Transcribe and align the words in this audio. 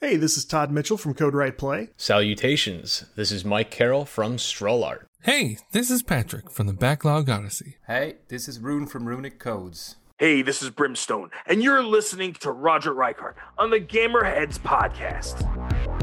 Hey, 0.00 0.14
this 0.14 0.36
is 0.36 0.44
Todd 0.44 0.70
Mitchell 0.70 0.96
from 0.96 1.14
Code 1.14 1.34
Right 1.34 1.58
Play. 1.58 1.88
Salutations. 1.96 3.06
This 3.16 3.32
is 3.32 3.44
Mike 3.44 3.72
Carroll 3.72 4.04
from 4.04 4.38
Stroll 4.38 4.84
Art. 4.84 5.08
Hey, 5.22 5.58
this 5.72 5.90
is 5.90 6.04
Patrick 6.04 6.52
from 6.52 6.68
the 6.68 6.72
Backlog 6.72 7.28
Odyssey. 7.28 7.78
Hey, 7.88 8.18
this 8.28 8.46
is 8.46 8.60
Rune 8.60 8.86
from 8.86 9.06
Runic 9.06 9.40
Codes. 9.40 9.96
Hey, 10.16 10.42
this 10.42 10.62
is 10.62 10.70
Brimstone, 10.70 11.30
and 11.46 11.64
you're 11.64 11.82
listening 11.82 12.32
to 12.34 12.52
Roger 12.52 12.94
Reichart 12.94 13.34
on 13.58 13.70
the 13.70 13.80
Gamerheads 13.80 14.60
Podcast. 14.60 15.97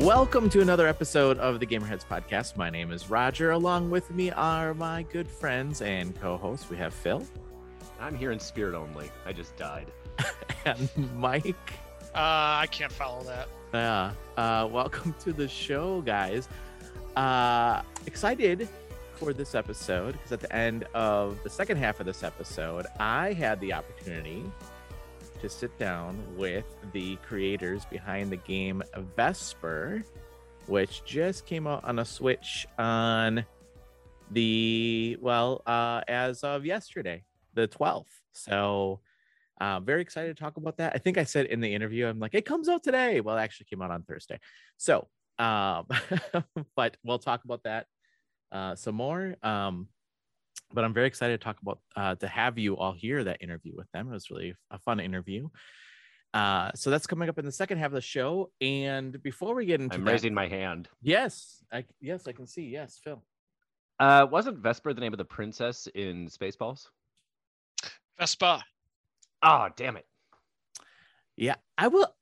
Welcome 0.00 0.48
to 0.50 0.60
another 0.60 0.86
episode 0.86 1.38
of 1.38 1.58
the 1.58 1.66
Gamerheads 1.66 2.06
Podcast. 2.06 2.56
My 2.56 2.70
name 2.70 2.92
is 2.92 3.10
Roger. 3.10 3.50
Along 3.50 3.90
with 3.90 4.08
me 4.12 4.30
are 4.30 4.72
my 4.74 5.02
good 5.02 5.26
friends 5.26 5.82
and 5.82 6.18
co 6.20 6.36
hosts. 6.36 6.70
We 6.70 6.76
have 6.76 6.94
Phil 6.94 7.26
I'm 8.00 8.14
here 8.14 8.30
in 8.30 8.38
spirit 8.38 8.76
only. 8.76 9.10
I 9.26 9.32
just 9.32 9.56
died. 9.56 9.88
and 10.64 10.88
Mike. 11.16 11.56
Uh, 12.14 12.62
I 12.62 12.68
can't 12.70 12.92
follow 12.92 13.24
that. 13.24 13.48
Yeah. 13.74 14.12
Uh, 14.36 14.68
welcome 14.70 15.16
to 15.18 15.32
the 15.32 15.48
show, 15.48 16.00
guys. 16.02 16.48
Uh, 17.16 17.82
excited 18.06 18.68
for 19.16 19.32
this 19.32 19.56
episode 19.56 20.12
because 20.12 20.30
at 20.30 20.38
the 20.38 20.54
end 20.54 20.84
of 20.94 21.42
the 21.42 21.50
second 21.50 21.78
half 21.78 21.98
of 21.98 22.06
this 22.06 22.22
episode, 22.22 22.86
I 23.00 23.32
had 23.32 23.60
the 23.60 23.72
opportunity 23.72 24.44
to 25.40 25.48
sit 25.48 25.76
down 25.78 26.18
with 26.36 26.64
the 26.92 27.16
creators 27.16 27.84
behind 27.84 28.30
the 28.30 28.36
game 28.36 28.82
Vesper, 29.16 30.02
which 30.66 31.04
just 31.04 31.46
came 31.46 31.66
out 31.66 31.84
on 31.84 31.98
a 31.98 32.04
Switch 32.04 32.66
on 32.78 33.44
the 34.30 35.16
well, 35.20 35.62
uh, 35.66 36.02
as 36.08 36.44
of 36.44 36.66
yesterday, 36.66 37.24
the 37.54 37.68
12th. 37.68 38.06
So 38.32 39.00
uh, 39.60 39.80
very 39.80 40.02
excited 40.02 40.36
to 40.36 40.42
talk 40.42 40.56
about 40.56 40.76
that. 40.78 40.92
I 40.94 40.98
think 40.98 41.18
I 41.18 41.24
said 41.24 41.46
in 41.46 41.60
the 41.60 41.74
interview, 41.74 42.06
I'm 42.06 42.20
like, 42.20 42.34
it 42.34 42.44
comes 42.44 42.68
out 42.68 42.82
today. 42.82 43.20
Well, 43.20 43.36
it 43.36 43.40
actually 43.40 43.66
came 43.66 43.82
out 43.82 43.90
on 43.90 44.02
Thursday. 44.02 44.38
So, 44.76 45.08
um, 45.38 45.86
but 46.76 46.96
we'll 47.04 47.18
talk 47.18 47.44
about 47.44 47.64
that 47.64 47.86
uh, 48.52 48.74
some 48.76 48.94
more. 48.94 49.36
Um, 49.42 49.88
but 50.72 50.84
I'm 50.84 50.92
very 50.94 51.06
excited 51.06 51.40
to 51.40 51.44
talk 51.44 51.60
about 51.62 51.78
uh, 51.96 52.14
to 52.16 52.28
have 52.28 52.58
you 52.58 52.76
all 52.76 52.92
hear 52.92 53.24
that 53.24 53.42
interview 53.42 53.72
with 53.76 53.90
them. 53.92 54.08
It 54.08 54.12
was 54.12 54.30
really 54.30 54.54
a 54.70 54.78
fun 54.78 55.00
interview. 55.00 55.48
Uh, 56.34 56.70
so 56.74 56.90
that's 56.90 57.06
coming 57.06 57.28
up 57.28 57.38
in 57.38 57.44
the 57.46 57.52
second 57.52 57.78
half 57.78 57.86
of 57.86 57.92
the 57.92 58.00
show. 58.02 58.50
And 58.60 59.20
before 59.22 59.54
we 59.54 59.64
get 59.66 59.80
into 59.80 59.96
I'm 59.96 60.04
that- 60.04 60.12
raising 60.12 60.34
my 60.34 60.46
hand. 60.46 60.88
yes, 61.02 61.64
I 61.72 61.84
yes 62.00 62.26
I 62.28 62.32
can 62.32 62.46
see. 62.46 62.64
Yes, 62.68 63.00
Phil. 63.02 63.22
Uh, 63.98 64.26
wasn't 64.30 64.58
Vesper 64.58 64.92
the 64.94 65.00
name 65.00 65.12
of 65.12 65.18
the 65.18 65.24
princess 65.24 65.88
in 65.94 66.28
Spaceballs? 66.28 66.86
Vespa, 68.18 68.62
Oh, 69.42 69.68
damn 69.76 69.96
it. 69.96 70.06
Yeah, 71.36 71.54
I 71.76 71.86
will. 71.88 72.12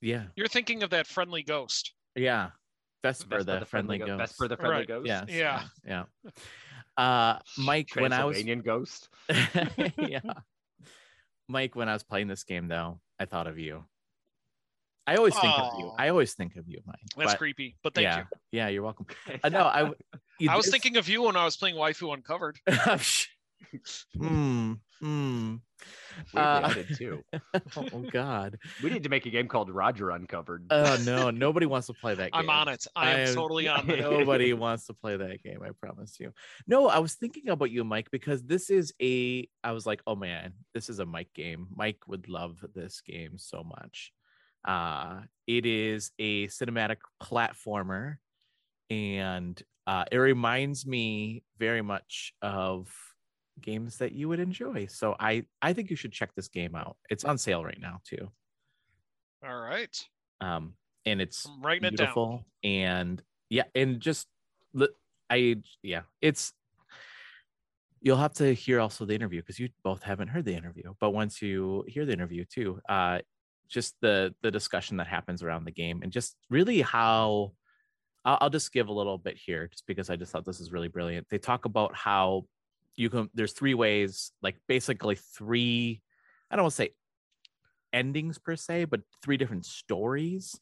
Yeah, 0.00 0.24
you're 0.36 0.48
thinking 0.48 0.82
of 0.82 0.90
that 0.90 1.06
friendly 1.06 1.42
ghost. 1.42 1.92
yeah. 2.16 2.50
Vesper, 3.02 3.36
Vesper 3.42 3.60
the, 3.60 3.66
friendly, 3.66 3.98
go- 3.98 4.06
ghost. 4.06 4.18
Vesper 4.18 4.48
the 4.48 4.56
friendly 4.56 4.78
Right. 4.78 4.88
ghost. 4.88 5.06
Yes, 5.06 5.24
Yeah. 5.28 5.62
yeah. 5.86 6.04
Uh, 6.96 7.38
Mike, 7.58 7.90
when 7.94 8.12
I 8.12 8.24
was 8.24 8.36
Transylvanian 8.36 8.60
ghost. 8.60 9.08
yeah. 9.98 10.20
Mike, 11.48 11.74
when 11.74 11.88
I 11.88 11.92
was 11.92 12.02
playing 12.02 12.28
this 12.28 12.44
game, 12.44 12.68
though, 12.68 13.00
I 13.18 13.24
thought 13.24 13.46
of 13.46 13.58
you. 13.58 13.84
I 15.06 15.16
always 15.16 15.34
think 15.38 15.52
of 15.58 15.72
you. 15.78 15.92
I 15.98 16.08
always 16.08 16.32
think 16.32 16.56
of 16.56 16.66
you, 16.66 16.80
Mike. 16.86 16.96
That's 17.16 17.32
but- 17.32 17.38
creepy, 17.38 17.76
but 17.82 17.94
thank 17.94 18.04
yeah, 18.04 18.18
you. 18.18 18.24
yeah, 18.52 18.68
you're 18.68 18.82
welcome. 18.82 19.06
Uh, 19.44 19.48
no, 19.50 19.60
I. 19.60 19.90
you 20.38 20.50
I 20.50 20.56
was 20.56 20.64
did- 20.66 20.72
thinking 20.72 20.96
of 20.96 21.08
you 21.08 21.22
when 21.22 21.36
I 21.36 21.44
was 21.44 21.56
playing 21.56 21.76
Waifu 21.76 22.12
Uncovered. 22.14 22.58
Hmm. 24.16 24.72
Hmm. 25.00 25.56
Weirdly, 26.32 26.86
Uh, 26.90 26.94
too. 26.96 27.24
oh 27.76 28.04
God. 28.10 28.56
We 28.82 28.90
need 28.90 29.02
to 29.02 29.08
make 29.08 29.26
a 29.26 29.30
game 29.30 29.48
called 29.48 29.70
Roger 29.70 30.10
Uncovered. 30.10 30.66
Oh 30.70 30.96
no, 31.04 31.30
nobody 31.30 31.66
wants 31.66 31.88
to 31.88 31.92
play 31.94 32.14
that 32.14 32.32
game. 32.32 32.48
I'm 32.48 32.50
on 32.50 32.68
it. 32.68 32.86
I 32.96 33.10
am 33.10 33.16
I 33.16 33.20
am- 33.28 33.34
totally 33.34 33.68
on 33.68 33.90
it. 33.90 34.00
Nobody 34.00 34.52
wants 34.64 34.86
to 34.86 34.94
play 34.94 35.16
that 35.16 35.42
game. 35.42 35.58
I 35.62 35.70
promise 35.78 36.18
you. 36.20 36.32
No, 36.66 36.88
I 36.88 37.00
was 37.00 37.14
thinking 37.14 37.48
about 37.48 37.70
you, 37.70 37.84
Mike, 37.84 38.10
because 38.10 38.42
this 38.44 38.70
is 38.70 38.94
a. 39.02 39.48
I 39.62 39.72
was 39.72 39.84
like, 39.84 40.00
oh 40.06 40.14
man, 40.16 40.54
this 40.72 40.88
is 40.88 41.00
a 41.00 41.06
Mike 41.06 41.32
game. 41.34 41.66
Mike 41.74 41.98
would 42.06 42.28
love 42.28 42.64
this 42.74 43.00
game 43.00 43.36
so 43.36 43.62
much. 43.64 44.12
Uh, 44.66 45.20
it 45.46 45.66
is 45.66 46.12
a 46.18 46.46
cinematic 46.46 46.98
platformer, 47.22 48.16
and 48.88 49.60
uh, 49.86 50.04
it 50.10 50.16
reminds 50.16 50.86
me 50.86 51.42
very 51.58 51.82
much 51.82 52.32
of 52.40 52.88
games 53.60 53.98
that 53.98 54.12
you 54.12 54.28
would 54.28 54.40
enjoy. 54.40 54.86
So 54.86 55.16
I 55.18 55.44
I 55.62 55.72
think 55.72 55.90
you 55.90 55.96
should 55.96 56.12
check 56.12 56.34
this 56.34 56.48
game 56.48 56.74
out. 56.74 56.96
It's 57.10 57.24
on 57.24 57.38
sale 57.38 57.64
right 57.64 57.80
now 57.80 58.00
too. 58.04 58.30
All 59.46 59.60
right. 59.60 59.96
Um, 60.40 60.74
and 61.06 61.20
it's 61.20 61.46
I'm 61.46 61.62
writing 61.62 61.84
it 61.84 61.96
down. 61.96 62.06
beautiful 62.06 62.44
and 62.62 63.22
yeah 63.50 63.64
and 63.74 64.00
just 64.00 64.26
i 65.30 65.56
yeah 65.82 66.02
it's 66.20 66.52
you'll 68.00 68.16
have 68.16 68.34
to 68.34 68.52
hear 68.54 68.80
also 68.80 69.04
the 69.04 69.14
interview 69.14 69.40
because 69.40 69.58
you 69.58 69.68
both 69.82 70.02
haven't 70.02 70.28
heard 70.28 70.44
the 70.44 70.54
interview 70.54 70.92
but 71.00 71.10
once 71.10 71.40
you 71.40 71.84
hear 71.88 72.04
the 72.04 72.12
interview 72.12 72.44
too 72.44 72.80
uh 72.88 73.18
just 73.68 73.94
the 74.02 74.34
the 74.42 74.50
discussion 74.50 74.98
that 74.98 75.06
happens 75.06 75.42
around 75.42 75.64
the 75.64 75.72
game 75.72 76.00
and 76.02 76.12
just 76.12 76.36
really 76.50 76.82
how 76.82 77.52
I'll, 78.24 78.38
I'll 78.42 78.50
just 78.50 78.72
give 78.72 78.88
a 78.88 78.92
little 78.92 79.16
bit 79.18 79.38
here 79.38 79.68
just 79.68 79.86
because 79.86 80.10
i 80.10 80.16
just 80.16 80.32
thought 80.32 80.44
this 80.44 80.60
is 80.60 80.72
really 80.72 80.88
brilliant 80.88 81.26
they 81.30 81.38
talk 81.38 81.64
about 81.64 81.94
how 81.96 82.44
you 82.96 83.10
can 83.10 83.28
there's 83.34 83.52
three 83.52 83.74
ways 83.74 84.32
like 84.42 84.56
basically 84.68 85.16
three 85.16 86.02
i 86.50 86.56
don't 86.56 86.64
want 86.64 86.72
to 86.72 86.76
say 86.76 86.90
endings 87.92 88.38
per 88.38 88.56
se 88.56 88.86
but 88.86 89.02
three 89.22 89.36
different 89.36 89.64
stories. 89.64 90.58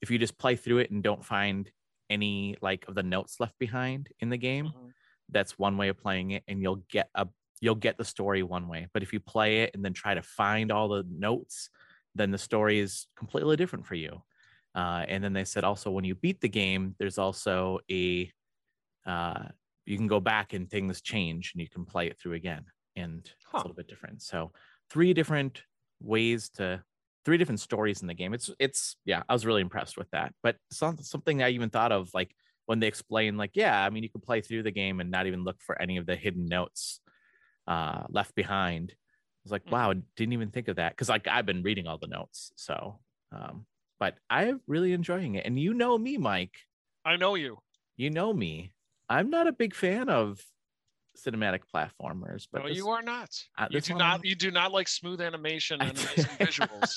If 0.00 0.10
you 0.10 0.18
just 0.18 0.38
play 0.38 0.56
through 0.56 0.78
it 0.78 0.90
and 0.90 1.02
don't 1.02 1.24
find 1.24 1.70
any 2.10 2.56
like 2.62 2.86
of 2.88 2.94
the 2.94 3.02
notes 3.02 3.40
left 3.40 3.58
behind 3.58 4.10
in 4.20 4.30
the 4.30 4.36
game 4.38 4.66
Mhm. 4.66 4.92
that's 5.30 5.58
one 5.58 5.76
way 5.76 5.88
of 5.88 5.98
playing 5.98 6.30
it 6.30 6.42
and 6.48 6.62
you'll 6.62 6.84
get 6.90 7.10
a 7.14 7.28
you'll 7.60 7.74
get 7.74 7.98
the 7.98 8.04
story 8.04 8.42
one 8.42 8.68
way. 8.68 8.86
But 8.92 9.02
if 9.02 9.12
you 9.12 9.20
play 9.20 9.62
it 9.62 9.72
and 9.74 9.84
then 9.84 9.92
try 9.92 10.14
to 10.14 10.22
find 10.22 10.70
all 10.72 10.88
the 10.88 11.04
notes 11.10 11.70
then 12.14 12.30
the 12.30 12.38
story 12.38 12.78
is 12.78 13.06
completely 13.16 13.56
different 13.56 13.86
for 13.86 13.94
you. 13.94 14.22
Uh, 14.74 15.04
and 15.08 15.22
then 15.22 15.32
they 15.32 15.44
said 15.44 15.64
also 15.64 15.90
when 15.90 16.04
you 16.04 16.14
beat 16.14 16.40
the 16.40 16.48
game 16.48 16.94
there's 16.98 17.18
also 17.18 17.80
a 17.90 18.32
uh, 19.06 19.48
you 19.88 19.96
can 19.96 20.06
go 20.06 20.20
back 20.20 20.52
and 20.52 20.70
things 20.70 21.00
change 21.00 21.52
and 21.54 21.60
you 21.62 21.68
can 21.68 21.84
play 21.84 22.06
it 22.06 22.18
through 22.18 22.34
again 22.34 22.64
and 22.96 23.20
it's 23.24 23.54
a 23.54 23.56
little 23.56 23.74
bit 23.74 23.88
different. 23.88 24.22
So 24.22 24.52
three 24.90 25.14
different 25.14 25.62
ways 26.00 26.48
to 26.50 26.82
three 27.24 27.38
different 27.38 27.60
stories 27.60 28.00
in 28.02 28.08
the 28.08 28.14
game. 28.14 28.34
It's 28.34 28.50
it's 28.58 28.96
yeah 29.04 29.22
i 29.28 29.32
was 29.32 29.44
really 29.46 29.60
impressed 29.62 29.96
with 29.96 30.10
that. 30.10 30.34
But 30.42 30.56
some, 30.70 30.98
something 30.98 31.42
i 31.42 31.50
even 31.50 31.70
thought 31.70 31.92
of 31.92 32.10
like 32.14 32.34
when 32.66 32.80
they 32.80 32.86
explain 32.86 33.36
like 33.36 33.52
yeah 33.54 33.84
i 33.84 33.90
mean 33.90 34.02
you 34.02 34.10
can 34.10 34.20
play 34.20 34.40
through 34.40 34.62
the 34.62 34.70
game 34.70 35.00
and 35.00 35.10
not 35.10 35.26
even 35.26 35.42
look 35.44 35.60
for 35.60 35.80
any 35.80 35.96
of 35.96 36.06
the 36.06 36.16
hidden 36.16 36.46
notes 36.46 37.00
uh 37.66 38.04
left 38.08 38.34
behind. 38.34 38.92
I 38.92 38.96
was 39.44 39.52
like 39.52 39.64
Mhm. 39.66 39.72
wow 39.72 39.94
didn't 40.16 40.32
even 40.32 40.50
think 40.50 40.68
of 40.68 40.76
that. 40.76 40.92
Because 40.92 41.08
like 41.08 41.26
i've 41.28 41.46
been 41.46 41.62
reading 41.62 41.86
all 41.86 41.98
the 41.98 42.06
notes 42.06 42.52
so 42.56 43.00
um 43.32 43.66
but 43.98 44.14
i'm 44.30 44.60
really 44.66 44.92
enjoying 44.92 45.34
it. 45.36 45.46
And 45.46 45.58
you 45.58 45.74
know 45.74 45.96
me 45.98 46.18
mike. 46.18 46.56
I 47.04 47.16
know 47.16 47.34
you. 47.36 47.58
you 47.96 48.10
know 48.10 48.32
me 48.32 48.72
i'm 49.08 49.30
not 49.30 49.46
a 49.46 49.52
big 49.52 49.74
fan 49.74 50.08
of 50.08 50.42
cinematic 51.16 51.60
platformers 51.74 52.46
but 52.52 52.62
no, 52.62 52.68
this- 52.68 52.76
you 52.76 52.88
are 52.90 53.02
not. 53.02 53.30
uh, 53.58 53.66
you 53.70 53.80
do 53.80 53.92
one 53.94 53.98
not. 53.98 54.24
You 54.24 54.34
do 54.36 54.50
not 54.50 54.72
like 54.72 54.86
smooth 54.88 55.20
animation 55.20 55.80
and 55.82 55.96
visuals. 56.38 56.94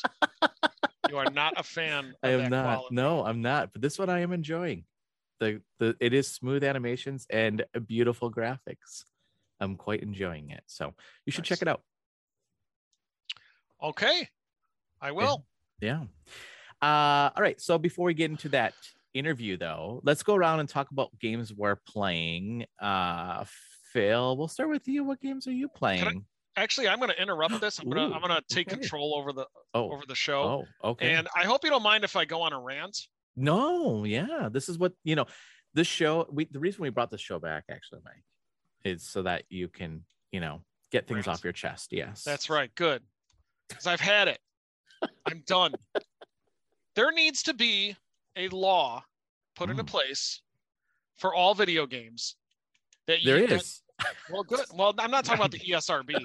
You 1.10 1.18
are 1.18 1.30
not 1.32 1.54
a 1.58 1.64
fan. 1.64 2.14
Of 2.22 2.30
I 2.30 2.30
am 2.34 2.40
that 2.42 2.50
not. 2.52 2.64
quality. 2.78 2.96
No, 2.96 3.26
I'm 3.26 3.42
not. 3.42 3.74
But 3.74 3.82
this 3.82 3.98
one 3.98 4.10
I 4.12 4.20
am 4.20 4.32
enjoying. 4.32 4.86
The 5.40 5.62
the 5.80 5.96
it 6.00 6.14
is 6.14 6.28
smooth 6.28 6.64
animations 6.64 7.26
and 7.32 7.66
beautiful 7.88 8.32
graphics. 8.32 9.06
I'm 9.60 9.76
quite 9.76 10.04
enjoying 10.04 10.52
it. 10.52 10.64
So 10.68 10.94
you 11.26 11.32
should 11.32 11.44
check 11.46 11.64
it 11.64 11.68
out. 11.68 11.82
Okay, 13.82 14.28
I 15.02 15.12
will. 15.12 15.46
Yeah. 15.82 16.04
Uh 16.82 17.32
all 17.36 17.42
right. 17.42 17.60
So 17.60 17.78
before 17.80 18.06
we 18.06 18.14
get 18.14 18.30
into 18.30 18.50
that 18.50 18.74
interview 19.14 19.58
though, 19.58 20.02
let's 20.04 20.24
go 20.24 20.36
around 20.36 20.60
and 20.62 20.70
talk 20.70 20.92
about 20.92 21.10
games 21.20 21.54
we're 21.54 21.78
playing. 21.88 22.66
Uh 22.82 23.46
Phil, 23.94 24.38
we'll 24.38 24.48
start 24.48 24.70
with 24.70 24.88
you. 24.88 25.04
What 25.04 25.20
games 25.22 25.48
are 25.48 25.52
you 25.52 25.68
playing? 25.68 26.26
Actually, 26.58 26.88
I'm 26.90 26.98
going 27.00 27.10
to 27.10 27.22
interrupt 27.22 27.60
this. 27.62 27.80
I'm 27.80 27.90
going 27.90 28.10
to 28.10 28.16
I'm 28.16 28.22
going 28.22 28.34
to 28.36 28.44
take 28.54 28.68
okay. 28.68 28.78
control 28.78 29.16
over 29.16 29.32
the 29.34 29.46
Oh, 29.74 29.92
over 29.92 30.04
the 30.08 30.16
show. 30.16 30.66
oh, 30.84 30.90
okay. 30.92 31.14
And 31.14 31.28
I 31.36 31.44
hope 31.44 31.64
you 31.64 31.70
don't 31.70 31.84
mind 31.84 32.04
if 32.04 32.16
I 32.16 32.26
go 32.26 32.42
on 32.42 32.54
a 32.54 32.60
rant. 32.60 32.98
No, 33.36 34.04
yeah, 34.04 34.50
this 34.52 34.68
is 34.70 34.78
what 34.78 34.94
you 35.04 35.16
know. 35.16 35.26
This 35.74 35.88
show, 35.88 36.28
we 36.30 36.46
the 36.46 36.60
reason 36.60 36.82
we 36.82 36.90
brought 36.90 37.10
this 37.10 37.22
show 37.22 37.40
back 37.40 37.64
actually, 37.70 38.02
Mike, 38.04 38.24
is 38.84 39.04
so 39.08 39.24
that 39.24 39.44
you 39.50 39.70
can, 39.70 40.04
you 40.32 40.42
know, 40.42 40.62
get 40.92 41.08
things 41.08 41.28
Rant. 41.28 41.40
off 41.40 41.44
your 41.46 41.54
chest. 41.54 41.90
Yes, 41.92 42.24
That's 42.26 42.50
right. 42.50 42.74
Good. 42.76 43.02
Because 43.70 43.88
I've 43.88 44.02
had 44.02 44.28
it. 44.28 44.40
I'm 45.26 45.44
done. 45.48 45.74
There 46.96 47.14
needs 47.14 47.44
to 47.44 47.54
be 47.54 47.96
a 48.36 48.48
law 48.50 49.04
put 49.56 49.70
into 49.70 49.84
Mm. 49.84 49.88
place 49.88 50.42
for 51.18 51.34
all 51.36 51.54
video 51.54 51.86
games 51.86 52.36
that 53.08 53.22
you 53.22 53.32
There 53.34 53.48
that- 53.48 53.62
is. 53.62 53.84
Well, 54.32 54.44
good. 54.44 54.60
Well, 54.74 54.94
I'm 54.98 55.12
not 55.12 55.26
talking 55.26 55.40
about 55.40 55.52
the 55.52 55.60
ESRB. 55.60 56.16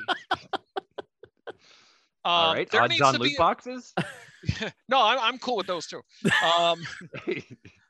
All 2.24 2.50
Um, 2.50 2.56
right, 2.56 2.70
there 2.70 2.82
odds 2.82 2.90
needs 2.90 3.02
on 3.02 3.14
to 3.14 3.20
loot 3.20 3.30
be- 3.30 3.36
boxes. 3.38 3.94
no, 4.88 5.00
I'm, 5.00 5.18
I'm 5.20 5.38
cool 5.38 5.56
with 5.56 5.66
those 5.66 5.86
too. 5.86 6.00
Um, 6.44 6.80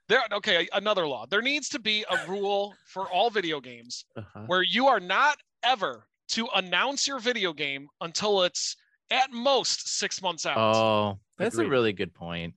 there, 0.08 0.20
okay, 0.32 0.68
another 0.74 1.06
law. 1.06 1.24
There 1.26 1.40
needs 1.40 1.68
to 1.70 1.78
be 1.78 2.04
a 2.10 2.28
rule 2.30 2.74
for 2.86 3.08
all 3.10 3.30
video 3.30 3.60
games 3.60 4.04
Uh-huh. 4.16 4.40
where 4.46 4.62
you 4.62 4.88
are 4.88 5.00
not 5.00 5.38
ever 5.62 6.06
to 6.30 6.48
announce 6.54 7.06
your 7.08 7.18
video 7.18 7.52
game 7.54 7.88
until 8.02 8.42
it's 8.42 8.76
at 9.10 9.30
most 9.32 9.88
six 9.88 10.20
months 10.20 10.44
out. 10.44 10.58
Oh, 10.58 11.18
that's 11.38 11.54
Agreed. 11.54 11.66
a 11.66 11.70
really 11.70 11.92
good 11.94 12.12
point. 12.12 12.54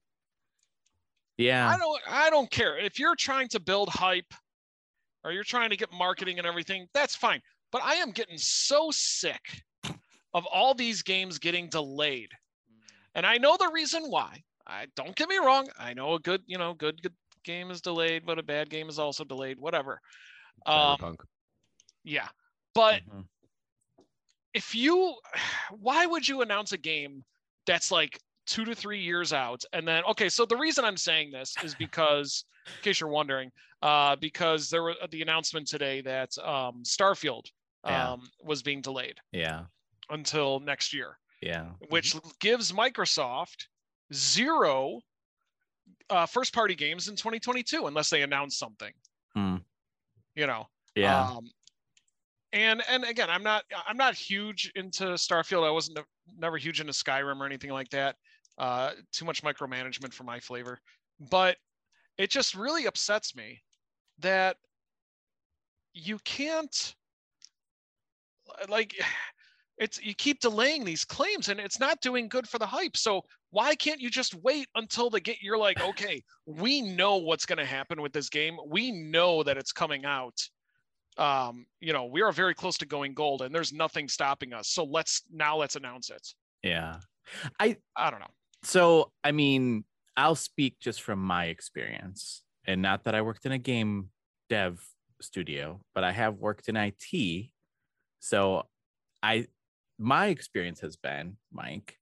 Yeah. 1.39 1.69
I 1.69 1.77
don't 1.77 2.01
I 2.07 2.29
don't 2.29 2.51
care. 2.51 2.77
If 2.77 2.99
you're 2.99 3.15
trying 3.15 3.47
to 3.49 3.61
build 3.61 3.87
hype 3.89 4.33
or 5.23 5.31
you're 5.31 5.45
trying 5.45 5.69
to 5.69 5.77
get 5.77 5.91
marketing 5.93 6.37
and 6.37 6.45
everything, 6.45 6.87
that's 6.93 7.15
fine. 7.15 7.41
But 7.71 7.81
I 7.81 7.95
am 7.95 8.11
getting 8.11 8.37
so 8.37 8.91
sick 8.91 9.63
of 10.33 10.45
all 10.45 10.73
these 10.73 11.01
games 11.01 11.39
getting 11.39 11.69
delayed. 11.69 12.29
And 13.15 13.25
I 13.25 13.37
know 13.37 13.55
the 13.57 13.71
reason 13.73 14.03
why. 14.09 14.43
I 14.67 14.87
don't 14.95 15.15
get 15.15 15.29
me 15.29 15.37
wrong. 15.37 15.69
I 15.79 15.93
know 15.93 16.13
a 16.13 16.19
good, 16.19 16.43
you 16.45 16.57
know, 16.57 16.73
good 16.73 17.01
good 17.01 17.15
game 17.45 17.71
is 17.71 17.81
delayed, 17.81 18.25
but 18.25 18.37
a 18.37 18.43
bad 18.43 18.69
game 18.69 18.89
is 18.89 18.99
also 18.99 19.23
delayed, 19.23 19.59
whatever. 19.59 20.01
Um 20.65 20.97
yeah. 22.03 22.27
But 22.75 23.01
Mhm. 23.07 23.29
if 24.53 24.75
you 24.75 25.15
why 25.71 26.05
would 26.05 26.27
you 26.27 26.41
announce 26.41 26.73
a 26.73 26.77
game 26.77 27.23
that's 27.65 27.91
like 27.91 28.19
two 28.49 28.65
to 28.65 28.73
three 28.73 28.99
years 28.99 29.31
out 29.31 29.63
and 29.73 29.87
then 29.87 30.03
okay 30.05 30.27
so 30.27 30.43
the 30.43 30.57
reason 30.57 30.83
i'm 30.83 30.97
saying 30.97 31.29
this 31.29 31.53
is 31.63 31.75
because 31.75 32.45
in 32.65 32.81
case 32.81 32.99
you're 32.99 33.09
wondering 33.09 33.51
uh 33.83 34.15
because 34.15 34.69
there 34.71 34.81
was 34.81 34.95
the 35.11 35.21
announcement 35.21 35.67
today 35.67 36.01
that 36.01 36.35
um 36.39 36.81
starfield 36.83 37.45
Yeah. 37.85 38.13
um 38.13 38.21
was 38.43 38.63
being 38.63 38.81
delayed 38.81 39.17
Yeah. 39.31 39.65
until 40.09 40.59
next 40.61 40.93
year 40.93 41.17
Yeah. 41.41 41.67
which 41.89 42.15
gives 42.39 42.71
microsoft 42.71 43.67
zero 44.13 45.01
uh 46.09 46.25
first 46.25 46.51
party 46.51 46.73
games 46.73 47.07
in 47.07 47.15
2022 47.15 47.85
unless 47.85 48.09
they 48.09 48.23
announce 48.23 48.57
something 48.57 48.93
Hmm. 49.35 49.57
you 50.35 50.47
know 50.47 50.67
Yeah. 50.95 51.21
um, 51.23 51.45
and 52.51 52.81
and 52.89 53.03
again, 53.03 53.29
I'm 53.29 53.43
not 53.43 53.63
I'm 53.87 53.95
not 53.95 54.15
huge 54.15 54.71
into 54.73 55.03
Starfield. 55.25 55.63
I 55.67 55.69
wasn't 55.69 55.99
never 56.35 56.57
huge 56.57 56.81
into 56.81 56.93
Skyrim 56.93 57.39
or 57.39 57.45
anything 57.45 57.69
like 57.69 57.89
that. 57.89 58.15
Uh, 58.59 58.91
too 59.13 59.25
much 59.25 59.41
micromanagement 59.41 60.13
for 60.13 60.25
my 60.25 60.39
flavor. 60.39 60.79
But 61.31 61.57
it 62.17 62.29
just 62.29 62.55
really 62.55 62.85
upsets 62.85 63.35
me 63.35 63.61
that 64.19 64.57
you 65.93 66.19
can't 66.25 66.95
like 68.67 68.93
it's 69.77 70.01
you 70.03 70.13
keep 70.13 70.41
delaying 70.41 70.83
these 70.83 71.05
claims 71.05 71.47
and 71.47 71.57
it's 71.57 71.79
not 71.79 72.01
doing 72.01 72.27
good 72.27 72.47
for 72.47 72.59
the 72.59 72.65
hype. 72.65 72.97
So 72.97 73.21
why 73.51 73.75
can't 73.75 74.01
you 74.01 74.09
just 74.09 74.35
wait 74.35 74.67
until 74.75 75.09
the 75.09 75.21
get 75.21 75.41
you're 75.41 75.57
like, 75.57 75.81
okay, 75.89 76.21
we 76.45 76.81
know 76.81 77.15
what's 77.15 77.45
going 77.45 77.59
to 77.59 77.65
happen 77.65 78.01
with 78.01 78.11
this 78.11 78.29
game. 78.29 78.57
We 78.67 78.91
know 78.91 79.41
that 79.43 79.57
it's 79.57 79.71
coming 79.71 80.03
out 80.03 80.37
um, 81.17 81.65
you 81.81 81.91
know, 81.91 82.05
we 82.05 82.21
are 82.21 82.31
very 82.31 82.53
close 82.53 82.77
to 82.77 82.85
going 82.85 83.13
gold 83.13 83.41
and 83.41 83.53
there's 83.53 83.73
nothing 83.73 84.07
stopping 84.07 84.53
us. 84.53 84.69
So 84.69 84.85
let's 84.85 85.23
now 85.31 85.57
let's 85.57 85.75
announce 85.75 86.09
it. 86.09 86.25
yeah. 86.63 86.97
I 87.59 87.75
i 87.95 88.09
don't 88.09 88.21
know. 88.21 88.33
So, 88.63 89.11
I 89.23 89.31
mean, 89.31 89.85
I'll 90.17 90.35
speak 90.35 90.79
just 90.79 91.01
from 91.01 91.19
my 91.19 91.45
experience, 91.45 92.43
and 92.65 92.81
not 92.81 93.05
that 93.05 93.15
I 93.15 93.21
worked 93.21 93.45
in 93.45 93.51
a 93.51 93.57
game 93.57 94.09
dev 94.49 94.81
studio, 95.21 95.81
but 95.95 96.03
I 96.03 96.11
have 96.11 96.35
worked 96.35 96.67
in 96.69 96.75
IT. 96.75 97.51
So, 98.19 98.63
I 99.23 99.47
my 99.97 100.27
experience 100.27 100.79
has 100.79 100.95
been, 100.95 101.37
Mike, 101.51 101.97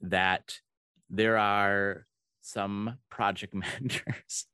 that 0.00 0.58
there 1.10 1.38
are 1.38 2.06
some 2.42 2.98
project 3.10 3.54
managers 3.66 4.46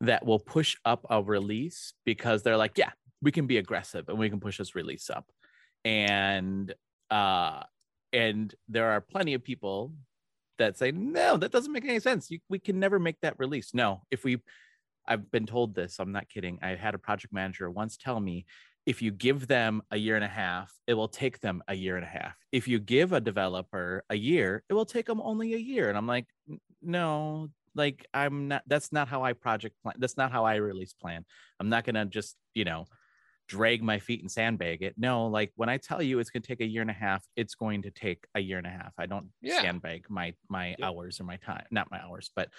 that 0.00 0.24
will 0.24 0.38
push 0.38 0.76
up 0.84 1.06
a 1.10 1.22
release 1.22 1.94
because 2.04 2.42
they're 2.42 2.56
like, 2.56 2.78
yeah, 2.78 2.90
we 3.22 3.32
can 3.32 3.46
be 3.46 3.58
aggressive 3.58 4.08
and 4.08 4.18
we 4.18 4.30
can 4.30 4.40
push 4.40 4.58
this 4.58 4.74
release 4.74 5.10
up. 5.10 5.26
And 5.84 6.72
uh 7.10 7.62
and 8.12 8.54
there 8.68 8.90
are 8.92 9.00
plenty 9.00 9.34
of 9.34 9.42
people 9.42 9.92
that 10.58 10.76
say 10.76 10.92
no 10.92 11.36
that 11.36 11.52
doesn't 11.52 11.72
make 11.72 11.84
any 11.84 12.00
sense. 12.00 12.30
You, 12.30 12.38
we 12.48 12.58
can 12.58 12.78
never 12.78 12.98
make 12.98 13.20
that 13.22 13.38
release. 13.38 13.74
No 13.74 14.02
if 14.10 14.24
we 14.24 14.38
i've 15.06 15.30
been 15.30 15.44
told 15.44 15.74
this 15.74 15.98
i'm 15.98 16.12
not 16.12 16.28
kidding. 16.28 16.58
I 16.62 16.74
had 16.76 16.94
a 16.94 16.98
project 16.98 17.32
manager 17.32 17.70
once 17.70 17.96
tell 17.96 18.20
me 18.20 18.46
if 18.86 19.00
you 19.00 19.10
give 19.10 19.46
them 19.46 19.82
a 19.90 19.96
year 19.96 20.16
and 20.16 20.24
a 20.24 20.28
half 20.28 20.72
it 20.86 20.94
will 20.94 21.08
take 21.08 21.40
them 21.40 21.62
a 21.68 21.74
year 21.74 21.96
and 21.96 22.04
a 22.04 22.08
half. 22.08 22.34
If 22.52 22.68
you 22.68 22.78
give 22.78 23.12
a 23.12 23.20
developer 23.20 24.04
a 24.10 24.16
year 24.16 24.62
it 24.68 24.74
will 24.74 24.86
take 24.86 25.06
them 25.06 25.20
only 25.20 25.54
a 25.54 25.58
year. 25.58 25.88
And 25.88 25.98
i'm 25.98 26.06
like 26.06 26.26
no 26.82 27.48
like 27.74 28.06
i'm 28.14 28.48
not 28.48 28.62
that's 28.66 28.92
not 28.92 29.08
how 29.08 29.24
i 29.24 29.32
project 29.32 29.74
plan 29.82 29.96
that's 29.98 30.16
not 30.16 30.30
how 30.30 30.44
i 30.44 30.56
release 30.56 30.92
plan. 30.92 31.24
I'm 31.60 31.68
not 31.68 31.84
gonna 31.84 32.04
just 32.04 32.36
you 32.54 32.64
know 32.64 32.86
drag 33.46 33.82
my 33.82 33.98
feet 33.98 34.20
and 34.20 34.30
sandbag 34.30 34.82
it. 34.82 34.94
No, 34.96 35.26
like 35.26 35.52
when 35.56 35.68
I 35.68 35.76
tell 35.78 36.02
you 36.02 36.18
it's 36.18 36.30
going 36.30 36.42
to 36.42 36.48
take 36.48 36.60
a 36.60 36.66
year 36.66 36.82
and 36.82 36.90
a 36.90 36.94
half, 36.94 37.24
it's 37.36 37.54
going 37.54 37.82
to 37.82 37.90
take 37.90 38.26
a 38.34 38.40
year 38.40 38.58
and 38.58 38.66
a 38.66 38.70
half. 38.70 38.92
I 38.98 39.06
don't 39.06 39.30
Yeah. 39.40 39.60
sandbag 39.60 40.06
my 40.08 40.34
my 40.48 40.76
Yep. 40.78 40.78
hours 40.82 41.20
or 41.20 41.24
my 41.24 41.36
time, 41.36 41.66
not 41.70 41.90
my 41.90 42.00
hours, 42.00 42.30
but 42.34 42.50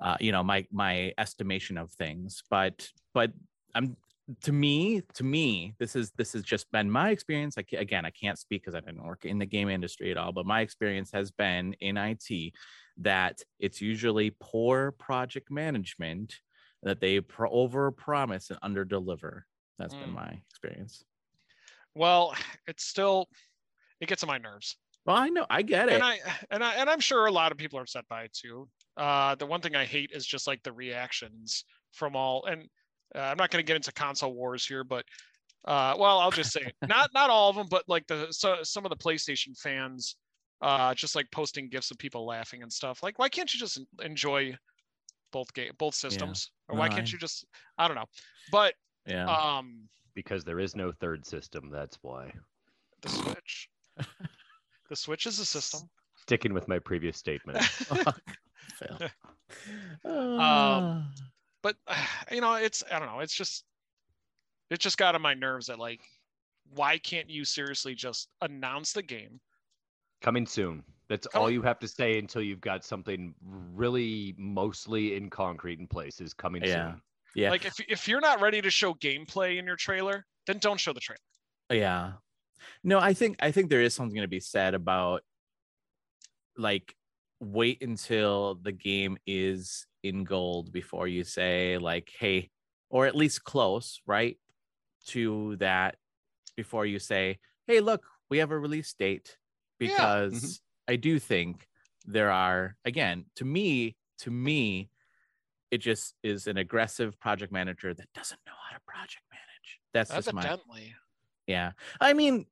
uh, 0.00 0.16
you 0.20 0.32
know 0.32 0.42
my 0.42 0.66
my 0.70 1.12
estimation 1.18 1.78
of 1.78 1.92
things. 1.92 2.42
But 2.50 2.88
but 3.12 3.32
I'm 3.74 3.96
to 4.42 4.52
me 4.52 5.02
to 5.12 5.22
me 5.22 5.74
this 5.78 5.94
is 5.94 6.10
this 6.12 6.32
has 6.32 6.42
just 6.42 6.70
been 6.72 6.90
my 6.90 7.10
experience. 7.10 7.56
I 7.58 7.64
again 7.76 8.04
I 8.04 8.10
can't 8.10 8.38
speak 8.38 8.62
because 8.62 8.74
I 8.74 8.80
didn't 8.80 9.04
work 9.04 9.24
in 9.24 9.38
the 9.38 9.46
game 9.46 9.68
industry 9.68 10.10
at 10.10 10.16
all, 10.16 10.32
but 10.32 10.46
my 10.46 10.60
experience 10.60 11.10
has 11.12 11.30
been 11.30 11.74
in 11.80 11.96
IT 11.96 12.54
that 12.98 13.42
it's 13.58 13.80
usually 13.80 14.34
poor 14.40 14.92
project 14.92 15.50
management 15.50 16.40
that 16.82 17.00
they 17.00 17.20
pro- 17.20 17.50
over 17.50 17.90
promise 17.90 18.50
and 18.50 18.58
under 18.62 18.84
deliver. 18.84 19.46
That's 19.78 19.94
been 19.94 20.10
Mm. 20.10 20.14
my 20.14 20.40
experience. 20.50 21.04
Well, 21.94 22.34
it's 22.66 22.84
still 22.84 23.28
it 24.00 24.08
gets 24.08 24.22
on 24.22 24.28
my 24.28 24.38
nerves. 24.38 24.76
Well, 25.06 25.16
I 25.16 25.28
know, 25.28 25.46
I 25.50 25.62
get 25.62 25.88
it. 25.88 25.94
And 25.94 26.02
I 26.02 26.18
and 26.50 26.64
I 26.64 26.74
and 26.74 26.88
I'm 26.90 27.00
sure 27.00 27.26
a 27.26 27.30
lot 27.32 27.52
of 27.52 27.58
people 27.58 27.78
are 27.78 27.82
upset 27.82 28.06
by 28.08 28.22
it 28.24 28.32
too. 28.32 28.68
Uh 28.96 29.34
the 29.34 29.46
one 29.46 29.60
thing 29.60 29.76
I 29.76 29.84
hate 29.84 30.10
is 30.12 30.26
just 30.26 30.46
like 30.46 30.62
the 30.62 30.72
reactions 30.72 31.64
from 31.92 32.16
all 32.16 32.44
and 32.46 32.68
uh, 33.14 33.18
I'm 33.20 33.36
not 33.36 33.50
going 33.50 33.62
to 33.64 33.66
get 33.66 33.76
into 33.76 33.92
console 33.92 34.32
wars 34.34 34.66
here, 34.66 34.82
but 34.82 35.04
uh 35.66 35.94
well, 35.98 36.18
I'll 36.18 36.30
just 36.30 36.52
say 36.52 36.72
not 36.88 37.10
not 37.14 37.30
all 37.30 37.50
of 37.50 37.56
them, 37.56 37.66
but 37.70 37.84
like 37.88 38.06
the 38.06 38.28
so 38.32 38.62
some 38.62 38.84
of 38.84 38.90
the 38.90 38.96
PlayStation 38.96 39.56
fans 39.58 40.16
uh 40.62 40.94
just 40.94 41.14
like 41.14 41.30
posting 41.30 41.68
gifs 41.68 41.90
of 41.90 41.98
people 41.98 42.24
laughing 42.26 42.62
and 42.62 42.72
stuff. 42.72 43.02
Like 43.02 43.18
why 43.18 43.28
can't 43.28 43.52
you 43.52 43.60
just 43.60 43.80
enjoy 44.02 44.56
both 45.32 45.52
game 45.52 45.72
both 45.78 45.94
systems? 45.94 46.50
Or 46.68 46.78
why 46.78 46.88
No, 46.88 46.94
can't 46.94 47.08
I- 47.08 47.12
you 47.12 47.18
just 47.18 47.44
I 47.78 47.86
don't 47.88 47.96
know. 47.96 48.06
But 48.50 48.74
yeah. 49.06 49.26
um 49.58 49.88
because 50.14 50.44
there 50.44 50.60
is 50.60 50.76
no 50.76 50.92
third 50.92 51.26
system. 51.26 51.70
That's 51.70 51.98
why. 52.02 52.32
the 53.02 53.08
Switch. 53.08 53.68
the 54.88 54.96
Switch 54.96 55.26
is 55.26 55.38
a 55.40 55.44
system. 55.44 55.80
Sticking 56.16 56.52
with 56.54 56.68
my 56.68 56.78
previous 56.78 57.16
statement. 57.16 57.58
Um, 60.04 61.06
but 61.62 61.76
you 62.32 62.40
know 62.40 62.54
it's 62.54 62.82
i 62.90 62.98
don't 62.98 63.08
know 63.08 63.20
it's 63.20 63.34
just 63.34 63.64
it 64.70 64.80
just 64.80 64.98
got 64.98 65.14
on 65.14 65.22
my 65.22 65.34
nerves 65.34 65.66
that 65.68 65.78
like 65.78 66.00
why 66.74 66.98
can't 66.98 67.30
you 67.30 67.44
seriously 67.44 67.94
just 67.94 68.28
announce 68.40 68.92
the 68.92 69.02
game 69.02 69.40
Coming 70.22 70.46
soon. 70.46 70.82
That's 71.10 71.26
Come 71.26 71.40
all 71.42 71.46
on. 71.48 71.52
you 71.52 71.60
have 71.60 71.78
to 71.80 71.88
say 71.88 72.18
until 72.18 72.40
you've 72.40 72.62
got 72.62 72.82
something 72.82 73.34
really 73.74 74.34
mostly 74.38 75.16
in 75.16 75.28
concrete 75.28 75.78
in 75.78 75.86
place 75.86 76.18
is 76.18 76.32
coming 76.32 76.64
Yeah. 76.64 76.92
soon. 76.92 77.02
Yeah. 77.34 77.50
like 77.50 77.64
if, 77.64 77.74
if 77.88 78.08
you're 78.08 78.20
not 78.20 78.40
ready 78.40 78.60
to 78.60 78.70
show 78.70 78.94
gameplay 78.94 79.58
in 79.58 79.66
your 79.66 79.76
trailer 79.76 80.24
then 80.46 80.58
don't 80.58 80.80
show 80.80 80.92
the 80.92 81.00
trailer 81.00 81.18
yeah 81.70 82.12
no 82.82 82.98
i 82.98 83.12
think 83.12 83.36
i 83.40 83.50
think 83.50 83.70
there 83.70 83.82
is 83.82 83.94
something 83.94 84.20
to 84.20 84.28
be 84.28 84.40
said 84.40 84.74
about 84.74 85.22
like 86.56 86.94
wait 87.40 87.82
until 87.82 88.56
the 88.62 88.72
game 88.72 89.16
is 89.26 89.86
in 90.02 90.24
gold 90.24 90.72
before 90.72 91.08
you 91.08 91.24
say 91.24 91.78
like 91.78 92.10
hey 92.18 92.50
or 92.90 93.06
at 93.06 93.16
least 93.16 93.44
close 93.44 94.00
right 94.06 94.38
to 95.06 95.56
that 95.56 95.96
before 96.56 96.86
you 96.86 96.98
say 96.98 97.38
hey 97.66 97.80
look 97.80 98.04
we 98.30 98.38
have 98.38 98.50
a 98.50 98.58
release 98.58 98.94
date 98.94 99.36
Yeah. 99.80 99.88
because 99.88 100.34
mm-hmm. 100.34 100.92
i 100.92 100.96
do 100.96 101.18
think 101.18 101.66
there 102.06 102.30
are 102.30 102.76
again 102.84 103.24
to 103.36 103.44
me 103.44 103.96
to 104.18 104.30
me 104.30 104.90
it 105.74 105.78
just 105.78 106.14
is 106.22 106.46
an 106.46 106.56
aggressive 106.56 107.18
project 107.20 107.52
manager 107.52 107.92
that 107.92 108.06
doesn't 108.14 108.40
know 108.46 108.52
how 108.68 108.76
to 108.76 108.82
project 108.86 109.24
manage 109.30 109.80
that's 109.92 110.10
oh, 110.10 110.16
just 110.16 110.32
my 110.32 110.42
yeah. 111.46 111.72
I 112.00 112.12
mean, 112.12 112.46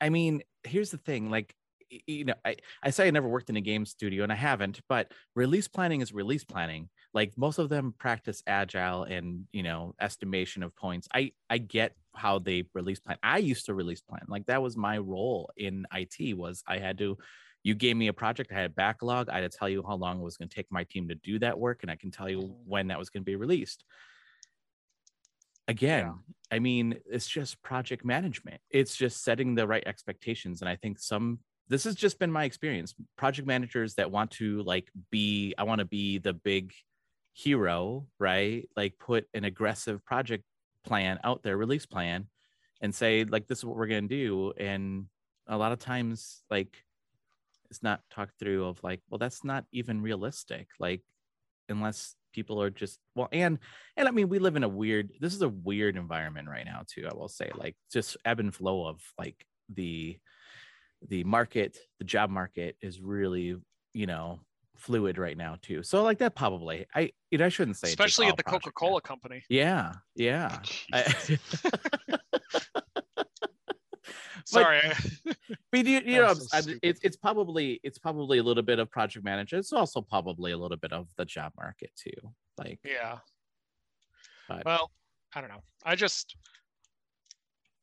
I 0.00 0.08
mean, 0.08 0.42
here's 0.64 0.90
the 0.90 0.98
thing. 0.98 1.30
Like, 1.30 1.54
you 2.06 2.24
know, 2.24 2.34
I, 2.44 2.56
I 2.82 2.90
say 2.90 3.08
I 3.08 3.10
never 3.10 3.28
worked 3.28 3.50
in 3.50 3.56
a 3.56 3.60
game 3.60 3.84
studio 3.84 4.22
and 4.22 4.32
I 4.32 4.36
haven't, 4.36 4.80
but 4.88 5.12
release 5.34 5.66
planning 5.66 6.00
is 6.00 6.12
release 6.12 6.44
planning. 6.44 6.88
Like 7.12 7.36
most 7.36 7.58
of 7.58 7.68
them 7.68 7.94
practice 7.98 8.42
agile 8.46 9.02
and, 9.02 9.46
you 9.52 9.64
know, 9.64 9.94
estimation 10.00 10.62
of 10.62 10.74
points. 10.76 11.08
I, 11.12 11.32
I 11.48 11.58
get 11.58 11.94
how 12.14 12.38
they 12.38 12.64
release 12.74 13.00
plan. 13.00 13.18
I 13.22 13.38
used 13.38 13.66
to 13.66 13.74
release 13.74 14.00
plan. 14.00 14.22
Like 14.28 14.46
that 14.46 14.62
was 14.62 14.76
my 14.76 14.98
role 14.98 15.50
in 15.56 15.84
IT 15.92 16.36
was 16.36 16.62
I 16.66 16.78
had 16.78 16.98
to 16.98 17.18
you 17.62 17.74
gave 17.74 17.96
me 17.96 18.08
a 18.08 18.12
project, 18.12 18.50
I 18.52 18.54
had 18.56 18.66
a 18.66 18.74
backlog, 18.74 19.28
I 19.28 19.40
had 19.40 19.50
to 19.50 19.58
tell 19.58 19.68
you 19.68 19.82
how 19.86 19.94
long 19.94 20.20
it 20.20 20.24
was 20.24 20.36
going 20.36 20.48
to 20.48 20.54
take 20.54 20.70
my 20.70 20.84
team 20.84 21.08
to 21.08 21.14
do 21.14 21.38
that 21.40 21.58
work 21.58 21.82
and 21.82 21.90
I 21.90 21.96
can 21.96 22.10
tell 22.10 22.28
you 22.28 22.38
Mhm. 22.38 22.64
when 22.64 22.86
that 22.88 22.98
was 22.98 23.10
going 23.10 23.22
to 23.22 23.26
be 23.26 23.36
released. 23.36 23.84
Again, 25.68 26.24
I 26.50 26.58
mean, 26.58 26.98
it's 27.06 27.28
just 27.28 27.62
project 27.62 28.04
management. 28.04 28.60
It's 28.70 28.96
just 28.96 29.22
setting 29.22 29.54
the 29.54 29.66
right 29.66 29.86
expectations 29.86 30.62
and 30.62 30.68
I 30.68 30.76
think 30.76 30.98
some 30.98 31.40
this 31.68 31.84
has 31.84 31.94
just 31.94 32.18
been 32.18 32.32
my 32.32 32.42
experience. 32.44 32.96
Project 33.16 33.46
managers 33.46 33.94
that 33.94 34.10
want 34.10 34.32
to 34.32 34.60
like 34.64 34.90
be 35.10 35.54
I 35.56 35.62
want 35.62 35.78
to 35.78 35.84
be 35.84 36.18
the 36.18 36.32
big 36.32 36.74
hero, 37.32 38.08
right? 38.18 38.68
Like 38.74 38.98
put 38.98 39.28
an 39.34 39.44
aggressive 39.44 40.04
project 40.04 40.42
plan 40.84 41.20
out 41.22 41.44
there, 41.44 41.56
release 41.56 41.86
plan, 41.86 42.28
and 42.80 42.92
say, 42.92 43.22
like, 43.24 43.46
this 43.46 43.58
is 43.58 43.64
what 43.64 43.76
we're 43.76 43.86
gonna 43.86 44.08
do. 44.08 44.52
And 44.58 45.06
a 45.46 45.56
lot 45.56 45.70
of 45.70 45.78
times, 45.78 46.42
like, 46.50 46.82
it's 47.70 47.82
not 47.82 48.00
talked 48.10 48.38
through 48.38 48.66
of 48.66 48.82
like, 48.82 49.00
well, 49.08 49.18
that's 49.18 49.44
not 49.44 49.64
even 49.72 50.02
realistic. 50.02 50.68
Like, 50.78 51.02
unless 51.68 52.14
people 52.32 52.62
are 52.62 52.70
just 52.70 52.98
well, 53.14 53.28
and 53.32 53.58
and 53.96 54.08
I 54.08 54.10
mean, 54.10 54.28
we 54.28 54.38
live 54.38 54.56
in 54.56 54.64
a 54.64 54.68
weird, 54.68 55.12
this 55.20 55.34
is 55.34 55.42
a 55.42 55.48
weird 55.48 55.96
environment 55.96 56.48
right 56.48 56.66
now, 56.66 56.82
too. 56.86 57.08
I 57.10 57.14
will 57.14 57.28
say, 57.28 57.50
like, 57.54 57.76
just 57.92 58.16
ebb 58.24 58.40
and 58.40 58.54
flow 58.54 58.86
of 58.86 59.00
like 59.18 59.46
the 59.72 60.18
the 61.08 61.24
market, 61.24 61.78
the 61.98 62.04
job 62.04 62.30
market 62.30 62.76
is 62.82 63.00
really, 63.00 63.56
you 63.94 64.06
know, 64.06 64.40
fluid 64.76 65.18
right 65.18 65.36
now 65.36 65.56
too. 65.62 65.82
So 65.82 66.02
like 66.02 66.18
that 66.18 66.34
probably 66.34 66.86
I 66.94 67.12
you 67.30 67.38
know 67.38 67.46
I 67.46 67.50
shouldn't 67.50 67.76
say 67.76 67.88
especially 67.88 68.26
at 68.26 68.36
the 68.36 68.42
Coca-Cola 68.42 69.00
company. 69.02 69.42
Yeah, 69.48 69.92
yeah. 70.16 70.58
I, 70.92 71.38
Sorry, 74.44 74.80
I- 74.84 75.34
but 75.70 75.86
you, 75.86 76.00
you 76.04 76.20
know, 76.20 76.34
so 76.34 76.72
it's 76.82 77.00
it's 77.02 77.16
probably 77.16 77.80
it's 77.82 77.98
probably 77.98 78.38
a 78.38 78.42
little 78.42 78.62
bit 78.62 78.78
of 78.78 78.90
project 78.90 79.24
manager. 79.24 79.56
It's 79.58 79.72
also 79.72 80.00
probably 80.00 80.52
a 80.52 80.58
little 80.58 80.76
bit 80.76 80.92
of 80.92 81.08
the 81.16 81.24
job 81.24 81.52
market 81.56 81.90
too. 81.96 82.10
Like 82.58 82.78
yeah. 82.84 83.18
But- 84.48 84.64
Well, 84.64 84.90
I 85.34 85.40
don't 85.40 85.50
know. 85.50 85.62
I 85.84 85.94
just 85.96 86.36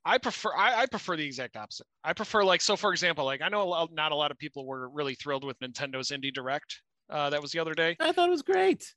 I 0.05 0.17
prefer 0.17 0.53
I, 0.55 0.81
I 0.81 0.85
prefer 0.85 1.17
the 1.17 1.25
exact 1.25 1.57
opposite. 1.57 1.87
I 2.03 2.13
prefer 2.13 2.43
like 2.43 2.61
so 2.61 2.75
for 2.75 2.91
example, 2.91 3.25
like 3.25 3.41
I 3.41 3.49
know 3.49 3.61
a 3.63 3.69
lot, 3.69 3.93
not 3.93 4.11
a 4.11 4.15
lot 4.15 4.31
of 4.31 4.37
people 4.37 4.65
were 4.65 4.87
really 4.89 5.15
thrilled 5.15 5.43
with 5.43 5.59
Nintendo's 5.59 6.09
Indie 6.09 6.33
Direct. 6.33 6.81
Uh, 7.09 7.29
that 7.29 7.41
was 7.41 7.51
the 7.51 7.59
other 7.59 7.73
day. 7.73 7.95
I 7.99 8.11
thought 8.11 8.27
it 8.27 8.31
was 8.31 8.41
great. 8.41 8.93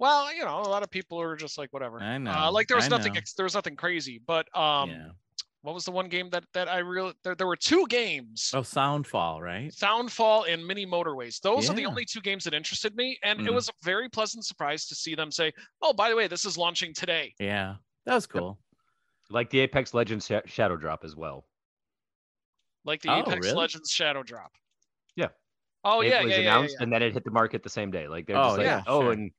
Well, 0.00 0.32
you 0.32 0.44
know, 0.44 0.60
a 0.60 0.68
lot 0.68 0.84
of 0.84 0.90
people 0.90 1.20
are 1.20 1.34
just 1.34 1.58
like 1.58 1.72
whatever. 1.72 2.00
I 2.00 2.18
know, 2.18 2.30
Uh, 2.32 2.52
like 2.52 2.68
there 2.68 2.76
was 2.76 2.86
I 2.86 2.88
nothing 2.88 3.14
know. 3.14 3.20
there 3.36 3.44
was 3.44 3.54
nothing 3.54 3.74
crazy, 3.76 4.20
but 4.24 4.46
um 4.56 4.90
yeah. 4.90 5.08
What 5.68 5.74
was 5.74 5.84
the 5.84 5.90
one 5.90 6.08
game 6.08 6.30
that 6.30 6.44
that 6.54 6.66
I 6.66 6.78
really 6.78 7.12
there, 7.22 7.34
there 7.34 7.46
were 7.46 7.54
two 7.54 7.86
games. 7.90 8.50
Oh, 8.54 8.60
Soundfall, 8.62 9.42
right? 9.42 9.70
Soundfall 9.70 10.50
and 10.50 10.66
Mini 10.66 10.86
Motorways. 10.86 11.42
Those 11.42 11.68
are 11.68 11.74
the 11.74 11.84
only 11.84 12.06
two 12.06 12.22
games 12.22 12.42
that 12.44 12.54
interested 12.54 12.96
me, 12.96 13.18
and 13.22 13.38
it 13.42 13.50
Mhm. 13.50 13.54
was 13.54 13.68
a 13.68 13.72
very 13.82 14.08
pleasant 14.08 14.46
surprise 14.46 14.86
to 14.86 14.94
see 14.94 15.14
them 15.14 15.30
say, 15.30 15.52
"Oh, 15.82 15.92
by 15.92 16.08
the 16.08 16.16
way, 16.16 16.26
this 16.26 16.46
is 16.46 16.56
launching 16.56 16.94
today." 16.94 17.34
Yeah, 17.38 17.76
that 18.06 18.14
was 18.14 18.26
cool. 18.26 18.58
Like 19.28 19.50
the 19.50 19.60
Apex 19.60 19.92
Legends 19.92 20.26
Sha- 20.26 20.40
Shadow 20.46 20.78
Drop 20.78 21.04
as 21.04 21.14
well. 21.14 21.46
Like 22.86 23.02
the 23.02 23.10
Oh, 23.10 23.18
Apex 23.20 23.44
really? 23.48 23.58
Legends 23.58 23.90
Shadow 23.90 24.22
Drop. 24.22 24.52
Yeah. 25.16 25.28
Oh 25.84 26.00
it 26.00 26.08
yeah, 26.08 26.22
was 26.22 26.30
yeah, 26.32 26.38
yeah, 26.38 26.42
announced 26.56 26.76
yeah, 26.78 26.82
and 26.84 26.90
then 26.90 27.02
it 27.02 27.12
hit 27.12 27.24
the 27.24 27.30
market 27.30 27.62
the 27.62 27.68
same 27.68 27.90
day. 27.90 28.08
Like 28.08 28.26
they're 28.26 28.38
Oh, 28.38 28.44
just 28.56 28.58
like, 28.58 28.64
yeah, 28.64 28.84
oh, 28.86 29.02
sure. 29.02 29.12
and 29.12 29.30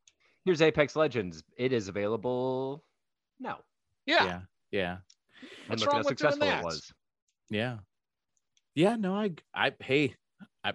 here's 0.46 0.62
Apex 0.62 0.96
Legends. 0.96 1.42
It 1.58 1.74
is 1.74 1.88
available 1.88 2.86
now. 3.40 3.62
yeah. 4.06 4.42
Yeah, 4.72 4.98
yeah, 5.42 5.48
And 5.62 5.70
What's 5.70 5.82
look 5.82 5.88
wrong 5.92 5.96
how 6.04 6.10
with 6.10 6.20
successful 6.20 6.48
it 6.48 6.64
was. 6.64 6.92
yeah, 7.50 7.78
yeah. 8.76 8.96
No, 8.96 9.16
I, 9.16 9.32
I, 9.54 9.74
hey, 9.80 10.16
I 10.64 10.74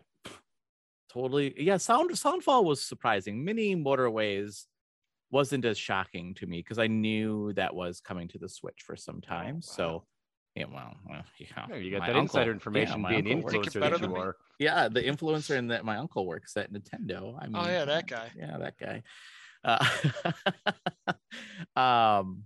totally, 1.12 1.54
yeah. 1.62 1.76
Sound 1.78 2.10
Soundfall 2.12 2.64
was 2.64 2.82
surprising. 2.82 3.44
Mini 3.44 3.74
Motorways 3.76 4.64
wasn't 5.30 5.64
as 5.64 5.76
shocking 5.78 6.34
to 6.34 6.46
me 6.46 6.58
because 6.60 6.78
I 6.78 6.86
knew 6.86 7.52
that 7.54 7.74
was 7.74 8.00
coming 8.00 8.28
to 8.28 8.38
the 8.38 8.48
Switch 8.48 8.82
for 8.84 8.94
some 8.96 9.20
time. 9.20 9.60
So, 9.62 10.04
yeah, 10.54 10.66
well, 10.72 10.94
well 11.08 11.22
yeah, 11.38 11.66
Yeah, 11.70 11.76
you 11.76 11.90
got 11.90 12.00
my 12.00 12.06
that 12.06 12.16
uncle- 12.16 12.22
insider 12.40 12.50
yeah, 12.50 12.54
information 12.54 13.00
my 13.00 13.08
being 13.20 13.36
uncle 13.38 13.58
works- 13.58 13.68
influencer 13.74 13.80
better 13.80 13.98
that 13.98 14.02
you 14.02 14.06
than 14.06 14.14
me? 14.14 14.20
are. 14.20 14.36
yeah 14.60 14.88
the 14.88 15.02
influencer 15.02 15.56
in 15.56 15.66
that 15.68 15.84
my 15.84 15.96
uncle 15.96 16.24
works 16.26 16.56
at 16.56 16.72
nintendo 16.72 17.36
i 17.42 17.46
mean 17.48 17.56
Oh, 17.56 17.66
yeah, 17.66 17.84
that 17.86 18.06
guy. 18.06 18.30
yeah 18.36 18.56
that 18.58 18.78
guy 18.78 19.02
uh, 19.64 19.84
um 22.20 22.44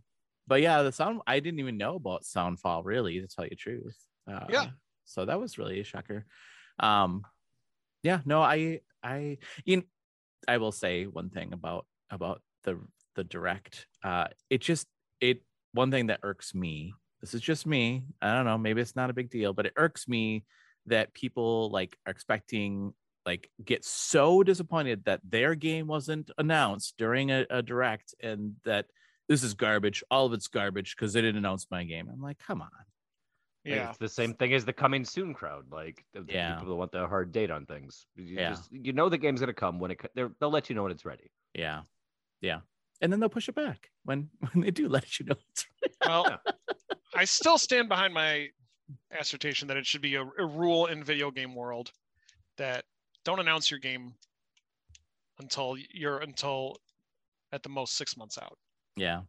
but 0.48 0.60
yeah 0.60 0.82
the 0.82 0.90
sound 0.90 1.20
i 1.26 1.38
didn't 1.38 1.60
even 1.60 1.76
know 1.76 1.94
about 1.94 2.24
soundfall 2.24 2.82
really 2.84 3.20
to 3.20 3.28
tell 3.28 3.44
you 3.44 3.50
the 3.50 3.56
truth 3.56 3.96
uh, 4.30 4.46
Yeah. 4.48 4.66
so 5.04 5.24
that 5.24 5.38
was 5.38 5.58
really 5.58 5.78
a 5.80 5.84
shocker 5.84 6.26
um 6.80 7.22
yeah 8.02 8.20
no 8.24 8.42
i 8.42 8.80
i 9.02 9.38
you 9.64 9.78
know, 9.78 9.82
i 10.48 10.56
will 10.58 10.72
say 10.72 11.04
one 11.04 11.30
thing 11.30 11.52
about 11.52 11.86
about 12.10 12.40
the 12.64 12.80
the 13.14 13.24
direct 13.24 13.86
uh 14.02 14.26
it 14.50 14.60
just 14.60 14.86
it 15.20 15.42
one 15.72 15.90
thing 15.90 16.06
that 16.06 16.20
irks 16.22 16.54
me 16.54 16.94
this 17.20 17.34
is 17.34 17.40
just 17.40 17.66
me 17.66 18.04
i 18.22 18.32
don't 18.32 18.44
know 18.46 18.58
maybe 18.58 18.80
it's 18.80 18.96
not 18.96 19.10
a 19.10 19.14
big 19.14 19.30
deal 19.30 19.52
but 19.52 19.66
it 19.66 19.72
irks 19.76 20.08
me 20.08 20.44
that 20.86 21.12
people 21.12 21.70
like 21.70 21.96
are 22.06 22.10
expecting 22.10 22.92
like 23.26 23.50
get 23.62 23.84
so 23.84 24.42
disappointed 24.42 25.04
that 25.04 25.20
their 25.28 25.54
game 25.54 25.86
wasn't 25.86 26.30
announced 26.38 26.94
during 26.96 27.30
a, 27.30 27.44
a 27.50 27.60
direct 27.60 28.14
and 28.22 28.54
that 28.64 28.86
this 29.28 29.42
is 29.42 29.54
garbage 29.54 30.02
all 30.10 30.26
of 30.26 30.32
it's 30.32 30.48
garbage 30.48 30.96
because 30.96 31.12
they 31.12 31.20
didn't 31.20 31.36
announce 31.38 31.66
my 31.70 31.84
game 31.84 32.08
i'm 32.12 32.20
like 32.20 32.38
come 32.38 32.60
on 32.62 32.70
Like, 32.76 33.74
Yeah. 33.74 33.88
It's 33.90 33.98
the 33.98 34.08
same 34.08 34.34
thing 34.34 34.54
as 34.54 34.64
the 34.64 34.72
coming 34.72 35.04
soon 35.04 35.34
crowd. 35.34 35.66
Like 35.70 36.04
the, 36.14 36.22
the 36.22 36.32
Yeah. 36.32 36.54
people 36.54 36.70
that 36.70 36.76
want 36.76 36.92
the 36.92 37.06
hard 37.06 37.32
date 37.32 37.50
on 37.50 37.66
things. 37.66 38.06
You 38.16 38.36
Yeah. 38.36 38.50
just 38.50 38.72
you 38.72 38.92
know 38.92 39.08
the 39.08 39.18
game's 39.18 39.40
gonna 39.40 39.52
come 39.52 39.78
when 39.78 39.90
it 39.90 39.98
co- 39.98 40.08
they're, 40.14 40.30
they'll 40.40 40.50
let 40.50 40.68
you 40.70 40.74
know 40.76 40.84
when 40.84 40.92
it's 40.92 41.04
ready. 41.04 41.30
yeah 41.54 41.82
yeah 42.40 42.60
and 43.02 43.12
then 43.12 43.20
they'll 43.20 43.28
push 43.28 43.48
it 43.48 43.54
back 43.54 43.90
when 44.04 44.30
when 44.52 44.62
they 44.64 44.70
do 44.70 44.88
let 44.88 45.18
you 45.20 45.26
know 45.26 45.36
it's 45.50 45.66
Well, 46.06 46.40
I 47.14 47.24
still 47.26 47.58
stand 47.58 47.88
behind 47.88 48.14
my 48.14 48.48
assertion 49.20 49.68
that 49.68 49.76
it 49.76 49.84
should 49.86 50.00
be 50.02 50.14
a, 50.14 50.22
a 50.22 50.46
rule 50.46 50.86
in 50.86 51.04
video 51.04 51.30
game 51.30 51.54
world 51.54 51.92
that 52.56 52.84
don't 53.24 53.40
announce 53.40 53.70
your 53.70 53.80
game 53.80 54.14
until 55.40 55.76
you're 55.92 56.18
until 56.18 56.76
at 57.52 57.62
the 57.62 57.68
most 57.68 57.96
six 57.96 58.16
months 58.16 58.38
out. 58.38 58.56
Yeah 58.98 59.22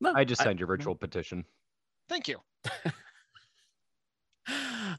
no 0.00 0.12
I 0.14 0.24
just 0.24 0.42
signed 0.42 0.58
your 0.58 0.66
virtual 0.66 0.94
petition. 0.94 1.44
Thank 2.08 2.28
you. 2.28 2.38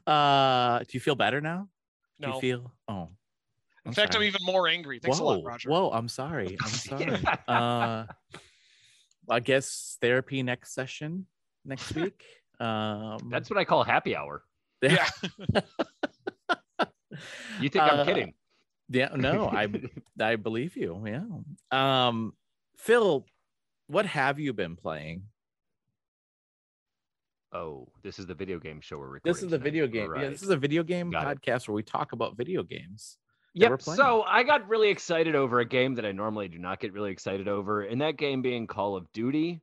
uh 0.06 0.78
do 0.80 0.86
you 0.92 1.00
feel 1.00 1.14
better 1.14 1.40
now 1.40 1.68
do 2.20 2.26
No. 2.28 2.34
you 2.34 2.40
feel 2.40 2.72
oh 2.88 3.08
in 3.86 3.92
fact, 3.92 4.16
I'm 4.16 4.22
even 4.22 4.40
more 4.42 4.66
angry. 4.66 4.98
Thanks 4.98 5.20
whoa, 5.20 5.26
a 5.26 5.36
lot, 5.36 5.44
Roger. 5.44 5.68
Whoa, 5.68 5.90
I'm 5.90 6.08
sorry. 6.08 6.56
I'm 6.58 6.68
sorry. 6.88 7.18
uh, 7.46 8.06
I 9.28 9.40
guess 9.40 9.98
therapy 10.00 10.42
next 10.42 10.72
session 10.72 11.26
next 11.66 11.94
week. 11.94 12.24
Um, 12.58 13.28
That's 13.30 13.50
what 13.50 13.58
I 13.58 13.66
call 13.66 13.84
happy 13.84 14.16
hour. 14.16 14.42
Yeah. 14.80 15.06
You 17.60 17.68
think 17.68 17.84
I'm 17.84 18.00
Uh, 18.00 18.04
kidding? 18.06 18.32
yeah. 18.88 19.10
No, 19.14 19.48
I 19.48 19.68
I 20.18 20.36
believe 20.36 20.78
you. 20.78 21.04
Yeah. 21.06 21.24
Um, 21.70 22.32
Phil, 22.78 23.26
what 23.86 24.06
have 24.06 24.38
you 24.38 24.52
been 24.52 24.76
playing? 24.76 25.22
oh, 27.52 27.86
this 28.02 28.18
is 28.18 28.26
the 28.26 28.34
video 28.34 28.58
game 28.58 28.80
show 28.80 28.98
we're 28.98 29.06
recording. 29.06 29.32
This 29.32 29.42
is 29.44 29.48
the 29.50 29.58
tonight. 29.58 29.64
video 29.64 29.86
game. 29.86 30.12
Yeah, 30.16 30.28
this 30.28 30.42
is 30.42 30.48
a 30.50 30.56
video 30.56 30.82
game 30.82 31.10
Got 31.10 31.30
it. 31.30 31.40
podcast 31.40 31.68
where 31.68 31.74
we 31.76 31.84
talk 31.84 32.10
about 32.10 32.36
video 32.36 32.64
games. 32.64 33.16
Yep. 33.54 33.80
So 33.82 34.22
I 34.22 34.42
got 34.42 34.68
really 34.68 34.88
excited 34.88 35.36
over 35.36 35.60
a 35.60 35.64
game 35.64 35.94
that 35.94 36.04
I 36.04 36.10
normally 36.10 36.48
do 36.48 36.58
not 36.58 36.80
get 36.80 36.92
really 36.92 37.12
excited 37.12 37.46
over, 37.46 37.82
and 37.82 38.00
that 38.00 38.16
game 38.16 38.42
being 38.42 38.66
Call 38.66 38.96
of 38.96 39.06
Duty, 39.12 39.62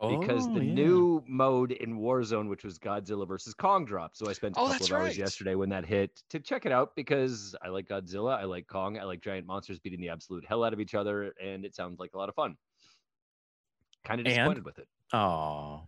because 0.00 0.46
Oh, 0.48 0.54
the 0.54 0.64
yeah. 0.64 0.72
new 0.72 1.22
mode 1.28 1.72
in 1.72 1.98
Warzone, 1.98 2.48
which 2.48 2.64
was 2.64 2.78
Godzilla 2.78 3.28
versus 3.28 3.52
Kong, 3.52 3.84
dropped. 3.84 4.16
So 4.16 4.30
I 4.30 4.32
spent 4.32 4.54
oh, 4.56 4.62
a 4.64 4.68
Oh, 4.68 4.72
couple 4.72 4.86
of 4.86 4.92
hours 4.92 5.08
right. 5.08 5.18
yesterday 5.18 5.54
when 5.56 5.68
that 5.68 5.84
hit 5.84 6.22
to 6.30 6.40
check 6.40 6.64
it 6.64 6.72
out 6.72 6.96
because 6.96 7.54
I 7.62 7.68
like 7.68 7.86
Godzilla, 7.86 8.38
I 8.38 8.44
like 8.44 8.66
Kong, 8.66 8.98
I 8.98 9.04
like 9.04 9.20
giant 9.20 9.46
monsters 9.46 9.78
beating 9.78 10.00
the 10.00 10.08
absolute 10.08 10.46
hell 10.48 10.64
out 10.64 10.72
of 10.72 10.80
each 10.80 10.94
other, 10.94 11.34
and 11.44 11.66
it 11.66 11.74
sounds 11.74 12.00
like 12.00 12.12
a 12.14 12.16
lot 12.16 12.30
of 12.30 12.34
fun. 12.34 12.56
Kind 14.04 14.20
of 14.20 14.26
And? 14.26 14.34
disappointed 14.34 14.64
with 14.64 14.78
it. 14.78 14.88
Oh, 15.12 15.82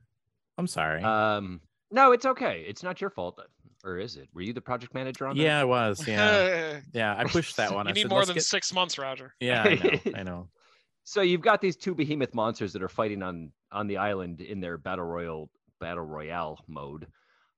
I'm 0.58 0.66
sorry. 0.66 1.02
Um, 1.02 1.60
no, 1.90 2.12
it's 2.12 2.26
okay. 2.26 2.64
It's 2.66 2.82
not 2.82 3.00
your 3.00 3.10
fault, 3.10 3.40
or 3.84 3.98
is 3.98 4.16
it? 4.16 4.28
Were 4.34 4.42
you 4.42 4.52
the 4.52 4.60
project 4.60 4.94
manager 4.94 5.26
on 5.26 5.36
that? 5.36 5.42
yeah, 5.42 5.60
I 5.60 5.64
was. 5.64 6.06
Yeah, 6.06 6.80
yeah. 6.92 7.14
I 7.16 7.24
pushed 7.24 7.56
that 7.56 7.72
one. 7.72 7.86
I 7.86 7.92
need 7.92 8.02
said, 8.02 8.10
more 8.10 8.24
than 8.24 8.34
get-" 8.34 8.44
six 8.44 8.72
months, 8.72 8.98
Roger. 8.98 9.34
Yeah, 9.40 9.62
I 9.62 9.74
know. 9.74 10.12
I 10.16 10.22
know. 10.22 10.48
So 11.04 11.20
you've 11.22 11.40
got 11.40 11.60
these 11.60 11.76
two 11.76 11.94
behemoth 11.94 12.32
monsters 12.34 12.72
that 12.74 12.82
are 12.82 12.88
fighting 12.88 13.22
on 13.22 13.52
on 13.70 13.86
the 13.86 13.96
island 13.96 14.40
in 14.40 14.60
their 14.60 14.78
battle 14.78 15.04
royal 15.04 15.50
battle 15.80 16.04
royale 16.04 16.60
mode, 16.68 17.06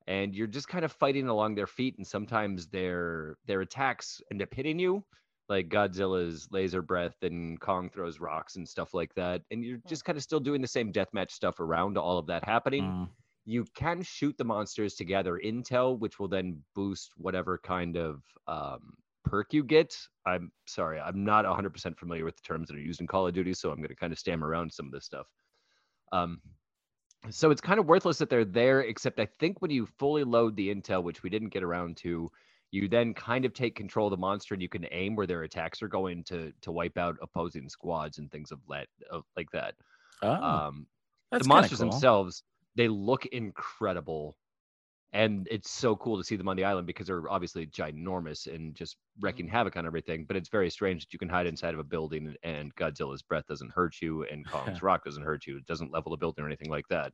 and 0.07 0.35
you're 0.35 0.47
just 0.47 0.69
kind 0.69 0.85
of 0.85 0.93
fighting 0.93 1.29
along 1.29 1.55
their 1.55 1.67
feet, 1.67 1.97
and 1.99 2.07
sometimes 2.07 2.67
their 2.69 3.37
their 3.47 3.61
attacks 3.61 4.21
end 4.31 4.43
up 4.43 4.53
hitting 4.53 4.79
you, 4.79 5.05
like 5.49 5.69
Godzilla's 5.69 6.49
laser 6.51 6.83
breath 6.83 7.23
and 7.23 7.61
Kong 7.61 7.91
throws 7.91 8.21
rocks 8.21 8.57
and 8.57 8.69
stuff 8.69 8.95
like 8.95 9.15
that, 9.15 9.43
and 9.51 9.65
you're 9.65 9.81
just 9.89 10.05
kind 10.05 10.17
of 10.17 10.23
still 10.23 10.41
doing 10.41 10.63
the 10.63 10.69
same 10.69 10.93
deathmatch 10.93 11.31
stuff 11.31 11.61
around 11.61 11.99
all 11.99 12.19
of 12.19 12.27
that 12.27 12.45
happening. 12.45 12.85
Mm, 12.85 13.09
you 13.45 13.65
can 13.75 14.03
shoot 14.03 14.37
the 14.39 14.45
monsters 14.45 14.95
to 14.95 15.05
gather 15.05 15.41
intel, 15.45 15.99
which 15.99 16.19
will 16.19 16.29
then 16.29 16.63
boost 16.75 17.13
whatever 17.17 17.59
kind 17.59 17.97
of 17.97 18.23
um, 18.49 18.95
perk 19.25 19.53
you 19.53 19.63
get. 19.63 19.97
I'm 20.27 20.51
sorry, 20.67 20.99
I'm 20.99 21.25
not 21.25 21.45
100% 21.45 21.99
familiar 21.99 22.25
with 22.25 22.37
the 22.37 22.43
terms 22.43 22.69
that 22.69 22.77
are 22.77 22.81
used 22.81 23.01
in 23.01 23.07
Call 23.07 23.27
of 23.27 23.35
Duty, 23.35 23.53
so 23.53 23.71
I'm 23.71 23.79
going 23.79 23.89
to 23.89 23.95
kind 23.95 24.13
of 24.13 24.19
stammer 24.19 24.49
around 24.49 24.73
some 24.73 24.87
of 24.87 24.93
this 24.93 25.05
stuff. 25.05 25.27
Um, 26.13 26.41
so 27.31 27.51
it's 27.51 27.61
kind 27.61 27.81
of 27.81 27.87
worthless 27.87 28.19
that 28.19 28.31
they're 28.31 28.45
there, 28.45 28.83
except 28.83 29.19
I 29.19 29.27
think 29.39 29.61
when 29.61 29.71
you 29.71 29.87
fully 29.99 30.25
load 30.25 30.57
the 30.57 30.75
intel, 30.75 31.03
which 31.03 31.23
we 31.23 31.31
didn't 31.31 31.49
get 31.49 31.63
around 31.63 31.97
to, 31.99 32.31
you 32.75 32.89
then 32.89 33.15
kind 33.15 33.45
of 33.45 33.53
take 33.55 33.77
control 33.77 34.09
of 34.09 34.13
the 34.13 34.17
monster 34.17 34.55
and 34.55 34.63
you 34.63 34.69
can 34.69 34.87
aim 34.91 35.17
where 35.17 35.27
their 35.27 35.43
attacks 35.45 35.83
are 35.83 35.89
going 35.89 36.25
to 36.25 36.53
to 36.63 36.73
wipe 36.73 36.99
out 36.99 37.17
opposing 37.23 37.69
squads 37.69 38.19
and 38.19 38.31
things 38.31 38.53
of 38.53 38.61
that 38.69 38.89
of, 39.11 39.25
like 39.37 39.51
that. 39.53 39.75
Oh, 40.23 40.43
Um, 40.43 40.87
the 41.39 41.45
monsters 41.45 41.79
cool. 41.79 41.79
themselves 41.81 42.45
they 42.77 42.89
look 42.89 43.27
incredible 43.27 44.39
and 45.13 45.47
it's 45.51 45.71
so 45.71 45.95
cool 45.97 46.19
to 46.19 46.25
see 46.25 46.37
them 46.37 46.49
on 46.49 46.57
the 46.57 46.65
island 46.65 46.87
because 46.87 47.07
they're 47.07 47.31
obviously 47.31 47.67
ginormous 47.67 48.53
and 48.53 48.75
just 48.75 48.97
wrecking 49.21 49.47
Mm-hmm. 49.47 49.49
havoc 49.49 49.77
on 49.77 49.87
everything 49.87 50.25
but 50.27 50.37
it's 50.37 50.49
very 50.49 50.71
strange 50.71 51.05
that 51.05 51.13
you 51.13 51.19
can 51.19 51.29
hide 51.29 51.47
inside 51.47 51.75
of 51.75 51.81
a 51.81 51.85
building 51.85 52.35
and 52.43 52.75
godzilla's 52.77 53.23
breath 53.23 53.47
doesn't 53.47 53.73
hurt 53.73 54.01
you 54.03 54.25
and 54.25 54.45
kong's 54.49 54.83
rock 54.83 55.05
doesn't 55.05 55.23
hurt 55.23 55.47
you 55.47 55.57
it 55.59 55.67
doesn't 55.67 55.93
level 55.93 56.11
the 56.11 56.17
building 56.19 56.45
or 56.45 56.49
anything 56.49 56.71
like 56.71 56.89
that 56.89 57.13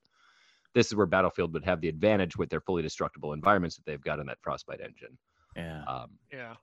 this 0.75 0.87
is 0.89 0.95
where 0.97 1.07
battlefield 1.07 1.53
would 1.53 1.65
have 1.65 1.81
the 1.81 1.89
advantage 1.89 2.37
with 2.37 2.51
their 2.51 2.61
fully 2.61 2.83
destructible 2.83 3.33
environments 3.33 3.77
that 3.77 3.85
they've 3.87 4.03
got 4.03 4.21
in 4.21 4.27
that 4.27 4.39
frostbite 4.43 4.81
engine 4.81 5.19
Yeah. 5.57 5.83
um, 5.87 6.19
Yeah. 6.33 6.57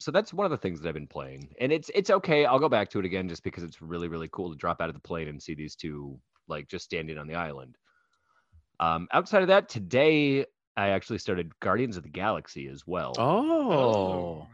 so 0.00 0.10
that's 0.10 0.32
one 0.32 0.44
of 0.44 0.50
the 0.50 0.58
things 0.58 0.80
that 0.80 0.88
I've 0.88 0.94
been 0.94 1.06
playing, 1.06 1.54
and 1.60 1.72
it's 1.72 1.90
it's 1.94 2.10
okay. 2.10 2.44
I'll 2.44 2.58
go 2.58 2.68
back 2.68 2.90
to 2.90 2.98
it 2.98 3.04
again 3.04 3.28
just 3.28 3.42
because 3.44 3.62
it's 3.62 3.80
really 3.82 4.08
really 4.08 4.28
cool 4.32 4.50
to 4.50 4.56
drop 4.56 4.80
out 4.80 4.88
of 4.88 4.94
the 4.94 5.00
plane 5.00 5.28
and 5.28 5.42
see 5.42 5.54
these 5.54 5.76
two 5.76 6.20
like 6.48 6.68
just 6.68 6.84
standing 6.84 7.18
on 7.18 7.26
the 7.26 7.34
island. 7.34 7.78
Um, 8.80 9.08
outside 9.12 9.42
of 9.42 9.48
that, 9.48 9.68
today 9.68 10.46
I 10.76 10.88
actually 10.90 11.18
started 11.18 11.58
Guardians 11.60 11.96
of 11.96 12.02
the 12.02 12.08
Galaxy 12.08 12.66
as 12.68 12.86
well, 12.86 13.14
Oh. 13.18 14.46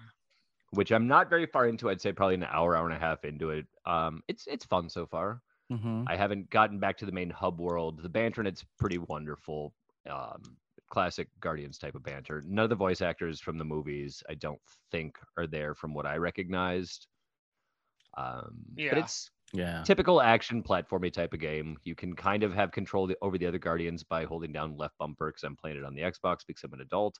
which 0.70 0.92
I'm 0.92 1.06
not 1.08 1.28
very 1.28 1.46
far 1.46 1.66
into. 1.66 1.90
I'd 1.90 2.00
say 2.00 2.12
probably 2.12 2.34
an 2.36 2.44
hour, 2.44 2.76
hour 2.76 2.86
and 2.86 2.94
a 2.96 2.98
half 3.00 3.24
into 3.24 3.50
it. 3.50 3.66
Um, 3.86 4.22
it's 4.28 4.46
it's 4.46 4.64
fun 4.64 4.88
so 4.88 5.06
far. 5.06 5.42
hmm 5.70 6.04
I 6.06 6.16
haven't 6.16 6.50
gotten 6.50 6.78
back 6.78 6.96
to 6.98 7.06
the 7.06 7.12
main 7.12 7.30
hub 7.30 7.60
world. 7.60 8.02
The 8.02 8.08
banter 8.08 8.40
in 8.40 8.46
it's 8.46 8.64
pretty 8.78 8.98
wonderful. 8.98 9.74
Um, 10.08 10.56
classic 10.90 11.28
Guardians 11.40 11.78
type 11.78 11.94
of 11.94 12.02
banter. 12.02 12.42
None 12.46 12.64
of 12.64 12.70
the 12.70 12.76
voice 12.76 13.00
actors 13.00 13.40
from 13.40 13.58
the 13.58 13.64
movies, 13.64 14.22
I 14.28 14.34
don't 14.34 14.60
think, 14.90 15.18
are 15.38 15.46
there 15.46 15.74
from 15.74 15.94
what 15.94 16.06
I 16.06 16.16
recognized. 16.16 17.06
Um, 18.16 18.64
Yeah. 18.76 18.90
But 18.90 18.98
it's 18.98 19.30
Yeah. 19.52 19.82
typical 19.84 20.20
action 20.20 20.62
platformy 20.62 21.12
type 21.12 21.32
of 21.32 21.40
game. 21.40 21.78
You 21.84 21.94
can 21.94 22.14
kind 22.14 22.42
of 22.42 22.52
have 22.54 22.72
control 22.72 23.12
over 23.22 23.38
the 23.38 23.46
other 23.46 23.58
Guardians 23.58 24.04
by 24.04 24.24
holding 24.24 24.52
down 24.52 24.76
left 24.76 24.96
bumper 24.98 25.28
because 25.30 25.44
I'm 25.44 25.56
playing 25.56 25.78
it 25.78 25.84
on 25.84 25.94
the 25.94 26.02
Xbox 26.02 26.46
because 26.46 26.64
I'm 26.64 26.72
an 26.74 26.80
adult. 26.82 27.18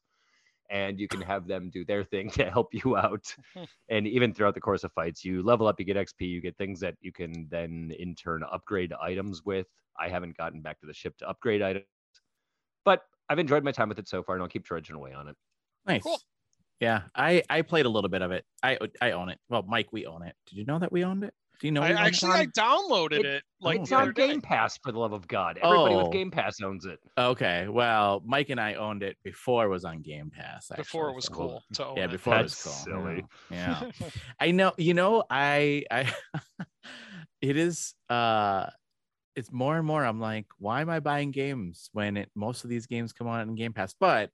And 0.71 1.01
you 1.01 1.09
can 1.09 1.21
have 1.23 1.47
them 1.49 1.71
do 1.71 1.85
their 1.85 2.05
thing 2.05 2.31
to 2.33 2.51
help 2.51 2.75
you 2.75 2.97
out. 2.97 3.35
and 3.89 4.07
even 4.07 4.33
throughout 4.35 4.55
the 4.55 4.61
course 4.61 4.85
of 4.85 4.93
fights, 4.93 5.25
you 5.25 5.43
level 5.43 5.67
up, 5.67 5.81
you 5.81 5.87
get 5.87 5.97
XP, 5.97 6.29
you 6.29 6.41
get 6.41 6.57
things 6.59 6.81
that 6.81 6.97
you 7.01 7.13
can 7.13 7.49
then 7.49 7.93
in 7.99 8.15
turn 8.15 8.43
upgrade 8.45 8.93
items 8.95 9.45
with. 9.45 9.67
I 9.99 10.09
haven't 10.09 10.37
gotten 10.37 10.63
back 10.63 10.81
to 10.81 10.87
the 10.87 10.95
ship 10.95 11.17
to 11.19 11.29
upgrade 11.29 11.63
items, 11.63 11.87
but 12.85 13.05
I've 13.31 13.39
enjoyed 13.39 13.65
my 13.65 13.73
time 13.73 13.89
with 13.89 13.99
it 13.99 14.09
so 14.09 14.23
far, 14.23 14.35
and 14.35 14.43
I'll 14.43 14.49
keep 14.49 14.65
trudging 14.65 14.97
away 14.97 15.15
on 15.15 15.29
it. 15.29 15.37
Nice. 15.87 16.03
Cool. 16.03 16.21
Yeah, 16.81 17.03
I 17.15 17.43
I 17.49 17.63
played 17.63 17.87
a 17.87 17.89
little 17.89 18.11
bit 18.11 18.21
of 18.23 18.31
it. 18.33 18.45
I 18.63 18.77
I 19.01 19.13
own 19.13 19.29
it. 19.31 19.39
Well, 19.49 19.63
Mike, 19.67 19.89
we 19.93 20.05
own 20.07 20.23
it. 20.23 20.35
Did 20.47 20.59
you 20.59 20.65
know 20.67 20.79
that 20.79 20.91
we 20.93 21.05
owned 21.05 21.25
it? 21.25 21.33
Do 21.61 21.67
you 21.67 21.73
know? 21.73 21.83
I 21.83 21.91
owned 21.91 21.99
it? 21.99 22.03
actually 22.03 22.31
I 22.33 22.47
downloaded 22.47 23.21
It- 23.21 23.27
it, 23.27 23.43
like 23.61 23.81
it's 23.81 23.93
on 23.93 24.15
day. 24.15 24.29
Game 24.29 24.41
Pass, 24.41 24.79
for 24.83 24.91
the 24.93 24.99
love 24.99 25.13
of 25.13 25.29
God. 25.29 25.59
Everybody 25.63 25.95
Oh. 25.95 26.05
with 26.05 26.13
Game 26.13 26.31
Pass 26.31 26.57
owns 26.63 26.87
it. 26.87 26.99
Okay, 27.19 27.69
well, 27.69 28.23
Mike 28.25 28.49
and 28.49 28.59
I 28.59 28.75
owned 28.75 29.03
it 29.03 29.19
before 29.23 29.67
it 29.67 29.69
was 29.69 29.85
on 29.85 30.01
Game 30.01 30.31
Pass. 30.31 30.71
before 30.75 31.11
it 31.11 31.15
was 31.15 31.27
so- 31.27 31.35
cool. 31.35 31.63
To 31.75 31.87
own 31.89 31.97
Yeah, 31.99 32.07
before 32.07 32.35
That's 32.37 32.65
it 32.65 32.69
was 32.69 32.85
cool. 32.87 32.95
silly. 33.03 33.25
Yeah, 33.51 33.91
yeah. 34.01 34.09
I 34.41 34.51
know. 34.53 34.73
You 34.79 34.95
know, 34.95 35.23
I 35.29 35.85
I 35.91 36.11
it 37.43 37.59
is 37.59 37.95
uh 38.09 38.67
it's 39.37 39.53
more 39.53 39.77
and 39.77 39.87
more. 39.87 40.05
I'm 40.05 40.21
like, 40.21 40.47
why 40.59 40.81
am 40.81 40.91
I 40.91 41.01
buying 41.01 41.31
games 41.31 41.89
when 41.93 42.17
it 42.17 42.31
most 42.35 42.65
of 42.65 42.71
these 42.71 42.87
games 42.87 43.13
come 43.13 43.29
on 43.29 43.49
in 43.49 43.55
Game 43.55 43.73
Pass? 43.73 43.95
But 43.99 44.31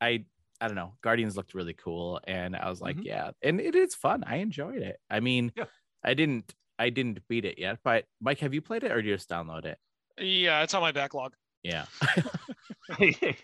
I 0.00 0.24
I 0.60 0.66
don't 0.68 0.76
know. 0.76 0.94
Guardians 1.02 1.36
looked 1.36 1.54
really 1.54 1.74
cool, 1.74 2.20
and 2.26 2.54
I 2.54 2.68
was 2.70 2.80
like, 2.80 2.96
Mhm. 2.96 3.04
yeah, 3.04 3.30
and 3.42 3.60
it 3.60 3.74
is 3.74 3.94
fun. 3.94 4.22
I 4.26 4.36
enjoyed 4.36 4.82
it. 4.82 4.98
I 5.10 5.20
mean, 5.20 5.52
Yeah. 5.56 5.64
I 6.04 6.14
didn't 6.14 6.54
I 6.78 6.90
didn't 6.90 7.20
beat 7.28 7.44
it 7.44 7.58
yet, 7.58 7.78
but 7.84 8.04
Mike, 8.20 8.40
have 8.40 8.54
you 8.54 8.62
played 8.62 8.84
it 8.84 8.90
or 8.90 8.96
did 9.02 9.08
you 9.08 9.14
just 9.16 9.28
download 9.28 9.64
it? 9.64 9.78
Yeah, 10.18 10.62
it's 10.62 10.74
on 10.74 10.82
my 10.82 10.92
backlog. 10.92 11.34
Yeah. 11.62 11.86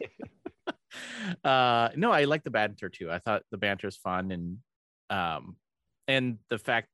uh 1.45 1.91
no 1.97 2.11
i 2.11 2.25
like 2.25 2.43
the 2.45 2.51
banter 2.51 2.89
too 2.89 3.11
i 3.11 3.19
thought 3.19 3.43
the 3.51 3.59
banter 3.59 3.87
is 3.87 3.97
fun 3.97 4.31
and 4.33 4.59
um 5.11 5.57
and 6.09 6.39
the 6.49 6.59
fact 6.59 6.89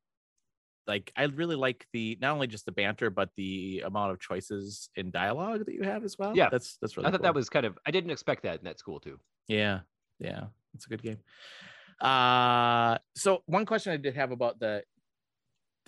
like 0.87 1.11
i 1.15 1.23
really 1.23 1.55
like 1.55 1.85
the 1.93 2.17
not 2.21 2.31
only 2.33 2.47
just 2.47 2.65
the 2.65 2.71
banter 2.71 3.09
but 3.09 3.29
the 3.35 3.81
amount 3.85 4.11
of 4.11 4.19
choices 4.19 4.89
in 4.95 5.09
dialogue 5.11 5.65
that 5.65 5.73
you 5.73 5.83
have 5.83 6.03
as 6.03 6.17
well 6.17 6.33
Yeah. 6.35 6.49
that's 6.49 6.77
that's 6.81 6.95
really 6.97 7.07
I 7.07 7.11
thought 7.11 7.21
cool. 7.21 7.23
that 7.25 7.35
was 7.35 7.49
kind 7.49 7.65
of. 7.65 7.77
I 7.87 7.91
didn't 7.91 8.11
expect 8.11 8.43
that, 8.43 8.57
and 8.59 8.65
that's 8.67 8.81
cool 8.81 8.99
too. 8.99 9.19
yeah 9.47 9.79
yeah 10.19 10.45
it's 10.73 10.85
a 10.85 10.89
good 10.89 11.01
game 11.01 11.17
uh 12.01 12.97
so 13.15 13.41
one 13.45 13.65
question 13.65 13.93
i 13.93 13.97
did 13.97 14.15
have 14.15 14.31
about 14.31 14.59
the 14.59 14.83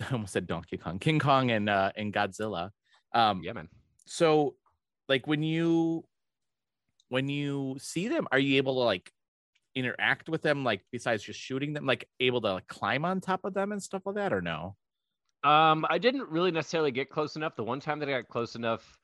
i 0.00 0.12
almost 0.12 0.32
said 0.32 0.46
donkey 0.46 0.76
kong 0.76 0.98
king 0.98 1.18
kong 1.18 1.50
and 1.50 1.68
uh 1.68 1.90
and 1.96 2.12
godzilla 2.12 2.70
um 3.14 3.42
Yeah, 3.42 3.52
man. 3.52 3.68
so 4.06 4.54
like 5.08 5.26
when 5.26 5.42
you 5.42 6.04
when 7.08 7.28
you 7.28 7.76
see 7.78 8.08
them 8.08 8.26
are 8.32 8.38
you 8.38 8.56
able 8.56 8.74
to 8.74 8.80
like 8.80 9.10
interact 9.74 10.28
with 10.28 10.42
them 10.42 10.64
like 10.64 10.82
besides 10.90 11.22
just 11.22 11.38
shooting 11.38 11.72
them 11.72 11.86
like 11.86 12.08
able 12.20 12.40
to 12.40 12.52
like 12.54 12.66
climb 12.68 13.04
on 13.04 13.20
top 13.20 13.44
of 13.44 13.54
them 13.54 13.72
and 13.72 13.82
stuff 13.82 14.02
like 14.06 14.16
that 14.16 14.32
or 14.32 14.40
no 14.42 14.76
Um, 15.44 15.86
I 15.88 15.98
didn't 15.98 16.28
really 16.28 16.50
necessarily 16.50 16.90
get 16.90 17.10
close 17.10 17.36
enough. 17.36 17.54
The 17.56 17.64
one 17.64 17.80
time 17.80 17.98
that 18.00 18.08
I 18.08 18.12
got 18.12 18.28
close 18.28 18.56
enough 18.56 18.98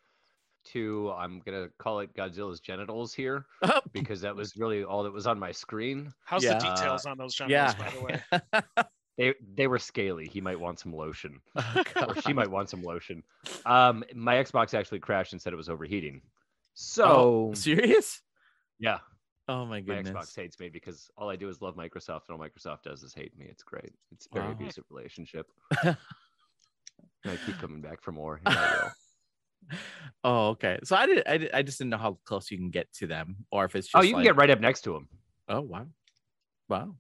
to, 0.67 1.13
I'm 1.13 1.41
gonna 1.41 1.69
call 1.79 2.01
it 2.01 2.15
Godzilla's 2.15 2.61
genitals 2.61 3.15
here 3.15 3.47
because 3.93 4.21
that 4.23 4.35
was 4.35 4.57
really 4.57 4.83
all 4.83 5.03
that 5.05 5.13
was 5.13 5.27
on 5.27 5.39
my 5.39 5.53
screen. 5.53 6.13
How's 6.25 6.43
Yeah. 6.43 6.55
the 6.55 6.69
details 6.69 7.07
on 7.07 7.19
those 7.19 7.35
genitals, 7.35 7.75
yeah 7.75 7.85
by 7.85 7.91
the 7.91 8.01
way? 8.03 8.85
They 9.17 9.33
they 9.55 9.69
were 9.69 9.79
scaly. 9.79 10.27
He 10.27 10.41
might 10.41 10.59
want 10.59 10.81
some 10.81 10.93
lotion, 10.93 11.41
Oh, 11.57 11.83
or 12.09 12.17
she 12.17 12.33
might 12.33 12.51
want 12.51 12.69
some 12.69 12.83
lotion. 12.83 13.23
Um, 13.65 14.03
my 14.13 14.35
Xbox 14.35 14.75
actually 14.75 14.99
crashed 14.99 15.33
and 15.33 15.41
said 15.41 15.53
it 15.53 15.57
was 15.57 15.69
overheating. 15.69 16.21
So 16.75 17.05
oh, 17.07 17.55
serious 17.55 18.23
yeah, 18.81 18.99
oh 19.47 19.65
my 19.67 19.81
my 19.81 19.81
goodness 19.83 20.11
Xbox 20.11 20.35
hates 20.35 20.59
me 20.59 20.69
because 20.69 21.09
all 21.17 21.31
I 21.31 21.37
do 21.37 21.49
is 21.49 21.63
love 21.63 21.77
Microsoft, 21.77 22.23
and 22.29 22.37
all 22.37 22.45
Microsoft 22.45 22.83
does 22.83 23.05
is 23.05 23.15
hate 23.15 23.39
me. 23.39 23.47
It's 23.49 23.63
great. 23.63 23.93
It's 24.11 24.27
a 24.27 24.35
very 24.35 24.47
Wow. 24.47 24.53
abusive 24.53 24.85
relationship. 24.91 25.47
I 27.25 27.37
keep 27.47 27.59
coming 27.59 27.81
back 27.81 28.03
for 28.03 28.13
more. 28.13 28.41
oh 30.25 30.49
okay 30.49 30.79
so 30.85 30.95
i 30.95 31.07
did 31.07 31.27
I, 31.27 31.39
did, 31.39 31.51
I 31.55 31.63
just 31.63 31.79
didn't 31.79 31.91
know 31.91 31.97
how 31.97 32.19
close 32.27 32.51
you 32.51 32.59
can 32.59 32.69
get 32.69 32.93
to 32.95 33.07
them 33.07 33.47
or 33.51 33.65
if 33.65 33.75
it's 33.75 33.87
just 33.87 33.97
Oh, 33.97 34.03
you 34.03 34.13
can 34.13 34.23
get 34.23 34.37
right 34.37 34.51
up 34.51 34.61
next 34.61 34.83
to 34.83 34.93
them. 34.93 35.09
oh 35.49 35.63
wow 35.63 35.87
wow 36.69 36.95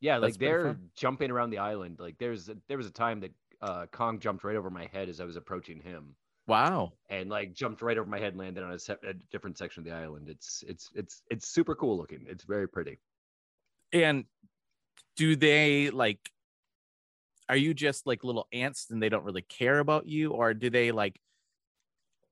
Yeah, 0.00 0.18
like 0.18 0.36
they're 0.36 0.76
jumping 0.94 1.30
around 1.30 1.50
the 1.50 1.58
island. 1.58 1.96
Like 2.00 2.16
there's 2.18 2.50
there 2.68 2.76
was 2.76 2.86
a 2.86 2.90
time 2.90 3.20
that 3.20 3.30
uh, 3.62 3.86
Kong 3.92 4.18
jumped 4.18 4.44
right 4.44 4.56
over 4.56 4.68
my 4.68 4.86
head 4.92 5.08
as 5.08 5.20
I 5.20 5.24
was 5.24 5.36
approaching 5.36 5.80
him, 5.80 6.14
wow 6.46 6.92
and 7.08 7.30
like 7.30 7.54
jumped 7.54 7.80
right 7.80 7.96
over 7.96 8.08
my 8.10 8.18
head, 8.18 8.32
and 8.34 8.38
landed 8.38 8.64
on 8.64 8.72
a, 8.72 8.78
se- 8.78 8.96
a 9.08 9.14
different 9.30 9.56
section 9.56 9.80
of 9.82 9.84
the 9.86 9.94
island. 9.96 10.28
It's 10.28 10.64
it's 10.66 10.90
it's 10.94 11.22
it's 11.30 11.48
super 11.48 11.74
cool 11.74 11.96
looking. 11.96 12.26
It's 12.28 12.44
very 12.44 12.68
pretty. 12.68 12.98
and 13.92 14.24
do 15.16 15.36
they 15.36 15.90
like 15.90 16.18
are 17.48 17.56
you 17.56 17.74
just 17.74 18.06
like 18.06 18.24
little 18.24 18.46
ants 18.52 18.90
and 18.90 19.02
they 19.02 19.08
don't 19.08 19.24
really 19.24 19.42
care 19.42 19.78
about 19.78 20.06
you 20.06 20.30
or 20.30 20.54
do 20.54 20.70
they 20.70 20.92
like 20.92 21.18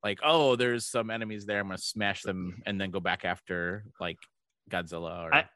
like 0.02 0.18
oh 0.22 0.56
there's 0.56 0.86
some 0.86 1.10
enemies 1.10 1.44
there 1.46 1.60
i'm 1.60 1.66
gonna 1.68 1.78
smash 1.78 2.22
them 2.22 2.62
and 2.66 2.80
then 2.80 2.90
go 2.90 3.00
back 3.00 3.24
after 3.24 3.84
like 4.00 4.16
godzilla 4.70 5.24
or 5.24 5.34
I- 5.34 5.48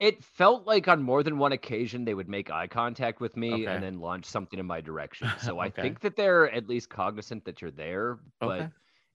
It 0.00 0.22
felt 0.24 0.66
like 0.66 0.88
on 0.88 1.02
more 1.02 1.22
than 1.22 1.38
one 1.38 1.52
occasion 1.52 2.04
they 2.04 2.12
would 2.14 2.28
make 2.28 2.50
eye 2.50 2.66
contact 2.66 3.20
with 3.20 3.36
me 3.36 3.52
Okay. 3.54 3.66
and 3.74 3.82
then 3.82 3.98
launch 3.98 4.26
something 4.26 4.58
in 4.58 4.66
my 4.66 4.80
direction. 4.82 5.28
So 5.40 5.58
I 5.58 5.70
think 5.70 6.00
that 6.00 6.16
they're 6.16 6.50
at 6.50 6.68
least 6.68 6.90
cognizant 6.90 7.44
that 7.46 7.62
you're 7.62 7.70
there. 7.70 8.18
But 8.38 8.60
Okay. 8.60 8.68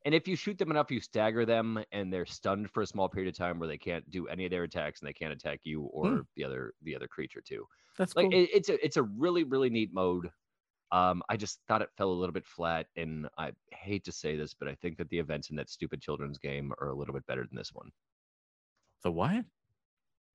And 0.06 0.16
if 0.16 0.28
you 0.28 0.36
shoot 0.36 0.58
them 0.58 0.72
enough, 0.72 0.92
you 0.92 1.00
stagger 1.00 1.46
them 1.46 1.84
and 1.92 2.12
they're 2.12 2.26
stunned 2.26 2.70
for 2.72 2.82
a 2.82 2.88
small 2.88 3.10
period 3.10 3.30
of 3.30 3.38
time 3.38 3.60
where 3.60 3.68
they 3.68 3.78
can't 3.78 4.10
do 4.10 4.28
any 4.28 4.46
of 4.46 4.52
their 4.52 4.64
attacks 4.64 5.00
and 5.00 5.08
they 5.08 5.14
can't 5.14 5.34
attack 5.34 5.62
you 5.64 5.84
or 5.84 6.08
Hmm. 6.08 6.22
the 6.36 6.44
other 6.44 6.74
the 6.84 6.96
other 6.96 7.08
creature 7.08 7.42
too. 7.42 7.68
that's 7.98 8.16
Like 8.16 8.30
cool. 8.32 8.34
it, 8.34 8.50
it's 8.54 8.70
a 8.70 8.84
it's 8.84 8.98
a 8.98 9.04
really 9.04 9.44
really 9.44 9.70
neat 9.70 9.94
mode. 9.94 10.30
Um, 10.92 11.24
I 11.30 11.38
just 11.38 11.62
thought 11.68 11.82
it 11.82 11.90
fell 11.98 12.12
a 12.12 12.14
little 12.20 12.34
bit 12.34 12.46
flat, 12.46 12.88
and 12.98 13.28
I 13.38 13.54
hate 13.72 14.04
to 14.06 14.12
say 14.12 14.36
this, 14.36 14.54
but 14.54 14.68
I 14.68 14.76
think 14.76 14.98
that 14.98 15.10
the 15.10 15.20
events 15.20 15.50
in 15.50 15.56
that 15.58 15.70
stupid 15.70 16.02
children's 16.02 16.38
game 16.38 16.74
are 16.82 16.90
a 16.90 16.96
little 16.96 17.14
bit 17.14 17.26
better 17.28 17.46
than 17.46 17.56
this 17.56 17.74
one. 17.74 17.92
the 19.04 19.12
what 19.12 19.46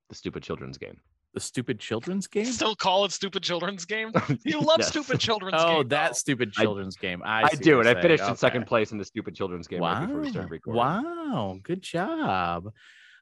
The 0.08 0.16
stupid 0.16 0.42
children's 0.42 0.78
game. 0.78 1.00
The 1.36 1.40
stupid 1.40 1.78
children's 1.78 2.26
game. 2.26 2.46
Still 2.46 2.74
call 2.74 3.04
it 3.04 3.12
stupid 3.12 3.42
children's 3.42 3.84
game. 3.84 4.10
You 4.44 4.58
love 4.58 4.78
Yes. 4.80 4.88
stupid 4.88 5.20
children's 5.20 5.62
game. 5.62 5.70
Oh, 5.70 5.80
game. 5.82 5.88
that 5.90 6.08
though. 6.08 6.12
stupid 6.14 6.54
I- 6.56 6.62
children's 6.62 6.96
game. 6.96 7.22
I, 7.24 7.42
I 7.42 7.48
do, 7.50 7.70
you're 7.70 7.80
and 7.80 7.88
I 7.88 7.92
saying. 7.92 8.02
finished 8.02 8.24
in 8.24 8.36
second 8.36 8.66
place 8.66 8.90
in 8.90 8.96
the 8.96 9.04
stupid 9.04 9.34
children's 9.34 9.68
game 9.68 9.82
right 9.82 10.00
Wow! 10.00 10.06
before 10.06 10.20
we 10.22 10.30
started 10.30 10.50
recording. 10.50 10.78
Wow! 10.80 11.58
Good 11.62 11.82
job. 11.82 12.68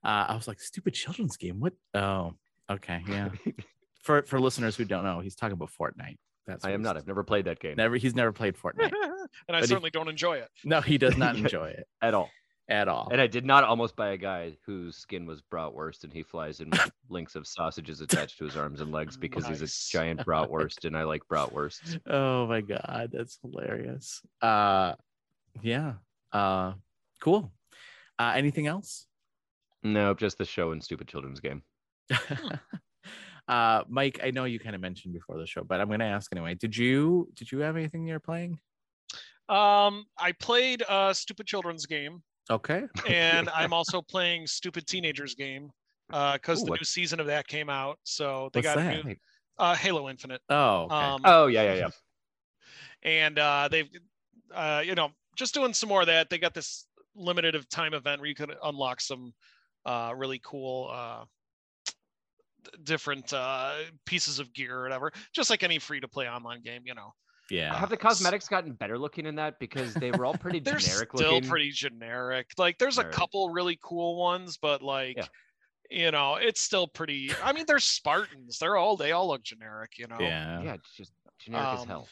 Uh, 0.04 0.26
I 0.28 0.34
was 0.36 0.46
like, 0.46 0.60
stupid 0.60 0.94
children's 0.94 1.36
game. 1.36 1.58
What? 1.58 1.72
Oh, 1.94 2.34
okay, 2.70 3.02
yeah. 3.08 3.30
for 4.02 4.22
for 4.22 4.38
listeners 4.40 4.76
who 4.76 4.84
don't 4.84 5.02
know, 5.02 5.18
he's 5.18 5.34
talking 5.34 5.54
about 5.54 5.70
Fortnite. 5.76 6.16
That's 6.46 6.64
I 6.64 6.70
am 6.70 6.82
not. 6.82 6.96
I've 6.96 7.06
never 7.08 7.24
played 7.24 7.46
that 7.46 7.58
game 7.58 7.74
Never. 7.78 7.96
He's 7.96 8.14
never 8.14 8.30
played 8.30 8.54
Fortnite. 8.54 8.92
and 8.92 8.92
I 8.92 9.26
But 9.48 9.60
he- 9.62 9.66
certainly 9.66 9.90
don't 9.90 10.08
enjoy 10.08 10.36
it. 10.36 10.48
No, 10.64 10.80
he 10.80 10.98
does 10.98 11.16
not 11.16 11.34
enjoy 11.36 11.70
it 11.70 11.88
at 12.00 12.14
all. 12.14 12.30
At 12.68 12.88
all. 12.88 13.08
And 13.10 13.20
I 13.20 13.26
did 13.26 13.44
not 13.44 13.64
almost 13.64 13.96
buy 13.96 14.10
a 14.10 14.16
guy 14.16 14.56
whose 14.64 14.96
skin 14.96 15.26
was 15.26 15.42
bratwurst, 15.42 16.04
and 16.04 16.12
he 16.12 16.22
flies 16.22 16.60
in 16.60 16.70
with 16.70 16.90
links 17.08 17.34
of 17.34 17.46
sausages 17.46 18.00
attached 18.00 18.38
to 18.38 18.44
his 18.44 18.56
arms 18.56 18.80
and 18.80 18.92
legs 18.92 19.16
because 19.16 19.46
he's 19.46 19.62
a 19.62 19.90
giant 19.90 20.20
bratwurst, 20.20 20.84
and 20.84 20.96
I 20.96 21.04
like 21.04 21.22
bratwurst. 21.28 22.00
Oh 22.14 22.46
my 22.46 22.60
god, 22.60 23.10
that's 23.12 23.38
hilarious. 23.42 24.20
Uh, 24.40 24.94
yeah. 25.62 25.94
Uh, 26.32 26.74
cool. 27.20 27.52
Uh, 28.18 28.32
anything 28.36 28.66
else? 28.66 29.06
No, 29.82 30.14
just 30.14 30.38
the 30.38 30.44
show 30.44 30.72
and 30.72 30.82
stupid 30.82 31.08
children's 31.08 31.40
game. 31.40 31.62
uh, 33.48 33.82
Mike, 33.88 34.20
I 34.22 34.30
know 34.30 34.44
you 34.44 34.58
kind 34.58 34.74
of 34.74 34.80
mentioned 34.80 35.14
before 35.14 35.38
the 35.38 35.46
show, 35.46 35.64
but 35.64 35.80
I'm 35.80 35.88
going 35.88 36.00
to 36.00 36.06
ask 36.06 36.32
anyway. 36.32 36.54
Did 36.54 36.76
you 36.76 37.28
did 37.34 37.50
you 37.50 37.60
have 37.60 37.76
anything 37.76 38.06
you're 38.06 38.20
playing? 38.20 38.58
Um, 39.48 40.06
I 40.18 40.32
played 40.38 40.82
a 40.88 41.14
stupid 41.14 41.46
children's 41.46 41.86
game, 41.86 42.22
Okay. 42.50 42.82
and 43.08 43.48
I'm 43.50 43.72
also 43.72 44.02
playing 44.02 44.46
stupid 44.46 44.86
teenagers 44.86 45.34
game 45.34 45.70
because 46.08 46.60
Ooh, 46.62 46.64
the 46.64 46.70
what- 46.72 46.80
new 46.80 46.84
season 46.84 47.20
of 47.20 47.26
that 47.26 47.46
came 47.46 47.70
out. 47.70 47.98
So 48.04 48.50
they 48.52 48.58
What's 48.60 48.68
got 48.68 48.76
that? 48.76 48.94
a 48.94 49.04
new 49.08 49.14
uh, 49.58 49.74
Halo 49.74 50.08
Infinite. 50.08 50.40
Oh, 50.50 50.82
okay. 50.84 50.94
Um, 50.94 51.22
Oh 51.24 51.46
yeah, 51.46 51.62
yeah, 51.62 51.74
yeah. 51.74 51.90
and 53.02 53.38
uh, 53.38 53.68
they've 53.70 53.88
uh, 54.54 54.82
you 54.84 54.94
know 54.94 55.10
just 55.36 55.54
doing 55.54 55.72
some 55.72 55.88
more 55.88 56.02
of 56.02 56.06
that. 56.08 56.30
They 56.30 56.38
got 56.38 56.54
this 56.54 56.86
limited 57.16 57.54
of 57.54 57.68
time 57.68 57.94
event 57.94 58.20
where 58.20 58.28
you 58.28 58.34
could 58.34 58.54
unlock 58.64 59.00
some 59.00 59.32
uh, 59.86 60.12
really 60.16 60.40
cool 60.44 60.90
uh, 60.92 61.24
different 62.82 63.32
uh, 63.32 63.74
pieces 64.06 64.38
of 64.38 64.52
gear 64.52 64.78
or 64.78 64.82
whatever, 64.82 65.12
just 65.32 65.50
like 65.50 65.62
any 65.62 65.78
free 65.78 66.00
to 66.00 66.08
play 66.08 66.28
online 66.28 66.62
game. 66.62 66.82
You 66.84 66.94
know, 66.94 67.12
yeah. 67.50 67.74
Have 67.78 67.90
the 67.90 67.96
cosmetics 67.96 68.48
gotten 68.48 68.72
better 68.72 68.98
looking 68.98 69.26
in 69.26 69.34
that 69.36 69.58
because 69.58 69.94
they 69.94 70.10
were 70.10 70.24
all 70.24 70.34
pretty 70.38 70.60
they're 70.60 70.78
generic 70.78 71.10
still 71.14 71.34
looking? 71.34 71.48
pretty 71.48 71.70
generic. 71.70 72.46
Like 72.58 72.78
there's 72.78 72.98
a 72.98 73.02
Alright. 73.02 73.14
couple 73.14 73.50
really 73.50 73.78
cool 73.82 74.16
ones, 74.16 74.56
but 74.56 74.82
like. 74.82 75.16
Yeah. 75.16 75.26
You 75.90 76.10
know, 76.10 76.36
it's 76.36 76.62
still 76.62 76.88
pretty. 76.88 77.30
I 77.44 77.52
mean, 77.52 77.66
they're 77.68 77.78
Spartans. 77.78 78.58
They're 78.58 78.76
all 78.76 78.96
they 78.96 79.12
all 79.12 79.28
look 79.28 79.42
generic. 79.42 79.92
You 79.98 80.06
know, 80.08 80.16
yeah. 80.18 80.62
Yeah, 80.62 80.74
it's 80.74 80.96
just 80.96 81.12
generic 81.38 81.66
as 81.74 81.80
Um, 81.82 81.88
hell. 81.88 82.08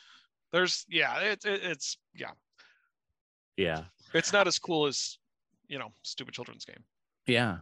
There's 0.53 0.85
yeah, 0.91 1.19
it, 1.21 1.45
it, 1.47 1.61
it's 1.65 1.97
yeah, 2.15 2.33
Yeah. 3.57 3.85
it's 4.13 4.31
not 4.31 4.47
as 4.47 4.59
cool 4.59 4.87
as 4.87 5.17
you 5.69 5.79
know, 5.79 5.89
stupid 6.03 6.35
children's 6.35 6.67
game. 6.67 6.85
Yeah. 7.27 7.59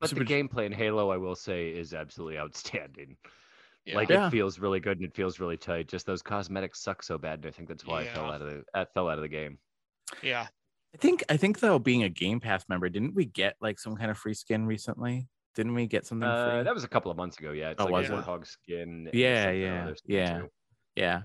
But 0.00 0.10
the 0.10 0.16
super- 0.16 0.24
gameplay 0.24 0.66
in 0.66 0.72
Halo, 0.72 1.10
I 1.10 1.16
will 1.16 1.36
say, 1.36 1.68
is 1.68 1.94
absolutely 1.94 2.38
outstanding. 2.38 3.16
Yeah. 3.86 3.96
Like 3.96 4.10
Yeah. 4.10 4.26
it 4.26 4.30
feels 4.30 4.58
really 4.58 4.80
good 4.80 4.98
and 4.98 5.06
it 5.06 5.14
feels 5.14 5.38
really 5.40 5.56
tight. 5.56 5.88
Just 5.88 6.06
those 6.06 6.20
cosmetics 6.22 6.80
suck 6.80 7.02
so 7.02 7.16
bad, 7.18 7.38
and 7.38 7.46
I 7.46 7.50
think 7.52 7.68
that's 7.68 7.86
why 7.86 8.02
I 8.02 8.06
fell 8.06 8.30
out 8.30 8.42
of 8.42 8.48
the 8.48 8.64
I 8.74 8.84
fell 8.84 9.08
out 9.08 9.18
of 9.18 9.22
the 9.22 9.28
game. 9.28 9.58
yeah, 10.22 10.48
I 10.94 10.98
think 10.98 11.22
I 11.28 11.36
think 11.36 11.60
though 11.60 11.78
being 11.78 12.02
a 12.02 12.08
Game 12.08 12.40
Pass 12.40 12.64
member, 12.68 12.88
didn't 12.88 13.14
we 13.14 13.24
get 13.24 13.54
like 13.60 13.78
some 13.78 13.96
kind 13.96 14.10
of 14.10 14.18
free 14.18 14.34
skin 14.34 14.66
recently? 14.66 15.28
Didn't 15.54 15.74
we 15.74 15.86
get 15.86 16.04
something 16.04 16.28
Uh, 16.28 16.50
free? 16.56 16.62
that 16.64 16.74
was 16.74 16.84
a 16.84 16.88
couple 16.88 17.10
of 17.10 17.16
months 17.16 17.38
ago. 17.38 17.52
Yeah, 17.52 17.70
it's 17.70 17.80
Oh, 17.80 17.84
like 17.84 17.92
was 17.92 18.10
a 18.10 18.14
it? 18.18 18.24
warthog 18.24 18.46
skin. 18.46 19.06
and 19.06 19.14
Yeah, 19.14 19.50
yeah, 19.52 19.92
yeah. 20.04 20.40
too. 20.40 20.48
Yeah. 20.96 21.22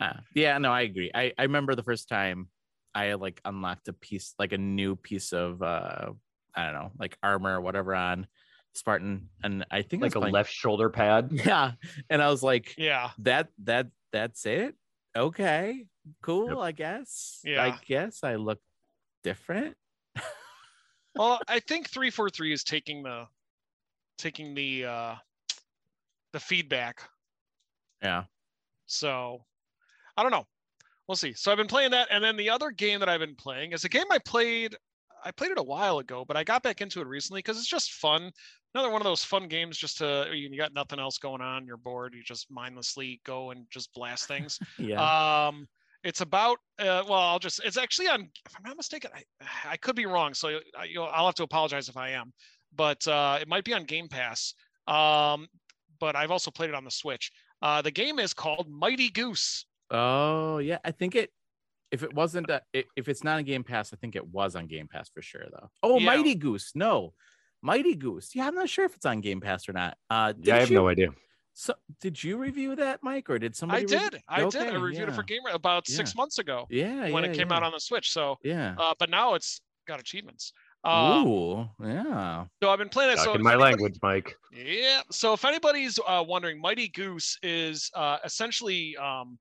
Uh, 0.00 0.20
yeah, 0.34 0.58
no, 0.58 0.72
I 0.72 0.82
agree. 0.82 1.10
I, 1.14 1.32
I 1.38 1.42
remember 1.44 1.74
the 1.74 1.82
first 1.84 2.08
time 2.08 2.48
I 2.94 3.14
like 3.14 3.40
unlocked 3.44 3.88
a 3.88 3.92
piece, 3.92 4.34
like 4.38 4.52
a 4.52 4.58
new 4.58 4.96
piece 4.96 5.32
of 5.32 5.62
uh 5.62 6.10
I 6.56 6.64
don't 6.64 6.74
know, 6.74 6.90
like 6.98 7.16
armor 7.22 7.56
or 7.56 7.60
whatever 7.60 7.94
on 7.94 8.26
Spartan. 8.74 9.28
And 9.42 9.64
I 9.70 9.82
think 9.82 10.02
I 10.02 10.06
Like 10.06 10.10
was 10.10 10.16
a 10.16 10.20
playing- 10.20 10.34
left 10.34 10.52
shoulder 10.52 10.90
pad. 10.90 11.30
Yeah. 11.32 11.72
And 12.10 12.20
I 12.22 12.28
was 12.30 12.42
like, 12.42 12.74
yeah. 12.78 13.10
that 13.18 13.48
that 13.64 13.88
that's 14.12 14.46
it. 14.46 14.74
Okay, 15.16 15.86
cool, 16.22 16.48
Yep. 16.48 16.58
I 16.58 16.72
guess. 16.72 17.40
Yeah, 17.44 17.62
I 17.62 17.78
guess 17.86 18.24
I 18.24 18.34
look 18.36 18.60
different. 19.22 19.76
Well, 21.16 21.38
I 21.46 21.60
think 21.60 21.88
three 21.88 22.10
four 22.10 22.28
three 22.28 22.52
is 22.52 22.64
taking 22.64 23.04
the 23.04 23.26
taking 24.18 24.52
the 24.54 24.84
uh 24.86 25.14
the 26.32 26.40
feedback. 26.40 27.02
Yeah. 28.02 28.24
So 28.86 29.44
I 30.16 30.22
don't 30.22 30.32
know. 30.32 30.46
We'll 31.06 31.14
see. 31.14 31.32
So 31.34 31.52
I've 31.52 31.58
been 31.58 31.68
playing 31.68 31.92
that, 31.92 32.08
and 32.10 32.22
then 32.24 32.36
the 32.36 32.50
other 32.50 32.70
game 32.72 32.98
that 32.98 33.08
I've 33.08 33.20
been 33.20 33.36
playing 33.36 33.70
is 33.72 33.84
a 33.84 33.88
game 33.88 34.06
I 34.10 34.18
played. 34.18 34.74
I 35.24 35.30
played 35.30 35.50
it 35.50 35.58
a 35.58 35.62
while 35.62 35.98
ago, 35.98 36.24
but 36.26 36.36
I 36.36 36.44
got 36.44 36.62
back 36.62 36.80
into 36.80 37.00
it 37.00 37.06
recently 37.06 37.38
because 37.38 37.58
it's 37.58 37.68
just 37.68 37.92
fun. 37.92 38.30
Another 38.74 38.90
one 38.90 39.00
of 39.00 39.04
those 39.04 39.24
fun 39.24 39.48
games, 39.48 39.78
just 39.78 39.98
to 39.98 40.28
you 40.32 40.56
got 40.56 40.74
nothing 40.74 40.98
else 40.98 41.18
going 41.18 41.40
on, 41.40 41.66
you're 41.66 41.76
bored, 41.76 42.14
you 42.14 42.22
just 42.22 42.50
mindlessly 42.50 43.20
go 43.24 43.50
and 43.50 43.66
just 43.70 43.92
blast 43.94 44.28
things. 44.28 44.58
Yeah. 44.78 45.46
Um, 45.46 45.66
it's 46.02 46.20
about 46.20 46.58
uh, 46.78 47.02
well, 47.08 47.14
I'll 47.14 47.38
just 47.38 47.64
it's 47.64 47.78
actually 47.78 48.08
on. 48.08 48.28
If 48.46 48.54
I'm 48.56 48.62
not 48.64 48.76
mistaken, 48.76 49.10
I 49.14 49.46
I 49.70 49.76
could 49.78 49.96
be 49.96 50.04
wrong, 50.04 50.34
so 50.34 50.60
I, 50.78 50.84
you 50.84 50.96
know, 50.96 51.04
I'll 51.04 51.26
have 51.26 51.34
to 51.36 51.42
apologize 51.44 51.88
if 51.88 51.96
I 51.96 52.10
am. 52.10 52.32
But 52.76 53.06
uh, 53.08 53.38
it 53.40 53.48
might 53.48 53.64
be 53.64 53.72
on 53.72 53.84
Game 53.84 54.08
Pass. 54.08 54.54
Um, 54.86 55.46
but 56.00 56.16
I've 56.16 56.30
also 56.30 56.50
played 56.50 56.68
it 56.68 56.74
on 56.74 56.84
the 56.84 56.90
Switch. 56.90 57.30
Uh, 57.62 57.80
the 57.80 57.90
game 57.90 58.18
is 58.18 58.34
called 58.34 58.68
Mighty 58.68 59.08
Goose. 59.08 59.64
Oh 59.90 60.58
yeah, 60.58 60.78
I 60.84 60.90
think 60.90 61.14
it. 61.14 61.30
If 61.94 62.02
it 62.02 62.12
wasn't, 62.12 62.50
a, 62.50 62.60
i- 62.74 62.84
if 62.96 63.08
it's 63.08 63.22
not 63.22 63.38
a 63.38 63.42
Game 63.44 63.62
Pass, 63.64 63.92
I 63.92 63.96
think 63.96 64.16
it 64.16 64.26
was 64.26 64.56
on 64.56 64.66
Game 64.66 64.88
Pass 64.88 65.08
for 65.08 65.22
sure, 65.22 65.44
though. 65.50 65.70
Oh, 65.82 65.98
Yeah. 66.00 66.06
Mighty 66.06 66.34
Goose, 66.34 66.72
no, 66.74 67.14
Mighty 67.62 67.94
Goose. 67.94 68.34
Yeah, 68.34 68.48
I'm 68.48 68.54
not 68.56 68.68
sure 68.68 68.84
if 68.84 68.96
it's 68.96 69.06
on 69.06 69.20
Game 69.20 69.40
Pass 69.40 69.68
or 69.68 69.72
not. 69.72 69.96
Uh, 70.10 70.32
Yeah, 70.40 70.56
I 70.56 70.60
have 70.60 70.70
you, 70.70 70.76
no 70.76 70.88
idea. 70.88 71.08
So, 71.52 71.72
did 72.00 72.22
you 72.22 72.36
review 72.36 72.74
that, 72.74 72.98
Mike, 73.04 73.30
or 73.30 73.38
did 73.38 73.54
somebody? 73.54 73.82
I 73.82 73.96
rev- 74.00 74.10
did. 74.10 74.22
I 74.28 74.36
did. 74.44 74.56
I 74.56 74.66
Okay, 74.70 74.76
reviewed 74.76 75.08
it 75.08 75.12
for 75.12 75.24
yeah. 75.28 75.36
Gamer 75.36 75.50
about 75.54 75.86
six 75.86 76.16
months 76.16 76.38
ago 76.40 76.66
Yeah, 76.68 77.10
when 77.10 77.22
yeah, 77.22 77.30
it 77.30 77.36
came 77.36 77.48
yeah. 77.50 77.56
out 77.56 77.62
on 77.62 77.70
the 77.70 77.78
Switch. 77.78 78.10
So, 78.10 78.38
Yeah. 78.42 78.74
uh, 78.76 78.94
but 78.98 79.08
now 79.08 79.34
it's 79.34 79.60
got 79.86 80.00
achievements. 80.00 80.52
Um, 80.82 81.26
Ooh, 81.28 81.68
yeah. 81.80 82.44
so 82.60 82.70
I've 82.70 82.78
been 82.80 82.88
playing 82.88 83.12
it. 83.12 83.16
Talk 83.16 83.24
So 83.26 83.34
in 83.34 83.42
my 83.42 83.52
anybody- 83.52 83.70
language, 83.72 83.98
Mike. 84.02 84.36
Yeah. 84.52 85.02
So 85.12 85.32
if 85.32 85.44
anybody's 85.44 85.98
uh, 86.06 86.24
wondering, 86.26 86.60
Mighty 86.60 86.88
Goose 86.88 87.38
is 87.42 87.88
uh, 87.94 88.18
essentially 88.24 88.96
um, 88.96 89.38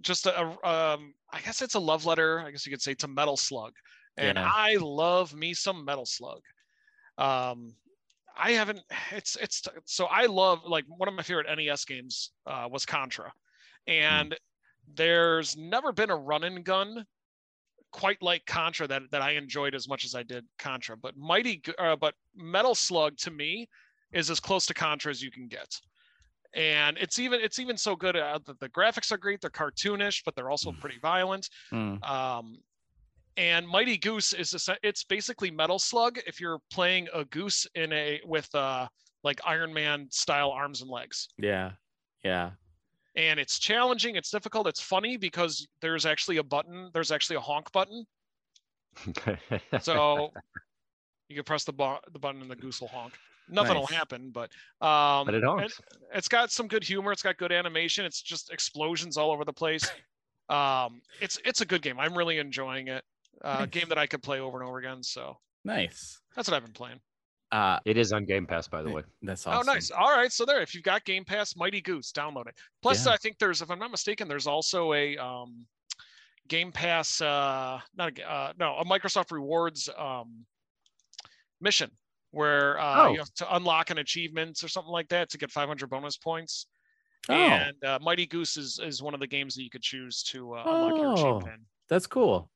just 0.00 0.26
a, 0.26 0.40
um, 0.40 1.14
I 1.32 1.40
guess 1.44 1.62
it's 1.62 1.74
a 1.74 1.80
love 1.80 2.06
letter. 2.06 2.40
I 2.40 2.50
guess 2.50 2.66
you 2.66 2.72
could 2.72 2.82
say 2.82 2.94
to 2.94 3.08
Metal 3.08 3.36
Slug, 3.36 3.72
and 4.16 4.36
Yeah. 4.36 4.50
I 4.52 4.76
love 4.76 5.34
me 5.34 5.54
some 5.54 5.84
Metal 5.84 6.06
Slug. 6.06 6.40
Um, 7.18 7.74
I 8.36 8.52
haven't. 8.52 8.80
It's 9.12 9.36
it's 9.36 9.62
so 9.84 10.06
I 10.06 10.26
love 10.26 10.64
like 10.64 10.84
one 10.88 11.08
of 11.08 11.14
my 11.14 11.22
favorite 11.22 11.46
NES 11.54 11.84
games 11.84 12.30
uh, 12.46 12.68
was 12.70 12.86
Contra, 12.86 13.32
and 13.86 14.36
there's 14.94 15.56
never 15.56 15.92
been 15.92 16.10
a 16.10 16.16
run 16.16 16.44
and 16.44 16.64
gun 16.64 17.04
quite 17.92 18.22
like 18.22 18.46
Contra 18.46 18.86
that 18.86 19.02
that 19.10 19.22
I 19.22 19.32
enjoyed 19.32 19.74
as 19.74 19.88
much 19.88 20.04
as 20.04 20.14
I 20.14 20.22
did 20.22 20.44
Contra. 20.58 20.96
But 20.96 21.16
Mighty, 21.16 21.62
uh, 21.78 21.96
but 21.96 22.14
Metal 22.34 22.74
Slug 22.74 23.16
to 23.18 23.30
me 23.30 23.68
is 24.12 24.30
as 24.30 24.40
close 24.40 24.66
to 24.66 24.74
Contra 24.74 25.10
as 25.10 25.22
you 25.22 25.30
can 25.30 25.48
get. 25.48 25.80
And 26.54 26.98
it's 26.98 27.18
even 27.18 27.40
it's 27.40 27.58
even 27.58 27.76
so 27.76 27.94
good 27.94 28.16
uh, 28.16 28.38
that 28.44 28.58
the 28.58 28.68
graphics 28.70 29.12
are 29.12 29.18
great. 29.18 29.40
They're 29.40 29.50
cartoonish, 29.50 30.22
but 30.24 30.34
they're 30.34 30.50
also 30.50 30.72
pretty 30.72 30.98
violent. 31.00 31.48
Mm. 31.72 32.02
Um, 32.08 32.58
and 33.36 33.66
Mighty 33.66 33.96
Goose 33.96 34.32
is 34.32 34.68
a, 34.68 34.76
it's 34.82 35.04
basically 35.04 35.50
Metal 35.50 35.78
Slug 35.78 36.18
if 36.26 36.40
you're 36.40 36.58
playing 36.72 37.08
a 37.14 37.24
goose 37.26 37.66
in 37.74 37.92
a 37.92 38.20
with 38.24 38.52
uh 38.54 38.88
like 39.22 39.40
Iron 39.46 39.72
Man 39.72 40.08
style 40.10 40.50
arms 40.50 40.82
and 40.82 40.90
legs. 40.90 41.28
Yeah. 41.38 41.72
Yeah. 42.24 42.50
And 43.16 43.40
it's 43.40 43.58
challenging. 43.58 44.16
It's 44.16 44.30
difficult. 44.30 44.66
It's 44.66 44.80
funny 44.80 45.16
because 45.16 45.66
there's 45.80 46.06
actually 46.06 46.38
a 46.38 46.42
button. 46.42 46.90
There's 46.92 47.10
actually 47.10 47.36
a 47.36 47.40
honk 47.40 47.70
button. 47.72 48.04
So 49.80 50.32
you 51.28 51.36
can 51.36 51.44
press 51.44 51.64
the, 51.64 51.72
bu- 51.72 52.00
the 52.12 52.18
button 52.18 52.42
and 52.42 52.50
the 52.50 52.56
goose 52.56 52.80
will 52.80 52.88
honk. 52.88 53.14
Nothing 53.50 53.76
will 53.76 53.86
happen, 53.86 54.30
but 54.30 54.50
um, 54.80 55.26
but 55.26 55.34
it 55.34 55.44
honks. 55.44 55.80
it's 56.14 56.28
got 56.28 56.50
some 56.50 56.68
good 56.68 56.84
humor. 56.84 57.12
It's 57.12 57.22
got 57.22 57.36
good 57.36 57.52
animation. 57.52 58.04
It's 58.04 58.22
just 58.22 58.50
explosions 58.52 59.16
all 59.16 59.30
over 59.30 59.44
the 59.44 59.52
place. 59.52 59.90
Um, 60.48 61.00
it's 61.20 61.38
it's 61.44 61.60
a 61.60 61.64
good 61.64 61.80
game. 61.82 61.98
I'm 62.00 62.16
really 62.18 62.38
enjoying 62.38 62.88
it. 62.88 63.04
Uh, 63.42 63.60
Nice. 63.60 63.68
Game 63.68 63.88
that 63.88 63.98
I 63.98 64.06
could 64.06 64.22
play 64.22 64.40
over 64.40 64.58
and 64.60 64.68
over 64.68 64.78
again. 64.78 65.02
So 65.02 65.36
Nice. 65.64 66.20
that's 66.34 66.48
what 66.48 66.56
I've 66.56 66.64
been 66.64 66.72
playing. 66.72 67.00
Uh, 67.52 67.78
It 67.84 67.96
is 67.96 68.12
on 68.12 68.24
Game 68.24 68.46
Pass, 68.46 68.68
by 68.68 68.82
the 68.82 68.90
way. 68.90 69.02
that's 69.22 69.46
awesome. 69.46 69.68
Oh, 69.68 69.72
nice. 69.72 69.90
All 69.90 70.10
right. 70.10 70.30
So 70.32 70.44
there, 70.44 70.60
if 70.60 70.74
you've 70.74 70.84
got 70.84 71.04
Game 71.04 71.24
Pass, 71.24 71.56
Mighty 71.56 71.80
Goose, 71.80 72.12
download 72.12 72.46
it. 72.48 72.54
Plus, 72.82 73.06
Yeah. 73.06 73.12
I 73.12 73.16
think 73.16 73.38
there's, 73.38 73.62
if 73.62 73.70
I'm 73.70 73.78
not 73.78 73.90
mistaken, 73.90 74.28
there's 74.28 74.46
also 74.46 74.92
a 74.92 75.16
um, 75.18 75.66
Game 76.48 76.70
Pass, 76.72 77.20
uh, 77.20 77.80
not 77.96 78.18
a, 78.18 78.30
uh, 78.30 78.52
no, 78.58 78.74
a 78.76 78.84
Microsoft 78.84 79.30
Rewards 79.32 79.88
um, 79.98 80.44
mission 81.60 81.90
where 82.30 82.78
uh, 82.80 83.06
Oh. 83.08 83.12
you 83.12 83.18
have 83.18 83.32
to 83.34 83.56
unlock 83.56 83.90
an 83.90 83.98
achievement 83.98 84.62
or 84.62 84.68
something 84.68 84.92
like 84.92 85.08
that 85.08 85.30
to 85.30 85.38
get 85.38 85.50
500 85.50 85.88
bonus 85.90 86.16
points. 86.16 86.66
Oh, 87.28 87.34
And 87.34 87.84
uh, 87.84 87.98
Mighty 88.00 88.26
Goose 88.26 88.56
is, 88.56 88.78
is 88.82 89.02
one 89.02 89.14
of 89.14 89.20
the 89.20 89.26
games 89.26 89.54
that 89.56 89.62
you 89.62 89.70
could 89.70 89.82
choose 89.82 90.22
to 90.24 90.54
uh, 90.54 90.62
unlock 90.66 90.96
your 90.96 91.06
Oh. 91.08 91.36
achievement. 91.38 91.62
that's 91.88 92.06
cool. 92.06 92.50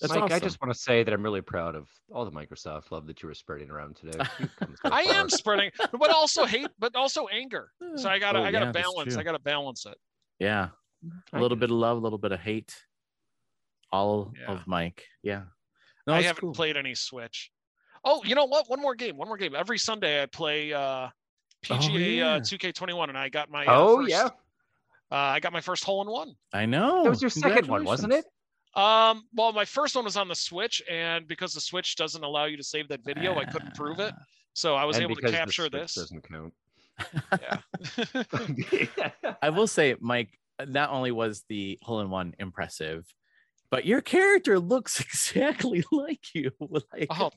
That's 0.00 0.14
Mike, 0.14 0.32
I 0.32 0.38
just 0.40 0.60
want 0.60 0.72
to 0.72 0.78
say 0.78 1.04
that 1.04 1.12
I'm 1.12 1.22
really 1.22 1.42
proud 1.42 1.76
of 1.76 1.88
all 2.12 2.24
the 2.24 2.30
Microsoft 2.32 2.90
love 2.90 3.06
that 3.06 3.22
you 3.22 3.28
were 3.28 3.34
spreading 3.34 3.70
around 3.70 3.96
today. 3.96 4.18
So 4.60 4.90
I 4.90 5.02
am 5.02 5.28
spreading, 5.28 5.70
but 5.92 6.10
also 6.10 6.44
hate, 6.44 6.68
but 6.78 6.96
also 6.96 7.26
anger. 7.28 7.70
So 7.96 8.08
I 8.08 8.18
gotta, 8.18 8.40
Oh, 8.40 8.42
I 8.44 8.50
gotta 8.50 8.66
yeah, 8.66 8.72
balance. 8.72 9.16
I 9.16 9.22
gotta 9.22 9.38
balance 9.38 9.84
it. 9.86 9.96
Yeah, 10.40 10.68
a 11.32 11.40
little 11.40 11.56
bit 11.56 11.70
of 11.70 11.76
love, 11.76 11.98
a 11.98 12.00
little 12.00 12.18
bit 12.18 12.32
of 12.32 12.40
hate. 12.40 12.74
All 13.92 14.32
Yeah. 14.40 14.52
of 14.52 14.66
Mike. 14.66 15.04
Yeah. 15.22 15.42
No, 16.06 16.14
I 16.14 16.22
haven't 16.22 16.40
cool. 16.40 16.52
played 16.52 16.76
any 16.76 16.94
Switch. 16.94 17.50
Oh, 18.04 18.22
you 18.24 18.34
know 18.34 18.46
what? 18.46 18.68
One 18.68 18.80
more 18.80 18.94
game. 18.94 19.16
One 19.16 19.28
more 19.28 19.36
game. 19.36 19.54
Every 19.54 19.78
Sunday 19.78 20.22
I 20.22 20.26
play 20.26 20.72
uh, 20.72 21.08
PGA 21.64 22.16
yeah. 22.16 22.34
uh, 22.34 22.40
2K21, 22.40 23.08
and 23.08 23.18
I 23.18 23.28
got 23.28 23.50
my. 23.50 23.64
Oh, 23.66 23.94
uh, 23.94 23.96
first, 23.98 24.10
yeah. 24.10 24.26
Uh, 25.10 25.16
I 25.16 25.40
got 25.40 25.52
my 25.52 25.60
first 25.60 25.84
hole 25.84 26.02
in 26.02 26.08
one. 26.08 26.34
I 26.52 26.66
know. 26.66 27.04
That 27.04 27.10
was 27.10 27.20
your 27.20 27.30
second 27.30 27.68
one, 27.68 27.84
wasn't 27.84 28.12
it? 28.12 28.24
Um, 28.74 29.24
well, 29.34 29.52
my 29.52 29.66
first 29.66 29.94
one 29.94 30.04
was 30.04 30.16
on 30.16 30.28
the 30.28 30.34
Switch, 30.34 30.82
and 30.90 31.28
because 31.28 31.52
the 31.52 31.60
Switch 31.60 31.96
doesn't 31.96 32.24
allow 32.24 32.46
you 32.46 32.56
to 32.56 32.62
save 32.62 32.88
that 32.88 33.04
video, 33.04 33.36
I 33.38 33.44
couldn't 33.44 33.74
prove 33.74 34.00
it. 34.00 34.14
So 34.54 34.74
I 34.74 34.84
was 34.84 34.96
And 34.96 35.04
able 35.04 35.14
to 35.16 35.20
because 35.20 35.32
the 35.32 35.36
capture 35.36 35.62
Switch 35.62 35.72
this. 35.72 35.94
Doesn't 35.94 36.26
count. 36.28 36.54
Yeah. 37.40 39.10
I 39.42 39.50
will 39.50 39.66
say, 39.66 39.96
Mike, 40.00 40.30
not 40.66 40.90
only 40.90 41.12
was 41.12 41.44
the 41.48 41.78
hole 41.82 42.00
in 42.00 42.10
one 42.10 42.34
impressive, 42.38 43.04
but 43.70 43.86
your 43.86 44.00
character 44.00 44.58
looks 44.58 45.00
exactly 45.00 45.84
like 45.92 46.34
you. 46.34 46.50
Like, 46.60 47.08
oh. 47.10 47.30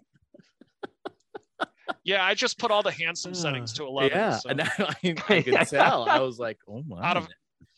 Yeah, 2.04 2.24
I 2.26 2.34
just 2.34 2.58
put 2.60 2.72
all 2.72 2.84
the 2.84 2.92
handsome 2.92 3.34
settings 3.34 3.74
to 3.74 3.86
11. 3.86 4.18
yeah, 4.18 4.38
so 4.38 4.50
and 4.50 4.62
I, 4.78 4.96
I 5.30 5.42
could 5.42 5.54
tell. 5.70 6.08
I 6.10 6.20
was 6.20 6.40
like, 6.40 6.58
oh 6.68 6.84
my. 6.88 7.04
out 7.04 7.18
of 7.18 7.28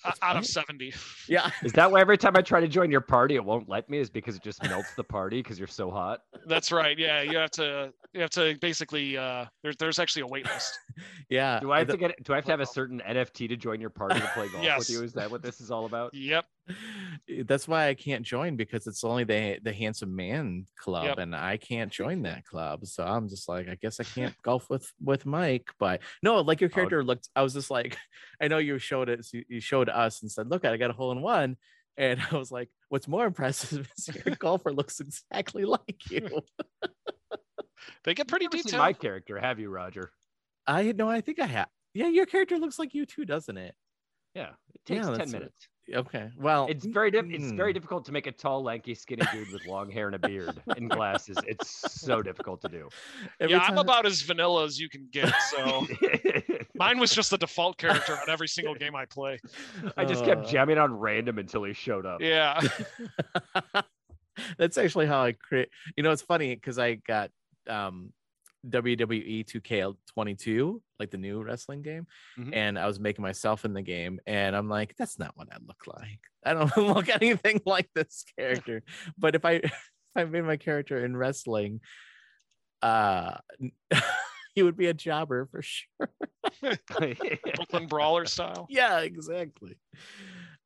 that's 0.04 0.20
out 0.22 0.38
of 0.38 0.46
70. 0.46 0.93
yeah, 1.28 1.50
Is 1.63 1.74
that 1.74 1.91
why 1.91 2.00
every 2.02 2.20
time 2.20 2.34
I 2.36 2.41
try 2.41 2.60
to 2.62 2.67
join 2.67 2.91
your 2.91 3.02
party, 3.02 3.34
it 3.36 3.43
won't 3.43 3.67
let 3.67 3.89
me? 3.89 3.98
Is 3.98 4.12
because 4.12 4.36
it 4.36 4.43
just 4.43 4.62
melts 4.63 4.93
the 4.93 5.04
party 5.04 5.41
because 5.41 5.58
you're 5.58 5.67
so 5.67 5.89
hot? 5.89 6.22
That's 6.46 6.72
right. 6.72 6.98
Yeah, 6.98 7.24
you 7.24 7.36
have 7.38 7.50
to 7.52 7.91
you 8.13 8.22
have 8.22 8.30
to 8.32 8.56
basically 8.62 9.17
uh 9.17 9.46
there's 9.63 9.76
there's 9.78 9.98
actually 9.98 10.22
a 10.22 10.28
wait 10.28 10.46
list. 10.46 10.78
yeah. 11.30 11.60
Do 11.60 11.72
I 11.72 11.80
have 11.80 11.88
the- 11.88 11.93
to 11.93 12.00
get? 12.00 12.24
Do 12.24 12.34
I 12.34 12.36
have 12.36 12.46
to 12.46 12.52
have 12.52 12.60
a 12.62 12.65
certain 12.67 13.02
NFT 13.10 13.50
to 13.50 13.56
join 13.58 13.82
your 13.82 13.89
party 13.89 14.20
to 14.20 14.28
play 14.36 14.50
golf 14.50 14.63
Yes. 14.63 14.80
with 14.80 14.89
you? 14.91 15.04
Is 15.04 15.13
that 15.13 15.32
what 15.32 15.41
this 15.41 15.60
is 15.62 15.72
all 15.72 15.86
about? 15.88 16.13
Yep. 16.13 16.46
Eh, 16.69 17.43
that's 17.45 17.67
why 17.67 17.88
I 17.88 17.93
can't 17.93 18.23
join 18.23 18.56
because 18.56 18.88
it's 18.88 19.03
only 19.03 19.23
the 19.23 19.60
the 19.63 19.73
handsome 19.73 20.15
man 20.15 20.65
club, 20.77 21.06
Yep. 21.06 21.17
and 21.19 21.36
I 21.36 21.58
can't 21.58 21.91
join 22.01 22.21
that 22.23 22.45
club. 22.45 22.86
So 22.86 23.03
I'm 23.06 23.27
just 23.30 23.47
like, 23.49 23.67
I 23.69 23.75
guess 23.75 23.99
I 23.99 24.03
can't 24.03 24.36
golf 24.41 24.69
with 24.69 24.91
with 25.01 25.25
Mike. 25.25 25.69
But 25.80 26.01
no, 26.23 26.41
like 26.41 26.62
your 26.62 26.69
character 26.69 27.03
looked. 27.03 27.30
I 27.36 27.41
was 27.41 27.53
just 27.53 27.71
like, 27.71 27.97
I 28.41 28.47
know 28.47 28.58
you 28.58 28.77
showed 28.80 29.10
it. 29.10 29.25
You 29.34 29.43
you 29.47 29.60
showed 29.60 29.89
us 29.89 30.21
and 30.21 30.32
said, 30.32 30.49
look, 30.49 30.65
I 30.65 30.77
got 30.77 30.89
a 30.89 30.93
hole 30.93 31.12
in 31.12 31.21
one. 31.21 31.58
And 31.97 32.19
I 32.32 32.36
was 32.38 32.51
like, 32.51 32.69
what's 32.89 33.08
more 33.08 33.25
impressive 33.25 33.89
is 33.97 34.10
your 34.25 34.36
golfer 34.36 34.71
looks 34.71 34.99
exactly 34.99 35.65
like 35.65 36.10
you. 36.12 36.41
They 38.03 38.13
get 38.13 38.27
pretty 38.27 38.45
You've 38.45 38.53
never 38.53 38.62
seen 38.63 38.71
detailed. 38.71 38.82
my 38.86 38.93
character, 38.93 39.39
have 39.39 39.60
you, 39.60 39.69
Roger? 39.69 40.12
I 40.65 40.91
know. 40.91 41.10
I 41.10 41.21
think 41.21 41.39
I 41.39 41.45
have. 41.45 41.67
Yeah, 41.93 42.08
your 42.08 42.25
character 42.25 42.58
looks 42.58 42.77
like 42.77 42.93
you 42.93 43.06
too, 43.06 43.25
doesn't 43.25 43.58
it? 43.58 43.73
Yeah, 44.36 44.49
it 44.73 44.86
takes 44.86 44.97
Yeah, 44.99 45.03
ten 45.03 45.12
that's- 45.13 45.32
minutes. 45.32 45.67
Okay. 45.93 46.30
Well, 46.38 46.67
It's 46.69 46.86
very 46.86 47.12
diff- 47.12 47.30
it's 47.30 47.52
very 47.52 47.71
mm, 47.71 47.76
difficult 47.76 48.04
to 48.06 48.12
make 48.12 48.28
a 48.28 48.32
tall, 48.32 48.62
lanky, 48.62 48.93
skinny 48.93 49.23
dude 49.32 49.52
with 49.54 49.65
long 49.65 49.89
hair 49.89 50.08
and 50.08 50.15
a 50.15 50.19
beard 50.19 50.62
and 50.76 50.89
glasses. 50.97 51.38
It's 51.47 51.69
so 52.02 52.21
difficult 52.21 52.62
to 52.63 52.67
do. 52.67 52.89
every 53.39 53.56
yeah, 53.56 53.62
I'm 53.62 53.69
time- 53.69 53.78
about 53.78 54.06
as 54.06 54.21
vanilla 54.21 54.65
as 54.65 54.78
you 54.80 54.89
can 54.89 55.08
get. 55.12 55.34
So 55.56 55.88
mine 56.76 57.00
was 57.00 57.13
just 57.15 57.32
the 57.32 57.38
default 57.38 57.78
character 57.78 58.13
on 58.13 58.30
every 58.30 58.50
single 58.50 58.76
game 58.76 58.95
I 58.95 59.06
play. 59.06 59.39
I 59.95 60.04
just 60.04 60.26
kept 60.26 60.45
Uh, 60.45 60.50
jamming 60.50 60.78
on 60.78 60.93
random 60.93 61.38
until 61.39 61.63
he 61.63 61.71
showed 61.73 62.06
up. 62.06 62.19
Yeah. 62.21 62.60
That's 64.58 64.78
actually 64.78 65.08
how 65.08 65.23
I 65.23 65.32
create. 65.32 65.69
You 65.95 66.04
know, 66.04 66.12
it's 66.12 66.21
funny 66.21 66.54
because 66.54 66.78
I 66.78 66.95
got 66.95 67.32
um 67.67 68.12
WWE 68.69 69.45
2K22, 69.45 70.82
like 70.99 71.12
the 71.12 71.17
new 71.17 71.41
wrestling 71.43 71.82
game, 71.82 72.08
Mhm. 72.38 72.56
and 72.56 72.80
I 72.80 72.88
was 72.88 72.99
making 72.99 73.23
myself 73.23 73.65
in 73.65 73.73
the 73.73 73.82
game, 73.82 74.19
and 74.27 74.56
I'm 74.56 74.69
like, 74.69 74.95
that's 74.97 75.17
not 75.19 75.36
what 75.36 75.47
I 75.51 75.58
look 75.65 75.84
like. 75.88 76.19
I 76.45 76.53
don't 76.53 76.75
look 76.77 77.10
anything 77.10 77.62
like 77.65 77.89
this 77.95 78.25
character. 78.38 78.84
But 79.17 79.36
if 79.36 79.45
I 79.45 79.51
if 79.63 79.73
I 80.15 80.23
made 80.25 80.43
my 80.43 80.58
character 80.58 81.03
in 81.06 81.15
wrestling, 81.17 81.82
uh, 82.82 83.38
he 84.56 84.63
would 84.63 84.77
be 84.77 84.88
a 84.88 84.93
jobber 84.93 85.47
for 85.51 85.62
sure. 85.62 86.10
Brooklyn 86.99 87.88
Brawler 87.88 88.25
style. 88.25 88.67
Yeah, 88.69 88.99
exactly. 88.99 89.77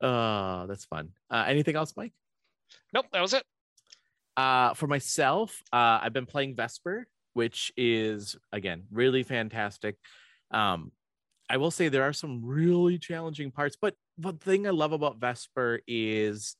Oh, 0.00 0.66
that's 0.66 0.84
fun. 0.86 1.10
Uh, 1.30 1.44
anything 1.46 1.76
else, 1.76 1.94
Mike? 1.96 2.12
Nope, 2.92 3.06
that 3.12 3.20
was 3.20 3.34
it. 3.34 3.44
Uh, 4.36 4.72
for 4.74 4.86
myself, 4.86 5.62
uh, 5.72 6.00
I've 6.02 6.12
been 6.14 6.26
playing 6.26 6.56
Vesper, 6.56 7.06
which 7.34 7.72
is 7.76 8.36
again 8.52 8.84
really 8.90 9.22
fantastic. 9.22 9.96
Um, 10.50 10.92
I 11.48 11.56
will 11.56 11.70
say 11.70 11.88
there 11.88 12.04
are 12.04 12.12
some 12.12 12.44
really 12.44 12.98
challenging 12.98 13.50
parts, 13.50 13.76
but 13.80 13.94
the 14.18 14.32
thing 14.32 14.66
I 14.66 14.70
love 14.70 14.92
about 14.92 15.18
Vesper 15.18 15.80
is, 15.86 16.56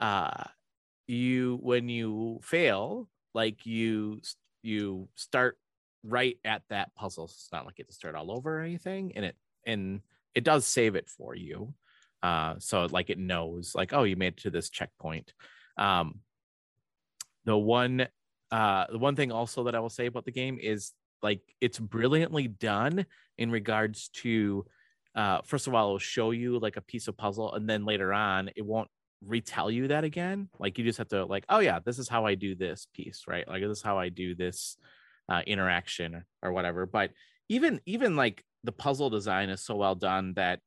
uh, 0.00 0.44
you 1.06 1.58
when 1.62 1.88
you 1.88 2.40
fail, 2.42 3.08
like 3.34 3.66
you 3.66 4.20
you 4.62 5.08
start 5.14 5.58
right 6.02 6.38
at 6.44 6.62
that 6.70 6.94
puzzle. 6.94 7.24
It's 7.24 7.48
not 7.52 7.66
like 7.66 7.78
you 7.78 7.82
have 7.82 7.88
to 7.88 7.94
start 7.94 8.14
all 8.14 8.30
over 8.30 8.60
or 8.60 8.62
anything, 8.62 9.12
and 9.16 9.24
it 9.24 9.36
and 9.66 10.00
it 10.34 10.44
does 10.44 10.66
save 10.66 10.94
it 10.94 11.08
for 11.08 11.34
you. 11.34 11.74
Uh, 12.22 12.54
so 12.58 12.86
like 12.86 13.10
it 13.10 13.18
knows, 13.18 13.74
like, 13.74 13.92
oh, 13.92 14.04
you 14.04 14.16
made 14.16 14.34
it 14.34 14.36
to 14.38 14.50
this 14.50 14.70
checkpoint. 14.70 15.32
Um, 15.76 16.20
the 17.44 17.56
one 17.56 18.08
uh 18.54 18.86
the 18.90 18.98
one 18.98 19.16
thing 19.16 19.32
also 19.32 19.64
that 19.64 19.74
i 19.74 19.80
will 19.80 19.90
say 19.90 20.06
about 20.06 20.24
the 20.24 20.30
game 20.30 20.58
is 20.60 20.92
like 21.22 21.40
it's 21.60 21.78
brilliantly 21.78 22.46
done 22.46 23.04
in 23.36 23.50
regards 23.50 24.08
to 24.10 24.64
uh 25.16 25.40
first 25.42 25.66
of 25.66 25.74
all 25.74 25.88
it'll 25.88 25.98
show 25.98 26.30
you 26.30 26.58
like 26.60 26.76
a 26.76 26.80
piece 26.82 27.08
of 27.08 27.16
puzzle 27.16 27.54
and 27.54 27.68
then 27.68 27.84
later 27.84 28.12
on 28.12 28.48
it 28.54 28.64
won't 28.64 28.88
retell 29.26 29.70
you 29.70 29.88
that 29.88 30.04
again. 30.04 30.48
Like 30.58 30.78
you 30.78 30.84
just 30.84 30.98
have 30.98 31.08
to 31.08 31.24
like 31.24 31.44
oh 31.48 31.60
yeah 31.60 31.78
this 31.84 31.98
is 31.98 32.08
how 32.08 32.26
i 32.26 32.34
do 32.34 32.54
this 32.54 32.86
piece 32.94 33.24
right? 33.26 33.46
Like 33.48 33.62
this 33.62 33.78
is 33.78 33.82
how 33.82 33.98
i 33.98 34.08
do 34.08 34.34
this 34.34 34.76
uh 35.28 35.40
interaction 35.46 36.24
or 36.42 36.52
whatever. 36.52 36.86
But 36.86 37.10
even 37.48 37.80
even 37.86 38.16
like 38.16 38.44
the 38.64 38.72
puzzle 38.72 39.10
design 39.10 39.48
is 39.50 39.64
so 39.64 39.76
well 39.76 39.94
done 39.94 40.34
that 40.34 40.60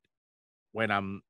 when 0.72 0.90
i'm 0.90 1.22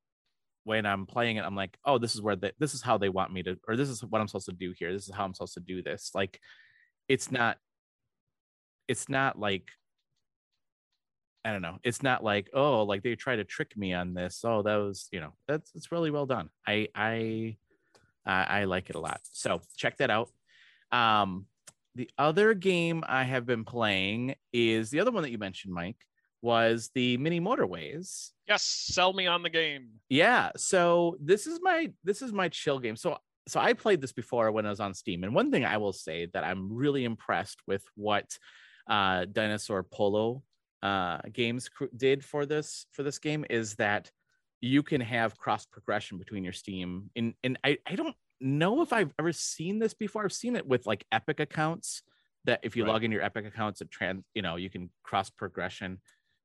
when 0.69 0.85
I'm 0.85 1.07
playing 1.07 1.37
it, 1.37 1.45
I'm 1.45 1.55
like, 1.55 1.75
oh, 1.83 1.97
this 1.97 2.13
is 2.13 2.21
where 2.21 2.35
this 2.35 2.75
is 2.75 2.83
how 2.83 2.99
they 2.99 3.09
want 3.09 3.33
me 3.33 3.41
to, 3.41 3.57
or 3.67 3.75
this 3.75 3.89
is 3.89 4.03
what 4.03 4.21
I'm 4.21 4.27
supposed 4.27 4.45
to 4.45 4.51
do 4.51 4.71
here. 4.77 4.93
This 4.93 5.07
is 5.07 5.15
how 5.15 5.25
I'm 5.25 5.33
supposed 5.33 5.55
to 5.55 5.61
do 5.61 5.81
this. 5.81 6.11
Like, 6.13 6.39
it's 7.07 7.31
not, 7.31 7.57
it's 8.87 9.09
not 9.09 9.39
like, 9.39 9.71
I 11.43 11.53
don't 11.53 11.63
know. 11.63 11.79
It's 11.83 12.03
not 12.03 12.23
like, 12.23 12.51
oh, 12.53 12.83
like 12.83 13.01
they 13.01 13.15
try 13.15 13.35
to 13.35 13.43
trick 13.43 13.75
me 13.75 13.95
on 13.95 14.13
this. 14.13 14.41
Oh, 14.43 14.61
that 14.61 14.75
was, 14.75 15.07
you 15.11 15.21
know, 15.21 15.33
that's 15.47 15.71
it's 15.73 15.91
really 15.91 16.11
well 16.11 16.27
done. 16.27 16.49
I 16.67 16.89
I 16.93 17.57
I, 18.23 18.43
I 18.61 18.63
like 18.65 18.91
it 18.91 18.95
a 18.95 18.99
lot. 18.99 19.21
So 19.23 19.61
check 19.75 19.97
that 19.97 20.11
out. 20.11 20.29
Um, 20.91 21.47
the 21.95 22.11
other 22.19 22.53
game 22.53 23.03
I 23.07 23.23
have 23.23 23.47
been 23.47 23.65
playing 23.65 24.35
is 24.53 24.91
the 24.91 24.99
other 24.99 25.09
one 25.09 25.23
that 25.23 25.31
you 25.31 25.39
mentioned, 25.39 25.73
Mike, 25.73 25.97
was 26.41 26.89
the 26.95 27.17
mini 27.17 27.39
motorways. 27.41 28.29
Yes, 28.47 28.63
sell 28.63 29.13
me 29.13 29.27
on 29.27 29.43
the 29.43 29.49
game. 29.49 29.89
Yeah. 30.09 30.51
So 30.57 31.17
this 31.21 31.47
is 31.47 31.59
my 31.61 31.91
this 32.03 32.21
is 32.21 32.31
my 32.31 32.49
chill 32.49 32.79
game. 32.79 32.95
So 32.95 33.17
so 33.47 33.59
I 33.59 33.73
played 33.73 34.01
this 34.01 34.11
before 34.11 34.51
when 34.51 34.65
I 34.65 34.69
was 34.69 34.79
on 34.79 34.93
Steam, 34.93 35.23
and 35.23 35.33
one 35.33 35.51
thing 35.51 35.65
I 35.65 35.77
will 35.77 35.93
say 35.93 36.27
that 36.33 36.43
I'm 36.43 36.71
really 36.71 37.03
impressed 37.03 37.59
with 37.67 37.83
what 37.95 38.37
uh, 38.89 39.25
Dinosaur 39.31 39.83
Polo 39.83 40.43
uh, 40.81 41.19
Games 41.31 41.69
did 41.95 42.23
for 42.23 42.45
this 42.45 42.85
for 42.91 43.03
this 43.03 43.19
game 43.19 43.45
is 43.49 43.75
that 43.75 44.11
you 44.61 44.83
can 44.83 45.01
have 45.01 45.37
cross 45.37 45.65
progression 45.65 46.17
between 46.17 46.43
your 46.43 46.53
Steam. 46.53 47.09
And 47.15 47.33
and 47.43 47.57
I 47.63 47.77
I 47.85 47.95
don't 47.95 48.15
know 48.41 48.81
if 48.81 48.93
I've 48.93 49.13
ever 49.19 49.33
seen 49.33 49.79
this 49.79 49.93
before. 49.93 50.23
I've 50.23 50.33
seen 50.33 50.55
it 50.55 50.65
with 50.67 50.85
like 50.87 51.05
Epic 51.11 51.39
accounts 51.39 52.01
that 52.45 52.61
if 52.63 52.75
you 52.75 52.83
Right. 52.85 52.91
log 52.93 53.03
in 53.03 53.11
your 53.11 53.21
Epic 53.21 53.45
accounts, 53.45 53.81
it 53.81 53.91
trans 53.91 54.23
you 54.33 54.41
know 54.41 54.55
you 54.55 54.69
can 54.69 54.89
cross 55.03 55.29
progression 55.29 55.99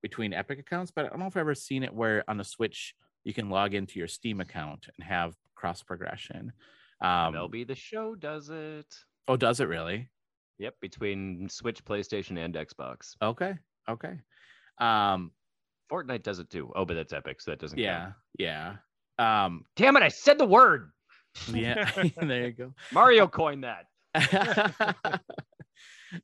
between 0.05 0.35
Epic 0.35 0.59
accounts. 0.59 0.91
But 0.95 1.07
I 1.07 1.09
don't 1.09 1.19
know 1.19 1.27
if 1.27 1.35
I've 1.35 1.41
ever 1.41 1.55
seen 1.55 1.83
it 1.83 1.93
where 1.93 2.23
on 2.29 2.37
the 2.37 2.45
Switch 2.45 2.95
you 3.25 3.33
can 3.33 3.49
log 3.49 3.73
into 3.73 3.99
your 3.99 4.07
Steam 4.07 4.43
account 4.43 4.87
and 4.95 5.07
have 5.07 5.35
cross 5.55 5.83
progression. 5.83 6.53
Um, 7.01 7.33
MLB 7.33 7.67
the 7.67 7.75
show 7.75 8.15
does 8.15 8.51
it. 8.51 8.95
oh, 9.29 9.37
does 9.37 9.61
it 9.61 9.69
really? 9.69 10.11
Yep, 10.59 10.75
between 10.83 11.49
Switch, 11.49 11.83
PlayStation, 11.83 12.39
and 12.39 12.55
Xbox. 12.55 13.17
Okay, 13.23 13.55
okay. 13.89 14.21
Um, 14.79 15.33
Fortnite 15.91 16.23
does 16.23 16.39
it 16.39 16.51
too. 16.51 16.71
Oh, 16.77 16.85
but 16.85 16.95
that's 16.95 17.15
Epic, 17.15 17.41
so 17.41 17.51
that 17.53 17.61
doesn't 17.61 17.79
yeah, 17.79 18.01
count. 18.01 18.15
yeah, 18.39 18.75
um, 19.19 19.65
Damn 19.75 19.97
it! 19.97 20.03
I 20.03 20.09
said 20.09 20.39
the 20.39 20.45
word. 20.45 20.91
yeah. 21.53 21.91
there 22.21 22.47
you 22.47 22.53
go. 22.53 22.75
Mario 22.93 23.27
coined 23.27 23.65
that. 23.65 23.87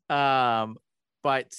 um 0.08 0.76
but 1.24 1.52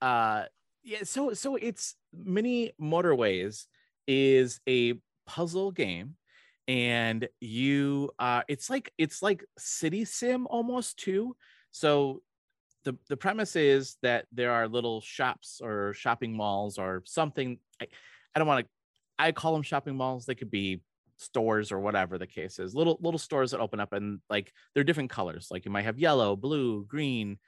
uh 0.00 0.44
yeah 0.82 1.02
so 1.02 1.32
so 1.32 1.56
it's 1.56 1.94
mini 2.12 2.72
motorways 2.80 3.66
is 4.06 4.60
a 4.68 4.94
puzzle 5.26 5.70
game 5.70 6.16
and 6.68 7.28
you 7.40 8.10
uh 8.18 8.42
it's 8.48 8.70
like 8.70 8.92
it's 8.98 9.22
like 9.22 9.44
city 9.58 10.04
sim 10.04 10.46
almost 10.46 10.98
too. 10.98 11.36
So 11.70 12.22
the 12.84 12.96
the 13.08 13.16
premise 13.16 13.56
is 13.56 13.96
that 14.02 14.26
there 14.32 14.52
are 14.52 14.68
little 14.68 15.00
shops 15.00 15.60
or 15.62 15.94
shopping 15.94 16.36
malls 16.36 16.78
or 16.78 17.02
something. 17.04 17.58
I, 17.80 17.86
I 18.34 18.38
don't 18.38 18.48
want 18.48 18.64
to 18.64 18.70
i 19.18 19.32
call 19.32 19.52
them 19.52 19.62
shopping 19.62 19.96
malls. 19.96 20.24
They 20.24 20.34
could 20.34 20.50
be 20.50 20.82
stores 21.16 21.70
or 21.72 21.78
whatever 21.78 22.18
the 22.18 22.26
case 22.26 22.58
is. 22.58 22.74
Little 22.74 22.98
little 23.00 23.18
stores 23.18 23.50
that 23.50 23.60
open 23.60 23.80
up 23.80 23.92
and 23.92 24.20
like 24.30 24.52
they're 24.74 24.84
different 24.84 25.10
colors. 25.10 25.48
Like 25.50 25.64
you 25.64 25.70
might 25.70 25.84
have 25.84 25.98
yellow 25.98 26.36
blue 26.36 26.84
green 26.84 27.38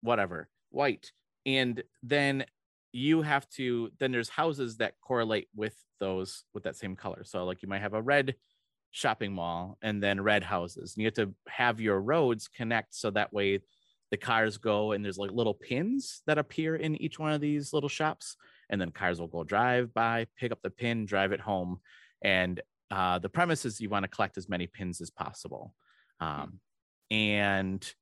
whatever 0.00 0.48
white 0.70 1.12
and 1.46 1.82
then 2.02 2.44
you 2.92 3.22
have 3.22 3.48
to 3.50 3.90
then 3.98 4.12
there's 4.12 4.28
houses 4.28 4.78
that 4.78 4.94
correlate 5.00 5.48
with 5.54 5.76
those 6.00 6.44
with 6.54 6.64
that 6.64 6.76
same 6.76 6.96
color. 6.96 7.24
So 7.24 7.44
like 7.44 7.62
you 7.62 7.68
might 7.68 7.82
have 7.82 7.94
a 7.94 8.02
red 8.02 8.34
shopping 8.90 9.32
mall 9.32 9.76
and 9.82 10.02
then 10.02 10.20
red 10.20 10.42
houses 10.42 10.94
and 10.94 11.02
you 11.02 11.06
have 11.06 11.14
to 11.14 11.34
have 11.48 11.80
your 11.80 12.00
roads 12.00 12.48
connect 12.48 12.94
so 12.94 13.10
that 13.10 13.32
way 13.32 13.60
the 14.10 14.16
cars 14.16 14.56
go 14.56 14.92
and 14.92 15.04
there's 15.04 15.18
like 15.18 15.30
little 15.30 15.52
pins 15.52 16.22
that 16.26 16.38
appear 16.38 16.76
in 16.76 17.00
each 17.02 17.18
one 17.18 17.32
of 17.32 17.42
these 17.42 17.74
little 17.74 17.90
shops 17.90 18.36
and 18.70 18.80
then 18.80 18.90
cars 18.90 19.20
will 19.20 19.28
go 19.28 19.44
drive 19.44 19.92
by 19.92 20.26
pick 20.38 20.52
up 20.52 20.62
the 20.62 20.70
pin 20.70 21.04
drive 21.04 21.32
it 21.32 21.40
home. 21.40 21.78
And 22.22 22.60
uh, 22.90 23.18
the 23.18 23.28
premise 23.28 23.64
is 23.64 23.80
you 23.80 23.90
want 23.90 24.04
to 24.04 24.08
collect 24.08 24.38
as 24.38 24.48
many 24.48 24.66
pins 24.66 25.00
as 25.00 25.10
possible. 25.10 25.74
Um, 26.20 26.60
and 27.10 27.92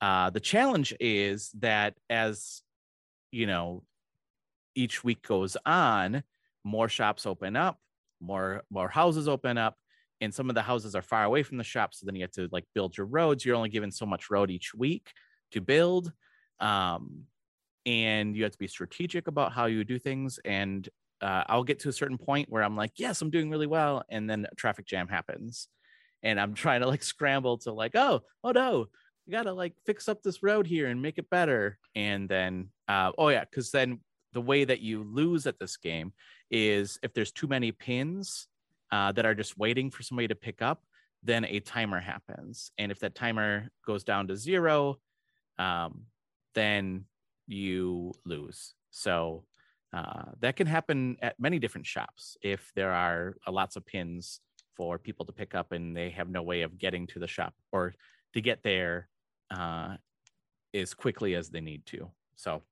uh, 0.00 0.30
the 0.30 0.40
challenge 0.40 0.94
is 1.00 1.50
that 1.58 1.94
as 2.08 2.62
you 3.30 3.46
know 3.46 3.82
each 4.74 5.02
week 5.02 5.26
goes 5.26 5.56
on 5.66 6.22
more 6.64 6.88
shops 6.88 7.26
open 7.26 7.56
up 7.56 7.78
more 8.20 8.62
more 8.70 8.88
houses 8.88 9.28
open 9.28 9.58
up 9.58 9.76
and 10.20 10.34
some 10.34 10.48
of 10.48 10.54
the 10.54 10.62
houses 10.62 10.94
are 10.94 11.02
far 11.02 11.24
away 11.24 11.42
from 11.42 11.58
the 11.58 11.64
shops 11.64 12.00
so 12.00 12.06
then 12.06 12.16
you 12.16 12.22
have 12.22 12.32
to 12.32 12.48
like 12.50 12.64
build 12.74 12.96
your 12.96 13.06
roads. 13.06 13.44
You're 13.44 13.54
only 13.54 13.68
given 13.68 13.92
so 13.92 14.04
much 14.04 14.30
road 14.30 14.50
each 14.50 14.74
week 14.74 15.12
to 15.52 15.60
build 15.60 16.12
um, 16.60 17.24
and 17.86 18.36
you 18.36 18.42
have 18.42 18.52
to 18.52 18.58
be 18.58 18.68
strategic 18.68 19.28
about 19.28 19.52
how 19.52 19.66
you 19.66 19.84
do 19.84 19.98
things 19.98 20.38
and 20.44 20.88
uh, 21.20 21.42
i'll 21.46 21.64
get 21.64 21.80
to 21.80 21.88
a 21.88 21.92
certain 21.92 22.18
point 22.18 22.48
where 22.50 22.62
i'm 22.62 22.76
like 22.76 22.92
yes 22.96 23.22
i'm 23.22 23.30
doing 23.30 23.50
really 23.50 23.66
well 23.66 24.04
and 24.08 24.28
then 24.28 24.46
a 24.50 24.54
traffic 24.54 24.86
jam 24.86 25.08
happens 25.08 25.68
and 26.22 26.40
i'm 26.40 26.54
trying 26.62 26.80
to 26.80 26.86
like 26.86 27.02
scramble 27.02 27.58
to 27.58 27.72
like 27.72 27.96
oh 27.96 28.20
oh 28.44 28.52
no 28.52 28.86
you 29.28 29.32
gotta 29.32 29.52
like 29.52 29.74
fix 29.86 30.08
up 30.08 30.22
this 30.22 30.42
road 30.42 30.66
here 30.66 30.88
and 30.88 31.00
make 31.00 31.18
it 31.18 31.30
better 31.30 31.78
and 31.94 32.28
then 32.28 32.70
uh, 32.88 33.12
oh 33.18 33.28
yeah 33.28 33.44
because 33.44 33.70
then 33.70 34.00
the 34.32 34.40
way 34.40 34.64
that 34.64 34.80
you 34.80 35.04
lose 35.04 35.46
at 35.46 35.58
this 35.58 35.76
game 35.76 36.12
is 36.50 36.98
if 37.02 37.12
there's 37.14 37.32
too 37.32 37.46
many 37.46 37.70
pins 37.70 38.48
uh, 38.90 39.12
that 39.12 39.26
are 39.26 39.34
just 39.34 39.58
waiting 39.58 39.90
for 39.90 40.02
somebody 40.02 40.26
to 40.26 40.34
pick 40.34 40.62
up 40.62 40.82
then 41.22 41.44
a 41.44 41.60
timer 41.60 42.00
happens 42.00 42.72
and 42.78 42.90
if 42.90 42.98
that 43.00 43.14
timer 43.14 43.68
goes 43.86 44.02
down 44.02 44.26
to 44.26 44.36
zero 44.36 44.96
um, 45.58 46.02
then 46.54 47.04
you 47.46 48.12
lose. 48.24 48.74
So 48.90 49.44
uh, 49.92 50.32
that 50.40 50.56
can 50.56 50.66
happen 50.66 51.16
at 51.22 51.40
many 51.40 51.58
different 51.58 51.86
shops 51.86 52.36
if 52.42 52.70
there 52.74 52.92
are 52.92 53.36
uh, 53.46 53.52
lots 53.52 53.76
of 53.76 53.86
pins 53.86 54.40
for 54.76 54.98
people 54.98 55.26
to 55.26 55.32
pick 55.32 55.54
up 55.54 55.72
and 55.72 55.96
they 55.96 56.10
have 56.10 56.28
no 56.28 56.42
way 56.42 56.62
of 56.62 56.78
getting 56.78 57.06
to 57.08 57.18
the 57.18 57.26
shop 57.26 57.54
or 57.72 57.94
to 58.34 58.40
get 58.40 58.62
there 58.62 59.08
uh, 59.50 59.96
as 60.74 60.94
quickly 60.94 61.34
as 61.34 61.50
they 61.50 61.60
need 61.60 61.86
to. 61.86 62.10
So 62.36 62.62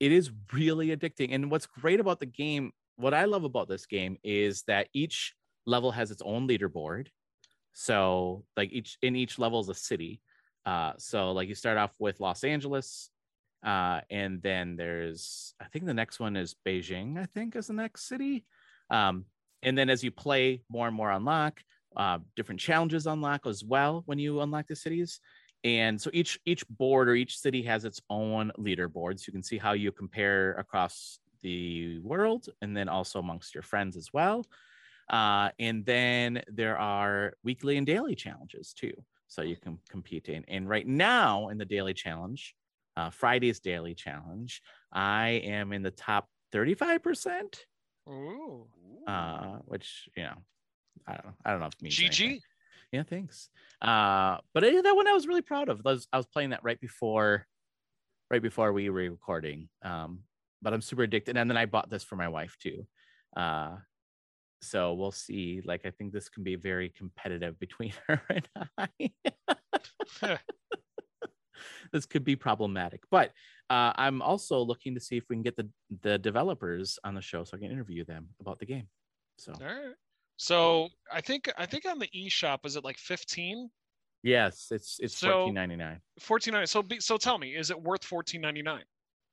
it 0.00 0.12
is 0.12 0.30
really 0.52 0.88
addicting. 0.88 1.34
And 1.34 1.50
what's 1.50 1.66
great 1.66 2.00
about 2.00 2.20
the 2.20 2.26
game, 2.26 2.72
what 2.96 3.14
I 3.14 3.24
love 3.24 3.44
about 3.44 3.68
this 3.68 3.86
game 3.86 4.18
is 4.22 4.62
that 4.66 4.88
each 4.92 5.34
level 5.66 5.90
has 5.90 6.10
its 6.10 6.22
own 6.24 6.46
leaderboard. 6.48 7.08
So 7.72 8.44
like 8.56 8.72
each 8.72 8.96
in 9.02 9.16
each 9.16 9.38
level 9.38 9.60
is 9.60 9.68
a 9.68 9.74
city. 9.74 10.20
Uh, 10.64 10.92
so 10.98 11.32
like 11.32 11.48
you 11.48 11.54
start 11.54 11.78
off 11.78 11.92
with 11.98 12.20
Los 12.20 12.42
Angeles, 12.42 13.10
uh, 13.64 14.00
and 14.10 14.42
then 14.42 14.76
there's 14.76 15.54
I 15.60 15.64
think 15.66 15.84
the 15.84 15.94
next 15.94 16.18
one 16.18 16.36
is 16.36 16.56
Beijing. 16.66 17.18
I 17.18 17.26
think 17.26 17.54
is 17.54 17.66
the 17.66 17.74
next 17.74 18.08
city. 18.08 18.44
Um, 18.90 19.26
and 19.62 19.76
then 19.76 19.90
as 19.90 20.02
you 20.02 20.10
play 20.10 20.62
more 20.68 20.86
and 20.86 20.96
more 20.96 21.10
unlock, 21.10 21.60
uh, 21.96 22.18
different 22.34 22.60
challenges 22.60 23.06
unlock 23.06 23.46
as 23.46 23.64
well 23.64 24.02
when 24.06 24.18
you 24.18 24.40
unlock 24.40 24.68
the 24.68 24.76
cities. 24.76 25.20
And 25.64 26.00
so 26.00 26.10
each 26.12 26.38
each 26.44 26.66
board 26.68 27.08
or 27.08 27.14
each 27.14 27.38
city 27.38 27.62
has 27.62 27.84
its 27.84 28.00
own 28.08 28.52
leaderboards. 28.58 29.26
You 29.26 29.32
can 29.32 29.42
see 29.42 29.58
how 29.58 29.72
you 29.72 29.90
compare 29.90 30.52
across 30.54 31.18
the 31.42 31.98
world, 32.00 32.48
and 32.62 32.76
then 32.76 32.88
also 32.88 33.18
amongst 33.18 33.54
your 33.54 33.62
friends 33.62 33.96
as 33.96 34.12
well. 34.12 34.46
Uh, 35.08 35.50
and 35.58 35.84
then 35.86 36.42
there 36.48 36.76
are 36.78 37.34
weekly 37.44 37.76
and 37.76 37.86
daily 37.86 38.14
challenges 38.14 38.72
too 38.72 38.92
so 39.28 39.42
you 39.42 39.56
can 39.56 39.78
compete 39.88 40.28
in. 40.28 40.44
And 40.48 40.68
right 40.68 40.86
now 40.86 41.48
in 41.48 41.58
the 41.58 41.64
daily 41.64 41.94
challenge, 41.94 42.54
uh, 42.96 43.10
Friday's 43.10 43.60
daily 43.60 43.94
challenge, 43.94 44.62
I 44.92 45.42
am 45.44 45.72
in 45.72 45.82
the 45.82 45.90
top 45.90 46.28
35%. 46.54 47.42
Ooh. 48.08 48.66
Uh, 49.06 49.58
which, 49.66 50.08
you 50.16 50.24
know, 50.24 50.36
I 51.06 51.12
don't 51.12 51.26
know. 51.26 51.34
I 51.44 51.50
don't 51.50 51.60
know 51.60 51.66
if 51.66 51.74
it 51.74 51.82
means 51.82 51.96
GG. 51.96 52.24
anything. 52.24 52.40
Yeah, 52.92 53.02
thanks. 53.02 53.50
Uh, 53.82 54.38
but 54.54 54.64
uh, 54.64 54.82
that 54.82 54.96
one 54.96 55.08
I 55.08 55.12
was 55.12 55.26
really 55.26 55.42
proud 55.42 55.68
of. 55.68 55.80
I 55.84 55.90
was, 55.90 56.08
I 56.12 56.16
was 56.16 56.26
playing 56.26 56.50
that 56.50 56.62
right 56.62 56.80
before, 56.80 57.46
right 58.30 58.42
before 58.42 58.72
we 58.72 58.88
were 58.90 59.10
recording. 59.10 59.68
Um, 59.82 60.20
but 60.62 60.72
I'm 60.72 60.80
super 60.80 61.02
addicted. 61.02 61.36
And 61.36 61.50
then 61.50 61.56
I 61.56 61.66
bought 61.66 61.90
this 61.90 62.04
for 62.04 62.16
my 62.16 62.28
wife 62.28 62.56
too. 62.60 62.86
Uh, 63.36 63.76
so 64.62 64.94
we'll 64.94 65.12
see. 65.12 65.62
Like, 65.64 65.82
I 65.84 65.90
think 65.90 66.12
this 66.12 66.28
can 66.28 66.42
be 66.42 66.56
very 66.56 66.90
competitive 66.90 67.58
between 67.58 67.92
her 68.06 68.22
and 68.28 68.48
I. 68.78 69.10
this 71.92 72.06
could 72.06 72.24
be 72.24 72.36
problematic, 72.36 73.02
but 73.10 73.30
uh, 73.70 73.92
I'm 73.96 74.22
also 74.22 74.60
looking 74.60 74.94
to 74.94 75.00
see 75.00 75.16
if 75.16 75.24
we 75.28 75.36
can 75.36 75.42
get 75.42 75.56
the 75.56 75.68
the 76.02 76.18
developers 76.18 76.98
on 77.04 77.14
the 77.14 77.22
show 77.22 77.44
so 77.44 77.56
I 77.56 77.60
can 77.60 77.70
interview 77.70 78.04
them 78.04 78.28
about 78.40 78.58
the 78.58 78.66
game. 78.66 78.88
So, 79.38 79.52
All 79.52 79.66
right. 79.66 79.94
So 80.36 80.88
I 81.12 81.20
think 81.20 81.50
I 81.56 81.66
think 81.66 81.86
on 81.86 81.98
the 81.98 82.08
eShop 82.08 82.64
is 82.64 82.76
it 82.76 82.84
like 82.84 82.98
15? 82.98 83.70
yes, 84.22 84.68
it's 84.72 84.98
it's 85.00 85.16
So- 85.16 85.30
fourteen 85.30 85.54
ninety 85.54 85.76
nine. 85.76 86.00
14.99. 86.20 86.68
So 86.68 86.82
be, 86.82 87.00
so 87.00 87.16
tell 87.16 87.38
me, 87.38 87.54
is 87.54 87.70
it 87.70 87.80
worth 87.80 88.02
14.99? 88.02 88.82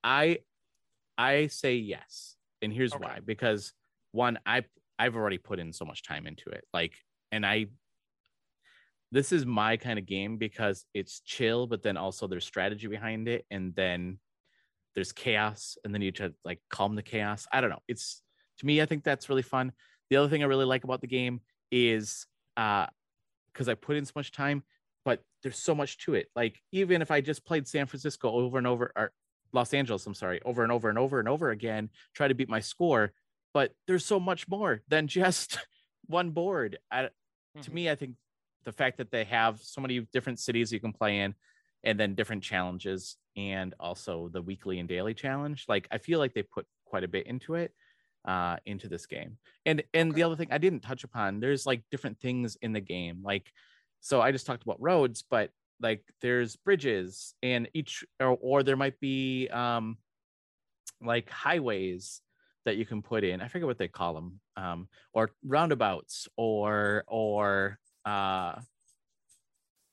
I 0.04 0.38
I 1.18 1.46
say 1.48 1.76
yes, 1.76 2.36
and 2.62 2.72
here's 2.72 2.92
Okay. 2.94 3.02
why. 3.04 3.20
Because 3.20 3.72
one, 4.12 4.38
I 4.46 4.64
I've 4.98 5.16
already 5.16 5.38
put 5.38 5.58
in 5.58 5.72
so 5.72 5.84
much 5.84 6.02
time 6.04 6.26
into 6.26 6.50
it. 6.50 6.64
Like, 6.72 6.94
and 7.32 7.44
I 7.44 7.66
this 9.10 9.30
is 9.32 9.44
my 9.46 9.76
kind 9.76 9.98
of 9.98 10.06
game 10.06 10.38
because 10.38 10.84
it's 10.94 11.20
chill, 11.20 11.66
but 11.66 11.82
then 11.82 11.96
also 11.96 12.26
there's 12.26 12.44
strategy 12.44 12.86
behind 12.88 13.28
it, 13.28 13.46
and 13.50 13.74
then 13.74 14.18
there's 14.94 15.12
chaos, 15.12 15.76
and 15.84 15.92
then 15.94 16.02
you 16.02 16.12
try 16.12 16.28
to 16.28 16.34
like 16.44 16.60
calm 16.70 16.94
the 16.94 17.02
chaos. 17.02 17.46
I 17.52 17.60
don't 17.60 17.70
know. 17.70 17.82
It's 17.88 18.22
to 18.58 18.66
me, 18.66 18.80
I 18.80 18.86
think 18.86 19.02
that's 19.04 19.28
really 19.28 19.42
fun. 19.42 19.72
The 20.10 20.16
other 20.16 20.28
thing 20.28 20.42
I 20.42 20.46
really 20.46 20.64
like 20.64 20.84
about 20.84 21.00
the 21.00 21.06
game 21.06 21.40
is 21.70 22.26
uh 22.56 22.86
because 23.52 23.68
I 23.68 23.74
put 23.74 23.96
in 23.96 24.04
so 24.04 24.12
much 24.16 24.32
time, 24.32 24.64
but 25.04 25.22
there's 25.42 25.58
so 25.58 25.74
much 25.74 25.98
to 25.98 26.14
it. 26.14 26.28
Like 26.34 26.60
even 26.72 27.02
if 27.02 27.10
I 27.10 27.20
just 27.20 27.44
played 27.44 27.68
San 27.68 27.86
Francisco 27.86 28.30
over 28.30 28.58
and 28.58 28.66
over, 28.66 28.92
or 28.96 29.12
Los 29.52 29.72
Angeles, 29.74 30.06
I'm 30.06 30.14
sorry, 30.14 30.40
over 30.44 30.62
and 30.62 30.72
over 30.72 30.88
and 30.88 30.98
over 30.98 31.18
and 31.20 31.28
over 31.28 31.50
again, 31.50 31.90
try 32.14 32.28
to 32.28 32.34
beat 32.34 32.48
my 32.48 32.60
score. 32.60 33.12
But 33.52 33.72
there's 33.86 34.04
so 34.04 34.18
much 34.18 34.48
more 34.48 34.82
than 34.88 35.06
just 35.08 35.58
one 36.06 36.30
board. 36.30 36.78
I, 36.90 37.10
To 37.62 37.70
Mhm. 37.70 37.74
me, 37.74 37.90
I 37.90 37.94
think 37.94 38.16
the 38.64 38.72
fact 38.72 38.98
that 38.98 39.10
they 39.12 39.24
have 39.24 39.60
so 39.60 39.80
many 39.80 40.00
different 40.00 40.40
cities 40.40 40.72
you 40.72 40.80
can 40.80 40.92
play 40.92 41.20
in, 41.20 41.34
and 41.84 42.00
then 42.00 42.14
different 42.14 42.42
challenges, 42.42 43.16
and 43.36 43.74
also 43.78 44.28
the 44.28 44.42
weekly 44.42 44.78
and 44.80 44.88
daily 44.88 45.14
challenge, 45.14 45.66
like 45.68 45.86
I 45.90 45.98
feel 45.98 46.18
like 46.18 46.34
they 46.34 46.42
put 46.42 46.66
quite 46.84 47.04
a 47.04 47.08
bit 47.08 47.26
into 47.26 47.54
it, 47.54 47.74
uh, 48.24 48.56
into 48.66 48.88
this 48.88 49.06
game. 49.06 49.38
And 49.66 49.82
and 49.92 50.14
the 50.14 50.22
other 50.22 50.36
thing 50.36 50.48
I 50.50 50.58
didn't 50.58 50.80
touch 50.80 51.04
upon, 51.04 51.40
there's 51.40 51.66
like 51.66 51.82
different 51.90 52.20
things 52.20 52.56
in 52.62 52.72
the 52.72 52.80
game, 52.80 53.20
like 53.22 53.50
so 54.00 54.20
I 54.20 54.32
just 54.32 54.46
talked 54.46 54.62
about 54.62 54.82
roads, 54.82 55.24
but 55.28 55.50
like 55.80 56.04
there's 56.20 56.56
bridges 56.56 57.34
and 57.42 57.68
each 57.72 58.04
or, 58.20 58.36
or 58.40 58.62
there 58.62 58.76
might 58.76 59.00
be 59.00 59.48
um 59.48 59.96
like 61.00 61.30
highways 61.30 62.20
that 62.66 62.76
you 62.76 62.84
can 62.84 63.00
put 63.00 63.24
in. 63.24 63.40
I 63.40 63.48
forget 63.48 63.66
what 63.66 63.78
they 63.78 63.88
call 63.88 64.14
them 64.14 64.40
um 64.56 64.88
or 65.14 65.30
roundabouts 65.42 66.28
or 66.36 67.04
or 67.06 67.78
uh 68.04 68.56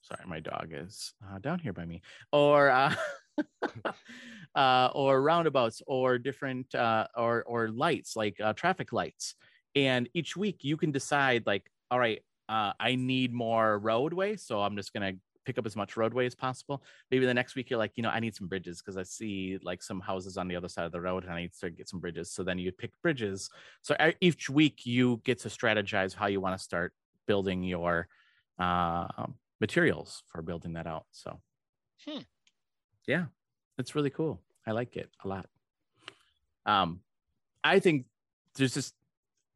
sorry 0.01 0.25
my 0.27 0.41
dog 0.41 0.71
is 0.71 1.13
uh, 1.29 1.39
down 1.39 1.59
here 1.59 1.73
by 1.73 1.85
me. 1.85 2.01
Or 2.31 2.69
uh 2.69 2.93
uh 4.55 4.89
or 4.93 5.21
roundabouts 5.21 5.81
or 5.87 6.17
different 6.17 6.73
uh 6.75 7.07
or 7.15 7.43
or 7.43 7.69
lights 7.69 8.15
like 8.15 8.39
uh, 8.41 8.53
traffic 8.53 8.91
lights 8.91 9.35
and 9.75 10.09
each 10.13 10.35
week 10.35 10.63
you 10.63 10.77
can 10.77 10.91
decide 10.91 11.43
like 11.45 11.69
all 11.89 11.99
right 11.99 12.21
uh, 12.51 12.73
I 12.81 12.95
need 12.95 13.31
more 13.33 13.79
roadway, 13.79 14.35
so 14.35 14.61
I'm 14.61 14.75
just 14.75 14.91
gonna 14.91 15.13
pick 15.45 15.57
up 15.57 15.65
as 15.65 15.77
much 15.77 15.95
roadway 15.95 16.25
as 16.25 16.35
possible. 16.35 16.83
Maybe 17.09 17.25
the 17.25 17.33
next 17.33 17.55
week 17.55 17.69
you're 17.69 17.79
like, 17.79 17.93
you 17.95 18.03
know, 18.03 18.09
I 18.09 18.19
need 18.19 18.35
some 18.35 18.47
bridges 18.47 18.81
because 18.81 18.97
I 18.97 19.03
see 19.03 19.57
like 19.63 19.81
some 19.81 20.01
houses 20.01 20.35
on 20.35 20.49
the 20.49 20.57
other 20.57 20.67
side 20.67 20.85
of 20.85 20.91
the 20.91 20.99
road 20.99 21.23
and 21.23 21.31
I 21.33 21.43
need 21.43 21.53
to 21.61 21.69
get 21.69 21.87
some 21.87 22.01
bridges. 22.01 22.29
So 22.29 22.43
then 22.43 22.59
you 22.59 22.73
pick 22.73 22.91
bridges. 23.01 23.49
So 23.81 23.95
each 24.19 24.49
week 24.49 24.85
you 24.85 25.21
get 25.23 25.39
to 25.39 25.47
strategize 25.47 26.13
how 26.13 26.27
you 26.27 26.41
want 26.41 26.57
to 26.57 26.63
start 26.63 26.93
building 27.25 27.63
your 27.63 28.09
uh, 28.59 29.07
materials 29.61 30.21
for 30.27 30.41
building 30.41 30.73
that 30.73 30.87
out. 30.87 31.05
So, 31.11 31.39
Hmm. 32.05 32.19
Yeah, 33.07 33.25
it's 33.77 33.95
really 33.95 34.09
cool. 34.09 34.41
I 34.65 34.71
like 34.71 34.95
it 34.95 35.09
a 35.23 35.27
lot. 35.27 35.47
Um, 36.65 37.01
I 37.63 37.79
think 37.79 38.05
there's 38.55 38.73
just, 38.73 38.93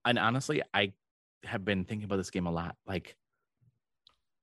and 0.03 0.17
honestly, 0.17 0.61
I 0.73 0.93
have 1.43 1.63
been 1.63 1.85
thinking 1.85 2.05
about 2.05 2.17
this 2.17 2.31
game 2.31 2.47
a 2.47 2.51
lot. 2.51 2.75
Like, 2.87 3.15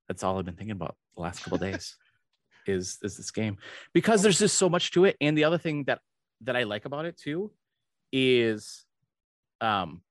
that's 0.07 0.23
all 0.23 0.37
I've 0.37 0.45
been 0.45 0.55
thinking 0.55 0.71
about 0.71 0.95
the 1.15 1.21
last 1.21 1.43
couple 1.43 1.57
days 1.57 1.95
is 2.67 2.97
is 3.01 3.17
this 3.17 3.31
game 3.31 3.57
because 3.93 4.21
there's 4.21 4.39
just 4.39 4.57
so 4.57 4.69
much 4.69 4.91
to 4.91 5.05
it. 5.05 5.17
And 5.19 5.37
the 5.37 5.43
other 5.43 5.57
thing 5.57 5.83
that 5.85 5.99
that 6.41 6.55
I 6.55 6.63
like 6.63 6.85
about 6.85 7.05
it 7.05 7.17
too 7.17 7.51
is, 8.11 8.85
um, 9.61 10.01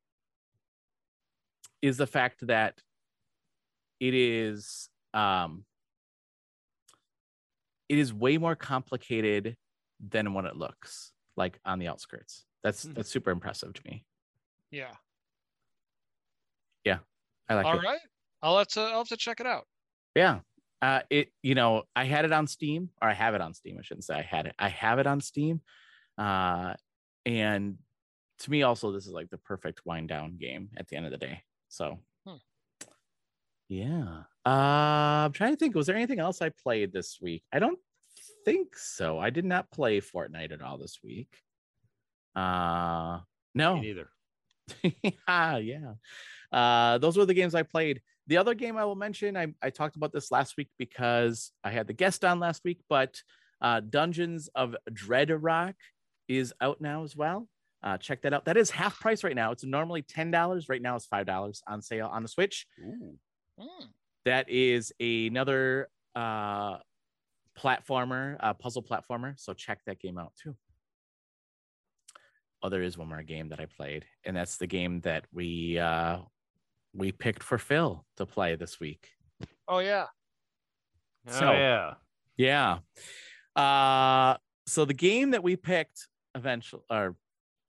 is 1.81 1.97
the 1.97 2.07
fact 2.07 2.47
that 2.47 2.81
it 4.01 4.15
is 4.15 4.89
um 5.15 5.65
it 7.93 7.99
is 7.99 8.13
way 8.13 8.39
more 8.39 8.57
complicated 8.57 9.57
than 10.01 10.33
what 10.33 10.47
it 10.47 10.57
looks 10.57 11.13
like 11.37 11.59
on 11.65 11.79
the 11.79 11.89
outskirts. 11.89 12.45
That's 12.65 12.85
Hmm. 12.85 12.95
that's 12.95 13.11
super 13.11 13.31
impressive 13.31 13.75
to 13.75 13.83
me. 13.85 14.07
Yeah. 14.71 14.95
Yeah. 16.85 16.99
I 17.49 17.55
like 17.55 17.67
All 17.67 17.79
it. 17.79 17.83
right. 17.85 18.01
I'll 18.41 18.57
have 18.59 18.69
to 18.69 18.81
I'll 18.81 18.99
have 18.99 19.09
to 19.09 19.17
check 19.17 19.41
it 19.41 19.47
out. 19.47 19.67
Yeah. 20.15 20.41
Uh, 20.81 21.03
it 21.11 21.33
you 21.43 21.55
know 21.55 21.85
I 21.95 22.05
had 22.05 22.25
it 22.25 22.33
on 22.33 22.47
Steam 22.47 22.91
or 23.01 23.09
I 23.09 23.13
have 23.15 23.35
it 23.35 23.41
on 23.41 23.55
Steam. 23.55 23.77
I 23.79 23.83
shouldn't 23.83 24.05
say 24.05 24.15
I 24.15 24.23
had 24.23 24.47
it. 24.47 24.55
I 24.59 24.69
have 24.69 24.99
it 24.99 25.07
on 25.07 25.21
Steam, 25.21 25.61
uh, 26.19 26.75
and 27.27 27.79
to 28.41 28.51
me 28.51 28.63
also 28.63 28.91
this 28.91 29.07
is 29.07 29.13
like 29.13 29.31
the 29.31 29.39
perfect 29.39 29.83
wind 29.85 30.09
down 30.09 30.39
game 30.39 30.71
at 30.77 30.89
the 30.89 30.97
end 30.97 31.05
of 31.07 31.13
the 31.13 31.19
day. 31.19 31.45
So, 31.69 32.01
Hmm. 32.27 32.37
yeah. 33.69 34.25
Uh, 34.45 35.27
I'm 35.27 35.33
trying 35.33 35.53
to 35.53 35.57
think. 35.57 35.75
Was 35.75 35.87
there 35.87 35.97
anything 35.97 36.19
else 36.19 36.43
I 36.43 36.51
played 36.51 36.93
this 36.93 37.19
week? 37.21 37.45
I 37.53 37.59
don't 37.59 37.79
think 38.45 38.77
so. 38.77 39.19
I 39.19 39.31
did 39.31 39.45
not 39.45 39.71
play 39.71 40.01
Fortnite 40.01 40.53
at 40.53 40.63
all 40.63 40.79
this 40.79 40.99
week. 41.03 41.29
Uh, 42.35 43.21
no. 43.55 43.77
Me 43.77 43.81
neither. 43.83 44.09
yeah, 45.29 45.57
yeah. 45.59 45.93
Uh, 46.51 46.99
those 46.99 47.17
were 47.17 47.27
the 47.27 47.35
games 47.35 47.55
I 47.55 47.63
played. 47.63 48.01
The 48.27 48.37
other 48.37 48.55
game 48.55 48.77
I 48.77 48.85
will 48.85 48.95
mention, 48.95 49.37
I, 49.37 49.49
I 49.63 49.71
talked 49.71 49.97
about 49.97 50.13
this 50.13 50.31
last 50.31 50.57
week 50.57 50.71
because 50.79 51.53
I 51.65 51.71
had 51.71 51.87
the 51.87 51.93
guest 51.93 52.25
on 52.25 52.41
last 52.41 52.63
week, 52.65 52.81
but 52.89 53.21
uh, 53.61 53.81
Dungeons 53.81 54.49
of 54.55 54.77
Dreadrock 54.91 55.75
is 56.29 56.53
out 56.61 56.81
now 56.81 57.05
as 57.05 57.17
well. 57.17 57.49
Uh, 57.83 57.99
check 57.99 58.23
that 58.23 58.33
out. 58.33 58.45
That 58.45 58.57
is 58.57 58.71
half 58.71 59.01
price 59.01 59.25
right 59.25 59.35
now. 59.35 59.51
It's 59.51 59.65
normally 59.65 60.03
$10. 60.03 60.69
Right 60.69 60.83
now 60.83 60.97
it's 60.97 61.07
$5 61.07 61.63
on 61.67 61.83
sale 61.83 62.09
on 62.13 62.23
the 62.23 62.29
Switch. 62.29 62.67
Ooh. 62.81 63.19
That 64.25 64.49
is 64.49 64.93
another 65.01 65.89
uh, 66.15 66.79
platformer, 67.59 68.37
uh, 68.41 68.55
puzzle 68.55 68.83
platformer. 68.83 69.39
So 69.39 69.53
check 69.53 69.81
that 69.87 70.01
game 70.01 70.19
out 70.19 70.33
too. 70.41 70.57
Oh, 72.63 72.69
there 72.69 72.83
is 72.83 72.97
one 72.97 73.09
more 73.09 73.23
game 73.23 73.49
that 73.49 73.59
I 73.61 73.67
played, 73.67 74.05
and 74.25 74.37
that's 74.37 74.57
the 74.57 74.69
game 74.69 75.01
that 75.01 75.25
we 75.33 75.79
uh, 75.79 76.19
we 76.95 77.11
picked 77.11 77.43
for 77.43 77.59
Phil 77.59 78.05
to 78.19 78.27
play 78.27 78.55
this 78.55 78.79
week. 78.79 79.09
Oh 79.67 79.81
yeah. 79.81 80.07
Oh, 81.29 81.33
So- 81.33 81.53
yeah. 81.53 81.95
Yeah. 82.37 82.79
Uh, 83.57 84.37
so 84.67 84.85
the 84.85 84.95
game 84.95 85.33
that 85.33 85.43
we 85.43 85.57
picked 85.57 86.07
eventually, 86.35 86.83
or 86.89 87.17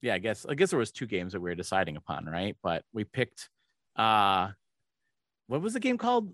yeah, 0.01 0.13
I 0.13 0.19
guess 0.19 0.45
I 0.47 0.53
guess 0.53 0.69
there 0.69 0.79
was 0.79 0.91
two 0.91 1.07
games 1.07 1.33
that 1.33 1.39
we 1.41 1.49
were 1.49 1.55
deciding 1.55 1.97
upon, 1.97 2.25
right? 2.25 2.55
But 2.61 2.83
we 2.93 3.03
picked 3.03 3.49
uh, 3.95 4.49
what 5.47 5.61
was 5.61 5.73
the 5.73 5.79
game 5.79 5.97
called? 5.97 6.33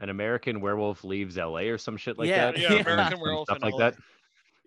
An 0.00 0.08
American 0.10 0.60
werewolf 0.60 1.04
leaves 1.04 1.36
LA 1.36 1.60
or 1.70 1.78
some 1.78 1.96
shit 1.96 2.18
like 2.18 2.28
Yeah, 2.28 2.50
that. 2.52 2.58
Yeah, 2.58 2.72
Yeah. 2.74 2.80
American 2.80 3.10
Some 3.12 3.20
Werewolf 3.20 3.46
stuff 3.46 3.56
in 3.58 3.62
like 3.62 3.72
LA. 3.74 3.78
that. 3.78 3.94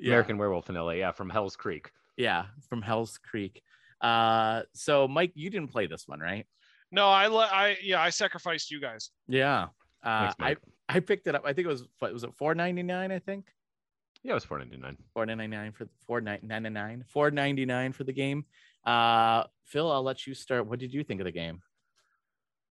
American 0.01 0.37
werewolf 0.37 0.69
in 0.69 0.75
LA. 0.75 0.91
Yeah, 0.91 1.11
from 1.11 1.29
Hell's 1.29 1.55
Creek. 1.55 1.91
Yeah, 2.17 2.45
from 2.69 2.81
Hell's 2.81 3.17
Creek. 3.17 3.61
Uh, 4.01 4.61
so 4.73 5.07
Mike, 5.07 5.31
you 5.35 5.49
didn't 5.49 5.69
play 5.71 5.87
this 5.87 6.07
one, 6.07 6.19
right? 6.19 6.45
No, 6.91 7.07
I 7.09 7.27
let 7.27 7.51
I 7.51 7.77
yeah, 7.81 8.01
I 8.01 8.09
sacrificed 8.09 8.71
you 8.71 8.79
guys. 8.79 9.09
Yeah. 9.27 9.67
Uh, 10.03 10.31
Thanks, 10.39 10.61
I 10.89 10.95
I 10.97 10.99
picked 11.01 11.27
it 11.27 11.35
up. 11.35 11.41
I 11.45 11.51
think 11.53 11.65
it 11.65 11.69
was 11.71 11.83
what 11.99 12.13
was 12.13 12.23
it 12.23 12.33
four 12.35 12.55
ninety 12.55 12.83
nine? 12.83 13.11
I 13.11 13.19
think 13.19 13.47
Yeah, 14.23 14.31
it 14.31 14.35
was 14.35 14.45
four 14.45 14.59
ninety 14.59 14.77
nine. 14.77 14.97
four 15.13 15.25
ninety 15.25 15.47
nine 15.47 15.73
for 15.73 15.87
four 16.05 16.21
ninety 16.21 16.47
nine 16.47 17.03
four 17.09 17.29
ninety 17.31 17.65
nine 17.65 17.91
for 17.91 18.03
the 18.05 18.13
game. 18.13 18.45
Uh, 18.85 19.43
Phil, 19.65 19.91
I'll 19.91 20.03
let 20.03 20.25
you 20.25 20.33
start. 20.33 20.65
What 20.67 20.79
did 20.79 20.93
you 20.93 21.03
think 21.03 21.19
of 21.19 21.25
the 21.25 21.31
game? 21.31 21.61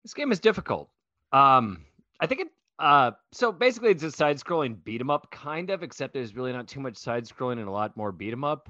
This 0.05 0.15
game 0.15 0.31
is 0.31 0.39
difficult. 0.39 0.91
Um, 1.33 1.85
I 2.21 2.27
think 2.27 2.43
it. 2.43 2.49
Uh, 2.79 3.13
so 3.33 3.53
basically, 3.53 3.91
it's 3.91 4.03
a 4.03 4.11
side-scrolling 4.11 4.83
beat 4.85 5.01
'em 5.01 5.11
up, 5.11 5.31
kind 5.31 5.71
of, 5.71 5.83
except 5.83 6.13
there's 6.13 6.35
really 6.35 6.53
not 6.53 6.67
too 6.67 6.81
much 6.81 6.97
side-scrolling 6.97 7.59
and 7.59 7.69
a 7.69 7.71
lot 7.71 7.97
more 7.97 8.11
beat 8.13 8.33
'em 8.33 8.43
up. 8.45 8.69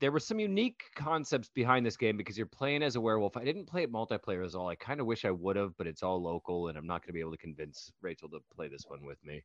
There 0.00 0.12
were 0.12 0.20
some 0.20 0.38
unique 0.38 0.84
concepts 0.94 1.48
behind 1.48 1.84
this 1.84 1.96
game 1.96 2.16
because 2.16 2.36
you're 2.36 2.46
playing 2.46 2.82
as 2.82 2.96
a 2.96 3.00
werewolf. 3.00 3.36
I 3.36 3.44
didn't 3.44 3.66
play 3.66 3.82
it 3.82 3.92
multiplayer 3.92 4.44
as 4.44 4.54
all. 4.54 4.68
I 4.68 4.76
kind 4.76 5.00
of 5.00 5.06
wish 5.06 5.24
I 5.24 5.30
would 5.30 5.56
have, 5.56 5.76
but 5.76 5.86
it's 5.86 6.02
all 6.02 6.22
local, 6.22 6.68
and 6.68 6.78
I'm 6.78 6.86
not 6.86 7.02
going 7.02 7.08
to 7.08 7.12
be 7.14 7.20
able 7.20 7.32
to 7.32 7.38
convince 7.38 7.90
Rachel 8.02 8.28
to 8.30 8.40
play 8.54 8.68
this 8.68 8.84
one 8.86 9.04
with 9.04 9.22
me. 9.24 9.42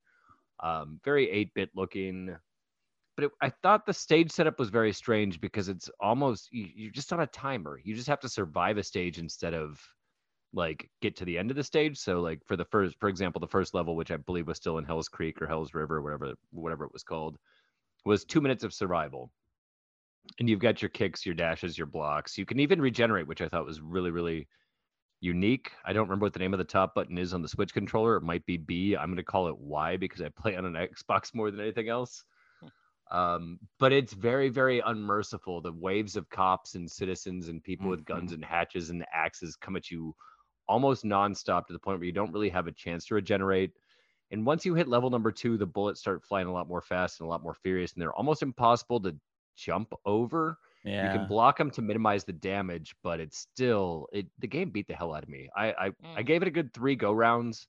Um, 0.60 1.00
very 1.04 1.28
8-bit 1.30 1.72
looking, 1.76 2.36
but 3.16 3.26
it, 3.26 3.32
I 3.42 3.50
thought 3.50 3.86
the 3.86 3.94
stage 3.94 4.32
setup 4.32 4.60
was 4.60 4.70
very 4.70 4.94
strange 4.94 5.40
because 5.42 5.70
it's 5.70 5.90
almost 6.00 6.50
you, 6.52 6.68
you're 6.76 6.92
just 6.92 7.14
on 7.14 7.22
a 7.22 7.28
timer. 7.28 7.80
You 7.84 7.96
just 7.96 8.08
have 8.08 8.20
to 8.22 8.30
survive 8.30 8.78
a 8.78 8.84
stage 8.84 9.20
instead 9.20 9.54
of 9.54 9.80
like 10.54 10.90
get 11.02 11.16
to 11.18 11.26
the 11.26 11.38
end 11.38 11.50
of 11.50 11.58
the 11.58 11.64
stage. 11.64 11.98
So 11.98 12.22
like 12.22 12.40
for 12.46 12.56
the 12.56 12.66
first, 12.66 12.96
for 13.00 13.10
example, 13.10 13.42
the 13.42 13.48
first 13.48 13.74
level, 13.74 13.96
which 13.96 14.12
I 14.12 14.18
believe 14.18 14.48
was 14.48 14.58
still 14.58 14.78
in 14.78 14.86
Hell's 14.86 15.10
Creek 15.10 15.42
or 15.42 15.48
Hell's 15.48 15.74
River, 15.74 16.02
whatever 16.02 16.34
whatever 16.52 16.86
it 16.86 16.94
was 16.94 17.04
called, 17.04 17.38
was 18.06 18.24
two 18.24 18.42
minutes 18.42 18.64
of 18.64 18.74
survival. 18.74 19.32
And 20.40 20.48
you've 20.48 20.60
got 20.60 20.82
your 20.82 20.90
kicks, 20.90 21.26
your 21.26 21.36
dashes, 21.36 21.78
your 21.78 21.88
blocks. 21.88 22.38
You 22.38 22.46
can 22.46 22.60
even 22.60 22.80
regenerate, 22.80 23.28
which 23.28 23.42
I 23.42 23.50
thought 23.50 23.66
was 23.66 23.82
really 23.82 24.12
really 24.12 24.48
unique. 25.20 25.72
I 25.86 25.94
don't 25.94 26.04
remember 26.04 26.26
what 26.26 26.34
the 26.34 26.40
name 26.40 26.54
of 26.54 26.60
the 26.60 26.66
top 26.66 26.94
button 26.94 27.18
is 27.18 27.34
on 27.34 27.42
the 27.42 27.48
Switch 27.48 27.74
controller. 27.74 28.18
It 28.18 28.24
might 28.24 28.46
be 28.46 28.58
B. 28.58 28.96
I'm 28.96 29.08
going 29.08 29.18
to 29.18 29.24
call 29.24 29.48
it 29.48 29.58
Y 29.58 29.98
because 29.98 30.22
I 30.22 30.30
play 30.30 30.56
on 30.56 30.66
an 30.66 30.74
Xbox 30.74 31.34
more 31.34 31.50
than 31.50 31.60
anything 31.60 31.90
else. 31.90 32.24
Um, 33.12 33.60
but 33.80 33.92
it's 33.92 34.14
very, 34.14 34.50
very 34.50 34.80
unmerciful. 34.80 35.62
The 35.62 35.74
waves 35.74 36.16
of 36.16 36.28
cops 36.30 36.74
and 36.74 36.90
citizens 36.90 37.48
and 37.48 37.64
people 37.64 37.90
with 37.90 38.06
guns 38.06 38.32
and 38.32 38.44
hatches 38.44 38.90
and 38.90 39.06
axes 39.14 39.56
come 39.56 39.76
at 39.76 39.92
you 39.92 40.16
almost 40.68 41.04
nonstop 41.04 41.68
to 41.68 41.74
the 41.74 41.80
point 41.80 42.00
where 42.00 42.06
you 42.06 42.12
don't 42.12 42.32
really 42.32 42.50
have 42.50 42.68
a 42.68 42.72
chance 42.72 43.06
to 43.08 43.16
regenerate. 43.16 43.72
And 44.32 44.46
once 44.46 44.66
you 44.66 44.74
hit 44.74 44.88
level 44.88 45.10
number 45.10 45.32
two, 45.32 45.58
the 45.58 45.66
bullets 45.68 46.00
start 46.00 46.24
flying 46.24 46.48
a 46.48 46.52
lot 46.54 46.68
more 46.68 46.82
fast 46.82 47.20
and 47.20 47.28
a 47.28 47.30
lot 47.30 47.44
more 47.44 47.54
furious, 47.54 47.94
and 47.94 48.02
they're 48.02 48.14
almost 48.14 48.42
impossible 48.42 49.00
to 49.02 49.16
jump 49.56 49.94
over. 50.06 50.58
Yeah. 50.84 51.02
You 51.02 51.10
can 51.10 51.26
block 51.26 51.58
them 51.58 51.70
to 51.72 51.82
minimize 51.82 52.24
the 52.24 52.34
damage, 52.34 52.96
but 53.04 53.20
it's 53.20 53.38
still 53.38 54.08
it. 54.14 54.28
The 54.40 54.48
game 54.48 54.72
beat 54.72 54.88
the 54.88 54.96
hell 54.96 55.14
out 55.14 55.24
of 55.24 55.30
me. 55.30 55.50
I 55.56 55.72
I, 55.74 55.92
I 56.16 56.24
Mm. 56.24 56.26
gave 56.26 56.42
it 56.42 56.48
a 56.48 56.52
good 56.52 56.74
three 56.74 56.96
go 56.96 57.12
rounds. 57.12 57.68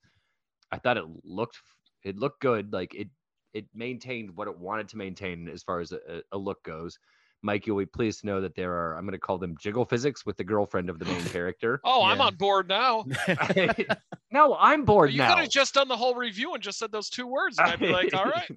I 0.71 0.79
thought 0.79 0.97
it 0.97 1.05
looked 1.25 1.61
it 2.05 2.17
looked 2.17 2.41
good. 2.41 2.73
Like 2.73 2.95
it 2.95 3.09
it 3.53 3.67
maintained 3.75 4.37
what 4.37 4.49
it 4.49 4.59
wanted 4.59 4.89
to 4.91 4.97
maintain 4.97 5.49
as 5.49 5.63
far 5.63 5.81
as 5.81 5.93
a, 5.93 6.23
a 6.33 6.39
look 6.39 6.63
goes. 6.65 6.99
Mike, 7.45 7.67
you'll 7.67 7.79
be 7.79 7.85
pleased 7.87 8.21
to 8.21 8.27
know 8.27 8.41
that 8.41 8.55
there 8.57 8.73
are 8.73 8.97
I'm 8.97 9.05
going 9.05 9.13
to 9.13 9.19
call 9.19 9.37
them 9.39 9.55
jiggle 9.61 9.85
physics 9.85 10.25
with 10.25 10.37
the 10.39 10.45
girlfriend 10.45 10.89
of 10.89 10.99
the 10.99 11.05
main 11.05 11.23
character. 11.29 11.81
Oh, 11.85 12.03
I'm 12.03 12.21
on 12.21 12.35
board 12.37 12.69
now. 12.69 13.05
no, 14.33 14.57
I'm 14.59 14.85
bored 14.85 15.13
you 15.13 15.19
now. 15.19 15.35
could 15.35 15.43
have 15.43 15.51
just 15.51 15.75
done 15.75 15.87
the 15.89 15.97
whole 15.97 16.15
review 16.15 16.55
and 16.55 16.63
just 16.63 16.79
said 16.79 16.91
those 16.91 17.11
two 17.11 17.27
words, 17.27 17.59
and 17.59 17.69
I'd 17.69 17.79
be 17.79 17.93
like, 17.93 18.15
all 18.15 18.25
right. 18.25 18.51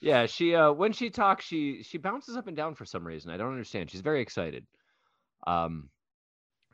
yeah, 0.00 0.26
she 0.26 0.54
uh 0.54 0.72
when 0.72 0.92
she 0.92 1.10
talks, 1.10 1.44
she 1.44 1.82
she 1.82 1.96
bounces 1.96 2.36
up 2.36 2.48
and 2.48 2.56
down 2.56 2.74
for 2.74 2.84
some 2.84 3.06
reason. 3.06 3.30
I 3.30 3.36
don't 3.36 3.52
understand. 3.52 3.90
She's 3.90 4.00
very 4.00 4.20
excited. 4.20 4.66
Um 5.46 5.88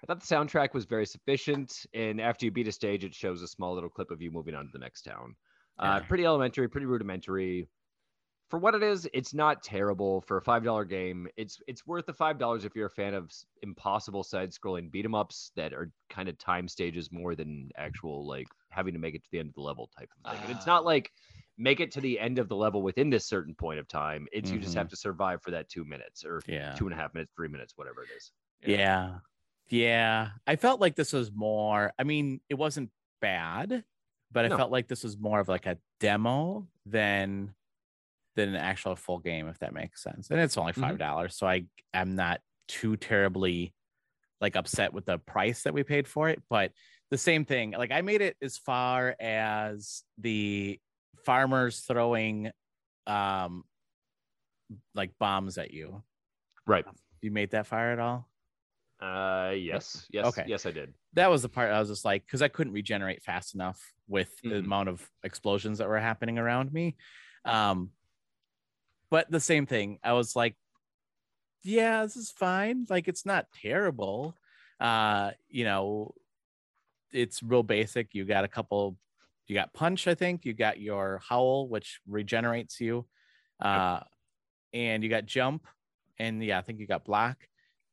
I 0.02 0.06
thought 0.06 0.20
the 0.20 0.34
soundtrack 0.34 0.72
was 0.74 0.84
very 0.84 1.06
sufficient, 1.06 1.84
and 1.94 2.20
after 2.20 2.44
you 2.46 2.52
beat 2.52 2.68
a 2.68 2.72
stage, 2.72 3.02
it 3.04 3.14
shows 3.14 3.42
a 3.42 3.48
small 3.48 3.74
little 3.74 3.88
clip 3.90 4.10
of 4.10 4.20
you 4.22 4.30
moving 4.30 4.54
on 4.54 4.66
to 4.66 4.70
the 4.72 4.78
next 4.78 5.02
town. 5.02 5.34
Uh, 5.78 5.98
Yeah. 6.00 6.06
pretty 6.06 6.24
elementary, 6.24 6.68
pretty 6.68 6.86
rudimentary. 6.86 7.68
For 8.50 8.60
what 8.60 8.76
it 8.76 8.82
is, 8.82 9.08
it's 9.12 9.34
not 9.34 9.62
terrible 9.64 10.20
for 10.20 10.36
a 10.36 10.42
five 10.42 10.62
dollar 10.62 10.84
game. 10.84 11.26
It's 11.36 11.60
it's 11.66 11.84
worth 11.84 12.06
the 12.06 12.14
five 12.14 12.38
dollars 12.38 12.64
if 12.64 12.76
you're 12.76 12.86
a 12.86 12.90
fan 12.90 13.12
of 13.12 13.32
impossible 13.62 14.22
side-scrolling 14.22 14.88
beat 14.92 15.04
'em 15.04 15.16
ups 15.16 15.50
that 15.56 15.72
are 15.74 15.92
kind 16.08 16.28
of 16.28 16.38
time 16.38 16.68
stages 16.68 17.10
more 17.10 17.34
than 17.34 17.70
actual 17.76 18.24
like 18.26 18.46
having 18.70 18.94
to 18.94 19.00
make 19.00 19.16
it 19.16 19.24
to 19.24 19.30
the 19.32 19.40
end 19.40 19.48
of 19.48 19.54
the 19.54 19.60
level 19.62 19.88
type 19.88 20.10
of 20.16 20.22
thing. 20.30 20.44
And 20.44 20.52
it's 20.52 20.66
not 20.66 20.84
Ah. 20.84 20.84
like 20.84 21.10
make 21.56 21.80
it 21.80 21.90
to 21.92 22.00
the 22.00 22.20
end 22.20 22.38
of 22.38 22.48
the 22.48 22.56
level 22.56 22.82
within 22.82 23.10
this 23.10 23.26
certain 23.26 23.54
point 23.56 23.80
of 23.80 23.88
time. 23.88 24.28
It's 24.30 24.52
you 24.52 24.60
just 24.60 24.74
Mhm. 24.74 24.76
have 24.76 24.88
to 24.90 24.96
survive 24.96 25.42
for 25.42 25.50
that 25.50 25.68
two 25.68 25.84
minutes 25.84 26.24
or 26.24 26.44
yeah. 26.46 26.76
two 26.76 26.86
and 26.86 26.94
a 26.94 26.96
half 26.96 27.14
minutes, 27.14 27.32
three 27.36 27.48
minutes, 27.48 27.72
whatever 27.76 28.04
it 28.04 28.10
is. 28.16 28.30
Yeah. 28.60 29.20
Yeah. 29.68 30.32
I 30.46 30.56
felt 30.56 30.80
like 30.80 30.96
this 30.96 31.12
was 31.14 31.32
more, 31.32 31.92
I 31.98 32.04
mean, 32.04 32.42
it 32.50 32.54
wasn't 32.56 32.92
bad, 33.20 33.84
but 34.32 34.46
I 34.46 34.50
No. 34.50 34.56
felt 34.56 34.72
like 34.72 34.88
this 34.88 35.04
was 35.04 35.18
more 35.18 35.40
of 35.40 35.48
like 35.48 35.66
a 35.66 35.80
demo 36.00 36.68
than 36.86 37.55
than 38.36 38.50
an 38.50 38.56
actual 38.56 38.94
full 38.94 39.18
game, 39.18 39.48
if 39.48 39.58
that 39.58 39.72
makes 39.74 40.02
sense. 40.02 40.30
And 40.30 40.38
it's 40.40 40.56
only 40.56 40.72
Mhm. 40.72 40.80
five 40.80 40.98
dollars, 40.98 41.36
so 41.36 41.46
I 41.48 41.64
am 41.92 42.14
not 42.14 42.40
too 42.68 42.96
terribly 42.96 43.74
like 44.40 44.54
upset 44.54 44.92
with 44.92 45.06
the 45.06 45.18
price 45.18 45.62
that 45.62 45.74
we 45.74 45.82
paid 45.82 46.06
for 46.06 46.28
it. 46.28 46.42
But 46.48 46.72
the 47.10 47.18
same 47.18 47.44
thing, 47.44 47.70
like 47.72 47.90
I 47.90 48.02
made 48.02 48.20
it 48.20 48.36
as 48.42 48.58
far 48.58 49.16
as 49.18 50.02
the 50.18 50.78
farmers 51.24 51.80
throwing 51.80 52.50
um 53.06 53.64
like 54.94 55.16
bombs 55.18 55.58
at 55.58 55.70
you. 55.72 56.02
Right. 56.66 56.84
You 57.20 57.30
made 57.30 57.50
that 57.52 57.66
fire 57.66 57.92
at 57.92 57.98
all? 57.98 58.28
Uh, 59.00 59.52
yes, 59.56 60.06
yes, 60.10 60.26
Okay. 60.26 60.44
yes, 60.46 60.66
I 60.66 60.70
did. 60.72 60.94
that 61.12 61.30
was 61.30 61.42
the 61.42 61.48
part 61.48 61.70
I 61.70 61.78
was 61.78 61.88
just 61.88 62.04
like, 62.04 62.24
because 62.26 62.42
I 62.42 62.48
couldn't 62.48 62.72
regenerate 62.72 63.22
fast 63.22 63.54
enough 63.54 63.80
with 64.08 64.36
the 64.42 64.48
Mhm. 64.50 64.64
amount 64.64 64.88
of 64.88 65.10
explosions 65.22 65.78
that 65.78 65.88
were 65.88 65.98
happening 66.00 66.38
around 66.38 66.72
me. 66.72 66.96
Um, 67.44 67.92
but 69.10 69.30
the 69.30 69.40
same 69.40 69.66
thing, 69.66 69.98
I 70.02 70.12
was 70.12 70.36
like, 70.36 70.56
yeah, 71.62 72.02
this 72.02 72.16
is 72.16 72.30
fine. 72.30 72.86
Like, 72.88 73.08
it's 73.08 73.26
not 73.26 73.46
terrible. 73.62 74.36
Uh, 74.78 75.32
you 75.48 75.64
know, 75.64 76.14
it's 77.12 77.42
real 77.42 77.62
basic. 77.62 78.14
You 78.14 78.24
got 78.24 78.44
a 78.44 78.48
couple, 78.48 78.96
you 79.46 79.54
got 79.54 79.72
punch, 79.72 80.06
I 80.06 80.14
think. 80.14 80.44
You 80.44 80.52
got 80.52 80.80
your 80.80 81.20
howl, 81.28 81.68
which 81.68 82.00
regenerates 82.06 82.80
you. 82.80 83.06
Uh, 83.60 84.00
and 84.72 85.02
you 85.02 85.08
got 85.08 85.24
jump, 85.24 85.66
and 86.18 86.44
yeah, 86.44 86.58
I 86.58 86.62
think 86.62 86.78
you 86.78 86.86
got 86.86 87.04
block. 87.04 87.38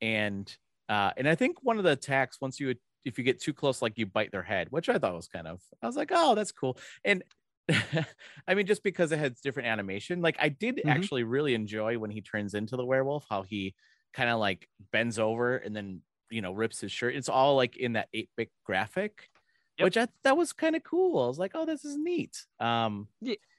And 0.01 0.53
uh, 0.89 1.11
and 1.15 1.27
I 1.27 1.35
think 1.35 1.57
one 1.61 1.77
of 1.77 1.85
the 1.85 1.91
attacks, 1.91 2.41
once 2.41 2.59
you 2.59 2.75
if 3.05 3.17
you 3.17 3.23
get 3.23 3.41
too 3.41 3.53
close, 3.53 3.81
like 3.81 3.97
you 3.97 4.05
bite 4.05 4.31
their 4.31 4.43
head, 4.43 4.67
which 4.69 4.89
I 4.89 4.97
thought 4.97 5.15
was 5.15 5.27
kind 5.27 5.47
of, 5.47 5.61
I 5.81 5.87
was 5.87 5.95
like, 5.95 6.11
oh, 6.13 6.35
that's 6.35 6.51
cool. 6.51 6.77
And 7.03 7.23
I 8.47 8.55
mean, 8.55 8.65
just 8.65 8.83
because 8.83 9.11
it 9.11 9.19
has 9.19 9.39
different 9.41 9.67
animation, 9.67 10.21
like 10.21 10.35
I 10.39 10.49
did 10.49 10.81
Mhm. 10.83 10.83
actually 10.87 11.23
really 11.23 11.53
enjoy 11.53 11.97
when 11.97 12.11
he 12.11 12.21
turns 12.21 12.53
into 12.53 12.75
the 12.75 12.85
werewolf, 12.85 13.25
how 13.29 13.43
he 13.43 13.75
kind 14.13 14.29
of 14.29 14.39
like 14.39 14.69
bends 14.91 15.17
over 15.17 15.57
and 15.57 15.75
then 15.75 16.01
you 16.29 16.41
know 16.41 16.51
rips 16.53 16.81
his 16.81 16.91
shirt. 16.91 17.15
It's 17.15 17.29
all 17.29 17.55
like 17.55 17.77
in 17.77 17.93
that 17.93 18.09
eight 18.13 18.29
bit 18.35 18.51
graphic, 18.65 19.29
Yep. 19.77 19.89
which 19.89 19.97
I 19.97 20.07
that 20.23 20.35
was 20.37 20.51
kind 20.53 20.75
of 20.75 20.83
cool. 20.83 21.19
I 21.23 21.27
was 21.27 21.39
like, 21.39 21.51
oh, 21.55 21.65
this 21.65 21.85
is 21.85 21.97
neat. 21.97 22.45
Um, 22.59 23.07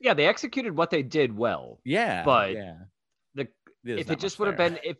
Yeah, 0.00 0.14
they 0.14 0.26
executed 0.26 0.76
what 0.76 0.90
they 0.90 1.02
did 1.02 1.36
well. 1.36 1.82
yeah, 1.84 2.24
But 2.24 2.50
yeah, 2.50 2.84
The 3.34 3.48
There's 3.82 4.02
if 4.02 4.11
it 4.11 4.20
just 4.20 4.38
would 4.38 4.48
have 4.48 4.57
been 4.57 4.78
if 4.84 4.98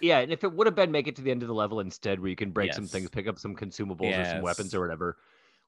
yeah, 0.00 0.20
and 0.20 0.32
if 0.32 0.44
it 0.44 0.52
would 0.52 0.66
have 0.68 0.76
been 0.76 0.92
make 0.92 1.08
it 1.08 1.16
to 1.16 1.22
the 1.22 1.30
end 1.32 1.42
of 1.42 1.48
the 1.48 1.54
level 1.54 1.80
instead, 1.80 2.20
where 2.20 2.30
you 2.30 2.36
can 2.36 2.52
break 2.52 2.74
some 2.74 2.88
things, 2.88 3.10
pick 3.10 3.28
up 3.28 3.38
some 3.38 3.56
consumables 3.56 4.18
or 4.18 4.24
some 4.24 4.40
weapons 4.42 4.74
or 4.74 4.80
whatever, 4.80 5.18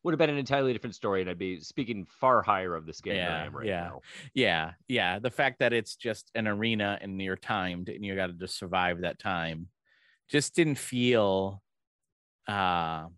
would 0.02 0.12
have 0.12 0.18
been 0.18 0.30
an 0.30 0.38
entirely 0.38 0.72
different 0.72 0.94
story, 0.96 1.20
and 1.20 1.30
I'd 1.30 1.38
be 1.38 1.60
speaking 1.60 2.06
far 2.06 2.42
higher 2.42 2.74
of 2.74 2.86
this 2.86 3.00
game 3.00 3.14
than 3.14 3.36
I 3.36 3.40
Yeah, 3.40 3.46
am 3.46 3.56
right 3.56 3.66
yeah. 3.66 3.84
now. 3.90 4.00
yeah 4.34 4.72
yeah 4.88 5.18
the 5.18 5.30
fact 5.30 5.58
that 5.60 5.72
it's 5.72 5.96
just 5.96 6.30
an 6.34 6.46
arena 6.48 6.98
and 7.00 7.20
you're 7.20 7.36
timed 7.36 7.88
and 7.88 8.04
you 8.04 8.14
got 8.14 8.28
to 8.28 8.32
just 8.32 8.56
survive 8.56 9.00
that 9.02 9.18
time 9.18 9.68
just 10.28 10.54
didn't 10.54 10.78
feel 10.78 11.62
uh 12.48 13.08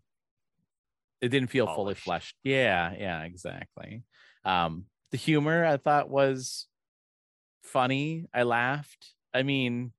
it 1.21 1.29
didn't 1.29 1.49
feel 1.51 1.67
fully 1.67 1.95
fleshed. 1.95 2.37
Yeah 2.43 2.95
yeah 2.99 3.23
exactly. 3.23 4.05
Um 4.45 4.87
the 5.11 5.17
humor 5.19 5.65
i 5.65 5.77
thought 5.77 6.09
was 6.09 6.69
funny. 7.63 8.27
I 8.35 8.43
laughed. 8.45 9.15
I 9.35 9.43
mean 9.43 9.93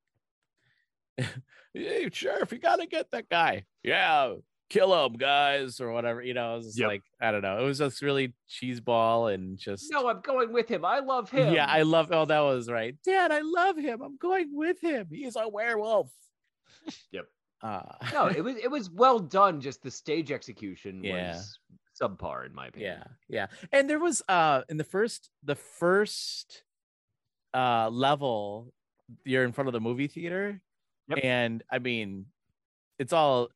hey 1.73 2.09
sheriff 2.11 2.51
you 2.51 2.59
gotta 2.59 2.85
get 2.85 3.11
that 3.11 3.29
guy. 3.29 3.65
Yeah 3.83 4.35
kill 4.73 5.05
him 5.05 5.13
guys 5.13 5.79
or 5.79 5.91
whatever 5.91 6.21
you 6.21 6.33
know 6.33 6.53
it 6.53 6.57
was 6.57 6.65
just 6.67 6.79
Yep. 6.79 6.87
like 6.87 7.03
i 7.21 7.31
don't 7.31 7.41
know 7.43 7.59
it 7.59 7.65
was 7.65 7.77
just 7.77 8.01
really 8.01 8.33
cheeseball 8.49 9.33
and 9.33 9.57
just 9.57 9.85
No, 9.91 10.07
I'm 10.09 10.21
going 10.21 10.51
with 10.51 10.67
him. 10.67 10.83
I 10.83 10.99
love 10.99 11.29
him. 11.29 11.53
yeah, 11.53 11.65
I 11.67 11.83
love. 11.83 12.07
Oh, 12.11 12.25
that 12.25 12.39
was 12.39 12.69
right, 12.69 12.95
Dad. 13.05 13.31
I 13.31 13.41
love 13.43 13.77
him. 13.77 14.01
I'm 14.01 14.17
going 14.17 14.49
with 14.55 14.79
him. 14.81 15.07
He's 15.11 15.35
a 15.35 15.47
werewolf. 15.47 16.09
Yep. 17.11 17.25
Uh, 17.61 17.81
no, 18.11 18.25
it 18.27 18.43
was 18.43 18.57
it 18.57 18.69
was 18.69 18.89
well 18.89 19.19
done. 19.19 19.61
Just 19.61 19.81
the 19.83 19.91
stage 19.91 20.31
execution 20.31 21.03
Yeah. 21.03 21.33
was 21.35 21.59
subpar 22.01 22.45
in 22.45 22.53
my 22.55 22.67
opinion. 22.67 22.97
yeah, 23.29 23.47
yeah. 23.47 23.67
And 23.71 23.89
there 23.89 23.99
was 23.99 24.21
uh 24.27 24.63
in 24.69 24.77
the 24.77 24.83
first 24.83 25.29
the 25.43 25.55
first 25.55 26.63
uh 27.53 27.89
level, 27.89 28.73
you're 29.23 29.43
in 29.45 29.51
front 29.53 29.67
of 29.67 29.73
the 29.73 29.79
movie 29.81 30.07
theater, 30.07 30.59
Yep. 31.09 31.19
and 31.23 31.63
I 31.71 31.79
mean, 31.79 32.25
it's 32.99 33.13
all 33.13 33.49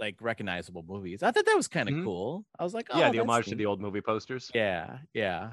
like 0.00 0.20
recognizable 0.20 0.82
movies. 0.86 1.22
I 1.22 1.30
thought 1.30 1.44
that 1.46 1.54
was 1.56 1.68
kind 1.68 1.88
of 1.88 1.94
Mhm. 1.96 2.04
cool. 2.04 2.46
I 2.58 2.64
was 2.64 2.74
like, 2.74 2.88
oh, 2.90 2.98
yeah, 2.98 3.10
the 3.10 3.20
homage 3.20 3.46
to 3.46 3.54
the 3.54 3.66
old 3.66 3.80
movie 3.80 4.00
posters. 4.00 4.50
Yeah, 4.54 4.98
yeah. 5.14 5.52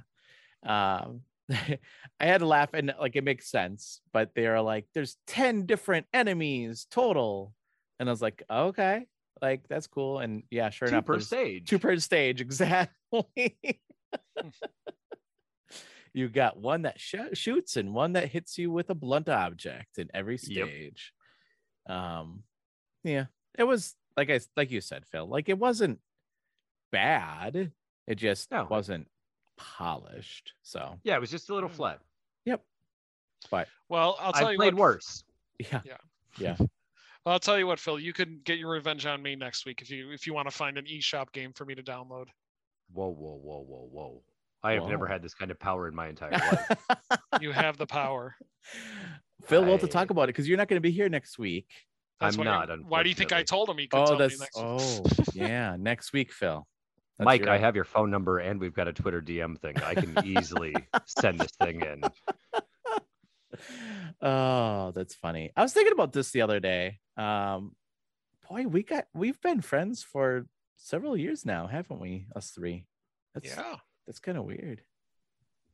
Um, 0.63 1.23
I 1.51 1.79
had 2.25 2.39
to 2.39 2.45
laugh, 2.47 2.73
and 2.73 2.93
like 2.99 3.15
it 3.15 3.23
makes 3.23 3.47
sense, 3.49 4.01
but 4.11 4.33
they're 4.35 4.61
like, 4.61 4.87
"There's 4.93 5.17
ten 5.27 5.65
different 5.65 6.07
enemies 6.13 6.87
total," 6.89 7.53
and 7.99 8.09
I 8.09 8.11
was 8.11 8.21
like, 8.21 8.43
"Okay, 8.49 9.07
like 9.41 9.67
that's 9.69 9.87
cool." 9.87 10.19
And 10.19 10.43
yeah, 10.49 10.69
sure 10.71 10.87
Two 10.89 10.95
enough, 10.95 11.05
per 11.05 11.19
stage. 11.19 11.69
two 11.69 11.79
per 11.79 11.95
stage, 11.99 12.41
exactly. 12.47 13.59
you 16.13 16.27
got 16.29 16.57
one 16.57 16.81
that 16.83 16.99
sh- 16.99 17.15
shoots 17.33 17.77
and 17.77 17.93
one 17.93 18.13
that 18.13 18.29
hits 18.29 18.57
you 18.57 18.71
with 18.71 18.89
a 18.89 18.95
blunt 18.95 19.29
object 19.29 19.99
in 19.99 20.09
every 20.13 20.37
Yep. 20.41 20.67
stage. 20.67 21.13
Um, 21.87 22.43
yeah, 23.03 23.27
it 23.57 23.63
was 23.63 23.95
like 24.17 24.29
I 24.29 24.39
like 24.57 24.71
you 24.71 24.81
said, 24.81 25.05
Phil. 25.05 25.25
Like 25.27 25.47
it 25.47 25.57
wasn't 25.57 25.99
bad. 26.91 27.71
It 28.07 28.15
just 28.15 28.51
No. 28.51 28.67
wasn't 28.69 29.07
polished. 29.57 30.53
So 30.63 30.99
Yeah, 31.03 31.15
it 31.15 31.19
was 31.21 31.31
just 31.31 31.49
a 31.49 31.53
Hmm. 31.53 31.55
little 31.55 31.69
flat. 31.69 31.99
Yep. 32.45 32.63
But 33.51 33.67
Well, 33.89 34.17
I'll 34.19 34.33
tell 34.33 34.47
I 34.47 34.51
you 34.51 34.57
played 34.57 34.73
what. 34.73 34.81
worse. 34.95 35.23
yeah, 35.59 35.81
Yeah. 35.85 35.97
yeah. 36.39 36.55
Well, 36.59 37.33
I'll 37.33 37.39
tell 37.39 37.57
you 37.59 37.67
what, 37.67 37.79
Phil. 37.79 37.99
You 37.99 38.13
can 38.13 38.39
get 38.45 38.57
your 38.57 38.69
revenge 38.71 39.05
on 39.05 39.21
me 39.21 39.35
next 39.35 39.65
week 39.65 39.81
if 39.81 39.89
you 39.89 40.11
if 40.11 40.25
you 40.25 40.33
want 40.33 40.47
to 40.49 40.55
find 40.55 40.77
an 40.77 40.85
eShop 40.85 41.31
game 41.33 41.51
for 41.53 41.65
me 41.65 41.75
to 41.75 41.83
download. 41.83 42.27
Whoa, 42.93 43.09
whoa, 43.09 43.35
whoa, 43.43 43.59
whoa, 43.67 43.89
whoa. 43.91 44.23
I 44.63 44.73
have 44.73 44.87
never 44.87 45.05
had 45.05 45.21
this 45.21 45.33
kind 45.33 45.51
of 45.51 45.59
power 45.59 45.87
in 45.87 45.93
my 45.95 46.07
entire 46.09 46.31
life. 46.31 46.77
You 47.41 47.51
have 47.51 47.77
the 47.77 47.85
power. 47.85 48.35
Phil, 49.45 49.61
we'll 49.61 49.71
have 49.73 49.81
to 49.81 49.87
talk 49.87 50.09
about 50.09 50.23
it 50.23 50.27
because 50.27 50.47
you're 50.47 50.57
not 50.57 50.67
going 50.67 50.77
to 50.77 50.81
be 50.81 50.91
here 50.91 51.09
next 51.09 51.37
week. 51.37 51.67
That's 52.19 52.35
I'm 52.37 52.45
why, 52.45 52.65
not, 52.65 52.85
Why 52.85 53.03
do 53.03 53.09
you 53.09 53.15
think 53.15 53.31
I 53.31 53.43
told 53.43 53.69
him 53.69 53.77
he 53.77 53.87
could 53.87 53.99
Oh, 53.99 54.05
tell 54.07 54.17
that's 54.17 54.39
me 54.39 54.45
next 54.45 54.57
oh 54.57 55.03
yeah, 55.33 55.75
next 55.79 56.13
week, 56.13 56.31
Phil. 56.31 56.65
That's 57.17 57.25
Mike, 57.25 57.41
your- 57.41 57.49
I 57.51 57.57
have 57.57 57.75
your 57.75 57.83
phone 57.85 58.09
number 58.11 58.39
and 58.39 58.59
we've 58.59 58.73
got 58.73 58.87
a 58.87 58.93
Twitter 58.93 59.21
DM 59.21 59.57
thing. 59.59 59.75
I 59.83 59.93
can 59.95 60.17
easily 60.25 60.75
send 61.05 61.39
this 61.39 61.51
thing 61.61 61.81
in. 61.81 62.01
oh, 64.21 64.91
that's 64.91 65.15
funny. 65.15 65.51
I 65.55 65.61
was 65.63 65.73
thinking 65.73 65.93
about 65.93 66.13
this 66.13 66.31
the 66.31 66.41
other 66.41 66.59
day. 66.59 66.99
Um, 67.17 67.75
boy, 68.49 68.67
we 68.67 68.83
got 68.83 69.05
we've 69.13 69.39
been 69.41 69.61
friends 69.61 70.03
for 70.03 70.45
several 70.77 71.17
years 71.17 71.45
now, 71.45 71.67
haven't 71.67 71.99
we? 71.99 72.27
Us 72.35 72.51
three. 72.51 72.85
That's 73.33 73.47
Yeah. 73.47 73.75
that's 74.05 74.19
kind 74.19 74.37
of 74.37 74.45
weird. 74.45 74.81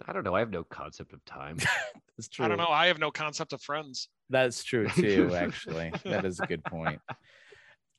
I 0.06 0.12
don't 0.14 0.24
know. 0.24 0.36
I 0.36 0.40
have 0.40 0.52
no 0.52 0.64
concept 0.64 1.14
of 1.14 1.24
time. 1.26 1.58
That's 2.18 2.28
true. 2.28 2.46
I 2.46 2.48
don't 2.48 2.58
know. 2.58 2.68
I 2.68 2.88
have 2.88 3.00
no 3.00 3.12
concept 3.12 3.54
of 3.54 3.62
friends. 3.62 4.10
That's 4.30 4.64
true 4.64 4.88
too, 4.90 5.34
actually. 5.36 5.92
that 6.06 6.26
is 6.26 6.40
a 6.40 6.46
good 6.48 6.64
point. 6.66 7.00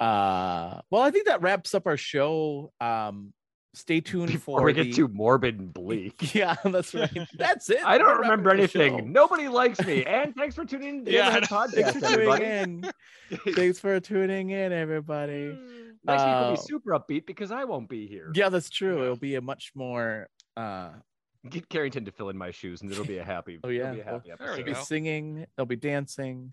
Uh 0.00 0.80
well, 0.90 1.02
I 1.02 1.10
think 1.10 1.26
that 1.26 1.40
wraps 1.42 1.74
up 1.74 1.86
our 1.86 1.96
show. 1.96 2.72
Um 2.80 3.32
stay 3.74 4.00
tuned 4.00 4.30
Before 4.30 4.60
for 4.60 4.66
we 4.66 4.72
the 4.72 4.84
get 4.84 4.94
too 4.94 5.08
morbid 5.08 5.58
and 5.58 5.72
bleak. 5.72 6.34
Yeah, 6.34 6.54
that's 6.64 6.94
right. 6.94 7.10
That's 7.38 7.70
it. 7.70 7.84
I 7.84 7.98
don't 7.98 8.18
remember 8.20 8.50
anything. 8.50 9.12
Nobody 9.12 9.48
likes 9.48 9.84
me. 9.84 10.04
And 10.04 10.34
thanks 10.36 10.54
for 10.54 10.64
tuning 10.64 11.00
in 11.00 11.06
Yeah, 11.06 11.28
I 11.28 11.36
Other 11.38 11.40
Podcast, 11.46 11.70
Thanks 11.72 11.92
for 11.92 12.16
tuning 12.16 12.42
in. 12.42 12.90
Thanks 13.54 13.78
for 13.80 13.98
tuning 14.00 14.50
in, 14.50 14.72
everybody. 14.72 15.56
Next 16.04 16.22
week 16.22 16.34
will 16.34 16.44
Uh, 16.44 16.50
be 16.52 16.56
super 16.60 16.90
upbeat 16.92 17.26
because 17.26 17.50
I 17.50 17.64
won't 17.64 17.88
be 17.88 18.06
here. 18.06 18.30
Yeah, 18.34 18.48
that's 18.48 18.70
true. 18.70 19.02
It'll 19.02 19.16
be 19.16 19.34
a 19.36 19.40
much 19.40 19.72
more 19.74 20.28
uh 20.56 20.90
Get 21.48 21.68
Carrington 21.68 22.04
to 22.06 22.10
fill 22.10 22.30
in 22.30 22.38
my 22.38 22.50
shoes 22.50 22.82
and 22.82 22.90
it'll 22.90 23.04
be 23.04 23.18
a 23.18 23.24
happy. 23.34 23.60
Oh, 23.62 23.68
it'll 23.68 23.76
yeah. 23.76 23.92
be 23.92 24.00
a 24.00 24.04
happy 24.04 24.30
There 24.38 24.52
we 24.52 24.62
they'll 24.62 24.74
be 24.74 24.74
singing, 24.74 25.46
they'll 25.56 25.66
be 25.66 25.76
dancing. 25.76 26.52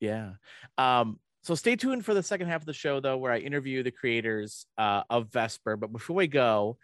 Yeah. 0.00 0.32
Um, 0.76 1.18
so 1.42 1.54
stay 1.54 1.76
tuned 1.76 2.04
for 2.04 2.12
the 2.12 2.22
second 2.22 2.48
half 2.48 2.62
of 2.62 2.66
the 2.66 2.72
show 2.72 3.00
though, 3.00 3.16
where 3.16 3.32
I 3.32 3.38
interview 3.38 3.82
the 3.82 3.92
creators 3.92 4.66
uh 4.76 5.02
of 5.08 5.32
Vesper. 5.32 5.76
But 5.76 5.92
before 5.92 6.16
we 6.16 6.26
go, 6.26 6.78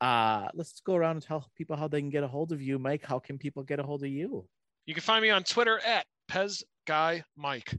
uh 0.00 0.48
let's 0.54 0.80
go 0.80 0.94
around 0.94 1.16
and 1.16 1.22
tell 1.24 1.48
people 1.56 1.76
how 1.76 1.88
they 1.88 2.00
can 2.00 2.10
get 2.10 2.24
a 2.24 2.28
hold 2.28 2.52
of 2.52 2.60
you. 2.60 2.78
Mike, 2.78 3.04
how 3.04 3.18
can 3.18 3.38
people 3.38 3.62
get 3.62 3.80
a 3.80 3.82
hold 3.82 4.02
of 4.02 4.10
you? 4.10 4.46
You 4.86 4.94
can 4.94 5.02
find 5.02 5.22
me 5.22 5.30
on 5.30 5.44
Twitter 5.44 5.78
at 5.78 6.04
Pez 6.30 6.62
Guy 6.86 7.24
Mike. 7.36 7.74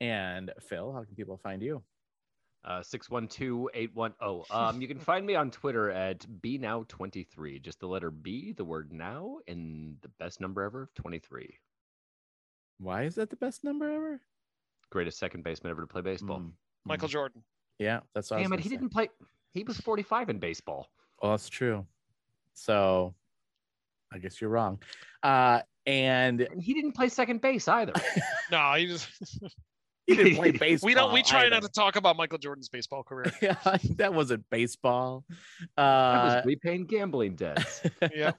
And 0.00 0.52
Phil, 0.68 0.92
how 0.92 1.04
can 1.04 1.14
people 1.14 1.38
find 1.38 1.62
you? 1.62 1.82
Uh, 2.64 2.80
612-810. 2.80 4.44
Um, 4.50 4.80
you 4.80 4.88
can 4.88 4.98
find 4.98 5.26
me 5.26 5.34
on 5.34 5.50
Twitter 5.50 5.90
at 5.90 6.26
bnow23. 6.40 7.60
Just 7.60 7.80
the 7.80 7.86
letter 7.86 8.10
B, 8.10 8.52
the 8.52 8.64
word 8.64 8.92
now, 8.92 9.38
and 9.46 9.96
the 10.00 10.08
best 10.18 10.40
number 10.40 10.62
ever, 10.62 10.88
23. 10.96 11.58
Why 12.78 13.02
is 13.02 13.14
that 13.16 13.30
the 13.30 13.36
best 13.36 13.64
number 13.64 13.90
ever? 13.90 14.20
Greatest 14.90 15.18
second 15.18 15.44
baseman 15.44 15.70
ever 15.72 15.82
to 15.82 15.86
play 15.86 16.00
baseball. 16.00 16.38
Mm, 16.40 16.52
Michael 16.84 17.08
Jordan. 17.08 17.42
Yeah, 17.78 18.00
that's 18.14 18.30
what 18.30 18.38
Damn 18.38 18.52
it, 18.52 18.60
he 18.60 18.68
say. 18.68 18.76
didn't 18.76 18.90
play. 18.90 19.08
He 19.52 19.62
was 19.64 19.76
45 19.78 20.30
in 20.30 20.38
baseball. 20.38 20.88
Well, 21.20 21.32
that's 21.32 21.48
true. 21.48 21.84
So 22.54 23.14
I 24.12 24.18
guess 24.18 24.40
you're 24.40 24.50
wrong. 24.50 24.78
Uh, 25.22 25.60
and 25.86 26.40
And 26.40 26.62
he 26.62 26.72
didn't 26.72 26.92
play 26.92 27.08
second 27.08 27.40
base 27.40 27.68
either. 27.68 27.92
No, 28.50 28.72
he 28.74 28.86
just 28.86 29.08
he 30.06 30.16
didn't 30.16 30.36
play 30.36 30.50
baseball. 30.52 30.86
we 30.88 30.94
don't 30.94 31.12
we 31.12 31.22
try 31.22 31.48
not 31.48 31.62
to 31.62 31.68
talk 31.68 31.96
about 31.96 32.16
Michael 32.16 32.38
Jordan's 32.38 32.68
baseball 32.68 33.02
career. 33.02 33.32
Yeah, 33.42 33.56
that 33.96 34.12
wasn't 34.14 34.44
baseball. 34.50 35.24
That 35.76 35.82
Uh, 35.82 36.34
was 36.36 36.46
repaying 36.46 36.86
gambling 36.86 37.36
debts. 37.36 37.82
yeah. 38.14 38.32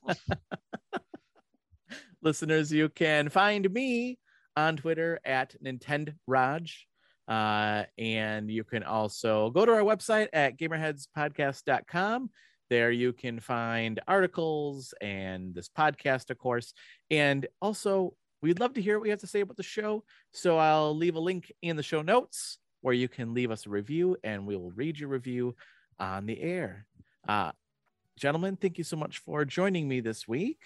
listeners, 2.21 2.71
you 2.71 2.89
can 2.89 3.29
find 3.29 3.71
me 3.71 4.17
on 4.55 4.77
Twitter 4.77 5.19
at 5.25 5.55
Nintendo 5.63 6.13
Raj. 6.27 6.87
Uh, 7.27 7.83
and 7.97 8.51
you 8.51 8.63
can 8.63 8.83
also 8.83 9.49
go 9.49 9.65
to 9.65 9.71
our 9.73 9.81
website 9.81 10.27
at 10.33 10.57
gamerheadspodcast.com. 10.59 12.29
There 12.69 12.91
you 12.91 13.13
can 13.13 13.39
find 13.39 13.99
articles 14.07 14.93
and 15.01 15.53
this 15.53 15.69
podcast, 15.69 16.29
of 16.31 16.37
course. 16.37 16.73
And 17.11 17.47
also, 17.61 18.13
we'd 18.45 18.59
love 18.59 18.73
to 18.75 18.81
hear 18.81 18.99
what 18.99 19.05
you 19.05 19.11
have 19.11 19.19
to 19.19 19.27
say 19.27 19.41
about 19.41 19.57
the 19.57 19.63
show. 19.63 20.03
So 20.31 20.59
I'll 20.59 20.95
leave 20.95 21.15
a 21.15 21.19
link 21.19 21.51
in 21.63 21.75
the 21.75 21.81
show 21.81 22.03
notes 22.03 22.59
where 22.81 22.93
you 22.93 23.07
can 23.07 23.33
leave 23.33 23.49
us 23.49 23.65
a 23.65 23.69
review 23.71 24.15
and 24.23 24.45
we 24.45 24.55
will 24.55 24.69
read 24.71 24.99
your 24.99 25.09
review 25.09 25.55
on 25.99 26.27
the 26.27 26.39
air. 26.39 26.85
Uh, 27.27 27.51
gentlemen, 28.15 28.55
thank 28.55 28.77
you 28.77 28.83
so 28.83 28.97
much 28.97 29.17
for 29.17 29.45
joining 29.45 29.87
me 29.87 29.99
this 29.99 30.27
week. 30.27 30.59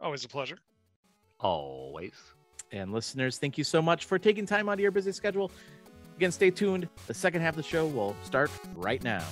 Always 0.00 0.24
a 0.24 0.28
pleasure. 0.28 0.58
Always. 1.38 2.14
And 2.72 2.92
listeners, 2.92 3.38
thank 3.38 3.56
you 3.56 3.62
so 3.62 3.80
much 3.80 4.06
for 4.06 4.18
taking 4.18 4.44
time 4.44 4.68
out 4.68 4.74
of 4.74 4.80
your 4.80 4.90
busy 4.90 5.12
schedule. 5.12 5.52
Again, 6.16 6.32
stay 6.32 6.50
tuned. 6.50 6.88
The 7.06 7.14
second 7.14 7.42
half 7.42 7.52
of 7.52 7.58
the 7.58 7.62
show 7.62 7.86
will 7.86 8.16
start 8.24 8.50
right 8.74 9.02
now. 9.04 9.24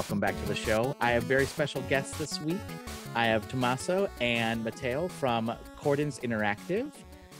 Welcome 0.00 0.18
back 0.18 0.34
to 0.34 0.48
the 0.48 0.54
show. 0.54 0.96
I 0.98 1.10
have 1.10 1.24
very 1.24 1.44
special 1.44 1.82
guests 1.82 2.16
this 2.16 2.40
week. 2.40 2.56
I 3.14 3.26
have 3.26 3.46
Tommaso 3.48 4.08
and 4.22 4.64
Matteo 4.64 5.08
from 5.08 5.52
Cordens 5.78 6.18
Interactive 6.22 6.90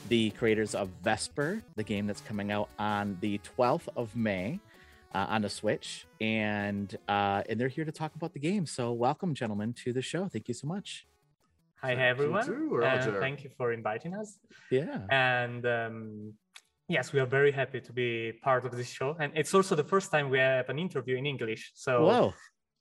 the 0.09 0.29
creators 0.29 0.75
of 0.75 0.89
Vesper, 1.03 1.63
the 1.75 1.81
game 1.83 2.05
that's 2.05 2.21
coming 2.21 2.51
out 2.51 2.69
on 2.77 3.17
the 3.19 3.39
12th 3.57 3.87
of 3.95 4.15
May 4.15 4.59
uh, 5.15 5.25
on 5.27 5.41
the 5.41 5.49
Switch, 5.49 6.05
and 6.21 6.95
uh, 7.09 7.41
and 7.49 7.59
they're 7.59 7.67
here 7.67 7.83
to 7.83 7.91
talk 7.91 8.13
about 8.13 8.31
the 8.31 8.39
game. 8.39 8.67
So 8.67 8.91
welcome, 8.91 9.33
gentlemen, 9.33 9.73
to 9.83 9.91
the 9.91 10.03
show. 10.03 10.27
Thank 10.27 10.47
you 10.47 10.53
so 10.53 10.67
much. 10.67 11.07
Hi, 11.81 11.87
Thank 11.95 11.97
you 11.97 12.05
everyone. 12.05 12.45
too, 12.45 12.83
Uh, 12.83 13.19
thank 13.19 13.43
you 13.43 13.49
for 13.57 13.73
inviting 13.73 14.13
us. 14.13 14.37
Yeah. 14.69 14.99
And 15.09 15.65
um, 15.65 16.33
yes, 16.91 17.13
we 17.13 17.19
are 17.19 17.25
very 17.25 17.51
happy 17.51 17.79
to 17.81 17.93
be 17.93 18.33
part 18.43 18.65
of 18.65 18.71
this 18.75 18.89
show. 18.89 19.15
And 19.19 19.31
it's 19.35 19.53
also 19.53 19.75
the 19.75 19.83
first 19.83 20.11
time 20.11 20.29
we 20.29 20.39
have 20.39 20.69
an 20.69 20.77
interview 20.77 21.15
in 21.17 21.25
English. 21.25 21.71
So, 21.73 22.05
Whoa. 22.05 22.33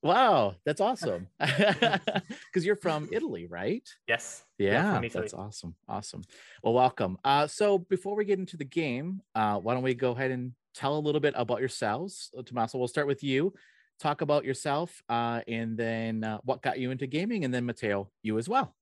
Wow, 0.03 0.55
that's 0.65 0.81
awesome. 0.81 1.29
Because 1.39 2.65
you're 2.65 2.77
from 2.77 3.09
Italy, 3.13 3.47
right? 3.47 3.87
yes. 4.09 4.45
Yeah, 4.59 4.97
Italy. 5.01 5.09
that's 5.09 5.35
awesome. 5.35 5.75
Awesome. 5.89 6.23
Well, 6.63 6.75
welcome. 6.75 7.19
Uh, 7.25 7.47
so 7.47 7.79
before 7.79 8.17
we 8.17 8.25
get 8.25 8.39
into 8.39 8.57
the 8.57 8.65
game, 8.65 9.21
uh, 9.35 9.59
why 9.59 9.75
don't 9.75 9.83
we 9.83 9.95
go 9.95 10.13
ahead 10.13 10.31
and 10.31 10.53
tell 10.75 10.97
a 10.97 11.01
little 11.01 11.21
bit 11.21 11.35
about 11.37 11.61
yourselves? 11.61 12.31
Uh, 12.37 12.43
Tommaso, 12.43 12.79
we'll 12.79 12.89
start 12.89 13.07
with 13.07 13.23
you. 13.23 13.53
Talk 13.99 14.23
about 14.23 14.45
yourself, 14.45 15.03
uh, 15.11 15.43
and 15.47 15.77
then 15.77 16.25
uh, 16.25 16.39
what 16.45 16.63
got 16.63 16.79
you 16.79 16.91
into 16.91 17.07
gaming, 17.07 17.45
and 17.45 17.53
then 17.53 17.67
Matteo, 17.67 18.11
you 18.23 18.39
as 18.39 18.49
well. 18.49 18.75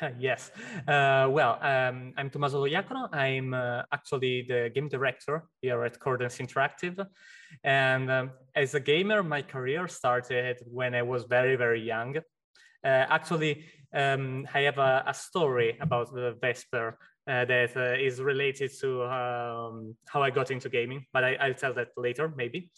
yes. 0.18 0.50
Uh, 0.88 1.28
well, 1.30 1.58
um, 1.62 2.12
I'm 2.16 2.30
Tommaso 2.30 2.64
Loiacono. 2.64 3.08
I'm 3.14 3.54
uh, 3.54 3.82
actually 3.92 4.44
the 4.48 4.70
game 4.74 4.88
director 4.88 5.44
here 5.60 5.84
at 5.84 5.98
Cordens 5.98 6.40
Interactive. 6.40 7.06
And 7.62 8.10
um, 8.10 8.30
as 8.54 8.74
a 8.74 8.80
gamer, 8.80 9.22
my 9.22 9.42
career 9.42 9.86
started 9.88 10.58
when 10.66 10.94
I 10.94 11.02
was 11.02 11.24
very, 11.24 11.56
very 11.56 11.80
young. 11.80 12.16
Uh, 12.16 13.06
actually, 13.08 13.64
um, 13.94 14.46
I 14.52 14.60
have 14.62 14.78
a, 14.78 15.04
a 15.06 15.14
story 15.14 15.78
about 15.80 16.12
the 16.12 16.36
Vesper 16.40 16.98
uh, 17.26 17.44
that 17.44 17.76
uh, 17.76 17.94
is 17.98 18.20
related 18.20 18.70
to 18.80 19.04
um, 19.04 19.96
how 20.08 20.22
I 20.22 20.30
got 20.30 20.50
into 20.50 20.68
gaming, 20.68 21.06
but 21.12 21.24
I, 21.24 21.34
I'll 21.36 21.54
tell 21.54 21.72
that 21.74 21.88
later, 21.96 22.32
maybe. 22.36 22.70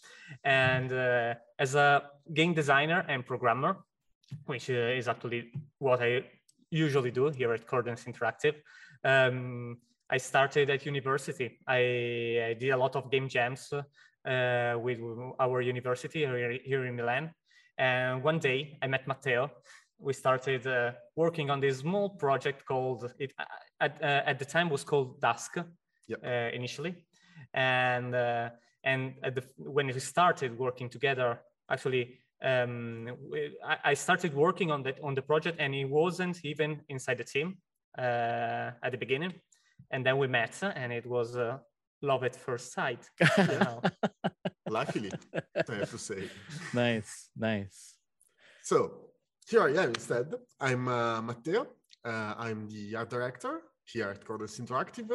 And 0.43 0.93
uh, 0.93 1.33
as 1.59 1.75
a 1.75 2.03
game 2.33 2.53
designer 2.53 3.03
and 3.09 3.25
programmer, 3.25 3.77
which 4.45 4.69
is 4.69 5.07
actually 5.07 5.51
what 5.79 6.01
I 6.01 6.23
usually 6.69 7.11
do 7.11 7.29
here 7.29 7.53
at 7.53 7.67
Cordens 7.67 8.05
Interactive. 8.05 8.55
Um, 9.03 9.77
I 10.09 10.17
started 10.17 10.69
at 10.69 10.85
university. 10.85 11.59
I, 11.67 11.77
I 12.49 12.55
did 12.59 12.69
a 12.69 12.77
lot 12.77 12.95
of 12.95 13.11
game 13.11 13.27
jams 13.27 13.73
uh, 13.73 14.75
with 14.79 14.99
our 15.39 15.61
university 15.61 16.19
here, 16.19 16.57
here 16.63 16.85
in 16.85 16.95
Milan. 16.95 17.31
And 17.77 18.23
one 18.23 18.39
day 18.39 18.77
I 18.81 18.87
met 18.87 19.07
Matteo. 19.07 19.51
We 19.99 20.13
started 20.13 20.65
uh, 20.65 20.91
working 21.15 21.49
on 21.49 21.59
this 21.59 21.79
small 21.79 22.09
project 22.09 22.65
called, 22.65 23.11
it, 23.19 23.33
at, 23.81 24.01
uh, 24.01 24.21
at 24.25 24.39
the 24.39 24.45
time 24.45 24.69
was 24.69 24.83
called 24.83 25.19
Dusk 25.19 25.57
Yep. 26.07 26.23
uh, 26.23 26.55
initially. 26.55 27.05
And, 27.53 28.15
uh, 28.15 28.49
and 28.83 29.15
at 29.23 29.35
the, 29.35 29.43
when 29.57 29.87
we 29.87 29.99
started 29.99 30.57
working 30.57 30.89
together, 30.89 31.39
actually 31.69 32.19
um, 32.43 33.09
I, 33.65 33.91
I 33.91 33.93
started 33.93 34.33
working 34.33 34.71
on 34.71 34.83
that 34.83 34.99
on 35.03 35.15
the 35.15 35.21
project 35.21 35.57
and 35.59 35.73
he 35.73 35.85
wasn't 35.85 36.43
even 36.43 36.81
inside 36.89 37.17
the 37.17 37.23
team 37.23 37.57
uh, 37.97 38.71
at 38.83 38.91
the 38.91 38.97
beginning 38.97 39.33
and 39.91 40.05
then 40.05 40.17
we 40.17 40.27
met 40.27 40.55
and 40.75 40.91
it 40.93 41.05
was 41.05 41.35
uh, 41.35 41.57
love 42.01 42.23
at 42.23 42.35
first 42.35 42.73
sight 42.73 43.09
you 43.37 43.59
know. 43.59 43.81
Luckily, 44.69 45.11
I 45.33 45.73
have 45.75 45.91
to 45.91 45.97
say. 45.97 46.29
nice, 46.73 47.29
nice. 47.37 47.95
So 48.63 49.07
here 49.47 49.63
I 49.63 49.81
am 49.81 49.89
instead. 49.89 50.35
I'm 50.59 50.87
uh, 50.89 51.21
Matteo. 51.21 51.67
Uh, 52.03 52.33
I'm 52.37 52.67
the 52.67 52.97
art 52.97 53.09
director 53.09 53.61
here 53.85 54.09
at 54.09 54.25
Cordens 54.25 54.59
Interactive. 54.59 55.09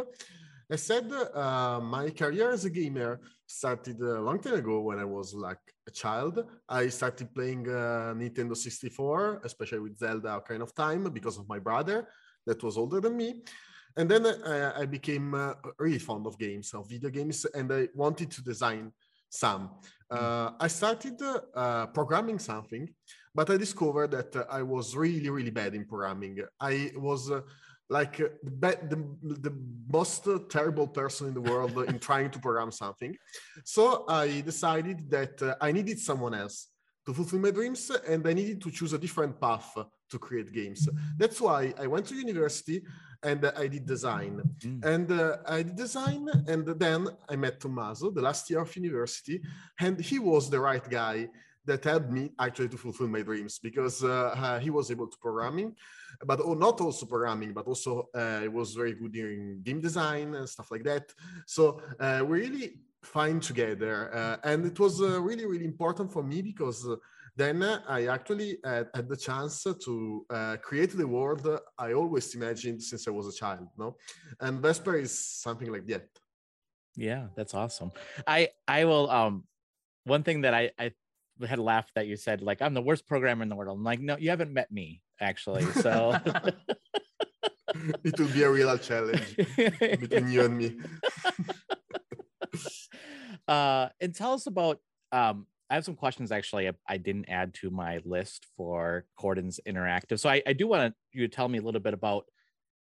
As 0.72 0.84
said, 0.84 1.12
uh, 1.12 1.80
my 1.82 2.08
career 2.08 2.50
as 2.50 2.64
a 2.64 2.70
gamer 2.70 3.20
started 3.46 4.00
a 4.00 4.22
long 4.22 4.38
time 4.38 4.54
ago 4.54 4.80
when 4.80 4.98
I 4.98 5.04
was 5.04 5.34
like 5.34 5.60
a 5.86 5.90
child. 5.90 6.42
I 6.66 6.88
started 6.88 7.34
playing 7.34 7.68
uh, 7.68 8.14
Nintendo 8.16 8.56
64, 8.56 9.42
especially 9.44 9.80
with 9.80 9.98
Zelda 9.98 10.40
Ocarina 10.40 10.62
of 10.62 10.74
Time, 10.74 11.04
because 11.12 11.36
of 11.36 11.46
my 11.46 11.58
brother 11.58 12.08
that 12.46 12.62
was 12.62 12.78
older 12.78 13.02
than 13.02 13.18
me. 13.18 13.42
And 13.98 14.10
then 14.10 14.24
uh, 14.24 14.72
I 14.74 14.86
became 14.86 15.34
uh, 15.34 15.52
really 15.78 15.98
fond 15.98 16.26
of 16.26 16.38
games, 16.38 16.72
of 16.72 16.88
video 16.88 17.10
games, 17.10 17.44
and 17.52 17.70
I 17.70 17.88
wanted 17.94 18.30
to 18.30 18.42
design 18.42 18.92
some. 19.28 19.72
Uh, 20.10 20.52
I 20.58 20.68
started 20.68 21.20
uh, 21.54 21.86
programming 21.88 22.38
something, 22.38 22.88
but 23.34 23.50
I 23.50 23.58
discovered 23.58 24.12
that 24.12 24.36
uh, 24.36 24.44
I 24.50 24.62
was 24.62 24.96
really, 24.96 25.28
really 25.28 25.50
bad 25.50 25.74
in 25.74 25.84
programming. 25.84 26.38
I 26.58 26.92
was 26.96 27.30
uh, 27.30 27.42
like 27.88 28.20
uh, 28.20 28.28
the, 28.42 28.78
the, 29.22 29.34
the 29.48 29.54
most 29.92 30.26
terrible 30.48 30.88
person 30.88 31.28
in 31.28 31.34
the 31.34 31.40
world 31.40 31.76
in 31.88 31.98
trying 31.98 32.30
to 32.30 32.38
program 32.38 32.70
something. 32.70 33.14
So 33.64 34.04
I 34.08 34.40
decided 34.40 35.10
that 35.10 35.42
uh, 35.42 35.54
I 35.60 35.72
needed 35.72 35.98
someone 35.98 36.34
else 36.34 36.68
to 37.06 37.12
fulfill 37.12 37.40
my 37.40 37.50
dreams 37.50 37.90
and 38.08 38.26
I 38.26 38.32
needed 38.32 38.60
to 38.62 38.70
choose 38.70 38.92
a 38.92 38.98
different 38.98 39.40
path 39.40 39.76
to 40.10 40.18
create 40.18 40.52
games. 40.52 40.88
That's 41.16 41.40
why 41.40 41.74
I 41.78 41.86
went 41.86 42.06
to 42.06 42.14
university 42.14 42.82
and 43.22 43.44
I 43.56 43.66
did 43.66 43.86
design. 43.86 44.42
Mm. 44.60 44.84
And 44.84 45.12
uh, 45.12 45.36
I 45.46 45.62
did 45.62 45.76
design, 45.76 46.28
and 46.48 46.66
then 46.66 47.06
I 47.28 47.36
met 47.36 47.60
Tommaso 47.60 48.10
the 48.10 48.20
last 48.20 48.50
year 48.50 48.60
of 48.60 48.74
university, 48.76 49.40
and 49.78 50.00
he 50.00 50.18
was 50.18 50.50
the 50.50 50.60
right 50.60 50.86
guy 50.88 51.28
that 51.64 51.84
helped 51.84 52.10
me 52.10 52.32
actually 52.38 52.68
to 52.68 52.76
fulfill 52.76 53.08
my 53.08 53.22
dreams 53.22 53.58
because 53.58 54.02
uh, 54.02 54.58
he 54.62 54.70
was 54.70 54.90
able 54.90 55.06
to 55.06 55.16
programming, 55.18 55.74
but 56.24 56.40
not 56.58 56.80
also 56.80 57.06
programming, 57.06 57.52
but 57.52 57.66
also 57.66 58.08
uh, 58.14 58.42
was 58.50 58.74
very 58.74 58.94
good 58.94 59.14
in 59.16 59.60
game 59.62 59.80
design 59.80 60.34
and 60.34 60.48
stuff 60.48 60.70
like 60.70 60.84
that. 60.84 61.12
So 61.46 61.80
uh, 62.00 62.24
we 62.26 62.40
really 62.40 62.74
fine 63.02 63.40
together, 63.40 64.14
uh, 64.14 64.36
and 64.44 64.64
it 64.66 64.78
was 64.78 65.00
uh, 65.00 65.20
really 65.20 65.46
really 65.46 65.64
important 65.64 66.12
for 66.12 66.22
me 66.22 66.42
because. 66.42 66.86
Uh, 66.86 66.96
then 67.34 67.62
I 67.62 68.08
actually 68.08 68.58
had, 68.62 68.88
had 68.94 69.08
the 69.08 69.16
chance 69.16 69.62
to 69.62 70.26
uh, 70.28 70.58
create 70.58 70.94
the 70.94 71.06
world 71.06 71.48
I 71.78 71.94
always 71.94 72.34
imagined 72.34 72.82
since 72.82 73.08
I 73.08 73.10
was 73.10 73.26
a 73.26 73.32
child. 73.32 73.68
No, 73.78 73.96
and 74.38 74.60
Vesper 74.60 74.96
is 74.96 75.18
something 75.18 75.72
like 75.72 75.86
that. 75.86 76.08
Yeah, 76.94 77.28
that's 77.34 77.54
awesome. 77.54 77.92
I 78.26 78.50
I 78.68 78.84
will 78.84 79.08
um 79.10 79.44
one 80.04 80.22
thing 80.22 80.42
that 80.42 80.52
I 80.52 80.72
I 80.78 80.92
had 81.48 81.58
laughed 81.58 81.92
that 81.94 82.06
you 82.06 82.16
said 82.16 82.42
like 82.42 82.62
I'm 82.62 82.74
the 82.74 82.82
worst 82.82 83.06
programmer 83.06 83.42
in 83.42 83.48
the 83.48 83.56
world. 83.56 83.76
I'm 83.76 83.84
like, 83.84 84.00
no, 84.00 84.16
you 84.16 84.30
haven't 84.30 84.52
met 84.52 84.70
me 84.70 85.02
actually. 85.20 85.64
So 85.64 86.18
it 88.04 88.18
will 88.18 88.28
be 88.28 88.42
a 88.42 88.50
real 88.50 88.76
challenge 88.78 89.36
between 89.56 90.30
you 90.30 90.44
and 90.44 90.58
me. 90.58 90.78
uh 93.48 93.88
and 94.00 94.14
tell 94.14 94.34
us 94.34 94.46
about 94.46 94.78
um 95.10 95.46
I 95.70 95.74
have 95.76 95.84
some 95.84 95.96
questions 95.96 96.30
actually 96.30 96.68
I, 96.68 96.72
I 96.86 96.98
didn't 96.98 97.30
add 97.30 97.54
to 97.54 97.70
my 97.70 98.00
list 98.04 98.46
for 98.56 99.06
Cordens 99.18 99.58
Interactive. 99.66 100.20
So 100.20 100.28
I, 100.28 100.42
I 100.46 100.52
do 100.52 100.68
want 100.68 100.94
you 101.12 101.26
to 101.26 101.34
tell 101.34 101.48
me 101.48 101.58
a 101.58 101.62
little 101.62 101.80
bit 101.80 101.94
about 101.94 102.26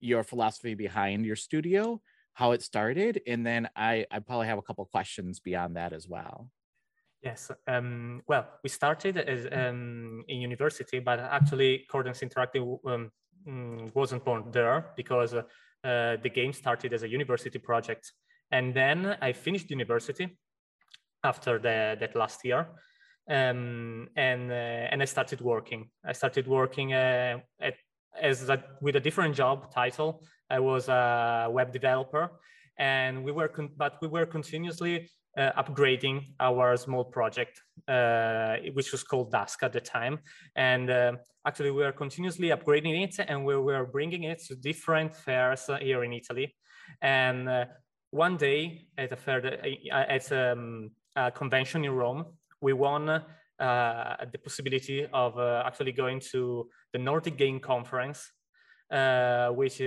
your 0.01 0.25
philosophy 0.25 0.75
behind 0.75 1.25
your 1.25 1.37
studio, 1.37 2.03
how 2.35 2.51
it 2.51 2.61
started, 2.61 3.23
and 3.27 3.47
then 3.47 3.69
I, 3.77 4.05
I 4.11 4.19
probably 4.19 4.49
have 4.49 4.59
a 4.59 4.63
couple 4.63 4.85
questions 4.87 5.39
beyond 5.39 5.77
that 5.77 5.93
as 5.93 6.09
well. 6.09 6.51
Yes. 7.23 7.53
Um, 7.69 8.23
well, 8.27 8.49
we 8.65 8.69
started 8.69 9.17
as 9.17 9.47
um, 9.53 10.25
in 10.27 10.41
university, 10.41 10.99
but 10.99 11.21
actually, 11.21 11.87
Cordens 11.89 12.21
Interactive 12.21 12.79
um, 12.85 13.11
mm, 13.49 13.95
wasn't 13.95 14.25
born 14.25 14.51
there 14.51 14.87
because 14.97 15.35
uh, 15.35 15.43
the 15.85 16.31
game 16.35 16.53
started 16.53 16.93
as 16.93 17.05
a 17.05 17.09
university 17.09 17.61
project, 17.61 18.13
and 18.51 18.75
then 18.75 19.17
I 19.23 19.33
finished 19.33 19.71
university 19.71 20.37
after 21.23 21.61
the, 21.61 21.97
that 22.01 22.17
last 22.17 22.45
year, 22.45 22.67
um, 23.31 24.09
and 24.17 24.51
uh, 24.51 24.91
and 24.91 25.01
I 25.01 25.05
started 25.05 25.41
working. 25.41 25.91
I 26.05 26.13
started 26.15 26.49
working 26.49 26.93
uh, 26.93 27.39
at 27.61 27.75
as 28.21 28.49
a, 28.49 28.63
with 28.81 28.97
a 28.97 29.01
different 29.01 29.37
job 29.37 29.73
title. 29.73 30.25
I 30.51 30.59
was 30.59 30.89
a 30.89 31.49
web 31.49 31.73
developer, 31.73 32.31
and 32.79 33.23
we 33.23 33.31
were 33.31 33.47
con- 33.47 33.71
but 33.77 33.99
we 34.03 34.09
were 34.09 34.27
continuously 34.27 35.09
uh, 35.37 35.51
upgrading 35.63 36.25
our 36.41 36.77
small 36.77 37.05
project, 37.05 37.63
uh, 37.89 38.57
which 38.75 38.93
was 38.93 39.03
called 39.03 39.31
Dusk 39.31 39.63
at 39.63 39.73
the 39.73 39.81
time. 39.81 40.19
And 40.57 40.91
uh, 40.91 41.13
actually, 41.47 41.71
we 41.71 41.85
are 41.85 41.93
continuously 41.93 42.49
upgrading 42.49 43.03
it 43.03 43.25
and 43.27 43.45
we 43.45 43.57
were 43.57 43.87
bringing 43.87 44.25
it 44.25 44.43
to 44.49 44.55
different 44.57 45.15
fairs 45.15 45.71
here 45.81 46.05
in 46.05 46.13
Italy. 46.13 46.55
And 47.01 47.49
uh, 47.49 47.65
one 48.11 48.37
day 48.37 48.87
at 48.99 49.13
a 49.13 49.17
fair, 49.17 49.41
uh, 49.45 49.95
at 49.97 50.31
um, 50.33 50.91
a 51.17 51.31
convention 51.31 51.85
in 51.85 51.93
Rome, 51.93 52.27
we 52.61 52.73
won 52.73 53.09
uh, 53.09 53.23
the 53.59 54.39
possibility 54.43 55.07
of 55.13 55.39
actually 55.39 55.93
going 55.93 56.21
to 56.33 56.69
the 56.93 56.99
Nordic 56.99 57.37
Game 57.37 57.59
Conference, 57.59 58.31
which 59.55 59.81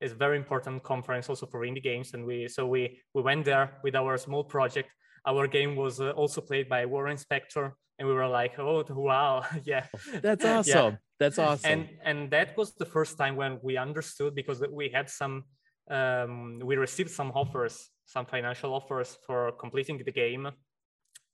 is 0.00 0.12
a 0.12 0.14
very 0.14 0.36
important 0.36 0.82
conference 0.82 1.28
also 1.28 1.46
for 1.46 1.60
indie 1.60 1.82
games. 1.82 2.14
And 2.14 2.24
we 2.24 2.48
so 2.48 2.66
we 2.66 3.00
we 3.14 3.22
went 3.22 3.44
there 3.44 3.78
with 3.82 3.94
our 3.94 4.16
small 4.18 4.44
project. 4.44 4.90
Our 5.26 5.46
game 5.46 5.76
was 5.76 6.00
uh, 6.00 6.10
also 6.10 6.40
played 6.40 6.68
by 6.68 6.86
warren 6.86 7.16
spector. 7.16 7.72
And 7.98 8.06
we 8.06 8.14
were 8.14 8.28
like 8.28 8.58
oh 8.58 8.84
wow 8.90 9.44
yeah. 9.64 9.86
That's 10.22 10.44
awesome. 10.54 10.92
Yeah. 10.92 10.98
that's 11.18 11.38
awesome. 11.38 11.70
And 11.70 11.88
and 12.04 12.30
that 12.30 12.56
was 12.56 12.74
the 12.74 12.86
first 12.86 13.16
time 13.18 13.36
when 13.36 13.58
we 13.62 13.76
understood 13.76 14.34
because 14.34 14.62
we 14.70 14.88
had 14.88 15.08
some 15.08 15.44
um, 15.90 16.60
we 16.64 16.76
received 16.76 17.10
some 17.10 17.30
offers 17.32 17.90
some 18.06 18.26
financial 18.26 18.72
offers 18.72 19.18
for 19.26 19.52
completing 19.52 19.98
the 19.98 20.12
game 20.12 20.48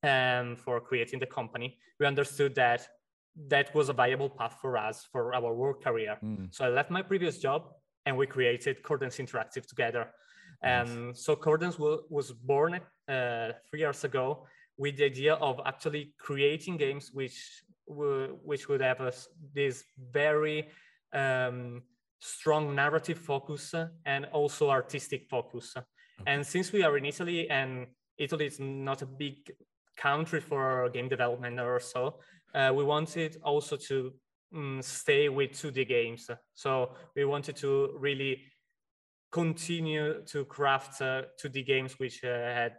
and 0.02 0.58
for 0.58 0.80
creating 0.80 1.20
the 1.20 1.26
company. 1.26 1.78
We 2.00 2.06
understood 2.06 2.54
that 2.54 2.86
that 3.48 3.74
was 3.74 3.88
a 3.88 3.92
viable 3.92 4.28
path 4.28 4.56
for 4.60 4.76
us 4.76 5.06
for 5.10 5.34
our 5.34 5.54
work 5.54 5.82
career. 5.82 6.18
Mm. 6.22 6.54
so 6.54 6.64
i 6.66 6.68
left 6.68 6.90
my 6.90 7.02
previous 7.02 7.38
job 7.38 7.62
and 8.06 8.16
we 8.16 8.26
created 8.26 8.82
Cordens 8.82 9.18
Interactive 9.18 9.66
together. 9.66 10.08
And 10.62 11.08
nice. 11.08 11.24
so 11.24 11.34
Cordens 11.36 11.78
was 11.78 12.32
born 12.32 12.80
uh, 13.08 13.52
three 13.70 13.80
years 13.80 14.04
ago 14.04 14.46
with 14.76 14.96
the 14.96 15.04
idea 15.04 15.34
of 15.34 15.60
actually 15.66 16.14
creating 16.18 16.76
games 16.76 17.10
which 17.12 17.62
which 17.86 18.68
would 18.68 18.80
have 18.80 19.00
a, 19.00 19.12
this 19.54 19.84
very 20.12 20.68
um, 21.12 21.82
strong 22.20 22.74
narrative 22.74 23.18
focus 23.18 23.74
and 24.06 24.24
also 24.26 24.70
artistic 24.70 25.26
focus. 25.28 25.74
Okay. 25.76 25.86
And 26.26 26.46
since 26.46 26.72
we 26.72 26.84
are 26.84 26.96
in 26.96 27.04
Italy 27.04 27.50
and 27.50 27.88
Italy 28.16 28.46
is 28.46 28.60
not 28.60 29.02
a 29.02 29.06
big 29.06 29.50
country 29.96 30.40
for 30.40 30.88
game 30.90 31.08
development 31.08 31.58
or 31.60 31.80
so, 31.80 32.20
uh, 32.54 32.72
we 32.74 32.84
wanted 32.84 33.36
also 33.42 33.76
to 33.76 34.12
um, 34.54 34.80
stay 34.82 35.28
with 35.28 35.52
2D 35.52 35.86
games. 35.86 36.30
So 36.54 36.94
we 37.14 37.24
wanted 37.24 37.56
to 37.56 37.94
really 37.98 38.42
continue 39.30 40.22
to 40.26 40.44
craft 40.44 41.00
uh, 41.00 41.22
2D 41.42 41.66
games 41.66 41.98
which 41.98 42.22
uh, 42.24 42.28
had 42.28 42.74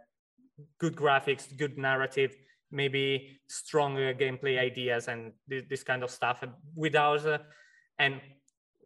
good 0.78 0.94
graphics, 0.94 1.56
good 1.56 1.76
narrative, 1.78 2.36
maybe 2.70 3.38
strong 3.48 3.96
gameplay 3.96 4.58
ideas 4.58 5.08
and 5.08 5.32
th- 5.48 5.68
this 5.68 5.82
kind 5.82 6.02
of 6.02 6.10
stuff 6.10 6.42
without 6.74 7.26
uh, 7.26 7.38
and 7.98 8.20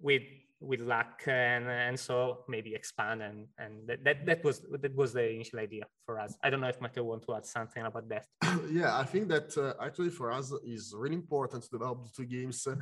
with 0.00 0.22
with 0.60 0.80
luck 0.80 1.22
and 1.26 1.68
and 1.68 1.98
so 1.98 2.44
maybe 2.48 2.74
expand 2.74 3.22
and 3.22 3.46
and 3.58 3.86
that, 3.86 4.02
that 4.02 4.26
that 4.26 4.44
was 4.44 4.62
that 4.82 4.94
was 4.96 5.12
the 5.12 5.30
initial 5.30 5.60
idea 5.60 5.84
for 6.04 6.18
us. 6.18 6.34
I 6.42 6.50
don't 6.50 6.60
know 6.60 6.68
if 6.68 6.80
Matteo 6.80 7.04
want 7.04 7.24
to 7.26 7.34
add 7.36 7.46
something 7.46 7.84
about 7.84 8.08
that. 8.08 8.26
Yeah 8.70 8.98
i 8.98 9.04
think 9.04 9.28
that 9.28 9.56
uh, 9.56 9.74
actually 9.84 10.10
for 10.10 10.30
us 10.30 10.52
is 10.64 10.94
really 10.96 11.14
important 11.14 11.62
to 11.62 11.70
develop 11.70 12.04
the 12.04 12.10
two 12.16 12.26
games 12.26 12.66
uh, 12.66 12.74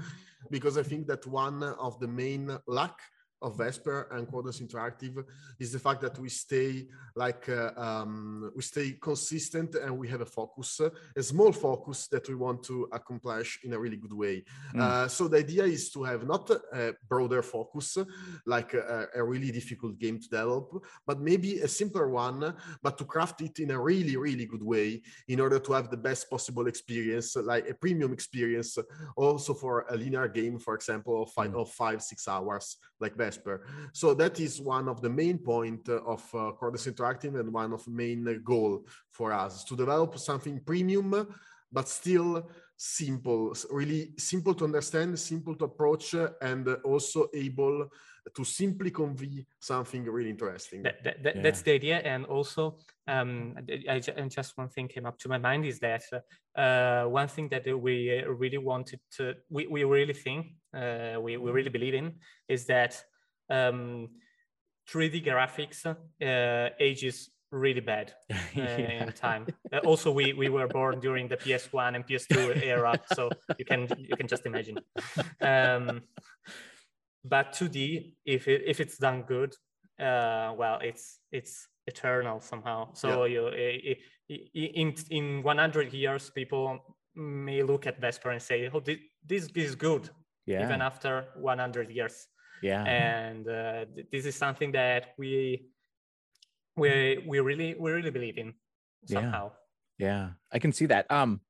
because 0.50 0.76
i 0.78 0.82
think 0.82 1.06
that 1.06 1.26
one 1.26 1.62
of 1.62 1.98
the 2.00 2.08
main 2.08 2.44
luck 2.66 2.98
of 3.46 3.56
Vesper 3.56 4.08
and 4.10 4.26
Cordens 4.26 4.60
Interactive 4.60 5.24
is 5.60 5.70
the 5.72 5.78
fact 5.78 6.00
that 6.02 6.18
we 6.18 6.28
stay 6.28 6.88
like 7.14 7.48
uh, 7.48 7.70
um, 7.76 8.50
we 8.56 8.62
stay 8.62 8.88
consistent 9.00 9.74
and 9.76 9.96
we 9.96 10.08
have 10.08 10.20
a 10.20 10.26
focus, 10.38 10.80
a 11.16 11.22
small 11.22 11.52
focus 11.52 12.08
that 12.08 12.28
we 12.28 12.34
want 12.34 12.62
to 12.64 12.88
accomplish 12.92 13.60
in 13.64 13.72
a 13.72 13.78
really 13.78 13.96
good 13.96 14.12
way. 14.12 14.44
Mm. 14.74 14.80
Uh, 14.80 15.08
so 15.08 15.28
the 15.28 15.38
idea 15.38 15.64
is 15.64 15.90
to 15.92 16.02
have 16.02 16.26
not 16.26 16.50
a 16.50 16.94
broader 17.08 17.42
focus, 17.42 17.96
like 18.44 18.74
a, 18.74 19.06
a, 19.14 19.22
really 19.22 19.50
difficult 19.50 19.98
game 19.98 20.18
to 20.20 20.28
develop, 20.28 20.66
but 21.06 21.20
maybe 21.20 21.60
a 21.60 21.68
simpler 21.68 22.08
one, 22.08 22.54
but 22.82 22.98
to 22.98 23.04
craft 23.04 23.40
it 23.40 23.58
in 23.60 23.70
a 23.70 23.80
really 23.80 24.16
really 24.16 24.46
good 24.46 24.62
way 24.62 25.02
in 25.28 25.40
order 25.40 25.58
to 25.58 25.72
have 25.72 25.88
the 25.90 25.96
best 26.08 26.28
possible 26.28 26.66
experience, 26.66 27.36
like 27.36 27.68
a 27.68 27.74
premium 27.74 28.12
experience, 28.12 28.76
also 29.16 29.54
for 29.54 29.86
a 29.90 29.96
linear 29.96 30.28
game, 30.28 30.58
for 30.58 30.74
example, 30.74 31.22
of 31.22 31.30
five, 31.30 31.52
mm. 31.52 31.60
of 31.60 31.70
five 31.70 32.02
six 32.02 32.26
hours, 32.26 32.76
like 33.00 33.14
Vesper. 33.14 33.35
So 33.92 34.14
that 34.14 34.40
is 34.40 34.60
one 34.60 34.88
of 34.88 35.00
the 35.00 35.10
main 35.10 35.38
point 35.38 35.88
of 35.88 36.22
uh, 36.34 36.52
Cordens 36.58 36.86
Interactive 36.92 37.38
and 37.38 37.52
one 37.52 37.72
of 37.72 37.84
the 37.84 37.90
main 37.90 38.42
goal 38.44 38.86
for 39.10 39.32
us 39.32 39.64
to 39.64 39.76
develop 39.76 40.18
something 40.18 40.60
premium, 40.64 41.26
but 41.72 41.88
still 41.88 42.48
simple, 42.76 43.54
really 43.70 44.12
simple 44.18 44.54
to 44.54 44.64
understand, 44.64 45.18
simple 45.18 45.54
to 45.56 45.64
approach, 45.64 46.14
and 46.42 46.68
also 46.84 47.28
able 47.34 47.88
to 48.34 48.44
simply 48.44 48.90
convey 48.90 49.46
something 49.60 50.04
really 50.04 50.30
interesting. 50.30 50.82
That, 50.82 51.02
that, 51.04 51.22
that, 51.22 51.36
yeah. 51.36 51.42
That's 51.42 51.62
the 51.62 51.72
idea. 51.72 51.98
And 51.98 52.26
also, 52.26 52.78
um, 53.06 53.56
I, 53.88 54.02
and 54.16 54.30
just 54.30 54.58
one 54.58 54.68
thing 54.68 54.88
came 54.88 55.06
up 55.06 55.18
to 55.20 55.28
my 55.28 55.38
mind 55.38 55.64
is 55.64 55.78
that 55.78 56.02
uh, 56.56 57.04
one 57.08 57.28
thing 57.28 57.48
that 57.50 57.64
we 57.66 58.22
really 58.26 58.58
wanted 58.58 59.00
to, 59.16 59.34
we, 59.48 59.66
we 59.68 59.84
really 59.84 60.12
think, 60.12 60.48
uh, 60.74 61.16
we, 61.20 61.36
we 61.36 61.50
really 61.50 61.70
believe 61.70 61.94
in, 61.94 62.14
is 62.48 62.66
that 62.66 63.02
um, 63.50 64.08
3D 64.88 65.24
graphics 65.26 65.84
uh, 65.86 66.70
ages 66.78 67.30
really 67.52 67.80
bad 67.80 68.12
uh, 68.32 68.36
yeah. 68.54 69.04
in 69.04 69.12
time. 69.12 69.46
Uh, 69.72 69.78
also, 69.78 70.10
we 70.10 70.32
we 70.32 70.48
were 70.48 70.66
born 70.66 71.00
during 71.00 71.28
the 71.28 71.36
PS1 71.36 71.94
and 71.94 72.06
PS2 72.06 72.62
era, 72.62 72.94
so 73.14 73.30
you 73.58 73.64
can 73.64 73.88
you 73.98 74.16
can 74.16 74.26
just 74.26 74.46
imagine. 74.46 74.78
Um, 75.40 76.02
but 77.24 77.52
2D, 77.52 78.14
if 78.24 78.46
it, 78.46 78.62
if 78.66 78.80
it's 78.80 78.98
done 78.98 79.22
good, 79.22 79.54
uh, 80.00 80.52
well, 80.56 80.78
it's 80.82 81.18
it's 81.32 81.68
eternal 81.86 82.40
somehow. 82.40 82.92
So 82.94 83.24
yeah. 83.24 83.40
you 83.48 83.96
in 84.54 84.94
in 85.10 85.42
100 85.42 85.92
years, 85.92 86.30
people 86.30 86.96
may 87.14 87.62
look 87.62 87.86
at 87.86 88.00
Vesper 88.00 88.30
and 88.30 88.42
say, 88.42 88.70
"Oh, 88.72 88.80
this 88.80 88.98
this 89.24 89.50
is 89.54 89.74
good," 89.74 90.10
yeah. 90.46 90.64
even 90.64 90.82
after 90.82 91.26
100 91.36 91.90
years. 91.90 92.28
Yeah, 92.62 92.84
and 92.84 93.48
uh, 93.48 93.84
this 94.10 94.26
is 94.26 94.34
something 94.34 94.72
that 94.72 95.14
we 95.18 95.66
we 96.76 97.22
we 97.26 97.40
really 97.40 97.74
we 97.78 97.90
really 97.90 98.10
believe 98.10 98.38
in 98.38 98.54
somehow. 99.06 99.52
Yeah. 99.98 100.06
yeah, 100.06 100.28
I 100.52 100.58
can 100.58 100.72
see 100.72 100.86
that. 100.86 101.10
Um, 101.10 101.40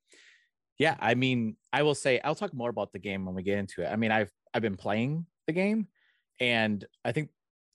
yeah, 0.78 0.96
I 1.00 1.14
mean, 1.14 1.56
I 1.72 1.82
will 1.82 1.94
say 1.94 2.20
I'll 2.20 2.34
talk 2.34 2.54
more 2.54 2.70
about 2.70 2.92
the 2.92 2.98
game 2.98 3.24
when 3.24 3.34
we 3.34 3.42
get 3.42 3.58
into 3.58 3.82
it. 3.82 3.88
I 3.88 3.96
mean, 3.96 4.10
I've 4.10 4.30
I've 4.52 4.62
been 4.62 4.76
playing 4.76 5.26
the 5.46 5.52
game, 5.52 5.88
and 6.40 6.84
I 7.04 7.12
think 7.12 7.30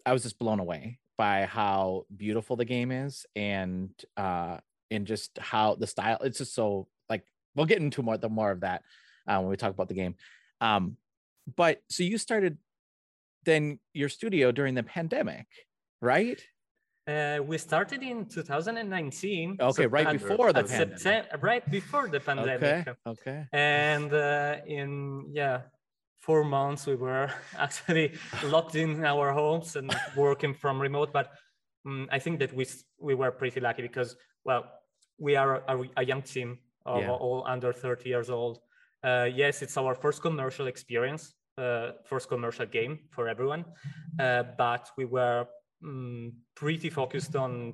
I 0.05 0.13
was 0.13 0.23
just 0.23 0.39
blown 0.39 0.59
away 0.59 0.99
by 1.17 1.45
how 1.45 2.05
beautiful 2.15 2.55
the 2.55 2.65
game 2.65 2.91
is, 2.91 3.25
and 3.35 3.89
uh, 4.17 4.57
and 4.89 5.07
just 5.07 5.37
how 5.39 5.75
the 5.75 5.87
style. 5.87 6.19
It's 6.21 6.37
just 6.37 6.53
so 6.53 6.87
like 7.09 7.25
we'll 7.55 7.65
get 7.65 7.79
into 7.79 8.03
more 8.03 8.17
the 8.17 8.29
more 8.29 8.51
of 8.51 8.61
that 8.61 8.83
uh, 9.27 9.39
when 9.39 9.49
we 9.49 9.57
talk 9.57 9.71
about 9.71 9.87
the 9.87 9.95
game. 9.95 10.15
Um, 10.59 10.97
but 11.55 11.81
so 11.89 12.03
you 12.03 12.17
started 12.17 12.57
then 13.45 13.79
your 13.93 14.09
studio 14.09 14.51
during 14.51 14.75
the 14.75 14.83
pandemic, 14.83 15.47
right? 16.01 16.41
Uh, 17.07 17.39
we 17.43 17.57
started 17.57 18.03
in 18.03 18.25
2019. 18.25 19.57
Okay, 19.59 19.87
right 19.87 20.11
before 20.11 20.53
the 20.53 20.63
pandemic. 20.63 20.99
September, 20.99 21.37
right 21.41 21.71
before 21.71 22.07
the 22.07 22.19
pandemic. 22.19 22.87
Okay. 22.87 22.93
Okay. 23.07 23.45
And 23.51 24.13
uh, 24.13 24.57
in 24.67 25.25
yeah, 25.33 25.61
four 26.19 26.43
months 26.43 26.85
we 26.85 26.95
were 26.95 27.31
actually 27.57 28.13
locked 28.45 28.75
in 28.75 29.03
our 29.03 29.31
homes 29.33 29.75
and 29.75 29.93
working 30.15 30.53
from 30.53 30.79
remote. 30.79 31.11
But 31.11 31.31
um, 31.85 32.07
I 32.11 32.19
think 32.19 32.39
that 32.39 32.53
we 32.53 32.65
we 32.99 33.15
were 33.15 33.31
pretty 33.31 33.59
lucky 33.59 33.81
because 33.81 34.15
well, 34.45 34.63
we 35.17 35.35
are 35.35 35.63
a, 35.67 35.83
a 35.97 36.05
young 36.05 36.21
team 36.21 36.59
of 36.85 37.01
Yeah. 37.01 37.11
all 37.11 37.43
under 37.47 37.73
30 37.73 38.09
years 38.09 38.29
old. 38.29 38.59
Uh, 39.03 39.27
yes, 39.33 39.61
it's 39.61 39.77
our 39.77 39.95
first 39.95 40.21
commercial 40.21 40.67
experience, 40.67 41.33
uh, 41.57 41.91
first 42.05 42.29
commercial 42.29 42.65
game 42.65 42.99
for 43.09 43.27
everyone, 43.27 43.65
uh, 44.19 44.43
but 44.57 44.89
we 44.97 45.05
were 45.05 45.45
mm, 45.83 46.31
pretty 46.55 46.89
focused 46.89 47.35
on 47.35 47.73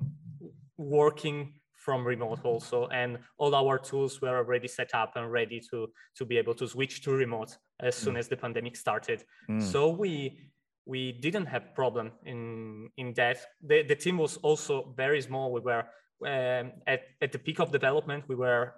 working 0.76 1.54
from 1.72 2.04
remote 2.04 2.40
also 2.44 2.86
and 2.88 3.18
all 3.38 3.54
our 3.54 3.78
tools 3.78 4.20
were 4.20 4.36
already 4.36 4.68
set 4.68 4.90
up 4.94 5.12
and 5.16 5.30
ready 5.32 5.60
to 5.70 5.86
to 6.14 6.24
be 6.24 6.36
able 6.36 6.54
to 6.54 6.66
switch 6.66 7.02
to 7.02 7.12
remote 7.12 7.56
as 7.80 7.94
soon 7.94 8.16
as 8.16 8.28
the 8.28 8.36
pandemic 8.36 8.76
started. 8.76 9.24
Mm. 9.48 9.62
so 9.62 9.88
we 9.88 10.50
we 10.86 11.12
didn't 11.12 11.46
have 11.46 11.74
problem 11.74 12.10
in 12.24 12.88
in 12.96 13.14
that. 13.14 13.38
The, 13.62 13.82
the 13.82 13.94
team 13.94 14.18
was 14.18 14.38
also 14.38 14.92
very 14.96 15.20
small. 15.20 15.52
We 15.52 15.60
were 15.60 15.84
um, 16.26 16.72
at, 16.86 17.02
at 17.20 17.30
the 17.30 17.38
peak 17.38 17.60
of 17.60 17.70
development 17.70 18.24
we 18.28 18.34
were 18.34 18.74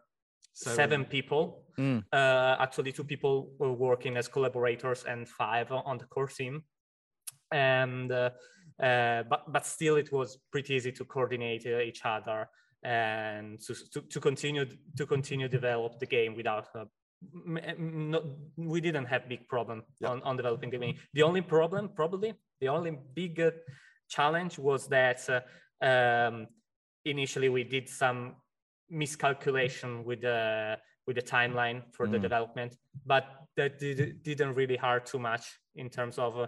seven, 0.53 0.77
Seven. 0.77 1.05
people 1.05 1.65
Mm. 1.81 2.05
uh, 2.13 2.57
actually 2.61 2.93
two 2.93 3.05
people 3.05 3.53
were 3.59 3.73
working 3.73 4.19
as 4.19 4.29
collaborators 4.29 5.05
and 5.05 5.27
five 5.27 5.73
on 5.73 5.97
the 5.97 6.05
core 6.05 6.27
team. 6.27 6.63
And 7.51 8.13
uh, 8.13 8.31
uh, 8.83 9.23
but 9.23 9.51
but 9.51 9.65
still 9.67 9.97
it 9.97 10.13
was 10.13 10.39
pretty 10.53 10.75
easy 10.75 10.93
to 10.93 11.05
coordinate 11.05 11.65
uh, 11.67 11.81
each 11.81 12.03
other 12.05 12.49
and 12.83 13.59
to, 13.61 13.75
to, 13.93 14.01
to 14.03 14.21
continue 14.21 14.67
to 14.99 15.07
continue 15.07 15.49
develop 15.49 15.99
the 15.99 16.07
game 16.07 16.37
without 16.37 16.69
uh, 16.75 16.85
no, 17.79 18.37
we 18.57 18.81
didn't 18.81 19.07
have 19.07 19.29
big 19.29 19.49
problem 19.49 19.83
on, 20.05 20.23
on 20.23 20.37
developing 20.37 20.71
the 20.71 20.79
game. 20.79 20.97
The 21.15 21.23
only 21.23 21.41
problem 21.41 21.91
probably 21.95 22.35
the 22.61 22.69
only 22.69 22.99
big 23.15 23.41
uh, 23.41 23.51
challenge 24.09 24.59
was 24.59 24.87
that 24.89 25.21
uh, 25.31 25.85
um, 25.85 26.47
initially 27.07 27.49
we 27.49 27.65
did 27.65 27.89
some 27.89 28.37
miscalculation 28.91 30.05
with 30.05 30.21
the 30.21 30.77
with 31.07 31.17
the 31.17 31.23
timeline 31.23 31.83
for 31.93 32.07
the 32.07 32.19
Mm. 32.19 32.23
development 32.23 32.77
but 33.07 33.25
that 33.57 33.79
did, 33.79 34.23
didn't 34.23 34.55
really 34.55 34.77
hurt 34.77 35.07
too 35.07 35.19
much 35.19 35.45
in 35.75 35.89
terms 35.91 36.19
of 36.19 36.39
uh, 36.39 36.47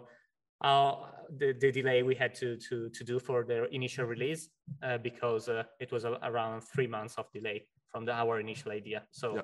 how 0.62 1.08
the, 1.38 1.52
the 1.60 1.72
delay 1.72 2.02
we 2.02 2.14
had 2.14 2.34
to 2.34 2.56
to 2.56 2.88
to 2.90 3.04
do 3.04 3.18
for 3.18 3.44
the 3.44 3.68
initial 3.74 4.04
release 4.06 4.48
uh, 4.82 4.98
because 4.98 5.48
uh, 5.48 5.64
it 5.80 5.90
was 5.90 6.04
around 6.04 6.60
three 6.62 6.86
months 6.86 7.14
of 7.18 7.26
delay 7.32 7.66
from 7.90 8.04
the, 8.06 8.12
our 8.12 8.40
initial 8.40 8.70
idea 8.72 9.02
so 9.10 9.34
Yeah. 9.34 9.42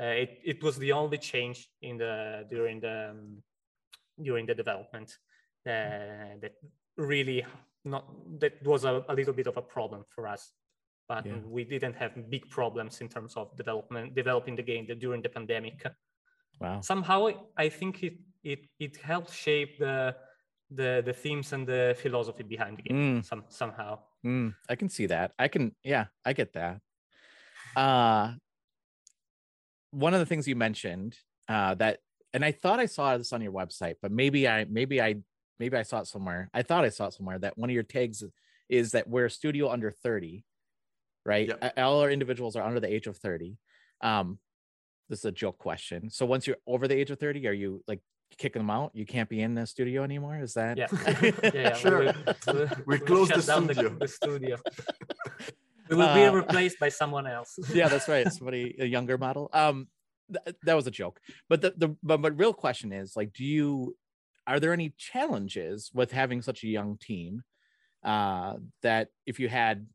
uh, 0.00 0.14
it, 0.22 0.30
it 0.44 0.62
was 0.62 0.76
the 0.78 0.92
only 0.92 1.18
change 1.18 1.68
in 1.80 1.98
the 1.98 2.46
during 2.50 2.80
the 2.80 3.10
um, 3.10 3.42
during 4.22 4.46
the 4.46 4.54
development 4.54 5.08
uh, 5.66 6.36
that 6.42 6.54
really 6.96 7.44
not 7.84 8.04
that 8.40 8.62
was 8.64 8.84
a, 8.84 9.04
a 9.08 9.14
little 9.14 9.34
bit 9.34 9.46
of 9.46 9.56
a 9.56 9.62
problem 9.62 10.04
for 10.14 10.28
us 10.28 10.52
but 11.08 11.26
Yeah. 11.26 11.38
we 11.44 11.64
didn't 11.64 11.94
have 11.94 12.12
big 12.30 12.48
problems 12.50 13.00
in 13.00 13.08
terms 13.08 13.36
of 13.36 13.56
development 13.56 14.14
developing 14.14 14.56
the 14.56 14.62
game 14.62 14.86
during 14.98 15.22
the 15.22 15.28
pandemic 15.28 15.84
Wow. 16.60 16.80
somehow 16.80 17.28
i 17.56 17.68
think 17.68 18.02
it 18.02 18.18
it 18.44 18.60
it 18.78 18.96
helped 18.96 19.32
shape 19.32 19.78
the 19.78 20.14
the 20.70 21.02
the 21.04 21.12
themes 21.12 21.52
and 21.52 21.66
the 21.66 21.94
philosophy 22.02 22.42
behind 22.44 22.78
the 22.78 22.82
game 22.82 22.96
Mm. 22.96 23.24
some 23.24 23.44
somehow 23.48 23.98
Mm, 24.24 24.54
I 24.68 24.76
can 24.76 24.88
see 24.88 25.06
that. 25.06 25.32
I 25.36 25.48
can, 25.48 25.74
yeah, 25.82 26.06
I 26.24 26.32
get 26.32 26.52
that. 26.52 26.80
Uh, 27.74 28.34
one 29.90 30.14
of 30.14 30.20
the 30.20 30.26
things 30.26 30.46
you 30.46 30.54
mentioned 30.56 31.18
uh, 31.48 31.74
that, 31.74 31.98
and 32.32 32.44
I 32.44 32.52
thought 32.52 32.78
I 32.78 32.86
saw 32.86 33.18
this 33.18 33.32
on 33.32 33.42
your 33.42 33.50
website, 33.52 33.96
but 34.00 34.12
maybe 34.12 34.48
I, 34.48 34.64
maybe 34.64 35.02
I, 35.02 35.16
maybe 35.58 35.76
I 35.76 35.82
saw 35.82 36.00
it 36.00 36.06
somewhere. 36.06 36.48
I 36.54 36.62
thought 36.62 36.84
I 36.84 36.88
saw 36.88 37.06
it 37.08 37.14
somewhere 37.14 37.38
that 37.40 37.58
one 37.58 37.68
of 37.68 37.74
your 37.74 37.82
tags 37.82 38.22
is 38.68 38.92
that 38.92 39.08
we're 39.08 39.26
a 39.26 39.30
studio 39.30 39.70
under 39.70 39.90
30, 39.90 40.44
right? 41.24 41.48
Yep. 41.48 41.74
All 41.78 42.00
our 42.00 42.10
individuals 42.10 42.56
are 42.56 42.62
under 42.62 42.80
the 42.80 42.92
age 42.92 43.06
of 43.06 43.16
30. 43.16 43.56
Um, 44.02 44.38
this 45.08 45.20
is 45.20 45.24
a 45.26 45.32
joke 45.32 45.58
question. 45.58 46.10
So 46.10 46.26
once 46.26 46.46
you're 46.46 46.56
over 46.66 46.88
the 46.88 46.94
age 46.94 47.10
of 47.10 47.18
30, 47.18 47.46
are 47.46 47.52
you 47.52 47.82
like 47.86 48.00
kicking 48.38 48.60
them 48.60 48.70
out? 48.70 48.92
You 48.94 49.04
can't 49.06 49.28
be 49.28 49.40
in 49.42 49.54
the 49.54 49.66
studio 49.66 50.02
anymore? 50.04 50.38
Is 50.40 50.54
that? 50.54 50.78
yeah 50.78 50.86
yeah, 51.22 51.50
yeah 51.54 51.74
Sure. 51.74 52.00
we, 52.46 52.52
we, 52.54 52.68
We 52.86 52.98
close 52.98 53.28
shut 53.28 53.40
the 53.40 53.46
down 53.46 53.64
studio. 53.72 53.90
the, 53.98 54.08
studio 54.08 54.56
we 55.90 55.96
will 55.96 56.14
be 56.14 56.24
Uh, 56.24 56.32
replaced 56.32 56.78
by 56.80 56.88
someone 56.88 57.26
else 57.26 57.58
yeah 57.74 57.88
that's 57.88 58.08
right 58.08 58.32
somebody 58.32 58.74
a 58.78 58.86
younger 58.86 59.18
model 59.18 59.50
um 59.52 59.88
th- 60.32 60.56
that 60.62 60.74
was 60.74 60.86
a 60.86 60.90
joke 60.90 61.20
but 61.50 61.60
the 61.60 61.74
the 61.76 61.88
but, 62.02 62.18
but 62.22 62.38
real 62.38 62.54
question 62.54 62.92
is 62.92 63.14
like 63.16 63.32
do 63.34 63.44
you 63.44 63.94
are 64.46 64.58
there 64.60 64.72
any 64.72 64.94
challenges 64.96 65.90
with 65.92 66.10
having 66.12 66.40
such 66.40 66.62
a 66.64 66.68
young 66.68 66.96
team 66.98 67.42
uh 68.04 68.54
that 68.82 69.08
if 69.26 69.38
you 69.40 69.48
had 69.48 69.86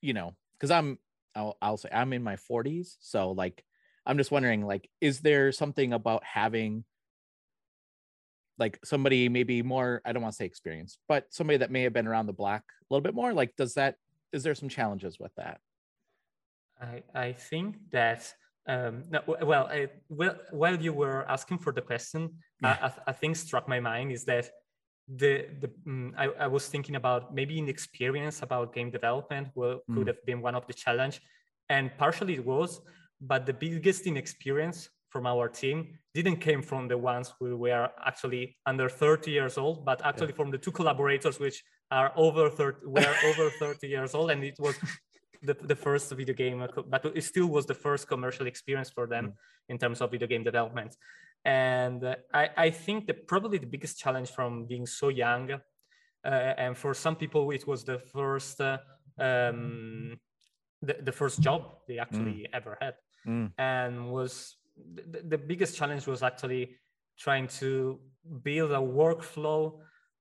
you 0.00 0.12
know 0.12 0.36
because 0.60 0.70
i'm 0.70 0.98
I'll, 1.34 1.56
I'll 1.62 1.76
say 1.76 1.88
i'm 1.92 2.12
in 2.12 2.22
my 2.22 2.36
40s 2.36 2.96
so 3.00 3.30
like 3.30 3.64
i'm 4.04 4.18
just 4.18 4.30
wondering 4.30 4.66
like 4.66 4.88
is 5.00 5.20
there 5.20 5.52
something 5.52 5.92
about 5.92 6.22
having 6.24 6.84
like 8.58 8.78
somebody 8.84 9.28
maybe 9.28 9.62
more 9.62 10.02
i 10.04 10.12
don't 10.12 10.22
want 10.22 10.34
to 10.34 10.36
say 10.36 10.44
experienced 10.44 10.98
but 11.08 11.26
somebody 11.30 11.56
that 11.58 11.70
may 11.70 11.82
have 11.82 11.92
been 11.92 12.06
around 12.06 12.26
the 12.26 12.32
block 12.32 12.62
a 12.68 12.94
little 12.94 13.02
bit 13.02 13.14
more 13.14 13.32
like 13.32 13.56
does 13.56 13.74
that 13.74 13.96
is 14.32 14.42
there 14.42 14.54
some 14.54 14.68
challenges 14.68 15.18
with 15.18 15.34
that? 15.36 15.60
I, 16.80 17.02
I 17.14 17.32
think 17.32 17.76
that 17.90 18.32
um, 18.66 19.04
no, 19.10 19.20
well, 19.42 19.66
I, 19.66 19.88
well, 20.08 20.36
while 20.50 20.80
you 20.80 20.92
were 20.92 21.28
asking 21.28 21.58
for 21.58 21.72
the 21.72 21.80
question, 21.80 22.30
I, 22.62 22.70
I, 22.70 22.88
th- 22.88 23.02
I 23.06 23.12
think 23.12 23.36
struck 23.36 23.68
my 23.68 23.80
mind 23.80 24.12
is 24.12 24.24
that 24.26 24.50
the 25.16 25.46
the 25.60 25.68
mm, 25.86 26.12
I, 26.16 26.26
I 26.44 26.46
was 26.46 26.68
thinking 26.68 26.96
about 26.96 27.34
maybe 27.34 27.58
inexperience 27.58 28.42
about 28.42 28.72
game 28.74 28.90
development 28.90 29.48
will, 29.54 29.80
could 29.92 30.06
Mm. 30.06 30.06
have 30.06 30.24
been 30.24 30.40
one 30.40 30.54
of 30.54 30.66
the 30.66 30.74
challenge, 30.74 31.20
and 31.68 31.90
partially 31.98 32.34
it 32.34 32.44
was, 32.44 32.80
but 33.20 33.46
the 33.46 33.52
biggest 33.52 34.06
inexperience 34.06 34.88
from 35.08 35.26
our 35.26 35.48
team 35.48 35.98
didn't 36.14 36.36
came 36.36 36.62
from 36.62 36.86
the 36.86 36.96
ones 36.96 37.34
who 37.38 37.56
were 37.56 37.90
actually 38.06 38.56
under 38.66 38.88
30 38.88 39.30
years 39.32 39.58
old, 39.58 39.84
but 39.84 40.00
actually 40.04 40.32
from 40.32 40.50
the 40.50 40.58
two 40.58 40.70
collaborators 40.70 41.40
which 41.40 41.64
are 41.90 42.12
over 42.16 42.48
30 42.48 42.86
were 42.86 43.14
over 43.28 43.50
30 43.58 43.88
years 43.88 44.14
old, 44.14 44.30
and 44.30 44.44
it 44.44 44.58
was 44.60 44.76
the, 45.42 45.54
the 45.54 45.74
first 45.74 46.12
video 46.12 46.34
game, 46.34 46.64
but 46.86 47.04
it 47.16 47.24
still 47.24 47.46
was 47.46 47.66
the 47.66 47.74
first 47.74 48.06
commercial 48.06 48.46
experience 48.46 48.90
for 48.90 49.06
them 49.06 49.32
in 49.68 49.78
terms 49.78 50.00
of 50.00 50.10
video 50.10 50.28
game 50.28 50.44
development. 50.44 50.96
And 51.44 52.04
uh, 52.04 52.16
I, 52.32 52.50
I 52.56 52.70
think 52.70 53.06
that 53.06 53.26
probably 53.26 53.58
the 53.58 53.66
biggest 53.66 53.98
challenge 53.98 54.30
from 54.30 54.66
being 54.66 54.86
so 54.86 55.08
young, 55.08 55.52
uh, 56.24 56.28
and 56.28 56.76
for 56.76 56.92
some 56.94 57.16
people 57.16 57.50
it 57.50 57.66
was 57.66 57.84
the 57.84 57.98
first, 57.98 58.60
uh, 58.60 58.78
um, 59.18 60.18
the, 60.82 60.96
the 61.02 61.12
first 61.12 61.40
job 61.42 61.78
they 61.88 61.98
actually 61.98 62.46
ever 62.52 62.76
had, 62.80 62.94
Mm. 63.26 63.52
and 63.58 64.10
was 64.10 64.56
the, 64.94 65.20
the 65.28 65.36
biggest 65.38 65.76
challenge 65.76 66.06
was 66.06 66.22
actually 66.22 66.76
trying 67.18 67.46
to 67.48 68.00
build 68.42 68.72
a 68.72 68.76
workflow 68.76 69.78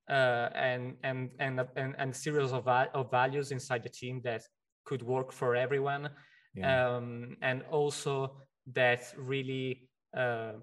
uh, 0.09 0.49
and 0.53 0.97
and 1.03 1.32
and 1.39 1.61
and 1.78 1.95
and 1.97 2.15
series 2.15 2.51
of, 2.51 2.67
of 2.67 3.09
values 3.09 3.51
inside 3.51 3.84
the 3.84 3.89
team 3.89 4.20
that 4.24 4.41
could 4.84 5.01
work 5.01 5.32
for 5.32 5.55
everyone 5.55 6.09
Yeah. 6.55 6.97
um, 6.97 7.38
and 7.41 7.63
also 7.72 8.36
that 8.74 9.01
really 9.17 9.88
uh, 10.17 10.53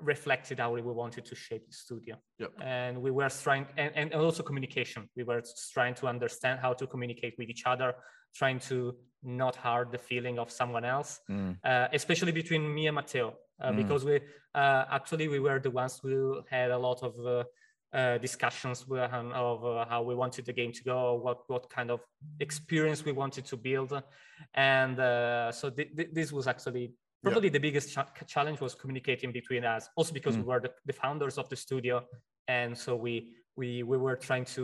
reflected 0.00 0.58
how 0.58 0.72
we 0.72 0.82
wanted 0.82 1.24
to 1.24 1.34
shape 1.34 1.66
the 1.66 1.72
studio 1.72 2.16
Yep. 2.38 2.52
and 2.62 3.00
we 3.00 3.10
were 3.10 3.28
trying 3.28 3.66
and, 3.76 3.92
and 3.94 4.14
also 4.14 4.42
communication 4.42 5.08
we 5.16 5.22
were 5.24 5.42
trying 5.72 5.94
to 5.94 6.06
understand 6.06 6.60
how 6.60 6.72
to 6.74 6.86
communicate 6.86 7.34
with 7.38 7.48
each 7.48 7.64
other 7.66 7.94
trying 8.34 8.58
to 8.58 8.94
not 9.22 9.54
hurt 9.56 9.92
the 9.92 9.98
feeling 9.98 10.38
of 10.38 10.50
someone 10.50 10.84
else 10.84 11.20
Mm. 11.30 11.56
uh, 11.64 11.88
especially 11.92 12.32
between 12.32 12.62
me 12.74 12.86
and 12.88 12.96
Matteo, 12.96 13.28
uh, 13.62 13.70
Mm. 13.70 13.76
because 13.76 14.04
we 14.04 14.16
uh, 14.54 14.84
actually 14.90 15.28
we 15.28 15.40
were 15.40 15.58
the 15.60 15.70
ones 15.70 16.00
who 16.02 16.42
had 16.50 16.70
a 16.70 16.78
lot 16.78 17.02
of 17.02 17.14
uh, 17.26 17.44
uh, 17.96 18.18
discussions 18.18 18.88
with, 18.88 19.12
um, 19.12 19.30
of 19.32 19.64
uh, 19.64 19.84
how 19.88 20.02
we 20.02 20.14
wanted 20.16 20.44
the 20.44 20.52
game 20.52 20.72
to 20.72 20.82
go, 20.82 21.14
what 21.14 21.38
what 21.48 21.70
kind 21.70 21.90
of 21.92 22.00
experience 22.40 23.04
we 23.04 23.12
wanted 23.12 23.44
to 23.46 23.56
build, 23.56 23.92
and 24.54 24.98
uh, 24.98 25.52
so 25.52 25.70
th- 25.70 25.90
th- 25.96 26.10
this 26.12 26.32
was 26.32 26.46
actually 26.48 26.92
probably 27.24 27.48
the 27.48 27.64
biggest 27.68 27.92
cha- 27.94 28.12
challenge 28.34 28.60
was 28.60 28.74
communicating 28.74 29.30
between 29.32 29.64
us. 29.64 29.82
Also 29.96 30.12
because 30.12 30.36
we 30.36 30.42
Mm. 30.42 30.50
were 30.50 30.60
the, 30.66 30.72
the 30.90 30.96
founders 31.02 31.36
of 31.38 31.46
the 31.48 31.56
studio, 31.56 31.96
and 32.58 32.70
so 32.84 32.90
we 33.06 33.14
we 33.56 33.68
we 33.90 33.96
were 34.04 34.16
trying 34.28 34.46
to 34.56 34.62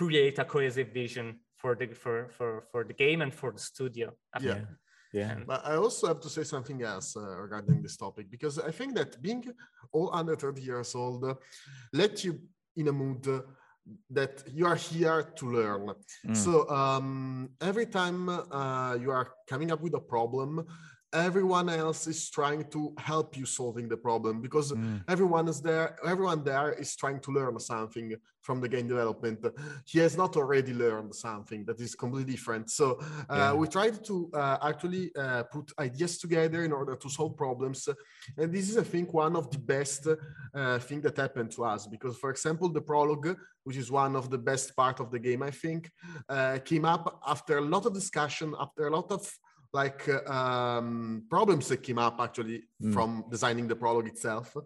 create 0.00 0.36
a 0.44 0.44
cohesive 0.44 0.88
vision 1.02 1.26
for 1.60 1.74
the 1.80 1.86
for 2.02 2.16
for 2.36 2.50
for 2.70 2.80
the 2.84 2.96
game 3.04 3.22
and 3.24 3.32
for 3.40 3.50
the 3.52 3.62
studio. 3.72 4.06
Yeah. 4.40 4.60
yeah 5.12 5.34
But 5.46 5.60
I 5.72 5.74
also 5.84 6.06
have 6.10 6.20
to 6.26 6.28
say 6.36 6.44
something 6.44 6.82
else 6.82 7.08
uh, 7.16 7.22
regarding 7.44 7.82
this 7.82 7.96
topic 7.96 8.26
because 8.30 8.58
I 8.70 8.72
think 8.78 8.90
that 8.98 9.10
being 9.22 9.42
all 9.92 10.08
under 10.20 10.34
30 10.36 10.60
years 10.60 10.94
old 10.94 11.24
uh, 11.24 11.34
let 11.92 12.24
you 12.24 12.32
in 12.76 12.88
a 12.88 12.92
mood 12.92 13.26
uh, 13.28 13.40
that 14.10 14.42
you 14.56 14.66
are 14.66 14.76
here 14.76 15.22
to 15.38 15.44
learn. 15.58 15.94
Mm. 16.26 16.36
So 16.36 16.68
um, 16.68 17.50
every 17.60 17.86
time 17.86 18.28
uh, 18.28 18.94
you 19.02 19.10
are 19.10 19.28
coming 19.46 19.70
up 19.72 19.80
with 19.80 19.94
a 19.94 20.00
problem, 20.00 20.64
everyone 21.14 21.68
else 21.68 22.06
is 22.06 22.28
trying 22.28 22.64
to 22.70 22.92
help 22.98 23.36
you 23.36 23.46
solving 23.46 23.88
the 23.88 23.96
problem 23.96 24.40
because 24.40 24.72
everyone 25.08 25.48
is 25.48 25.60
there 25.60 25.96
everyone 26.04 26.42
there 26.44 26.72
is 26.72 26.96
trying 26.96 27.20
to 27.20 27.30
learn 27.30 27.58
something 27.60 28.14
from 28.40 28.60
the 28.60 28.68
game 28.68 28.86
development. 28.86 29.38
He 29.86 29.98
has 30.00 30.16
not 30.18 30.36
already 30.36 30.74
learned 30.74 31.14
something 31.14 31.64
that 31.64 31.80
is 31.80 31.94
completely 31.94 32.32
different. 32.32 32.70
So 32.70 32.86
uh, 33.00 33.36
Yeah. 33.38 33.52
we 33.54 33.66
tried 33.68 34.04
to 34.04 34.14
uh, 34.34 34.58
actually 34.70 35.04
uh, 35.16 35.44
put 35.44 35.66
ideas 35.78 36.18
together 36.18 36.60
in 36.64 36.72
order 36.72 36.94
to 36.96 37.08
solve 37.08 37.36
problems. 37.36 37.88
And 38.38 38.52
this 38.52 38.68
is 38.70 38.76
i 38.76 38.82
think 38.94 39.12
one 39.14 39.34
of 39.36 39.44
the 39.50 39.58
best 39.74 40.02
uh, 40.08 40.78
thing 40.86 41.00
that 41.02 41.16
happened 41.16 41.50
to 41.56 41.64
us 41.72 41.86
because 41.94 42.14
for 42.22 42.30
example 42.30 42.68
the 42.68 42.80
prologue 42.90 43.36
which 43.66 43.76
is 43.76 43.88
one 43.90 44.14
of 44.16 44.24
the 44.30 44.38
best 44.50 44.66
part 44.76 44.96
of 45.00 45.10
the 45.10 45.18
game 45.28 45.42
i 45.42 45.50
think 45.50 45.90
uh, 46.28 46.58
came 46.70 46.84
up 46.94 47.04
after 47.34 47.58
a 47.58 47.66
lot 47.74 47.84
of 47.86 47.92
discussion 47.94 48.48
after 48.64 48.82
a 48.86 48.90
lot 48.98 49.10
of 49.10 49.22
like 49.74 50.08
uh, 50.08 50.32
um, 50.32 51.24
problems 51.28 51.68
that 51.68 51.82
came 51.82 51.98
up 51.98 52.20
actually 52.20 52.62
Mm. 52.84 52.92
from 52.92 53.24
designing 53.30 53.66
the 53.68 53.76
prologue 53.76 54.08
itself. 54.08 54.56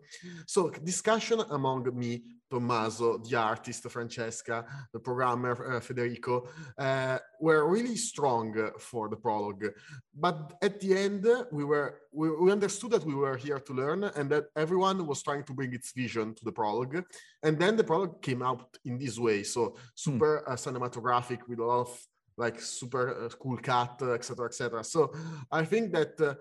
So 0.47 0.71
discussion 0.71 1.41
among 1.51 1.83
me, 1.97 2.23
Tommaso, 2.51 3.19
the 3.19 3.37
artist 3.37 3.83
Francesca, 3.91 4.65
the 4.93 4.99
programmer 4.99 5.55
uh, 5.77 5.81
Federico, 5.81 6.49
uh, 6.79 7.19
were 7.39 7.69
really 7.69 7.97
strong 7.97 8.71
for 8.79 9.09
the 9.09 9.17
prologue. 9.17 9.67
But 10.15 10.55
at 10.63 10.81
the 10.81 10.97
end, 10.97 11.27
we 11.53 11.65
were 11.65 12.01
we, 12.13 12.31
we 12.31 12.51
understood 12.51 12.93
that 12.93 13.05
we 13.05 13.15
were 13.15 13.37
here 13.37 13.61
to 13.61 13.73
learn 13.75 14.05
and 14.05 14.31
that 14.31 14.47
everyone 14.57 15.07
was 15.07 15.23
trying 15.23 15.45
to 15.45 15.53
bring 15.53 15.73
its 15.75 15.93
vision 15.93 16.35
to 16.35 16.45
the 16.45 16.53
prologue. 16.53 17.05
And 17.43 17.59
then 17.59 17.77
the 17.77 17.85
prologue 17.85 18.23
came 18.23 18.43
out 18.43 18.79
in 18.85 18.99
this 18.99 19.19
way, 19.19 19.43
so 19.45 19.77
super 19.95 20.33
uh, 20.49 20.57
cinematographic 20.57 21.41
with 21.47 21.59
a 21.61 21.65
lot 21.65 21.81
of 21.87 21.91
like 22.39 22.61
super 22.61 23.27
uh, 23.27 23.29
cool 23.41 23.59
cut, 23.59 24.01
etc., 24.03 24.47
etc. 24.47 24.85
So 24.85 25.13
I 25.51 25.65
think 25.65 25.93
that 25.93 26.21
uh, 26.21 26.35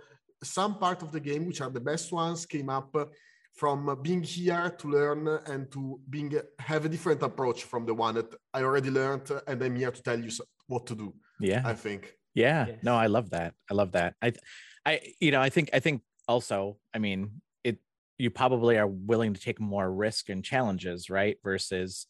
some 0.43 0.77
part 0.77 1.01
of 1.01 1.11
the 1.11 1.19
game, 1.19 1.45
which 1.47 1.61
are 1.61 1.71
the 1.71 1.81
best 1.81 2.11
ones, 2.11 2.45
came 2.45 2.69
up 2.69 2.95
uh, 2.95 3.05
from 3.53 3.99
being 4.03 4.21
here 4.21 4.69
to 4.77 4.87
learn 4.87 5.27
and 5.47 5.71
to 5.71 5.99
being 6.09 6.37
uh, 6.37 6.41
have 6.59 6.85
a 6.85 6.89
different 6.89 7.23
approach 7.23 7.63
from 7.63 7.85
the 7.85 7.93
one 7.93 8.15
that 8.15 8.33
I 8.53 8.61
already 8.61 8.91
learned, 8.91 9.31
and 9.47 9.61
I'm 9.61 9.75
here 9.75 9.91
to 9.91 10.03
tell 10.03 10.19
you 10.19 10.29
what 10.67 10.85
to 10.87 10.95
do. 10.95 11.13
Yeah. 11.39 11.63
I 11.65 11.73
think. 11.73 12.13
Yeah. 12.35 12.67
Yes. 12.67 12.79
No, 12.83 12.95
I 12.95 13.07
love 13.07 13.31
that. 13.31 13.55
I 13.69 13.73
love 13.73 13.93
that. 13.93 14.13
I, 14.21 14.33
I, 14.85 15.01
you 15.19 15.31
know, 15.31 15.41
I 15.41 15.49
think, 15.49 15.71
I 15.73 15.79
think 15.79 16.03
also, 16.27 16.77
I 16.93 16.99
mean, 16.99 17.41
it, 17.63 17.77
you 18.19 18.29
probably 18.29 18.77
are 18.77 18.87
willing 18.87 19.33
to 19.33 19.41
take 19.41 19.59
more 19.59 19.91
risk 19.91 20.29
and 20.29 20.43
challenges, 20.43 21.09
right? 21.09 21.37
Versus, 21.43 22.05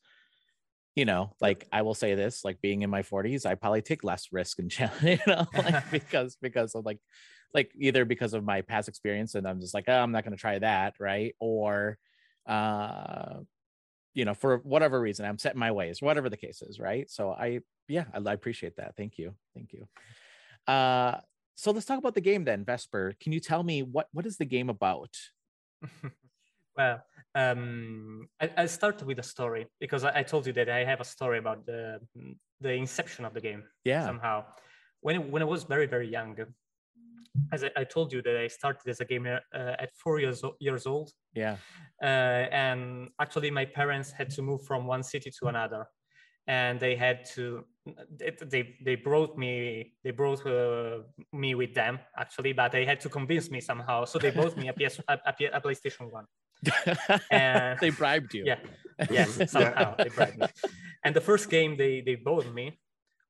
you 0.97 1.05
know, 1.05 1.31
like 1.39 1.67
I 1.71 1.83
will 1.83 1.93
say 1.93 2.15
this, 2.15 2.43
like 2.43 2.59
being 2.59 2.81
in 2.81 2.89
my 2.89 3.03
40s, 3.03 3.45
I 3.45 3.53
probably 3.53 3.83
take 3.83 4.03
less 4.03 4.29
risk 4.31 4.57
and 4.57 4.71
challenge, 4.71 5.03
you 5.03 5.19
know, 5.27 5.45
like 5.53 5.91
because, 5.91 6.37
because 6.41 6.73
of 6.73 6.85
like, 6.85 6.97
like 7.53 7.71
either 7.77 8.03
because 8.03 8.33
of 8.33 8.43
my 8.43 8.61
past 8.61 8.89
experience 8.89 9.35
and 9.35 9.47
I'm 9.47 9.61
just 9.61 9.75
like, 9.75 9.85
oh, 9.87 9.93
I'm 9.93 10.11
not 10.11 10.23
going 10.23 10.35
to 10.35 10.41
try 10.41 10.57
that. 10.57 10.95
Right. 10.99 11.35
Or, 11.39 11.99
uh, 12.47 13.41
you 14.15 14.25
know, 14.25 14.33
for 14.33 14.57
whatever 14.57 14.99
reason, 14.99 15.23
I'm 15.23 15.37
set 15.37 15.53
in 15.53 15.59
my 15.59 15.71
ways, 15.71 16.01
whatever 16.01 16.29
the 16.29 16.35
case 16.35 16.63
is. 16.63 16.79
Right. 16.79 17.07
So 17.11 17.29
I, 17.29 17.59
yeah, 17.87 18.05
I, 18.11 18.17
I 18.17 18.33
appreciate 18.33 18.77
that. 18.77 18.95
Thank 18.97 19.19
you. 19.19 19.35
Thank 19.53 19.73
you. 19.73 19.87
Uh, 20.65 21.19
so 21.53 21.69
let's 21.69 21.85
talk 21.85 21.99
about 21.99 22.15
the 22.15 22.21
game 22.21 22.43
then, 22.43 22.65
Vesper. 22.65 23.13
Can 23.21 23.33
you 23.33 23.39
tell 23.39 23.61
me 23.61 23.83
what 23.83 24.07
what 24.13 24.25
is 24.25 24.37
the 24.37 24.45
game 24.45 24.69
about? 24.69 25.15
well, 26.75 27.03
um, 27.37 28.27
I, 28.41 28.49
I'll 28.57 28.67
start 28.67 29.03
with 29.03 29.19
a 29.19 29.23
story 29.23 29.67
because 29.79 30.03
I, 30.03 30.19
I 30.19 30.23
told 30.23 30.47
you 30.47 30.53
that 30.53 30.69
I 30.69 30.83
have 30.83 31.01
a 31.01 31.09
story 31.15 31.37
about 31.37 31.65
the 31.65 31.99
the 32.59 32.73
inception 32.73 33.25
of 33.25 33.33
the 33.33 33.41
game. 33.41 33.63
Yeah. 33.85 34.05
Somehow, 34.05 34.45
when 35.01 35.31
when 35.31 35.41
I 35.41 35.45
was 35.45 35.63
very 35.63 35.85
very 35.85 36.09
young, 36.09 36.35
as 37.53 37.63
I, 37.63 37.69
I 37.81 37.83
told 37.83 38.11
you 38.13 38.21
that 38.23 38.35
I 38.35 38.47
started 38.47 38.89
as 38.89 38.99
a 39.01 39.05
gamer 39.05 39.39
uh, 39.53 39.83
at 39.83 39.89
four 40.03 40.19
years 40.19 40.41
years 40.59 40.87
old, 40.87 41.11
Yeah. 41.33 41.57
uh, 42.01 42.43
and 42.65 43.09
actually 43.21 43.51
my 43.51 43.65
parents 43.65 44.09
had 44.11 44.29
to 44.31 44.41
move 44.41 44.61
from 44.65 44.87
one 44.87 45.03
city 45.03 45.31
to 45.39 45.47
another 45.47 45.85
and 46.47 46.79
they 46.79 46.95
had 46.95 47.25
to 47.25 47.65
they 48.49 48.75
they, 48.81 48.95
brought 48.95 49.37
me 49.37 49.93
they 50.03 50.11
brought 50.11 50.45
uh, 50.45 50.99
me 51.33 51.55
with 51.55 51.73
them 51.73 51.99
actually 52.17 52.53
but 52.53 52.71
they 52.71 52.85
had 52.85 52.99
to 53.01 53.09
convince 53.09 53.51
me 53.51 53.59
somehow 53.59 54.05
so 54.05 54.17
they 54.17 54.31
bought 54.31 54.55
me 54.55 54.69
a 54.69 54.73
ps 54.73 54.99
a, 55.09 55.19
a, 55.25 55.61
playstation 55.61 56.09
1 56.09 56.25
and 57.31 57.79
they 57.79 57.89
bribed 57.89 58.33
you. 58.33 58.43
yeah 58.45 58.59
yes 59.11 59.29
somehow 59.51 59.95
they 59.97 60.09
bribed 60.09 60.37
me 60.39 60.47
and 61.03 61.15
the 61.15 61.21
first 61.21 61.49
game 61.49 61.77
they 61.77 62.01
they 62.01 62.15
bought 62.15 62.47
me 62.53 62.79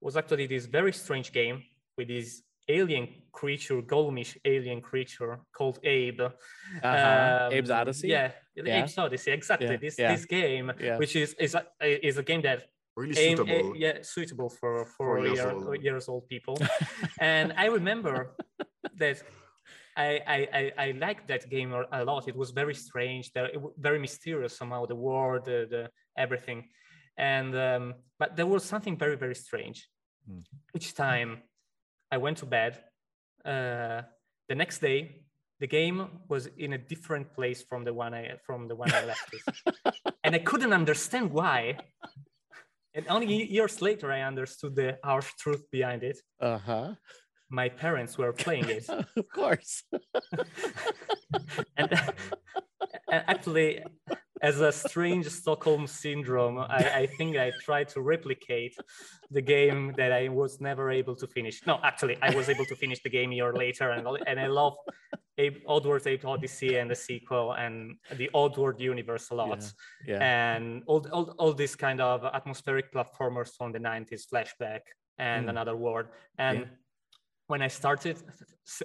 was 0.01 0.15
actually 0.15 0.47
this 0.47 0.65
very 0.65 0.93
strange 0.93 1.31
game 1.31 1.61
with 1.97 2.07
this 2.07 2.41
alien 2.69 3.07
creature 3.31 3.81
golemish 3.81 4.37
alien 4.45 4.79
creature 4.81 5.39
called 5.57 5.79
abe 5.83 6.21
Uh-huh. 6.21 7.49
Abe's 7.51 7.69
Odyssey? 7.71 8.07
yeah, 8.09 8.31
Yeah. 8.55 8.79
Abe's 8.79 8.97
Odyssey, 8.97 9.31
exactly. 9.31 9.67
Yeah, 9.71 9.77
This 9.85 9.95
yeah. 9.99 10.11
this 10.15 10.25
game, 10.25 10.71
Yeah. 10.79 10.97
which 11.01 11.15
is 11.15 11.33
is 11.45 11.55
a, 11.55 11.63
is 12.09 12.17
a 12.17 12.23
game 12.23 12.41
that 12.41 12.59
Really 12.95 13.17
aim- 13.25 13.37
suitable. 13.37 13.75
yeah, 13.85 13.95
suitable 14.01 14.49
for 14.59 14.85
for 14.95 15.05
For 15.07 15.25
years 15.25 15.37
year, 15.37 15.51
old. 15.51 15.83
years 15.87 16.05
old 16.09 16.23
people. 16.33 16.55
and 17.33 17.47
I 17.63 17.65
remember 17.77 18.15
that 19.01 19.17
I, 19.97 20.21
I 20.35 20.37
I 20.59 20.71
I 20.87 20.91
liked 20.91 21.27
that 21.27 21.49
game 21.49 21.73
a- 21.73 22.03
lot. 22.05 22.27
It 22.27 22.35
was 22.35 22.51
very 22.51 22.75
strange, 22.75 23.31
there- 23.33 23.51
it 23.55 23.61
wa- 23.61 23.71
very 23.77 23.99
mysterious 23.99 24.55
somehow. 24.57 24.85
The 24.85 24.95
world, 24.95 25.45
the, 25.45 25.67
the 25.69 25.89
everything, 26.15 26.69
and 27.17 27.55
um, 27.55 27.93
but 28.19 28.35
there 28.35 28.45
was 28.47 28.63
something 28.63 28.97
very 28.97 29.17
very 29.17 29.35
strange. 29.35 29.89
Hmm. 30.27 30.41
Each 30.75 30.93
time 30.93 31.41
I 32.11 32.17
went 32.17 32.37
to 32.37 32.45
bed, 32.45 32.73
uh, 33.45 34.01
the 34.49 34.55
next 34.55 34.79
day 34.81 35.23
the 35.59 35.67
game 35.67 36.07
was 36.29 36.45
in 36.57 36.73
a 36.73 36.77
different 36.77 37.33
place 37.33 37.63
from 37.63 37.83
the 37.83 37.93
one 37.93 38.13
I 38.13 38.37
from 38.45 38.67
the 38.67 38.75
one 38.75 38.91
I 38.93 39.03
left 39.05 39.33
it, 39.33 39.43
and 40.23 40.35
I 40.35 40.39
couldn't 40.39 40.73
understand 40.73 41.31
why. 41.31 41.77
And 42.93 43.05
only 43.09 43.27
years 43.51 43.81
later, 43.81 44.11
I 44.11 44.21
understood 44.21 44.75
the 44.75 44.97
harsh 45.03 45.31
truth 45.37 45.63
behind 45.71 46.03
it. 46.03 46.17
Uh 46.39 46.57
huh. 46.57 46.95
My 47.49 47.69
parents 47.69 48.17
were 48.17 48.33
playing 48.33 48.69
it, 48.69 48.89
of 48.89 49.29
course. 49.33 49.83
and, 51.77 51.91
and 53.11 53.23
actually, 53.27 53.83
as 54.41 54.59
a 54.61 54.71
strange 54.71 55.27
Stockholm 55.27 55.87
syndrome, 55.87 56.57
I, 56.59 56.91
I 57.01 57.07
think 57.17 57.37
I 57.37 57.51
tried 57.63 57.87
to 57.89 58.01
replicate 58.01 58.75
the 59.31 59.41
game 59.41 59.93
that 59.97 60.11
I 60.11 60.27
was 60.29 60.59
never 60.61 60.91
able 60.91 61.15
to 61.15 61.27
finish. 61.27 61.65
No, 61.65 61.79
actually, 61.83 62.17
I 62.21 62.35
was 62.35 62.49
able 62.49 62.65
to 62.65 62.75
finish 62.75 63.01
the 63.01 63.09
game 63.09 63.31
a 63.31 63.35
year 63.35 63.53
later, 63.53 63.91
and 63.91 64.05
and 64.27 64.39
I 64.39 64.47
love 64.47 64.75
Abe, 65.37 65.57
Oddworld 65.67 66.05
Abe 66.07 66.25
Odyssey 66.25 66.77
and 66.77 66.89
the 66.91 66.95
sequel 66.95 67.53
and 67.53 67.95
the 68.17 68.29
Oddworld 68.33 68.79
universe 68.79 69.29
a 69.31 69.35
lot. 69.35 69.63
Yeah. 70.05 70.19
And 70.21 70.83
all, 70.87 71.05
all, 71.11 71.35
all 71.37 71.53
these 71.53 71.75
kind 71.75 72.01
of 72.01 72.25
atmospheric 72.25 72.91
platformers 72.93 73.55
from 73.57 73.71
the 73.71 73.79
90s, 73.79 74.23
flashback 74.31 74.81
and 75.19 75.45
Mm. 75.47 75.49
another 75.49 75.75
world. 75.75 76.07
And 76.37 76.59
Yeah. 76.59 76.65
When 77.47 77.61
I 77.61 77.67
started 77.69 78.17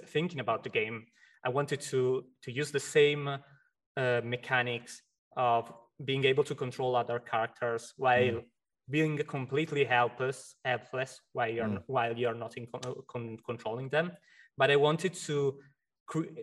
thinking 0.07 0.39
about 0.39 0.63
the 0.63 0.69
game, 0.69 1.05
I 1.45 1.49
wanted 1.49 1.81
to 1.91 2.25
to 2.43 2.51
use 2.51 2.71
the 2.71 2.79
same 2.79 3.27
uh, 3.27 4.21
mechanics 4.23 5.01
of 5.37 5.71
being 6.03 6.25
able 6.25 6.43
to 6.43 6.55
control 6.55 6.95
other 6.95 7.19
characters 7.19 7.93
while 7.97 8.41
being 8.89 9.17
completely 9.27 9.83
helpless, 9.85 10.55
helpless 10.65 11.21
while 11.33 11.49
you're 11.49 11.67
Mm. 11.67 11.83
while 11.87 12.17
you're 12.17 12.39
not 12.45 12.57
in 12.57 12.67
con- 12.67 13.03
con- 13.07 13.37
controlling 13.45 13.89
them. 13.89 14.11
But 14.57 14.71
I 14.71 14.75
wanted 14.75 15.13
to 15.27 15.59
cre- 16.05 16.33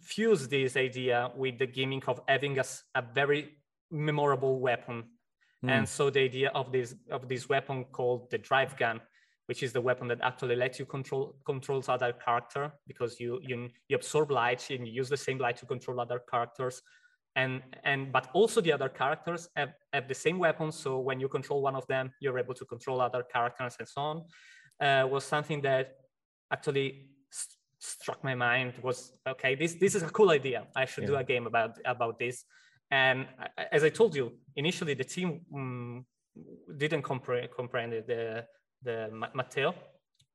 fuse 0.00 0.48
this 0.48 0.76
idea 0.76 1.30
with 1.36 1.58
the 1.58 1.66
gimmick 1.66 2.08
of 2.08 2.20
having 2.28 2.58
a 2.58 3.02
very 3.14 3.58
memorable 3.90 4.60
weapon. 4.60 5.04
Mm. 5.64 5.70
And 5.70 5.88
so 5.88 6.10
the 6.10 6.20
idea 6.20 6.50
of 6.54 6.72
this 6.72 6.94
of 7.10 7.28
this 7.28 7.48
weapon 7.48 7.84
called 7.96 8.30
the 8.30 8.38
drive 8.38 8.76
gun, 8.76 9.00
which 9.48 9.62
is 9.62 9.72
the 9.72 9.80
weapon 9.80 10.06
that 10.08 10.20
actually 10.20 10.56
lets 10.56 10.78
you 10.78 10.84
control 10.84 11.34
controls 11.46 11.88
other 11.88 12.12
character 12.12 12.70
because 12.86 13.18
you 13.18 13.40
you 13.42 13.68
you 13.88 13.96
absorb 13.96 14.30
light 14.30 14.62
and 14.70 14.86
you 14.86 14.92
use 14.92 15.08
the 15.08 15.16
same 15.16 15.38
light 15.38 15.56
to 15.56 15.66
control 15.66 15.98
other 16.00 16.20
characters. 16.30 16.82
And 17.34 17.62
and 17.84 18.12
but 18.12 18.28
also 18.34 18.60
the 18.60 18.72
other 18.72 18.90
characters 18.90 19.48
have, 19.56 19.72
have 19.94 20.06
the 20.06 20.14
same 20.14 20.38
weapons. 20.38 20.74
So 20.76 20.98
when 20.98 21.18
you 21.18 21.28
control 21.28 21.62
one 21.62 21.76
of 21.76 21.86
them, 21.86 22.12
you're 22.20 22.38
able 22.38 22.54
to 22.54 22.66
control 22.66 23.00
other 23.00 23.22
characters 23.22 23.76
and 23.78 23.88
so 23.88 24.00
on. 24.00 24.16
Uh, 24.80 25.06
was 25.08 25.24
something 25.24 25.62
that 25.62 25.96
actually 26.52 27.06
st- 27.30 27.56
struck 27.80 28.22
my 28.22 28.34
mind 28.34 28.74
was 28.82 29.12
okay 29.26 29.54
this 29.54 29.74
this 29.74 29.94
is 29.94 30.02
a 30.02 30.08
cool 30.08 30.30
idea 30.30 30.66
i 30.74 30.84
should 30.84 31.06
do 31.06 31.14
a 31.16 31.22
game 31.22 31.46
about 31.46 31.78
about 31.84 32.18
this 32.18 32.44
and 32.90 33.26
as 33.70 33.84
i 33.84 33.88
told 33.88 34.16
you 34.16 34.32
initially 34.56 34.94
the 34.94 35.04
team 35.04 35.40
um, 35.54 36.04
didn't 36.76 37.02
compre- 37.02 37.48
comprehend 37.50 37.92
the 38.06 38.44
the 38.82 39.08
matteo 39.34 39.74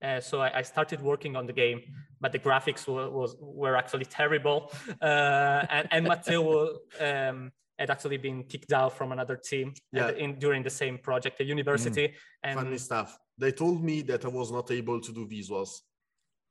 uh, 0.01 0.19
so 0.19 0.41
I, 0.41 0.59
I 0.59 0.61
started 0.63 1.01
working 1.01 1.35
on 1.35 1.45
the 1.47 1.53
game 1.53 1.81
but 2.19 2.31
the 2.31 2.39
graphics 2.39 2.87
were, 2.87 3.09
was 3.09 3.35
were 3.39 3.75
actually 3.75 4.05
terrible 4.05 4.71
uh, 5.01 5.65
and, 5.69 5.87
and 5.91 6.07
matteo 6.07 6.77
um, 6.99 7.51
had 7.79 7.89
actually 7.89 8.17
been 8.17 8.43
kicked 8.43 8.71
out 8.71 8.95
from 8.97 9.11
another 9.11 9.35
team 9.35 9.73
Yeah. 9.91 10.11
in, 10.11 10.39
during 10.39 10.63
the 10.63 10.69
same 10.69 10.97
project 10.97 11.41
at 11.41 11.47
university 11.47 12.13
and 12.43 12.59
Funny 12.59 12.77
stuff. 12.77 13.17
They 13.37 13.51
told 13.51 13.83
me 13.83 14.03
that 14.03 14.25
I 14.25 14.27
was 14.27 14.51
not 14.51 14.69
able 14.69 15.01
to 15.01 15.11
do 15.11 15.25
visuals. 15.25 15.71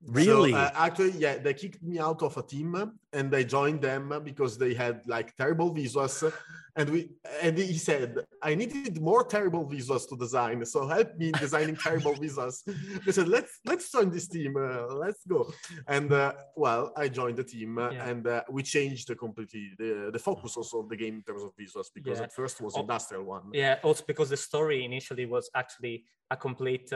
Really? 0.06 0.50
So, 0.52 0.56
uh, 0.58 0.70
actually, 0.74 1.12
yeah, 1.12 1.38
they 1.38 1.54
kicked 1.54 1.82
me 1.82 1.98
out 1.98 2.22
of 2.22 2.36
a 2.36 2.42
team 2.42 2.74
and 3.12 3.34
I 3.34 3.42
joined 3.44 3.82
them 3.82 4.12
because 4.24 4.58
they 4.58 4.74
had 4.74 5.02
like 5.06 5.34
terrible 5.36 5.72
visuals. 5.74 6.32
And 6.74 6.88
we 6.88 7.10
and 7.42 7.56
he 7.58 7.76
said 7.76 8.16
I 8.42 8.54
needed 8.54 9.00
more 9.00 9.24
terrible 9.24 9.68
visuals 9.68 10.08
to 10.08 10.16
design, 10.16 10.64
so 10.64 10.86
help 10.88 11.14
me 11.18 11.26
in 11.28 11.32
designing 11.32 11.76
terrible 11.76 12.14
visuals. 12.14 12.62
They 13.04 13.12
said 13.12 13.28
let's 13.28 13.60
let's 13.66 13.92
join 13.92 14.08
this 14.10 14.26
team, 14.26 14.56
uh, 14.56 14.86
let's 14.94 15.22
go. 15.26 15.52
And 15.86 16.10
uh, 16.10 16.32
well, 16.56 16.92
I 16.96 17.08
joined 17.08 17.36
the 17.36 17.44
team 17.44 17.78
uh, 17.78 17.90
Yeah. 17.90 18.08
and 18.08 18.26
uh, 18.26 18.42
we 18.50 18.62
changed 18.62 19.08
the 19.08 19.16
completely 19.16 19.72
the, 19.78 20.10
the 20.12 20.18
focus 20.18 20.56
also 20.56 20.78
of 20.80 20.88
the 20.88 20.96
game 20.96 21.16
in 21.16 21.22
terms 21.22 21.42
of 21.42 21.50
visuals 21.60 21.88
because 21.94 22.18
Yeah. 22.18 22.24
at 22.24 22.32
first 22.32 22.60
was 22.62 22.74
Oh, 22.74 22.80
industrial 22.80 23.24
one. 23.24 23.50
Yeah, 23.52 23.78
also 23.82 24.02
because 24.06 24.30
the 24.30 24.38
story 24.38 24.82
initially 24.84 25.26
was 25.26 25.50
actually 25.54 26.06
a 26.30 26.36
complete 26.36 26.90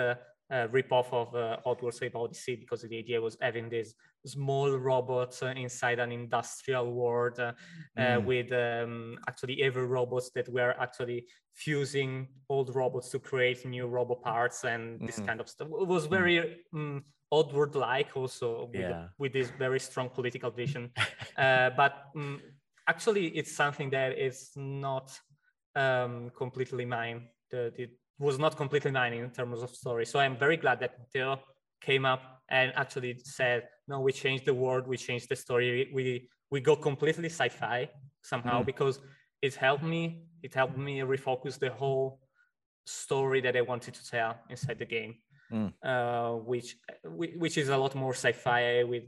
uh, 0.51 0.68
rip-off 0.70 1.12
of 1.12 1.34
uh, 1.34 1.57
Oddworld 1.66 2.01
Abe's 2.03 2.14
Odyssey 2.14 2.57
because 2.57 2.82
the 2.82 2.99
idea 2.99 3.20
was 3.20 3.36
having 3.40 3.68
these 3.68 3.94
small 4.24 4.70
robots 4.70 5.42
uh, 5.42 5.47
inside 5.57 5.99
an 5.99 6.12
industrial 6.12 6.92
world 6.92 7.38
uh, 7.38 7.53
uh, 7.99 8.20
Mm. 8.20 8.24
with 8.24 8.53
um, 8.53 9.18
actually 9.28 9.62
every 9.62 9.86
robots 9.86 10.30
that 10.34 10.49
were 10.49 10.74
actually 10.80 11.26
fusing 11.53 12.28
old 12.49 12.74
robots 12.74 13.11
to 13.11 13.18
create 13.18 13.64
new 13.64 13.86
robot 13.86 14.22
parts 14.22 14.64
and 14.64 15.01
this 15.01 15.18
Mhm. 15.18 15.26
kind 15.26 15.40
of 15.40 15.49
stuff. 15.49 15.68
It 15.68 15.88
was 15.88 16.07
very 16.07 16.64
um, 16.72 17.05
Oddworld-like 17.32 18.16
also 18.16 18.66
with, 18.72 18.88
Yeah. 18.88 19.09
with 19.18 19.32
this 19.32 19.51
very 19.59 19.80
strong 19.80 20.11
political 20.11 20.51
vision. 20.51 20.92
uh, 21.36 21.70
but 21.70 21.92
mm, 22.14 22.40
actually, 22.86 23.26
it's 23.36 23.53
something 23.57 23.90
that 23.90 24.16
is 24.16 24.53
not 24.55 25.11
um, 25.74 26.30
completely 26.36 26.84
mine. 26.84 27.28
The, 27.51 27.72
it 27.76 27.90
was 28.18 28.38
not 28.38 28.56
completely 28.56 28.90
mine 28.90 29.12
in 29.12 29.30
terms 29.30 29.62
of 29.62 29.70
story. 29.70 30.06
So 30.06 30.18
I'm 30.18 30.36
very 30.36 30.56
glad 30.56 30.80
that 30.80 30.98
Matteo 30.98 31.38
came 31.80 32.04
up 32.06 32.22
and 32.48 32.72
actually 32.76 33.18
said, 33.18 33.68
"No, 33.88 34.00
we 34.00 34.12
changed 34.12 34.44
the 34.46 34.54
world, 34.54 34.86
we 34.86 34.96
changed 34.96 35.28
the 35.28 35.36
story, 35.36 35.90
we 35.92 36.28
we 36.50 36.60
go 36.60 36.76
completely 36.76 37.28
sci-fi 37.28 37.90
somehow 38.22 38.62
Mm. 38.62 38.66
because 38.66 39.00
it 39.42 39.54
helped 39.56 39.84
me. 39.84 40.02
It 40.42 40.54
helped 40.54 40.78
me 40.78 41.00
refocus 41.00 41.58
the 41.58 41.70
whole 41.70 42.20
story 42.84 43.40
that 43.40 43.56
I 43.56 43.62
wanted 43.62 43.94
to 43.94 44.02
tell 44.10 44.32
inside 44.48 44.78
the 44.78 44.86
game." 44.86 45.14
Mm. 45.50 45.72
Uh, 45.82 46.32
which 46.50 46.76
which 47.42 47.56
is 47.58 47.68
a 47.68 47.76
lot 47.76 47.94
more 47.94 48.14
sci-fi 48.14 48.82
with 48.84 49.04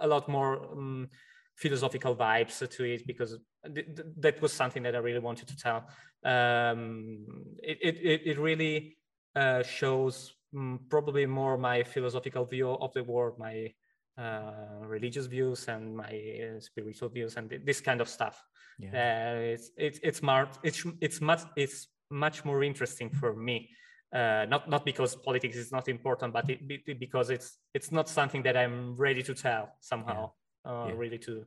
a 0.00 0.06
lot 0.06 0.28
more 0.28 0.52
um, 0.72 1.08
philosophical 1.56 2.16
vibes 2.16 2.58
to 2.68 2.84
it 2.84 3.06
because 3.06 3.38
th- 3.64 3.86
th- 3.86 4.08
that 4.18 4.40
was 4.42 4.52
something 4.52 4.82
that 4.82 4.94
I 4.94 4.98
really 4.98 5.20
wanted 5.20 5.48
to 5.48 5.56
tell. 5.56 5.86
Um, 6.24 7.26
it, 7.62 7.78
it, 7.82 8.22
it, 8.24 8.38
really 8.38 8.96
uh, 9.34 9.62
shows 9.62 10.34
mm, 10.54 10.78
probably 10.88 11.26
more 11.26 11.58
my 11.58 11.82
philosophical 11.82 12.44
view 12.44 12.70
of 12.70 12.92
the 12.92 13.04
world, 13.04 13.38
my 13.38 13.72
uh, 14.18 14.86
religious 14.86 15.26
views 15.26 15.68
and 15.68 15.96
my 15.96 16.04
uh, 16.04 16.60
spiritual 16.60 17.08
views 17.08 17.36
and 17.36 17.50
th- 17.50 17.62
this 17.64 17.80
kind 17.80 18.00
of 18.00 18.08
stuff. 18.08 18.42
Yeah. 18.78 18.90
Uh, 18.90 19.40
it's 19.40 19.70
it's 19.76 20.00
it's 20.02 20.18
smart. 20.18 20.58
It's 20.62 20.84
it's 21.00 21.20
much 21.20 21.42
it's 21.56 21.88
much 22.10 22.44
more 22.44 22.62
interesting 22.62 23.10
for 23.10 23.34
me. 23.34 23.70
Uh, 24.14 24.44
not 24.48 24.68
not 24.68 24.84
because 24.84 25.16
politics 25.16 25.56
is 25.56 25.72
not 25.72 25.88
important, 25.88 26.32
but 26.32 26.48
it, 26.50 26.66
be- 26.68 26.82
because 26.98 27.30
it's 27.30 27.58
it's 27.74 27.90
not 27.90 28.08
something 28.08 28.42
that 28.42 28.56
I'm 28.56 28.96
ready 28.96 29.22
to 29.22 29.34
tell 29.34 29.70
somehow. 29.80 30.32
Uh, 30.64 30.86
Yeah. 30.88 30.94
Really 30.96 31.18
to 31.18 31.44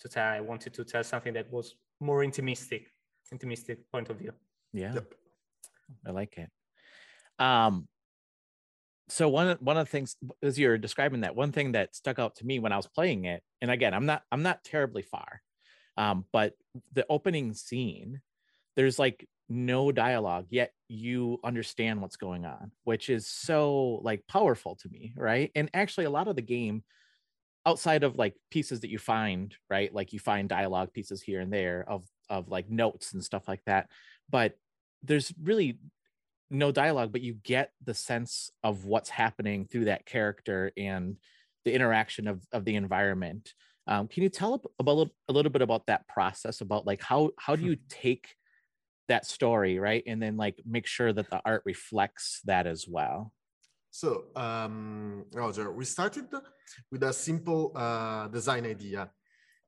to 0.00 0.08
tell. 0.08 0.26
I 0.26 0.40
wanted 0.40 0.74
to 0.74 0.84
tell 0.84 1.02
something 1.02 1.34
that 1.34 1.50
was 1.50 1.74
more 2.00 2.22
intimistic, 2.22 2.92
intimistic 3.32 3.90
point 3.90 4.10
of 4.10 4.18
view. 4.18 4.32
Yeah. 4.72 4.94
Yep. 4.94 5.14
I 6.06 6.10
like 6.10 6.38
it. 6.38 6.50
Um 7.38 7.88
so 9.08 9.28
one 9.28 9.56
one 9.60 9.76
of 9.76 9.86
the 9.86 9.90
things 9.90 10.16
as 10.42 10.58
you're 10.58 10.78
describing 10.78 11.22
that 11.22 11.34
one 11.34 11.52
thing 11.52 11.72
that 11.72 11.96
stuck 11.96 12.18
out 12.18 12.36
to 12.36 12.46
me 12.46 12.58
when 12.58 12.72
I 12.72 12.76
was 12.76 12.86
playing 12.86 13.24
it 13.24 13.42
and 13.62 13.70
again 13.70 13.94
I'm 13.94 14.06
not 14.06 14.22
I'm 14.30 14.42
not 14.42 14.62
terribly 14.64 15.02
far 15.02 15.40
um 15.96 16.26
but 16.32 16.52
the 16.92 17.06
opening 17.08 17.54
scene 17.54 18.20
there's 18.76 18.98
like 18.98 19.26
no 19.48 19.90
dialogue 19.90 20.46
yet 20.50 20.72
you 20.88 21.38
understand 21.42 22.02
what's 22.02 22.16
going 22.16 22.44
on 22.44 22.70
which 22.84 23.08
is 23.08 23.26
so 23.26 24.00
like 24.02 24.26
powerful 24.26 24.76
to 24.76 24.88
me 24.90 25.14
right 25.16 25.50
and 25.54 25.70
actually 25.72 26.04
a 26.04 26.10
lot 26.10 26.28
of 26.28 26.36
the 26.36 26.42
game 26.42 26.84
outside 27.68 28.02
of 28.02 28.16
like 28.16 28.34
pieces 28.50 28.80
that 28.80 28.90
you 28.90 28.98
find 28.98 29.54
right? 29.68 29.92
Like 29.92 30.14
you 30.14 30.18
find 30.18 30.48
dialogue 30.48 30.92
pieces 30.94 31.20
here 31.20 31.40
and 31.40 31.52
there 31.52 31.84
of 31.86 32.06
of 32.30 32.48
like 32.48 32.70
notes 32.70 33.12
and 33.12 33.22
stuff 33.22 33.46
like 33.46 33.60
that. 33.66 33.88
But 34.30 34.56
there's 35.02 35.32
really 35.42 35.78
no 36.50 36.72
dialogue 36.72 37.12
but 37.12 37.20
you 37.20 37.34
get 37.34 37.72
the 37.84 37.92
sense 37.92 38.50
of 38.64 38.86
what's 38.86 39.10
happening 39.10 39.66
through 39.66 39.84
that 39.84 40.06
character 40.06 40.72
and 40.78 41.16
the 41.66 41.74
interaction 41.74 42.26
of 42.26 42.42
of 42.52 42.64
the 42.64 42.74
environment. 42.74 43.52
Um, 43.86 44.08
can 44.08 44.22
you 44.22 44.30
tell 44.30 44.62
about 44.78 45.10
a 45.28 45.32
little 45.32 45.52
bit 45.52 45.62
about 45.62 45.86
that 45.86 46.08
process 46.08 46.62
about 46.62 46.86
like 46.86 47.02
how 47.02 47.32
how 47.38 47.54
do 47.54 47.64
you 47.64 47.76
take 47.90 48.34
that 49.08 49.26
story 49.26 49.78
right? 49.78 50.02
And 50.06 50.22
then 50.22 50.38
like 50.38 50.56
make 50.64 50.86
sure 50.86 51.12
that 51.12 51.28
the 51.28 51.40
art 51.44 51.62
reflects 51.66 52.40
that 52.44 52.66
as 52.66 52.88
well 52.88 53.32
So, 53.98 54.26
um, 54.36 55.24
Roger, 55.34 55.72
we 55.72 55.84
started 55.84 56.26
with 56.92 57.02
a 57.02 57.12
simple 57.12 57.72
uh, 57.74 58.28
design 58.28 58.64
idea 58.64 59.10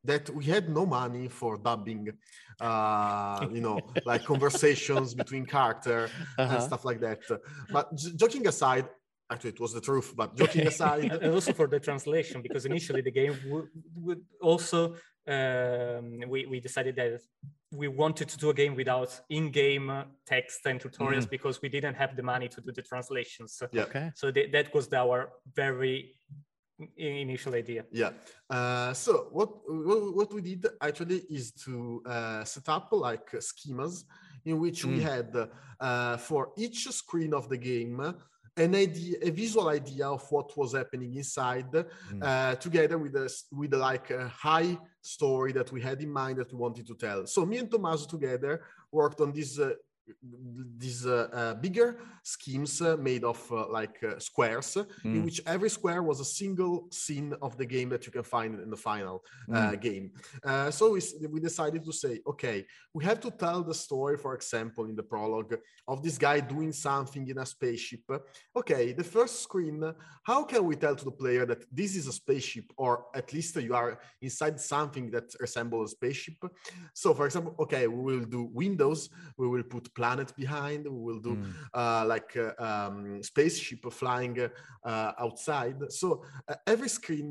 that 0.05 0.31
we 0.31 0.45
had 0.45 0.69
no 0.69 0.87
money 0.87 1.27
for 1.27 1.59
dubbing, 1.59 2.13
uh, 2.61 3.49
you 3.53 3.61
know, 3.61 3.79
like 4.05 4.25
conversations 4.25 5.15
between 5.15 5.47
character 5.47 6.13
and 6.49 6.61
Uh-huh. 6.61 6.61
stuff 6.69 6.85
like 6.85 7.01
that. 7.01 7.19
But 7.73 7.93
j- 7.97 8.13
joking 8.15 8.47
aside, 8.47 8.87
actually, 9.33 9.51
it 9.51 9.61
was 9.61 9.73
the 9.73 9.81
truth, 9.81 10.15
but 10.17 10.37
joking 10.37 10.65
aside, 10.73 11.11
and 11.11 11.35
also 11.35 11.53
for 11.53 11.67
the 11.67 11.81
translation 11.81 12.41
because 12.41 12.65
initially 12.67 13.03
the 13.03 13.11
game 13.11 13.35
would, 13.43 13.67
would 14.07 14.23
also 14.41 14.95
um, 15.27 16.23
we, 16.29 16.47
we 16.47 16.61
decided 16.61 16.95
that 16.95 17.21
we 17.73 17.87
wanted 17.89 18.29
to 18.29 18.37
do 18.37 18.51
a 18.51 18.55
game 18.55 18.75
without 18.75 19.21
in-game 19.31 19.91
uh, 19.91 20.05
text 20.27 20.61
and 20.67 20.81
tutorials 20.81 21.29
because 21.29 21.63
we 21.63 21.69
didn't 21.69 21.95
have 21.95 22.17
the 22.17 22.23
money 22.23 22.49
to 22.49 22.61
do 22.61 22.73
the 22.73 22.83
translations 22.83 23.63
yeah. 23.73 23.83
okay 23.83 24.11
so 24.15 24.31
th- 24.31 24.51
that 24.53 24.75
was 24.75 24.93
our 24.93 25.31
very 25.55 26.15
initial 26.97 27.55
idea 27.55 27.85
Yeah. 27.93 28.11
Uh, 28.49 28.93
so 28.95 29.29
what, 29.33 29.51
what 29.69 30.01
what 30.19 30.33
we 30.35 30.41
did 30.41 30.67
actually 30.81 31.21
is 31.31 31.53
to 31.65 32.03
uh, 32.07 32.43
set 32.45 32.69
up 32.69 32.89
like 32.93 33.31
schemas 33.33 34.05
in 34.45 34.59
which 34.59 34.85
we 34.85 34.97
Mm. 34.99 35.03
had 35.13 35.29
uh, 35.81 36.17
for 36.17 36.53
each 36.57 36.89
screen 37.01 37.35
of 37.35 37.49
the 37.49 37.59
game 37.59 38.01
an 38.57 38.75
idea, 38.75 39.17
a 39.23 39.31
visual 39.31 39.69
idea 39.69 40.07
of 40.09 40.23
what 40.33 40.49
was 40.57 40.71
happening 40.81 41.15
inside, 41.15 41.71
Mm. 41.73 42.23
uh, 42.23 42.55
together 42.67 42.99
with 43.05 43.15
a 43.15 43.27
s- 43.35 43.45
with 43.61 43.73
like 43.75 44.11
a 44.11 44.27
high 44.29 44.77
story 45.03 45.53
that 45.53 45.73
we 45.73 45.81
had 45.81 46.01
in 46.03 46.13
mind 46.13 46.39
that 46.39 46.53
we 46.53 46.59
wanted 46.59 46.87
to 46.87 46.95
tell. 46.95 47.27
So 47.27 47.47
me 47.47 47.59
and 47.59 47.71
Tommaso 47.71 48.07
together 48.07 48.63
worked 48.93 49.21
on 49.21 49.33
this. 49.33 49.59
Uh, 49.59 49.73
These 50.79 51.07
uh, 51.07 51.29
uh, 51.33 51.55
bigger 51.55 51.99
schemes 52.23 52.81
uh, 52.83 52.97
made 52.97 53.25
of 53.25 53.39
like 53.51 53.97
uh, 54.03 54.19
squares 54.19 54.77
in 54.77 55.21
Mm. 55.21 55.25
which 55.25 55.41
every 55.47 55.71
square 55.71 56.03
was 56.03 56.21
a 56.21 56.25
single 56.25 56.87
scene 56.91 57.35
of 57.43 57.57
the 57.57 57.67
game 57.67 57.89
that 57.91 58.07
you 58.07 58.13
can 58.13 58.23
find 58.23 58.61
in 58.61 58.71
the 58.71 58.77
final 58.77 59.23
uh, 59.53 59.75
game. 59.75 60.13
Uh, 60.45 60.71
so 60.71 60.93
we, 60.93 61.01
we 61.33 61.41
decided 61.41 61.85
to 61.85 61.93
say, 61.93 62.21
okay, 62.27 62.65
we 62.95 63.05
have 63.05 63.21
to 63.21 63.31
tell 63.31 63.63
the 63.63 63.75
story, 63.75 64.17
for 64.17 64.35
example, 64.35 64.85
in 64.87 64.97
the 64.97 65.03
prologue 65.03 65.55
of 65.87 66.03
this 66.03 66.19
guy 66.19 66.41
doing 66.41 66.73
something 66.73 67.27
in 67.29 67.39
a 67.39 67.47
spaceship. 67.47 68.01
Okay, 68.55 68.93
the 68.93 69.05
first 69.05 69.43
screen, 69.43 69.83
how 70.23 70.45
can 70.45 70.65
we 70.65 70.77
tell 70.77 70.97
to 70.97 71.05
the 71.05 71.11
player 71.23 71.45
that 71.47 71.65
this 71.73 71.97
is 71.97 72.07
a 72.07 72.13
spaceship 72.13 72.67
or 72.77 73.07
at 73.15 73.33
least 73.33 73.57
you 73.57 73.75
are 73.75 74.01
inside 74.23 74.61
something 74.61 75.11
that 75.11 75.35
resembles 75.41 75.93
a 75.93 75.95
spaceship? 75.97 76.39
So, 76.95 77.15
for 77.15 77.27
example, 77.27 77.55
okay, 77.59 77.87
we 77.87 78.01
will 78.03 78.25
do 78.25 78.43
windows, 78.53 79.09
we 79.37 79.49
will 79.49 79.63
put 79.63 79.93
planet 80.01 80.29
behind, 80.43 80.81
we 80.97 81.01
will 81.07 81.23
do 81.29 81.35
Mm. 81.37 81.45
uh, 81.81 82.03
like 82.13 82.33
uh, 82.47 82.69
um, 82.69 82.97
spaceship 83.31 83.83
flying 84.03 84.37
uh, 84.91 85.13
outside. 85.25 85.79
So 86.01 86.07
uh, 86.49 86.73
every 86.73 86.91
screen 86.99 87.31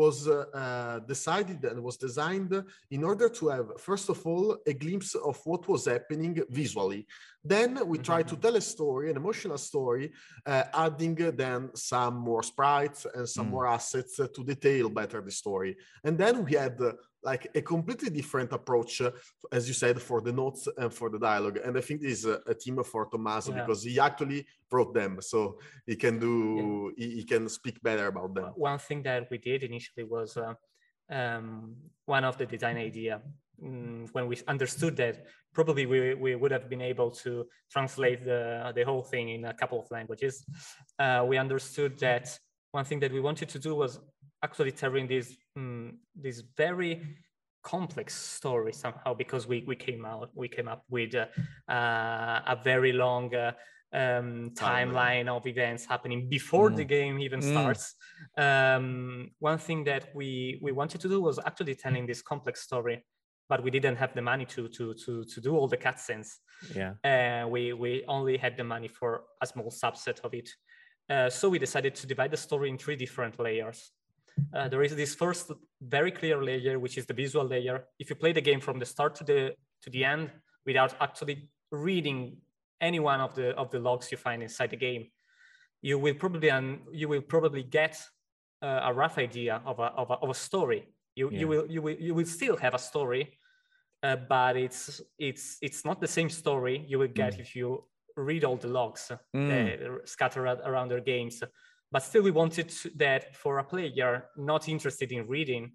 was 0.00 0.16
uh, 0.26 0.34
uh, 0.62 0.98
decided 1.14 1.60
and 1.70 1.78
was 1.88 1.96
designed 2.08 2.54
in 2.96 3.02
order 3.10 3.28
to 3.38 3.44
have, 3.54 3.68
first 3.88 4.06
of 4.14 4.18
all, 4.30 4.46
a 4.72 4.74
glimpse 4.82 5.12
of 5.30 5.36
what 5.50 5.62
was 5.72 5.82
happening 5.94 6.34
visually. 6.60 7.02
Then 7.44 7.86
we 7.86 7.98
try 7.98 8.22
to 8.24 8.36
tell 8.36 8.56
a 8.56 8.60
story, 8.60 9.10
an 9.10 9.16
emotional 9.16 9.58
story, 9.58 10.12
uh, 10.44 10.64
adding 10.74 11.14
then 11.14 11.70
some 11.74 12.16
more 12.16 12.42
sprites 12.42 13.06
and 13.14 13.28
some 13.28 13.46
Mm. 13.46 13.50
more 13.50 13.66
assets 13.66 14.18
uh, 14.18 14.26
to 14.34 14.44
detail 14.44 14.88
better 14.90 15.20
the 15.22 15.30
story. 15.30 15.76
And 16.04 16.18
then 16.18 16.44
we 16.44 16.52
had 16.54 16.80
uh, 16.80 16.92
like 17.22 17.48
a 17.54 17.62
completely 17.62 18.10
different 18.10 18.52
approach, 18.52 19.00
uh, 19.00 19.12
as 19.52 19.68
you 19.68 19.74
said, 19.74 20.00
for 20.02 20.20
the 20.20 20.32
notes 20.32 20.68
and 20.76 20.92
for 20.92 21.08
the 21.10 21.18
dialogue. 21.18 21.58
And 21.64 21.76
I 21.78 21.80
think 21.80 22.00
this 22.00 22.18
is 22.20 22.24
a, 22.26 22.40
a 22.46 22.54
team 22.54 22.82
for 22.82 23.06
Tommaso 23.06 23.52
Yeah. 23.52 23.60
because 23.60 23.82
he 23.84 23.98
actually 24.00 24.46
wrote 24.70 24.92
them, 24.94 25.20
so 25.20 25.58
he 25.86 25.96
can 25.96 26.18
do, 26.18 26.92
he, 26.96 27.06
he 27.18 27.24
can 27.24 27.48
speak 27.48 27.80
better 27.82 28.06
about 28.08 28.34
them. 28.34 28.52
one 28.56 28.78
thing 28.78 29.02
that 29.04 29.30
we 29.30 29.38
did 29.38 29.62
initially 29.62 30.04
was 30.04 30.36
uh, 30.36 30.54
um, 31.10 31.74
one 32.04 32.24
of 32.24 32.36
the 32.36 32.46
design 32.46 32.76
idea 32.76 33.20
mm, 33.62 34.08
when 34.12 34.26
we 34.26 34.36
understood 34.46 34.96
that 34.96 35.26
probably 35.52 35.86
we, 35.86 36.14
we 36.14 36.34
would 36.34 36.50
have 36.50 36.68
been 36.68 36.82
able 36.82 37.10
to 37.10 37.46
translate 37.70 38.24
the, 38.24 38.72
the 38.74 38.84
whole 38.84 39.02
thing 39.02 39.28
in 39.30 39.44
a 39.44 39.54
couple 39.54 39.80
of 39.80 39.90
languages 39.90 40.44
uh, 40.98 41.24
we 41.26 41.36
understood 41.38 41.98
that 41.98 42.38
one 42.72 42.84
thing 42.84 43.00
that 43.00 43.12
we 43.12 43.20
wanted 43.20 43.48
to 43.48 43.58
do 43.58 43.74
was 43.74 43.98
actually 44.42 44.72
telling 44.72 45.06
this 45.08 45.36
mm, 45.58 45.92
this 46.14 46.42
very 46.56 47.16
complex 47.62 48.14
story 48.14 48.72
somehow 48.72 49.12
because 49.14 49.46
we 49.46 49.64
we 49.66 49.74
came 49.74 50.04
out 50.04 50.30
we 50.34 50.48
came 50.48 50.68
up 50.68 50.84
with 50.88 51.14
uh, 51.14 51.26
uh, 51.72 52.40
a 52.46 52.56
very 52.62 52.92
long 52.92 53.34
uh, 53.34 53.52
um, 53.92 54.50
timeline 54.54 55.28
of 55.28 55.46
events 55.46 55.86
happening 55.86 56.28
before 56.28 56.70
Mm. 56.70 56.76
the 56.76 56.84
game 56.84 57.18
even 57.18 57.40
Mm. 57.40 57.50
starts. 57.50 57.94
Um, 58.36 59.30
one 59.40 59.58
thing 59.58 59.84
that 59.84 60.14
we 60.14 60.58
we 60.62 60.72
wanted 60.72 61.00
to 61.00 61.08
do 61.08 61.20
was 61.20 61.38
actually 61.38 61.74
telling 61.74 62.06
this 62.06 62.22
complex 62.22 62.60
story, 62.62 63.04
but 63.48 63.62
we 63.62 63.70
didn't 63.70 63.96
have 63.96 64.14
the 64.14 64.22
money 64.22 64.44
to 64.44 64.68
to 64.68 64.94
to 64.94 65.24
to 65.24 65.40
do 65.40 65.56
all 65.56 65.68
the 65.68 65.76
cutscenes. 65.76 66.38
Yeah. 66.74 66.92
Uh, 67.04 67.48
we 67.48 67.72
we 67.72 68.04
only 68.06 68.36
had 68.36 68.56
the 68.56 68.64
money 68.64 68.88
for 68.88 69.22
a 69.40 69.46
small 69.46 69.70
subset 69.70 70.20
of 70.20 70.34
it. 70.34 70.48
Uh, 71.10 71.30
so 71.30 71.48
we 71.48 71.58
decided 71.58 71.94
to 71.94 72.06
divide 72.06 72.30
the 72.30 72.36
story 72.36 72.68
in 72.68 72.76
three 72.76 72.96
different 72.96 73.38
layers. 73.40 73.92
Uh, 74.54 74.68
there 74.68 74.82
is 74.82 74.94
this 74.94 75.14
first 75.14 75.50
very 75.80 76.12
clear 76.12 76.42
layer, 76.42 76.78
which 76.78 76.98
is 76.98 77.06
the 77.06 77.14
visual 77.14 77.44
layer. 77.44 77.84
If 77.98 78.10
you 78.10 78.16
play 78.16 78.32
the 78.32 78.40
game 78.40 78.60
from 78.60 78.78
the 78.78 78.86
start 78.86 79.14
to 79.16 79.24
the 79.24 79.54
to 79.82 79.90
the 79.90 80.04
end 80.04 80.30
without 80.66 80.94
actually 81.00 81.48
reading 81.70 82.36
any 82.80 83.00
one 83.00 83.20
of 83.20 83.34
the 83.34 83.56
of 83.56 83.70
the 83.70 83.78
logs 83.78 84.12
you 84.12 84.18
find 84.18 84.42
inside 84.42 84.70
the 84.70 84.76
game, 84.76 85.06
you 85.80 85.98
will 85.98 86.14
probably 86.14 86.50
un, 86.50 86.80
you 86.92 87.08
will 87.08 87.22
probably 87.22 87.62
get 87.62 87.98
uh, 88.62 88.80
a 88.84 88.92
rough 88.92 89.18
idea 89.18 89.62
of 89.64 89.78
a, 89.78 89.90
of 89.96 90.10
a 90.10 90.14
of 90.14 90.30
a 90.30 90.34
story. 90.34 90.86
You 91.18 91.30
Yeah. 91.30 91.40
you 91.40 91.48
will 91.48 91.66
you 91.74 91.82
will 91.82 91.98
you 92.06 92.14
will 92.14 92.26
still 92.38 92.56
have 92.56 92.74
a 92.74 92.78
story, 92.78 93.24
uh, 94.02 94.16
but 94.28 94.56
it's 94.56 95.02
it's 95.18 95.58
it's 95.60 95.84
not 95.84 96.00
the 96.00 96.06
same 96.18 96.30
story 96.30 96.84
you 96.90 96.98
will 97.00 97.12
get 97.22 97.40
if 97.40 97.56
you 97.56 97.84
read 98.16 98.44
all 98.44 98.56
the 98.56 98.68
logs 98.68 99.12
Mm. 99.34 99.48
that 99.48 99.82
are 99.88 100.02
scattered 100.04 100.60
around 100.64 100.88
their 100.90 101.04
games. 101.04 101.42
But 101.92 102.02
still, 102.02 102.22
we 102.22 102.30
wanted 102.30 102.70
that 102.98 103.36
for 103.36 103.58
a 103.58 103.64
player 103.64 104.28
not 104.36 104.68
interested 104.68 105.10
in 105.12 105.26
reading, 105.26 105.72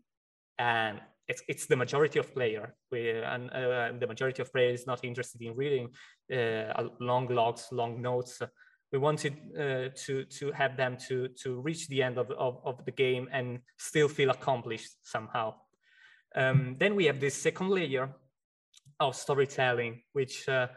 and 0.58 1.02
it's, 1.28 1.42
it's 1.48 1.66
the 1.66 1.76
majority 1.76 2.20
of 2.20 2.34
player, 2.34 2.76
we, 2.92 3.10
and 3.10 3.50
uh, 3.52 3.92
the 4.00 4.08
majority 4.08 4.42
of 4.42 4.52
players 4.52 4.86
not 4.86 5.04
interested 5.04 5.42
in 5.42 5.56
reading 5.56 5.90
uh, 6.32 6.90
long 7.00 7.28
logs, 7.28 7.68
long 7.72 8.02
notes. 8.02 8.42
We 8.94 9.00
wanted 9.00 9.34
uh, 9.58 9.90
to 10.06 10.26
to 10.26 10.52
have 10.52 10.78
them 10.78 10.98
to 11.08 11.28
to 11.44 11.60
reach 11.62 11.88
the 11.88 12.04
end 12.04 12.18
of, 12.20 12.30
of, 12.32 12.62
of 12.64 12.86
the 12.86 12.92
game 12.92 13.28
and 13.32 13.60
still 13.78 14.08
feel 14.08 14.30
accomplished 14.30 14.92
somehow. 15.02 15.56
Um, 16.36 16.76
then 16.80 16.96
we 16.96 17.06
have 17.06 17.20
this 17.20 17.34
second 17.34 17.70
layer 17.70 18.14
of 19.00 19.16
storytelling, 19.16 20.04
which 20.14 20.48
uh, 20.48 20.68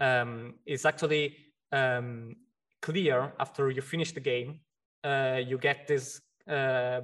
um, 0.00 0.54
is 0.64 0.84
actually 0.84 1.36
um, 1.72 2.36
clear 2.82 3.32
after 3.40 3.70
you 3.70 3.82
finish 3.82 4.12
the 4.12 4.20
game. 4.20 4.60
Uh, 5.02 5.40
you 5.44 5.58
get 5.58 5.88
this. 5.88 6.20
Uh, 6.48 7.00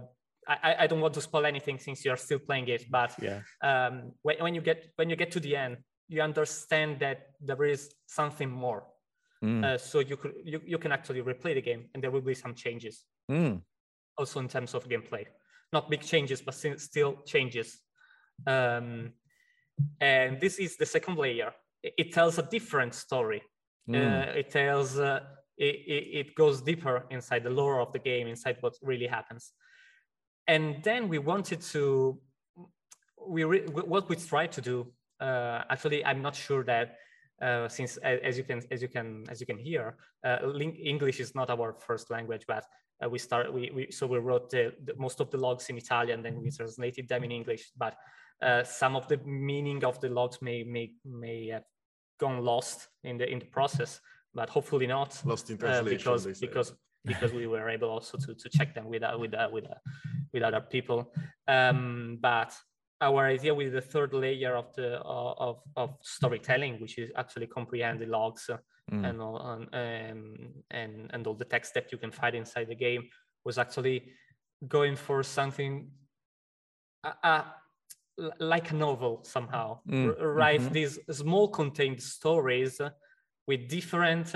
I, 0.47 0.77
I 0.81 0.87
don't 0.87 1.01
want 1.01 1.15
to 1.15 1.21
spoil 1.21 1.45
anything 1.47 1.79
since 1.79 2.05
you're 2.05 2.17
still 2.17 2.39
playing 2.39 2.69
it, 2.69 2.85
but 2.91 3.15
Yeah. 3.21 3.41
um, 3.63 4.13
when, 4.23 4.37
when 4.39 4.55
you 4.55 4.61
get 4.61 4.93
when 4.97 5.11
you 5.11 5.17
get 5.17 5.33
to 5.33 5.41
the 5.41 5.57
end, 5.57 5.79
you 6.09 6.23
understand 6.23 7.01
that 7.01 7.31
there 7.41 7.65
is 7.65 7.91
something 8.07 8.51
more. 8.51 8.85
Mm. 9.43 9.65
Uh, 9.65 9.79
so 9.79 9.99
you 9.99 10.17
could 10.17 10.35
you, 10.45 10.61
you 10.65 10.79
can 10.79 10.93
actually 10.93 11.21
replay 11.21 11.55
the 11.55 11.63
game, 11.63 11.89
and 11.95 12.03
there 12.03 12.11
will 12.11 12.21
be 12.21 12.35
some 12.35 12.55
changes 12.55 13.05
Mm. 13.31 13.63
also 14.17 14.41
in 14.41 14.49
terms 14.49 14.75
of 14.75 14.89
gameplay. 14.89 15.25
Not 15.73 15.91
big 15.91 16.03
changes, 16.03 16.43
but 16.43 16.55
still- 16.55 17.23
changes. 17.25 17.81
Um, 18.47 19.13
and 20.01 20.41
this 20.41 20.59
is 20.59 20.77
the 20.77 20.87
second 20.87 21.17
layer. 21.19 21.53
It, 21.83 21.95
it 21.99 22.13
tells 22.13 22.39
a 22.39 22.43
different 22.43 22.95
story. 22.95 23.43
Mm. 23.89 23.97
Uh, 23.97 24.33
it 24.33 24.51
tells 24.51 24.99
uh, 24.99 25.21
it, 25.57 25.75
it, 25.87 26.05
it 26.21 26.35
goes 26.35 26.61
deeper 26.63 27.07
inside 27.11 27.43
the 27.43 27.51
lore 27.51 27.81
of 27.81 27.93
the 27.93 27.99
game, 27.99 28.29
inside 28.29 28.57
what 28.61 28.75
really 28.83 29.07
happens. 29.07 29.53
And 30.47 30.83
then 30.85 31.09
we 31.09 31.19
wanted 31.19 31.61
to 31.73 32.21
we 33.27 33.45
re- 33.45 33.67
what 33.67 34.09
we 34.09 34.17
tried 34.17 34.53
to 34.53 34.61
do. 34.61 34.93
Uh, 35.21 35.63
actually, 35.71 36.05
I'm 36.05 36.23
not 36.23 36.35
sure 36.35 36.65
that 36.65 36.97
uh, 37.43 37.69
since 37.69 37.97
as 37.99 38.39
you 38.39 38.45
can 38.45 38.63
as 38.71 38.81
you 38.81 38.89
can 38.89 39.25
as 39.29 39.41
you 39.41 39.47
can 39.47 39.59
hear, 39.59 39.97
uh, 40.25 40.39
English 40.61 41.21
is 41.21 41.35
not 41.35 41.51
our 41.51 41.75
first 41.75 42.11
language, 42.11 42.45
but 42.47 42.65
uh, 43.05 43.09
we 43.09 43.19
start 43.19 43.53
we, 43.53 43.71
we 43.75 43.91
so 43.91 44.07
we 44.07 44.19
wrote 44.19 44.51
the, 44.51 44.73
the, 44.85 44.95
most 44.97 45.21
of 45.21 45.31
the 45.31 45.37
logs 45.37 45.69
in 45.69 45.77
Italian, 45.77 46.23
then 46.23 46.41
we 46.41 46.51
translated 46.51 47.09
them 47.09 47.25
in 47.25 47.33
English. 47.33 47.71
But 47.77 47.97
uh, 48.41 48.63
some 48.65 48.97
of 48.97 49.09
the 49.09 49.19
meaning 49.25 49.85
of 49.85 50.01
the 50.01 50.09
logs 50.09 50.41
may 50.41 50.63
may 50.63 50.93
may 51.05 51.49
have 51.49 51.65
gone 52.19 52.45
lost 52.45 52.89
in 53.05 53.19
the 53.19 53.29
in 53.29 53.41
the 53.41 53.47
process, 53.47 54.01
but 54.35 54.49
hopefully 54.49 54.87
not. 54.87 55.21
Lost 55.25 55.51
in 55.51 55.57
uh, 55.57 55.59
translation, 55.59 55.97
because 55.97 56.27
because 56.41 56.73
because 57.05 57.33
we 57.33 57.47
were 57.49 57.69
able 57.69 57.89
also 57.89 58.17
to 58.19 58.35
to 58.35 58.49
check 58.49 58.75
them 58.75 58.87
with 58.89 59.03
uh, 59.03 59.17
with 59.19 59.35
uh, 59.35 59.49
with 59.53 59.65
uh, 59.65 59.75
with 60.33 60.43
other 60.43 60.61
people. 60.61 61.13
Um, 61.49 62.19
but 62.21 62.53
our 63.03 63.27
idea 63.27 63.53
with 63.53 63.73
the 63.73 63.81
third 63.81 64.15
layer 64.15 64.55
of 64.57 64.73
the 64.75 65.01
uh, 65.01 65.35
of 65.49 65.57
of 65.77 65.91
storytelling, 66.01 66.81
which 66.81 66.99
is 66.99 67.11
actually 67.17 67.49
comprehend 67.49 68.01
the 68.01 68.07
logs 68.07 68.49
Mm. 68.91 69.09
and 69.09 69.21
all 69.23 69.39
and, 69.53 69.69
um, 69.73 70.65
and 70.71 71.11
and 71.15 71.27
all 71.27 71.35
the 71.35 71.45
text 71.45 71.73
that 71.75 71.93
you 71.93 71.99
can 71.99 72.11
find 72.11 72.35
inside 72.35 72.69
the 72.69 72.75
game, 72.75 73.09
was 73.45 73.57
actually 73.57 74.13
going 74.69 74.97
for 74.97 75.23
something 75.23 75.89
uh, 77.05 77.13
uh, 77.23 77.43
like 78.39 78.71
a 78.71 78.75
novel 78.75 79.21
somehow. 79.25 79.81
Mm, 79.89 80.17
R- 80.19 80.29
write 80.29 80.61
mhm. 80.61 80.73
these 80.73 80.99
small 81.11 81.49
contained 81.49 82.03
stories 82.03 82.81
with 83.47 83.69
different 83.69 84.35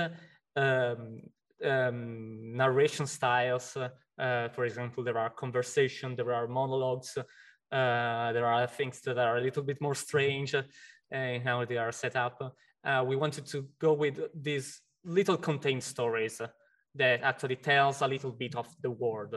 um, 0.56 1.22
um, 1.64 2.56
narration 2.56 3.06
styles. 3.06 3.76
Uh, 3.76 4.48
for 4.48 4.64
example, 4.64 5.04
there 5.04 5.18
are 5.18 5.30
conversation, 5.30 6.16
there 6.16 6.32
are 6.32 6.48
monologues, 6.48 7.18
uh, 7.72 8.32
there 8.32 8.46
are 8.46 8.66
things 8.66 9.00
that 9.02 9.18
are 9.18 9.38
a 9.38 9.40
little 9.40 9.62
bit 9.62 9.80
more 9.80 9.94
strange 9.94 10.54
uh, 10.54 10.62
in 11.10 11.42
how 11.42 11.64
they 11.64 11.76
are 11.76 11.92
set 11.92 12.16
up. 12.16 12.54
Uh, 12.84 13.04
we 13.06 13.16
wanted 13.16 13.46
to 13.46 13.68
go 13.78 13.92
with 13.92 14.20
these 14.34 14.80
little 15.04 15.36
contained 15.36 15.82
stories 15.82 16.40
that 16.94 17.22
actually 17.22 17.56
tells 17.56 18.00
a 18.02 18.06
little 18.06 18.32
bit 18.32 18.54
of 18.54 18.66
the 18.82 18.90
world. 18.90 19.34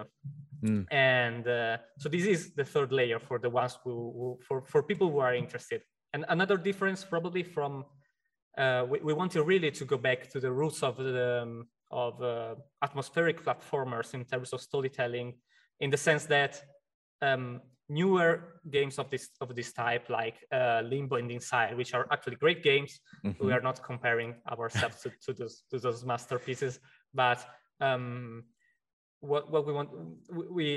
Mm. 0.64 0.86
And 0.92 1.48
uh, 1.48 1.78
so 1.98 2.10
this 2.10 2.26
is 2.26 2.54
the 2.54 2.64
third 2.64 2.92
layer 2.92 3.20
for 3.20 3.40
the 3.40 3.50
ones 3.50 3.78
who, 3.84 3.92
who 3.92 4.40
for, 4.48 4.64
for 4.66 4.84
people 4.84 5.10
who 5.10 5.20
are 5.20 5.36
interested. 5.36 5.82
And 6.14 6.26
another 6.30 6.58
difference 6.58 7.04
probably 7.04 7.44
from 7.44 7.86
uh, 8.58 8.86
we, 8.90 9.00
we 9.00 9.14
wanted 9.14 9.42
really 9.44 9.72
to 9.72 9.86
go 9.86 9.98
back 9.98 10.30
to 10.30 10.40
the 10.40 10.52
roots 10.52 10.84
of 10.84 10.98
the 10.98 11.42
um, 11.44 11.68
of 11.92 12.22
uh, 12.22 12.56
atmospheric 12.84 13.44
platformers 13.44 14.14
in 14.14 14.24
terms 14.24 14.54
of 14.54 14.62
storytelling, 14.62 15.34
in 15.80 15.90
the 15.90 15.98
sense 15.98 16.26
that 16.26 16.62
um, 17.22 17.62
newer 17.90 18.62
games 18.70 19.00
of 19.00 19.10
this 19.10 19.30
of 19.42 19.56
this 19.56 19.74
type, 19.74 20.10
like 20.10 20.36
uh, 20.52 20.82
Limbo 20.86 21.16
and 21.16 21.32
Inside, 21.32 21.76
which 21.76 21.94
are 21.94 22.06
actually 22.12 22.36
great 22.38 22.64
games, 22.64 23.00
we 23.24 23.32
Mhm. 23.32 23.54
are 23.56 23.62
not 23.62 23.82
comparing 23.84 24.36
ourselves 24.52 25.02
to, 25.02 25.10
to 25.26 25.34
those 25.34 25.64
to 25.72 25.80
those 25.80 26.06
masterpieces, 26.06 26.80
but 27.14 27.40
um, 27.82 28.44
what 29.22 29.52
what 29.52 29.66
we 29.66 29.74
want 29.74 29.90
we- 30.30 30.48
we 30.58 30.68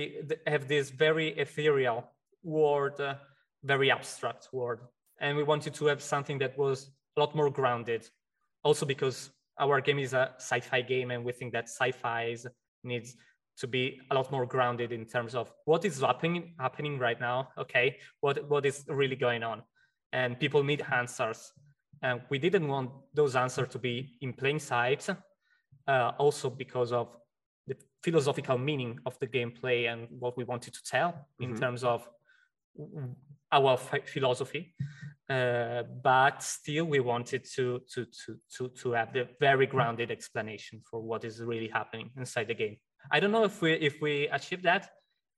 have 0.46 0.66
this 0.68 0.90
very 0.90 1.28
ethereal 1.38 2.04
world, 2.42 3.00
uh, 3.00 3.14
very 3.62 3.90
abstract 3.90 4.48
world, 4.52 4.80
and 5.20 5.36
we 5.36 5.42
wanted 5.44 5.74
to 5.74 5.86
have 5.86 6.00
something 6.02 6.38
that 6.40 6.56
was 6.58 6.90
a 7.16 7.20
lot 7.20 7.34
more 7.34 7.50
grounded. 7.50 8.08
Also 8.64 8.86
because 8.86 9.30
our 9.58 9.80
game 9.80 9.98
is 9.98 10.12
a 10.14 10.34
sci-fi 10.38 10.80
game, 10.82 11.10
and 11.14 11.24
we 11.24 11.32
think 11.32 11.52
that 11.52 11.64
sci-fi 11.68 12.34
needs 12.84 13.16
to 13.58 13.66
be 13.66 14.00
a 14.10 14.14
lot 14.14 14.30
more 14.30 14.46
grounded 14.46 14.92
in 14.92 15.04
terms 15.06 15.34
of 15.34 15.52
what 15.64 15.84
is 15.84 16.00
happening 16.00 16.54
happening 16.58 16.98
right 16.98 17.20
now. 17.20 17.48
Okay, 17.58 17.98
what 18.20 18.48
what 18.48 18.66
is 18.66 18.84
really 18.88 19.16
going 19.16 19.42
on, 19.42 19.62
and 20.12 20.38
people 20.38 20.62
need 20.64 20.82
answers. 20.92 21.52
And 22.02 22.20
we 22.30 22.38
didn't 22.38 22.66
want 22.66 22.90
those 23.14 23.36
answers 23.36 23.68
to 23.68 23.78
be 23.78 24.16
in 24.20 24.32
plain 24.32 24.58
sight. 24.58 25.08
Uh, 25.88 26.12
also 26.18 26.48
because 26.48 26.92
of 26.92 27.08
the 27.66 27.76
philosophical 28.04 28.56
meaning 28.58 28.98
of 29.04 29.18
the 29.18 29.26
gameplay 29.26 29.92
and 29.92 30.06
what 30.10 30.36
we 30.36 30.44
wanted 30.44 30.72
to 30.74 30.82
tell 30.84 31.26
in 31.40 31.52
Mhm. 31.54 31.58
terms 31.60 31.84
of 31.84 32.08
our 33.50 33.76
ph- 33.76 34.08
philosophy. 34.08 34.74
Uh, 35.28 35.82
but 36.02 36.42
still, 36.42 36.84
we 36.86 37.00
wanted 37.00 37.44
to, 37.44 37.80
to 37.92 38.04
to 38.04 38.38
to 38.56 38.68
to 38.68 38.92
have 38.92 39.12
the 39.12 39.28
very 39.40 39.66
grounded 39.66 40.10
explanation 40.10 40.82
for 40.90 41.00
what 41.00 41.24
is 41.24 41.40
really 41.40 41.68
happening 41.68 42.10
inside 42.16 42.48
the 42.48 42.54
game. 42.54 42.76
I 43.10 43.20
don't 43.20 43.32
know 43.32 43.44
if 43.44 43.60
we 43.60 43.72
if 43.72 44.00
we 44.00 44.28
achieve 44.28 44.62
that. 44.62 44.90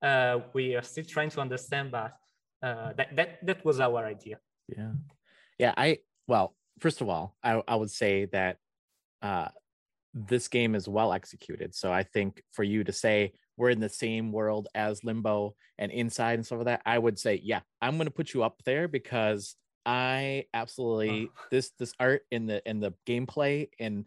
Uh, 0.02 0.40
we 0.52 0.74
are 0.76 0.82
still 0.82 1.04
trying 1.04 1.30
to 1.30 1.40
understand, 1.40 1.90
but 1.90 2.16
uh, 2.62 2.92
that 2.94 3.16
that 3.16 3.46
that 3.46 3.64
was 3.64 3.80
our 3.80 4.04
idea. 4.04 4.38
Yeah. 4.68 4.92
Yeah. 5.58 5.74
I, 5.76 5.98
well, 6.26 6.54
first 6.80 7.00
of 7.00 7.08
all, 7.08 7.36
I, 7.42 7.62
I 7.66 7.76
would 7.76 7.90
say 7.90 8.26
that 8.26 8.58
uh, 9.22 9.48
this 10.12 10.48
game 10.48 10.74
is 10.74 10.88
well 10.88 11.12
executed. 11.12 11.74
So 11.74 11.92
I 11.92 12.02
think 12.02 12.42
for 12.52 12.62
you 12.62 12.84
to 12.84 12.92
say 12.92 13.32
we're 13.56 13.70
in 13.70 13.80
the 13.80 13.88
same 13.88 14.32
world 14.32 14.68
as 14.74 15.04
Limbo 15.04 15.54
and 15.78 15.92
Inside 15.92 16.34
and 16.34 16.46
stuff 16.46 16.58
like 16.58 16.66
that, 16.66 16.82
I 16.86 16.98
would 16.98 17.18
say, 17.18 17.40
yeah, 17.42 17.60
I'm 17.80 17.96
going 17.96 18.06
to 18.06 18.12
put 18.12 18.34
you 18.34 18.42
up 18.42 18.62
there 18.64 18.88
because 18.88 19.56
I 19.86 20.46
absolutely 20.54 21.30
this 21.50 21.70
this 21.78 21.92
art 22.00 22.22
in 22.30 22.46
the 22.46 22.66
in 22.68 22.80
the 22.80 22.94
gameplay 23.06 23.68
and 23.78 24.06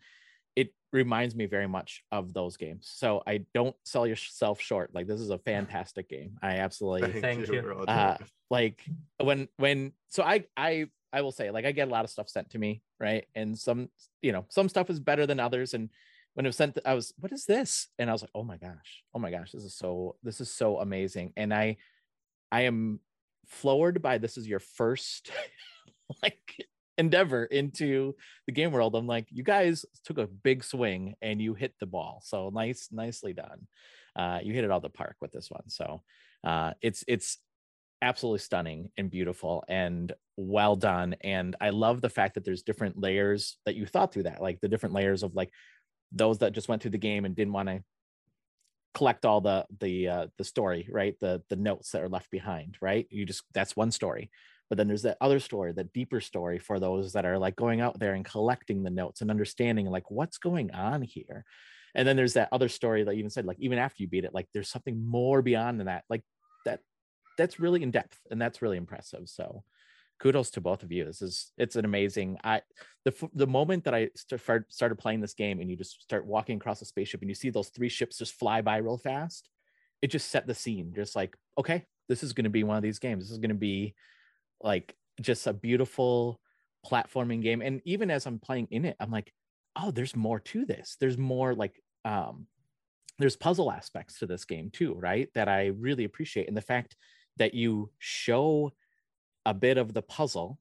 reminds 0.94 1.36
me 1.36 1.46
very 1.46 1.68
much 1.68 2.04
of 2.12 2.34
those 2.34 2.58
games. 2.58 2.90
So 2.94 3.22
I 3.28 3.42
don't 3.54 3.76
sell 3.84 4.08
yourself 4.08 4.62
short. 4.62 4.94
Like 4.94 5.08
this 5.08 5.20
is 5.20 5.30
a 5.30 5.38
fantastic 5.46 6.10
game. 6.10 6.38
I 6.42 6.58
absolutely 6.58 7.12
Thank, 7.12 7.22
Thank 7.22 7.48
you. 7.48 7.54
you. 7.56 7.86
Uh 7.88 8.18
like 8.50 8.84
when 9.22 9.48
when 9.58 9.94
so 10.10 10.24
I 10.24 10.46
I 10.56 10.88
I 11.12 11.22
will 11.22 11.32
say 11.32 11.52
like 11.52 11.66
I 11.66 11.72
get 11.72 11.88
a 11.88 11.92
lot 11.92 12.06
of 12.06 12.12
stuff 12.12 12.30
sent 12.30 12.52
to 12.52 12.60
me, 12.60 12.82
right? 13.00 13.26
And 13.36 13.58
some 13.58 13.90
you 14.22 14.32
know, 14.32 14.46
some 14.50 14.70
stuff 14.70 14.90
is 14.90 15.00
better 15.00 15.26
than 15.26 15.40
others 15.40 15.74
and 15.74 15.90
when 16.34 16.46
it 16.46 16.50
was 16.50 16.56
sent 16.56 16.78
I 16.86 16.94
was 16.94 17.14
what 17.20 17.32
is 17.32 17.46
this? 17.46 17.88
And 17.98 18.10
I 18.10 18.14
was 18.14 18.22
like, 18.22 18.32
"Oh 18.36 18.44
my 18.44 18.58
gosh. 18.58 19.04
Oh 19.14 19.20
my 19.20 19.32
gosh, 19.32 19.52
this 19.52 19.64
is 19.64 19.76
so 19.76 20.18
this 20.22 20.40
is 20.40 20.52
so 20.52 20.78
amazing." 20.78 21.34
And 21.36 21.52
I 21.52 21.78
I 22.52 22.62
am 22.62 23.00
floored 23.48 24.02
by 24.04 24.20
this 24.20 24.38
is 24.38 24.48
your 24.48 24.60
first 24.60 25.32
like 26.22 26.68
endeavor 26.98 27.46
into 27.46 28.16
the 28.46 28.52
game 28.52 28.72
world. 28.72 28.96
I'm 28.96 29.08
like, 29.08 29.28
you 29.30 29.44
guys 29.44 29.86
took 30.04 30.18
a 30.18 30.28
big 30.28 30.64
swing 30.64 31.16
and 31.22 31.42
you 31.42 31.54
hit 31.54 31.74
the 31.80 31.86
ball. 31.86 32.22
So 32.24 32.50
nice, 32.50 32.90
nicely 32.92 33.34
done. 33.34 33.68
Uh, 34.16 34.40
you 34.42 34.54
hit 34.54 34.64
it 34.64 34.72
out 34.72 34.78
of 34.78 34.82
the 34.84 34.90
park 34.90 35.16
with 35.22 35.32
this 35.32 35.50
one. 35.50 35.70
So 35.70 36.02
uh, 36.44 36.74
it's 36.82 37.04
it's 37.08 37.38
absolutely 38.02 38.40
stunning 38.40 38.90
and 38.98 39.10
beautiful 39.10 39.64
and 39.68 40.14
well 40.36 40.76
done. 40.76 41.16
And 41.22 41.56
I 41.62 41.70
love 41.70 42.02
the 42.02 42.10
fact 42.10 42.36
that 42.36 42.46
there's 42.46 42.64
different 42.64 43.00
layers 43.00 43.58
that 43.66 43.76
you 43.76 43.86
thought 43.86 44.14
through 44.14 44.24
that, 44.24 44.42
like 44.42 44.60
the 44.62 44.68
different 44.68 44.96
layers 44.96 45.24
of 45.24 45.36
like 45.36 45.52
those 46.12 46.40
that 46.40 46.54
just 46.54 46.70
went 46.70 46.82
through 46.82 46.92
the 46.92 46.98
game 46.98 47.26
and 47.26 47.36
didn't 47.36 47.54
want 47.54 47.70
to 47.70 47.84
collect 48.94 49.26
all 49.26 49.42
the 49.42 49.66
the 49.80 50.08
uh, 50.08 50.28
the 50.38 50.44
story, 50.44 50.88
right? 50.92 51.16
The 51.22 51.44
the 51.50 51.56
notes 51.56 51.92
that 51.92 52.02
are 52.02 52.10
left 52.10 52.32
behind, 52.32 52.78
right? 52.82 53.06
You 53.10 53.26
just 53.26 53.44
that's 53.54 53.76
one 53.76 53.92
story. 53.92 54.32
But 54.70 54.78
then 54.78 54.88
there's 54.88 55.04
that 55.04 55.18
other 55.22 55.40
story, 55.40 55.72
that 55.74 55.94
deeper 55.94 56.20
story 56.20 56.60
for 56.60 56.80
those 56.80 57.14
that 57.14 57.26
are 57.26 57.38
like 57.38 57.56
going 57.56 57.82
out 57.82 58.00
there 58.00 58.14
and 58.14 58.26
collecting 58.26 58.84
the 58.84 58.90
notes 58.90 59.22
and 59.22 59.32
understanding 59.32 59.86
like 59.88 60.12
what's 60.12 60.38
going 60.38 60.72
on 60.72 61.02
here. 61.02 61.46
And 61.96 62.08
then 62.08 62.18
there's 62.18 62.34
that 62.34 62.50
other 62.52 62.70
story 62.70 63.04
that 63.04 63.14
you 63.14 63.20
even 63.20 63.30
said, 63.30 63.46
like 63.46 63.60
even 63.60 63.80
after 63.80 64.04
you 64.04 64.10
beat 64.10 64.26
it, 64.26 64.34
like 64.34 64.48
there's 64.54 64.70
something 64.70 65.06
more 65.06 65.42
beyond 65.42 65.80
than 65.80 65.88
that. 65.88 66.04
Like 66.10 66.24
that, 66.66 66.82
that's 67.38 67.60
really 67.60 67.82
in 67.82 67.92
depth 67.92 68.20
and 68.30 68.42
that's 68.42 68.62
really 68.62 68.78
impressive. 68.78 69.30
So 69.30 69.64
kudos 70.20 70.52
to 70.52 70.62
both 70.62 70.84
of 70.84 70.92
you. 70.92 71.06
This 71.06 71.22
is 71.22 71.52
it's 71.58 71.76
an 71.76 71.86
amazing. 71.86 72.38
I 72.44 72.62
the 73.06 73.14
the 73.34 73.48
moment 73.48 73.84
that 73.86 73.94
I 73.94 74.10
start, 74.16 74.72
started 74.72 74.98
playing 74.98 75.22
this 75.22 75.34
game 75.34 75.60
and 75.60 75.70
you 75.70 75.76
just 75.76 76.02
start 76.02 76.26
walking 76.26 76.58
across 76.58 76.82
a 76.82 76.86
spaceship 76.86 77.22
and 77.22 77.30
you 77.30 77.36
see 77.36 77.50
those 77.50 77.70
three 77.70 77.90
ships 77.90 78.18
just 78.18 78.34
fly 78.34 78.62
by 78.62 78.78
real 78.78 78.98
fast, 78.98 79.50
it 80.02 80.08
just 80.08 80.30
set 80.30 80.48
the 80.48 80.56
scene. 80.56 80.94
Just 80.96 81.16
like 81.16 81.36
okay, 81.58 81.86
this 82.10 82.24
is 82.24 82.34
going 82.34 82.46
to 82.46 82.50
be 82.50 82.64
one 82.64 82.78
of 82.78 82.84
these 82.84 83.00
games. 83.00 83.26
This 83.26 83.32
is 83.32 83.40
going 83.40 83.50
to 83.50 83.56
be 83.56 83.96
like 84.62 84.96
just 85.22 85.48
a 85.48 85.54
beautiful 85.54 86.40
platforming 86.86 87.42
game. 87.42 87.62
And 87.62 87.82
even 87.86 88.10
as 88.12 88.26
I'm 88.26 88.40
playing 88.40 88.68
in 88.72 88.86
it, 88.86 88.96
I'm 89.00 89.12
like, 89.12 89.32
oh, 89.76 89.92
there's 89.92 90.16
more 90.16 90.40
to 90.40 90.66
this. 90.66 90.98
There's 91.00 91.18
more 91.18 91.54
like 91.54 91.82
um 92.06 92.48
there's 93.20 93.36
puzzle 93.36 93.72
aspects 93.72 94.20
to 94.20 94.28
this 94.28 94.46
game 94.46 94.70
too, 94.70 94.94
right? 94.94 95.30
That 95.34 95.48
I 95.48 95.68
really 95.68 96.04
appreciate. 96.04 96.48
And 96.48 96.56
the 96.56 96.62
fact 96.62 96.96
that 97.38 97.54
you 97.54 97.92
show 98.00 98.74
a 99.46 99.54
bit 99.54 99.78
of 99.78 99.94
the 99.94 100.02
puzzle 100.02 100.60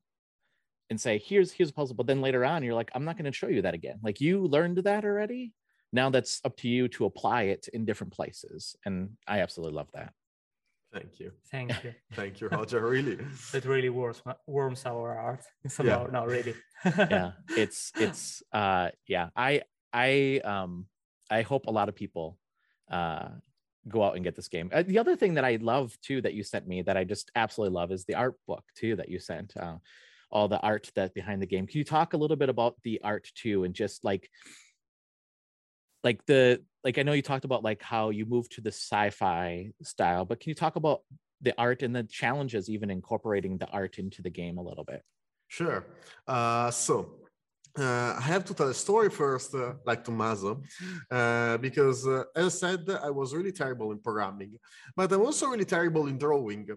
and 0.88 1.00
say, 1.00 1.18
here's 1.18 1.52
here's 1.52 1.70
a 1.70 1.74
puzzle, 1.74 1.96
but 1.96 2.06
then 2.06 2.20
later 2.22 2.44
on 2.44 2.62
you're 2.62 2.74
like, 2.74 2.90
I'm 2.94 3.04
not 3.04 3.16
going 3.16 3.30
to 3.30 3.36
show 3.36 3.48
you 3.48 3.62
that 3.62 3.74
again. 3.74 3.98
Like 4.02 4.20
you 4.20 4.46
learned 4.46 4.78
that 4.78 5.04
already. 5.04 5.52
Now 5.92 6.10
that's 6.10 6.40
up 6.44 6.56
to 6.58 6.68
you 6.68 6.88
to 6.88 7.04
apply 7.04 7.44
it 7.44 7.68
in 7.72 7.84
different 7.84 8.12
places. 8.12 8.76
And 8.84 9.10
I 9.26 9.40
absolutely 9.40 9.76
love 9.76 9.88
that. 9.94 10.12
Thank 10.96 11.20
you. 11.20 11.32
Thank 11.50 11.84
you. 11.84 11.92
Thank 12.14 12.40
you, 12.40 12.48
Roger. 12.48 12.80
Really. 12.80 13.18
It 13.54 13.64
really 13.66 13.90
warms 13.90 14.22
warms 14.46 14.86
our 14.86 15.14
heart. 15.14 15.44
Somehow, 15.68 16.06
not 16.10 16.26
really. 16.26 16.54
yeah 16.84 17.32
it's 17.56 17.90
it's 17.96 18.42
uh 18.52 18.90
yeah 19.08 19.28
i 19.34 19.62
i 19.92 20.40
um 20.44 20.86
i 21.30 21.40
hope 21.42 21.66
a 21.66 21.70
lot 21.70 21.88
of 21.88 21.94
people 21.96 22.38
uh 22.90 23.28
go 23.88 24.04
out 24.04 24.14
and 24.14 24.22
get 24.22 24.36
this 24.36 24.48
game 24.48 24.68
uh, 24.72 24.84
the 24.86 24.98
other 24.98 25.16
thing 25.16 25.34
that 25.34 25.44
i 25.44 25.56
love 25.62 25.96
too 26.02 26.20
that 26.20 26.34
you 26.34 26.42
sent 26.44 26.68
me 26.68 26.82
that 26.82 26.96
i 26.96 27.02
just 27.02 27.32
absolutely 27.34 27.74
love 27.74 27.90
is 27.90 28.04
the 28.04 28.14
art 28.14 28.34
book 28.46 28.62
too 28.76 28.94
that 28.94 29.08
you 29.08 29.18
sent 29.18 29.56
uh 29.56 29.78
all 30.30 30.48
the 30.48 30.60
art 30.60 30.90
that 30.94 31.14
behind 31.14 31.40
the 31.40 31.46
game 31.46 31.66
can 31.66 31.78
you 31.78 31.84
talk 31.84 32.12
a 32.12 32.16
little 32.16 32.36
bit 32.36 32.50
about 32.50 32.74
the 32.84 33.00
art 33.02 33.26
too 33.34 33.64
and 33.64 33.74
just 33.74 34.04
like 34.04 34.28
like 36.04 36.24
the 36.26 36.62
like 36.86 36.98
i 36.98 37.02
know 37.02 37.12
you 37.12 37.26
talked 37.30 37.44
about 37.44 37.62
like 37.70 37.82
how 37.82 38.04
you 38.18 38.24
moved 38.24 38.50
to 38.52 38.60
the 38.66 38.74
sci-fi 38.84 39.70
style 39.82 40.24
but 40.24 40.40
can 40.40 40.48
you 40.52 40.54
talk 40.64 40.76
about 40.76 40.98
the 41.42 41.54
art 41.58 41.82
and 41.82 41.94
the 41.94 42.04
challenges 42.04 42.70
even 42.70 42.88
incorporating 42.98 43.58
the 43.58 43.68
art 43.80 43.98
into 43.98 44.22
the 44.22 44.30
game 44.30 44.56
a 44.56 44.62
little 44.70 44.84
bit 44.84 45.02
Sure. 45.48 45.84
Uh, 46.26 46.70
so 46.70 47.20
uh, 47.78 48.14
I 48.16 48.22
have 48.22 48.44
to 48.46 48.54
tell 48.54 48.68
a 48.68 48.74
story 48.74 49.10
first, 49.10 49.54
uh, 49.54 49.74
like 49.84 50.02
Tommaso, 50.02 50.62
uh, 51.10 51.58
because 51.58 52.06
uh, 52.06 52.24
as 52.34 52.62
I 52.62 52.76
said, 52.76 52.88
I 53.02 53.10
was 53.10 53.34
really 53.34 53.52
terrible 53.52 53.92
in 53.92 53.98
programming, 53.98 54.56
but 54.96 55.12
I'm 55.12 55.20
also 55.20 55.48
really 55.48 55.66
terrible 55.66 56.06
in 56.06 56.16
drawing, 56.16 56.68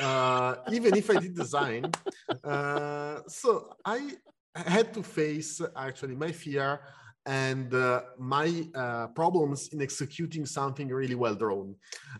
uh, 0.00 0.56
even 0.72 0.96
if 0.96 1.10
I 1.10 1.18
did 1.20 1.34
design. 1.34 1.90
Uh, 2.42 3.20
so 3.26 3.74
I 3.84 4.12
had 4.54 4.94
to 4.94 5.02
face 5.02 5.60
actually 5.76 6.14
my 6.14 6.32
fear 6.32 6.80
and 7.26 7.74
uh, 7.74 8.02
my 8.18 8.66
uh, 8.74 9.08
problems 9.08 9.68
in 9.68 9.82
executing 9.82 10.46
something 10.46 10.88
really 10.88 11.16
well 11.16 11.34
drawn. 11.34 11.74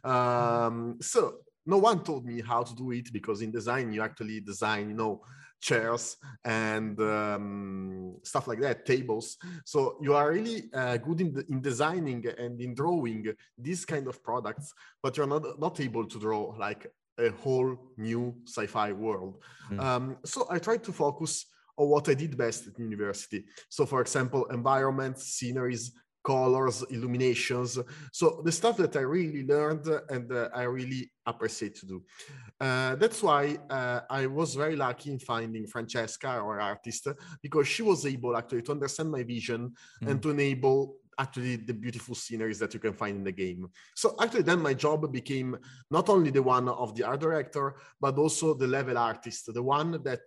Um, 0.04 0.98
so 1.00 1.38
no 1.64 1.78
one 1.78 2.02
told 2.02 2.26
me 2.26 2.42
how 2.42 2.62
to 2.62 2.74
do 2.74 2.90
it 2.92 3.12
because 3.12 3.40
in 3.40 3.50
design 3.50 3.92
you 3.92 4.02
actually 4.02 4.40
design, 4.40 4.88
you 4.88 4.96
know, 4.96 5.22
chairs 5.60 6.16
and 6.44 7.00
um, 7.00 8.16
stuff 8.22 8.46
like 8.46 8.60
that, 8.60 8.84
tables. 8.84 9.36
So 9.64 9.96
you 10.00 10.14
are 10.14 10.30
really 10.30 10.64
uh, 10.72 10.96
good 10.98 11.20
in, 11.20 11.32
the, 11.32 11.44
in 11.48 11.60
designing 11.60 12.24
and 12.38 12.60
in 12.60 12.74
drawing 12.74 13.32
these 13.56 13.84
kind 13.84 14.06
of 14.06 14.22
products, 14.22 14.72
but 15.02 15.16
you're 15.16 15.26
not, 15.26 15.58
not 15.58 15.80
able 15.80 16.06
to 16.06 16.18
draw 16.18 16.54
like 16.58 16.86
a 17.18 17.30
whole 17.30 17.76
new 17.96 18.34
sci-fi 18.46 18.92
world. 18.92 19.42
Mm. 19.70 19.80
Um, 19.80 20.16
so 20.24 20.46
I 20.50 20.58
tried 20.58 20.84
to 20.84 20.92
focus 20.92 21.46
on 21.76 21.88
what 21.88 22.08
I 22.08 22.14
did 22.14 22.36
best 22.36 22.66
at 22.68 22.78
university. 22.78 23.44
So 23.68 23.86
for 23.86 24.00
example, 24.00 24.46
environments, 24.46 25.24
sceneries, 25.24 25.92
colors, 26.24 26.82
illuminations. 26.90 27.78
So 28.12 28.42
the 28.44 28.50
stuff 28.50 28.76
that 28.78 28.96
I 28.96 29.00
really 29.00 29.46
learned 29.46 29.86
and 30.08 30.32
uh, 30.32 30.48
I 30.52 30.62
really 30.64 31.08
appreciate 31.24 31.76
to 31.76 31.86
do. 31.86 32.02
Uh, 32.60 32.96
that's 32.96 33.22
why 33.22 33.56
uh, 33.70 34.00
I 34.10 34.26
was 34.26 34.56
very 34.56 34.74
lucky 34.74 35.12
in 35.12 35.20
finding 35.20 35.68
Francesca, 35.68 36.26
our 36.26 36.60
artist, 36.60 37.06
because 37.40 37.68
she 37.68 37.82
was 37.82 38.04
able 38.06 38.36
actually 38.36 38.62
to 38.62 38.72
understand 38.72 39.10
my 39.10 39.22
vision 39.22 39.72
Mm. 40.02 40.10
and 40.10 40.22
to 40.22 40.30
enable 40.30 40.96
actually 41.18 41.56
the 41.56 41.72
beautiful 41.72 42.14
sceneries 42.14 42.58
that 42.58 42.74
you 42.74 42.80
can 42.80 42.92
find 42.92 43.16
in 43.16 43.24
the 43.24 43.32
game. 43.32 43.68
So 43.94 44.14
actually 44.20 44.42
then 44.42 44.60
my 44.60 44.74
job 44.74 45.10
became 45.12 45.56
not 45.90 46.08
only 46.08 46.30
the 46.30 46.42
one 46.42 46.68
of 46.68 46.94
the 46.94 47.04
art 47.04 47.20
director, 47.20 47.76
but 48.00 48.18
also 48.18 48.52
the 48.52 48.66
level 48.66 48.98
artist, 48.98 49.52
the 49.52 49.62
one 49.62 50.02
that 50.02 50.26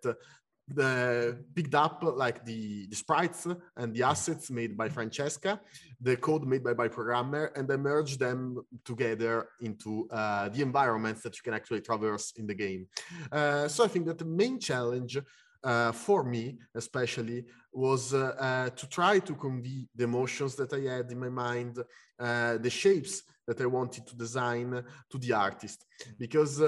the 0.75 1.37
picked 1.55 1.75
up 1.75 2.01
like 2.03 2.45
the, 2.45 2.87
the 2.87 2.95
sprites 2.95 3.47
and 3.77 3.93
the 3.93 4.03
assets 4.03 4.51
made 4.51 4.77
by 4.77 4.89
Francesca, 4.89 5.59
the 6.01 6.15
code 6.17 6.45
made 6.45 6.63
by 6.63 6.73
my 6.73 6.87
programmer, 6.87 7.51
and 7.55 7.67
then 7.67 7.81
merge 7.81 8.17
them 8.17 8.59
together 8.85 9.49
into 9.61 10.07
uh, 10.11 10.49
the 10.49 10.61
environments 10.61 11.21
that 11.23 11.35
you 11.35 11.41
can 11.43 11.53
actually 11.53 11.81
traverse 11.81 12.33
in 12.37 12.45
the 12.47 12.53
game. 12.53 12.87
Uh, 13.31 13.67
so 13.67 13.83
I 13.83 13.87
think 13.87 14.05
that 14.05 14.17
the 14.17 14.25
main 14.25 14.59
challenge 14.59 15.17
uh, 15.63 15.91
for 15.91 16.23
me, 16.23 16.57
especially, 16.75 17.45
was 17.73 18.13
uh, 18.13 18.33
uh, 18.39 18.69
to 18.69 18.87
try 18.87 19.19
to 19.19 19.35
convey 19.35 19.87
the 19.95 20.05
emotions 20.05 20.55
that 20.55 20.73
I 20.73 20.95
had 20.95 21.11
in 21.11 21.19
my 21.19 21.29
mind, 21.29 21.77
uh, 22.19 22.57
the 22.57 22.69
shapes 22.69 23.23
that 23.45 23.59
I 23.59 23.65
wanted 23.65 24.07
to 24.07 24.15
design 24.15 24.83
to 25.09 25.17
the 25.17 25.33
artist, 25.33 25.85
because 26.17 26.59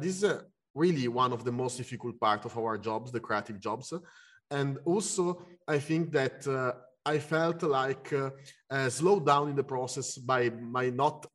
this 0.00 0.22
is 0.22 0.40
really 0.82 1.08
one 1.08 1.32
of 1.32 1.44
the 1.44 1.52
most 1.62 1.76
difficult 1.76 2.18
part 2.26 2.44
of 2.44 2.56
our 2.58 2.76
jobs, 2.78 3.10
the 3.10 3.20
creative 3.28 3.58
jobs, 3.66 3.92
and 4.50 4.78
also 4.84 5.22
I 5.66 5.78
think 5.88 6.12
that 6.12 6.46
uh, 6.46 6.72
I 7.04 7.18
felt 7.18 7.62
like 7.62 8.12
uh, 8.12 8.30
uh, 8.70 8.88
slowed 8.88 9.26
down 9.26 9.48
in 9.50 9.56
the 9.56 9.68
process 9.74 10.16
by 10.32 10.50
my 10.50 10.90
not 10.90 11.26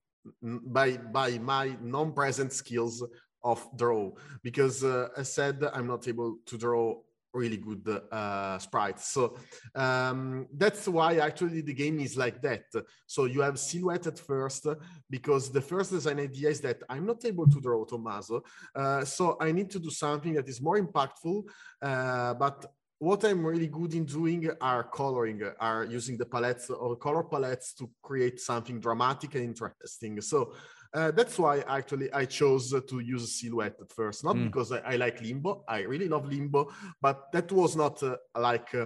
by 0.78 0.98
by 0.98 1.30
my 1.40 1.66
non-present 1.82 2.52
skills 2.54 3.04
of 3.44 3.60
draw. 3.76 4.12
Because 4.42 4.84
uh, 4.84 5.10
I 5.18 5.24
said 5.24 5.56
I'm 5.74 5.88
not 5.88 6.08
able 6.08 6.38
to 6.46 6.58
draw 6.58 6.86
really 7.34 7.58
good 7.58 7.84
uh, 8.12 8.58
sprites. 8.60 9.10
So 9.10 9.38
um, 9.76 10.48
that's 10.54 10.88
why 10.88 11.18
actually 11.18 11.62
the 11.62 11.74
game 11.74 12.00
is 12.00 12.16
like 12.16 12.42
that. 12.42 12.66
So 13.08 13.26
you 13.26 13.42
have 13.42 13.60
silhouette 13.60 14.08
at 14.08 14.20
first 14.20 14.68
because 15.10 15.52
the 15.52 15.62
first 15.62 15.92
design 15.92 16.20
idea 16.20 16.50
is 16.50 16.62
that 16.62 16.84
I'm 16.90 17.06
not 17.06 17.26
able 17.26 17.48
to 17.48 17.60
draw 17.60 17.84
Tommaso. 17.86 18.44
Uh, 18.76 19.04
so 19.04 19.38
I 19.40 19.52
need 19.52 19.70
to 19.72 19.80
do 19.80 19.90
something 19.90 20.34
that 20.34 20.48
is 20.48 20.62
more 20.62 20.80
impactful, 20.80 21.44
uh, 21.82 22.34
but 22.36 22.66
what 23.00 23.24
I'm 23.26 23.46
really 23.46 23.68
good 23.68 23.94
in 23.96 24.06
doing 24.06 24.50
are 24.62 24.84
coloring, 24.84 25.42
are 25.60 25.84
using 25.84 26.18
the 26.18 26.26
palettes 26.26 26.70
or 26.70 26.96
color 26.96 27.24
palettes 27.24 27.74
to 27.74 27.90
create 28.02 28.40
something 28.40 28.80
dramatic 28.80 29.36
and 29.36 29.44
interesting. 29.44 30.22
So 30.22 30.54
uh, 30.94 31.12
that's 31.12 31.38
why 31.40 31.60
actually 31.62 32.12
I 32.14 32.26
chose 32.26 32.70
to 32.90 33.00
use 33.00 33.40
silhouette 33.40 33.78
at 33.82 33.92
first, 33.92 34.24
not 34.24 34.36
Mm. 34.36 34.46
because 34.46 34.72
I, 34.72 34.80
I 34.94 34.96
like 34.98 35.22
limbo. 35.22 35.64
I 35.68 35.80
really 35.82 36.08
love 36.08 36.26
limbo, 36.28 36.72
but 37.02 37.32
that 37.34 37.52
was 37.52 37.76
not 37.76 38.02
uh, 38.04 38.18
like 38.36 38.70
uh, 38.76 38.86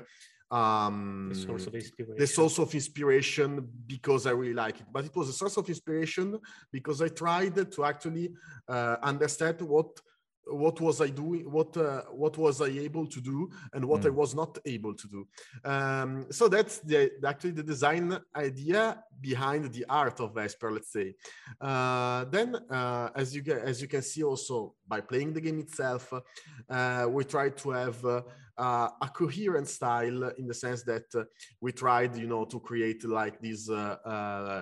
um 0.56 1.30
The 1.30 1.36
source 1.36 1.68
of 1.68 1.74
inspiration. 1.76 2.18
the 2.18 2.28
source 2.28 2.58
of 2.60 2.74
inspiration 2.74 3.50
because 3.86 4.26
I 4.26 4.32
really 4.32 4.54
like 4.54 4.80
it. 4.80 4.88
But 4.92 5.04
it 5.06 5.16
was 5.16 5.28
a 5.30 5.34
source 5.34 5.58
of 5.58 5.68
inspiration 5.68 6.40
because 6.72 7.02
I 7.02 7.10
tried 7.10 7.56
to 7.72 7.84
actually 7.84 8.28
uh, 8.70 8.96
understand 9.04 9.62
what 9.62 9.90
what 10.52 10.80
was 10.80 11.02
I 11.02 11.10
doing, 11.10 11.52
what 11.52 11.76
uh, 11.78 12.02
what 12.11 12.38
was 12.38 12.61
I 12.61 12.68
able 12.68 13.07
to 13.07 13.22
do, 13.22 13.49
and 13.74 13.86
what 13.86 14.06
I 14.06 14.10
was 14.10 14.34
not 14.36 14.57
able 14.65 14.94
to 14.94 15.07
do. 15.07 15.28
Um, 15.64 16.26
so 16.32 16.48
that's 16.48 16.80
the 16.80 17.11
actually 17.26 17.52
the 17.52 17.64
design 17.64 18.18
idea 18.36 19.03
behind 19.19 19.74
the 19.74 19.86
art 19.90 20.19
of 20.19 20.36
Vesper, 20.36 20.72
let's 20.72 20.91
say. 20.91 21.15
Uh, 21.60 22.26
then, 22.26 22.56
uh, 22.69 23.10
as 23.15 23.36
you 23.36 23.41
get, 23.41 23.60
as 23.60 23.82
you 23.82 23.88
can 23.88 24.02
see, 24.02 24.24
also 24.24 24.74
by 24.88 25.02
playing 25.02 25.34
the 25.34 25.41
game 25.41 25.60
itself, 25.60 26.14
uh, 26.69 27.07
we 27.10 27.24
try 27.24 27.49
to 27.49 27.69
have 27.72 28.06
uh, 28.06 28.22
a 29.02 29.10
coherent 29.14 29.68
style 29.68 30.32
in 30.38 30.48
the 30.48 30.53
sense 30.53 30.84
that 30.84 31.06
uh, 31.15 31.24
we 31.61 31.72
tried, 31.72 32.15
you 32.15 32.28
know, 32.28 32.45
to 32.45 32.60
create 32.60 33.03
like 33.06 33.40
these 33.40 33.69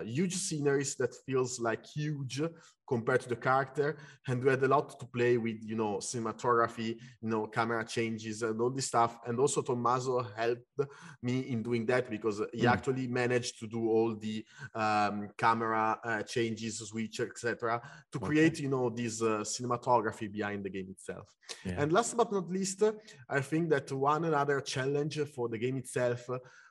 huge 0.03 0.36
sceneries 0.36 0.95
that 0.95 1.14
feels 1.26 1.60
like 1.60 1.86
huge 1.86 2.41
compared 2.88 3.22
to 3.22 3.30
the 3.30 3.36
character, 3.36 3.98
and 4.28 4.44
we 4.44 4.49
had 4.49 4.64
a 4.64 4.68
lot 4.68 4.99
to 4.99 5.06
play 5.07 5.38
with, 5.38 5.57
you 5.64 5.76
know, 5.76 5.98
cinematography, 5.98 6.98
you 7.22 7.30
know, 7.30 7.48
camera 7.48 7.84
changes 7.86 8.41
and 8.44 8.60
all 8.62 8.70
this 8.70 8.88
stuff. 8.88 9.18
And 9.26 9.40
also 9.40 9.62
Tommaso 9.62 10.22
helped 10.36 10.80
me 11.22 11.40
in 11.52 11.64
doing 11.64 11.86
that 11.88 12.10
because 12.10 12.41
he 12.53 12.64
Mm. 12.66 12.72
actually 12.74 13.07
managed 13.07 13.60
to 13.60 13.68
do 13.68 13.90
all 13.90 14.16
the 14.16 14.45
um, 14.74 15.30
camera 15.38 15.99
uh, 16.03 16.24
changes, 16.24 16.80
switch, 16.80 17.20
etc., 17.20 17.82
to 18.12 18.18
Okay. 18.18 18.28
create, 18.28 18.60
you 18.60 18.70
know, 18.70 18.90
this 18.90 19.22
uh, 19.22 19.40
cinematography 19.40 20.32
behind 20.32 20.64
the 20.64 20.70
game 20.70 20.90
itself. 20.90 21.34
Yeah. 21.66 21.82
And 21.82 21.91
last 21.91 22.16
but 22.18 22.32
not 22.32 22.49
least, 22.49 22.84
I 23.30 23.40
think 23.41 23.70
that 23.70 23.91
one 23.91 24.26
another 24.26 24.62
challenge 24.62 25.20
for 25.36 25.49
the 25.49 25.57
game 25.57 25.78
itself 25.78 26.30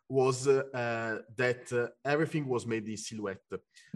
was 0.08 0.46
uh, 0.48 1.18
that 1.36 1.72
uh, 1.72 1.88
everything 2.04 2.46
was 2.46 2.66
made 2.66 2.86
in 2.88 2.96
silhouette, 2.96 3.40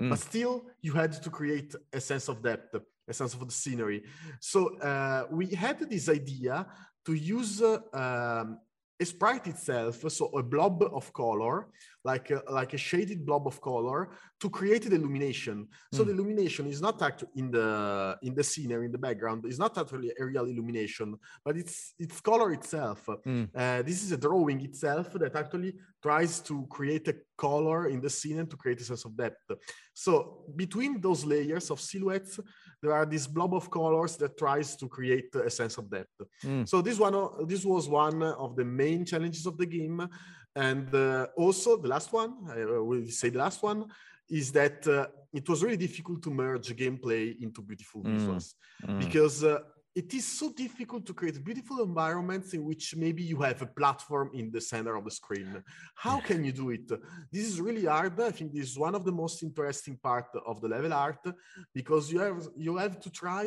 Mm. 0.01 0.11
but 0.11 0.19
still 0.19 0.67
you 0.81 0.93
had 0.93 1.13
to 1.13 1.31
create 1.31 1.75
a 1.93 2.01
sense 2.01 2.29
of 2.29 2.43
depth, 2.43 2.75
a 3.09 3.13
sense 3.13 3.35
of 3.35 3.41
the 3.47 3.53
scenery. 3.53 4.05
So 4.41 4.77
uh, 4.79 5.27
we 5.31 5.47
had 5.55 5.79
this 5.91 6.09
idea 6.09 6.67
to 7.07 7.13
use 7.15 7.61
um, 7.63 8.59
a 9.01 9.05
sprite 9.05 9.47
itself, 9.47 10.11
so 10.11 10.27
a 10.39 10.43
blob 10.43 10.83
of 10.83 11.13
color, 11.13 11.69
like 12.05 12.31
a, 12.31 12.43
like 12.51 12.75
a 12.75 12.79
shaded 12.79 13.27
blob 13.27 13.47
of 13.47 13.61
color, 13.61 14.11
to 14.41 14.49
create 14.49 14.85
the 14.89 14.95
illumination. 14.95 15.67
So 15.93 16.03
Mm. 16.03 16.07
the 16.07 16.13
illumination 16.13 16.67
is 16.67 16.81
not 16.81 17.03
actually 17.03 17.31
in 17.37 17.51
the 17.51 18.17
in 18.23 18.35
the 18.35 18.45
scenery 18.45 18.87
in 18.87 18.93
the 18.93 18.99
background. 18.99 19.45
It's 19.47 19.59
not 19.59 19.77
actually 19.77 20.13
a 20.19 20.25
real 20.25 20.45
illumination, 20.47 21.17
but 21.45 21.57
it's 21.57 21.95
it's 21.99 22.21
color 22.21 22.53
itself. 22.53 23.05
Mm. 23.27 23.49
Uh, 23.55 23.83
this 23.83 24.03
is 24.05 24.13
a 24.13 24.17
drawing 24.17 24.61
itself 24.63 25.13
that 25.15 25.35
actually 25.35 25.75
tries 26.01 26.41
to 26.49 26.67
create 26.71 27.09
a 27.09 27.17
color 27.37 27.89
in 27.89 28.01
the 28.01 28.11
scene 28.11 28.39
and 28.39 28.49
to 28.51 28.57
create 28.57 28.81
a 28.81 28.85
sense 28.85 29.05
of 29.05 29.17
depth. 29.17 29.51
So 29.93 30.45
between 30.55 31.01
those 31.01 31.25
layers 31.25 31.71
of 31.71 31.81
silhouettes, 31.81 32.39
there 32.81 32.93
are 32.93 33.05
this 33.07 33.27
blob 33.27 33.53
of 33.55 33.69
colors 33.71 34.17
that 34.19 34.39
tries 34.39 34.77
to 34.77 34.87
create 34.89 35.35
a 35.35 35.51
sense 35.51 35.77
of 35.79 35.91
depth. 35.91 36.15
Mm. 36.45 36.69
So 36.69 36.81
this 36.81 36.99
one, 36.99 37.15
this 37.49 37.65
was 37.65 37.89
one 37.89 38.23
of 38.23 38.55
the 38.55 38.65
main 38.65 39.05
challenges 39.05 39.47
of 39.47 39.57
the 39.59 39.67
game, 39.67 40.09
and 40.67 40.89
uh, 40.95 41.27
also 41.45 41.71
the 41.85 41.91
last 41.95 42.09
one, 42.23 42.33
I 42.51 42.65
will 42.91 43.07
say 43.21 43.29
the 43.31 43.39
last 43.47 43.63
one, 43.71 43.81
is 44.39 44.47
that 44.61 44.79
uh, 44.87 45.07
it 45.39 45.49
was 45.51 45.59
really 45.65 45.81
difficult 45.87 46.19
to 46.25 46.31
merge 46.43 46.69
gameplay 46.83 47.25
into 47.45 47.61
beautiful 47.71 48.01
Mm. 48.03 48.11
visuals 48.13 48.47
Mm. 48.87 48.99
because 49.05 49.37
uh, 49.45 49.59
it 50.03 50.11
is 50.21 50.27
so 50.41 50.47
difficult 50.65 51.03
to 51.09 51.15
create 51.19 51.37
beautiful 51.51 51.79
environments 51.91 52.49
in 52.57 52.63
which 52.71 52.85
maybe 53.05 53.23
you 53.33 53.39
have 53.49 53.61
a 53.63 53.71
platform 53.81 54.29
in 54.41 54.47
the 54.57 54.61
center 54.73 54.95
of 54.99 55.05
the 55.09 55.15
screen. 55.21 55.51
How 56.07 56.19
can 56.29 56.39
you 56.47 56.53
do 56.63 56.67
it? 56.77 56.87
This 57.35 57.45
is 57.51 57.57
really 57.69 57.87
hard. 57.95 58.15
I 58.21 58.33
think 58.37 58.49
this 58.53 58.69
is 58.73 58.77
one 58.89 58.95
of 58.99 59.03
the 59.09 59.17
most 59.23 59.37
interesting 59.49 59.97
part 60.09 60.29
of 60.51 60.57
the 60.63 60.69
level 60.77 60.93
art 61.07 61.25
because 61.79 62.05
you 62.13 62.19
have 62.27 62.41
you 62.67 62.73
have 62.85 62.95
to 63.05 63.11
try 63.25 63.45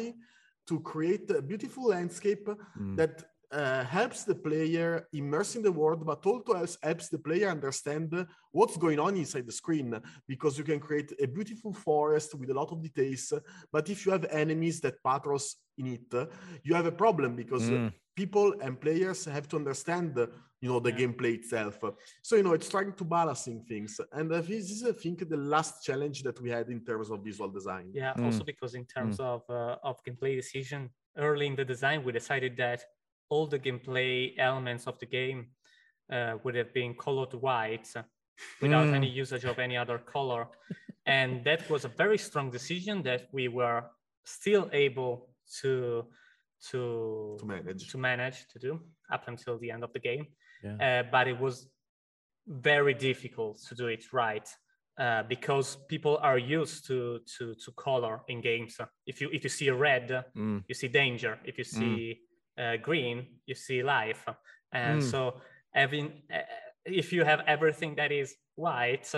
to 0.69 0.75
create 0.91 1.27
a 1.39 1.41
beautiful 1.51 1.85
landscape 1.95 2.47
Mm. 2.79 2.95
that 2.99 3.15
uh, 3.51 3.83
helps 3.83 4.23
the 4.23 4.35
player 4.35 5.07
immerse 5.13 5.55
in 5.55 5.61
the 5.63 5.71
world, 5.71 6.05
but 6.05 6.25
also 6.25 6.53
helps, 6.53 6.77
helps 6.81 7.09
the 7.09 7.19
player 7.19 7.49
understand 7.49 8.25
what's 8.51 8.77
going 8.77 8.99
on 8.99 9.15
inside 9.17 9.45
the 9.45 9.51
screen 9.51 9.99
because 10.27 10.57
you 10.57 10.63
can 10.63 10.79
create 10.79 11.11
a 11.21 11.27
beautiful 11.27 11.73
forest 11.73 12.33
with 12.35 12.49
a 12.49 12.53
lot 12.53 12.71
of 12.71 12.81
details. 12.81 13.33
But 13.71 13.89
if 13.89 14.05
you 14.05 14.11
have 14.11 14.25
enemies 14.25 14.79
that 14.81 15.03
patrols 15.03 15.57
in 15.77 15.87
it, 15.87 16.29
you 16.63 16.73
have 16.75 16.85
a 16.85 16.91
problem 16.91 17.35
because 17.35 17.69
Mm. 17.69 17.91
people 18.15 18.53
and 18.61 18.79
players 18.79 19.25
have 19.25 19.47
to 19.49 19.55
understand, 19.57 20.17
you 20.61 20.69
know, 20.69 20.79
the 20.79 20.91
gameplay 20.91 21.33
itself. 21.35 21.79
So 22.21 22.35
you 22.35 22.43
know, 22.43 22.53
it's 22.53 22.69
trying 22.69 22.93
to 22.93 23.03
balancing 23.03 23.63
things, 23.63 23.99
and 24.11 24.31
uh, 24.31 24.41
this 24.41 24.69
is, 24.71 24.83
I 24.83 24.91
think, 24.91 25.27
the 25.27 25.37
last 25.37 25.83
challenge 25.83 26.23
that 26.23 26.39
we 26.41 26.49
had 26.49 26.69
in 26.69 26.83
terms 26.85 27.09
of 27.09 27.23
visual 27.23 27.49
design. 27.49 27.91
Yeah, 27.93 28.13
Mm. 28.17 28.25
also 28.25 28.43
because 28.43 28.75
in 28.75 28.85
terms 28.85 29.19
of 29.19 29.41
uh, 29.49 29.75
of 29.89 30.03
gameplay 30.03 30.35
decision, 30.35 30.89
early 31.17 31.47
in 31.47 31.55
the 31.55 31.65
design, 31.65 32.03
we 32.03 32.11
decided 32.11 32.55
that 32.57 32.79
all 33.31 33.47
the 33.47 33.57
gameplay 33.59 34.33
elements 34.37 34.87
of 34.87 34.99
the 34.99 35.05
game 35.05 35.39
uh, 36.11 36.33
would 36.43 36.55
have 36.55 36.73
been 36.73 36.93
colored 37.05 37.33
white 37.33 37.87
without 38.61 38.87
Mm. 38.87 38.95
any 38.99 39.07
usage 39.23 39.45
of 39.51 39.57
any 39.59 39.77
other 39.77 39.97
color, 40.15 40.43
and 41.05 41.43
that 41.45 41.61
was 41.69 41.85
a 41.85 41.91
very 42.03 42.17
strong 42.17 42.51
decision 42.51 43.03
that 43.03 43.21
we 43.31 43.47
were 43.47 43.81
still 44.23 44.65
able 44.73 45.13
to 45.61 46.05
to 46.71 47.37
To 47.39 47.45
manage. 47.45 47.89
to 47.91 47.97
manage 47.97 48.37
to 48.53 48.59
do 48.59 48.71
up 49.15 49.23
until 49.27 49.57
the 49.57 49.71
end 49.71 49.83
of 49.83 49.91
the 49.93 49.99
game. 50.09 50.25
Yeah. 50.63 50.77
Uh, 50.85 51.03
but 51.11 51.27
it 51.27 51.39
was 51.39 51.55
very 52.47 52.93
difficult 52.93 53.55
to 53.67 53.75
do 53.75 53.87
it 53.87 54.03
right 54.13 54.47
uh, 54.99 55.23
because 55.23 55.77
people 55.93 56.15
are 56.29 56.37
used 56.59 56.85
to 56.87 56.97
to 57.37 57.55
to 57.63 57.71
color 57.87 58.15
in 58.27 58.41
games. 58.41 58.77
If 59.11 59.21
you 59.21 59.29
if 59.37 59.41
you 59.45 59.49
see 59.49 59.69
red, 59.71 60.07
Mm. 60.35 60.63
you 60.69 60.75
see 60.75 60.89
danger. 60.89 61.33
If 61.45 61.55
you 61.57 61.63
see 61.63 62.19
uh, 62.57 62.77
green, 62.77 63.27
you 63.45 63.55
see 63.55 63.83
life. 63.83 64.25
And 64.73 65.01
Mm. 65.01 65.11
so 65.11 65.41
having 65.73 66.23
uh, 66.33 66.39
if 66.85 67.13
you 67.13 67.23
have 67.23 67.41
everything 67.47 67.95
that 67.95 68.11
is 68.11 68.35
white 68.55 69.11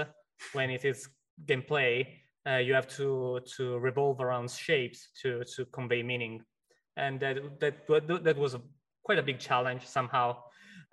when 0.53 0.69
it 0.69 0.85
is 0.85 1.07
gameplay, 1.45 2.07
uh, 2.47 2.57
you 2.57 2.73
have 2.73 2.87
to 2.97 3.39
to 3.57 3.79
revolve 3.79 4.19
around 4.19 4.51
shapes 4.51 5.09
to 5.21 5.43
to 5.55 5.65
convey 5.65 6.03
meaning, 6.03 6.43
and 6.97 7.19
that 7.19 7.59
that 7.59 7.87
that 8.23 8.37
was 8.37 8.53
a, 8.55 8.61
quite 9.03 9.19
a 9.19 9.23
big 9.23 9.39
challenge 9.39 9.85
somehow. 9.85 10.35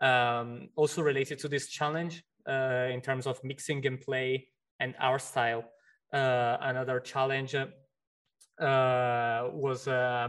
Um, 0.00 0.70
also 0.76 1.02
related 1.02 1.38
to 1.40 1.48
this 1.48 1.68
challenge 1.68 2.22
uh, 2.48 2.88
in 2.90 3.02
terms 3.02 3.26
of 3.26 3.38
mixing 3.44 3.82
gameplay 3.82 4.46
and 4.78 4.94
our 4.98 5.18
style, 5.18 5.64
uh, 6.14 6.56
another 6.60 7.00
challenge 7.00 7.54
uh, 7.54 7.66
was 9.52 9.86
uh, 9.88 10.28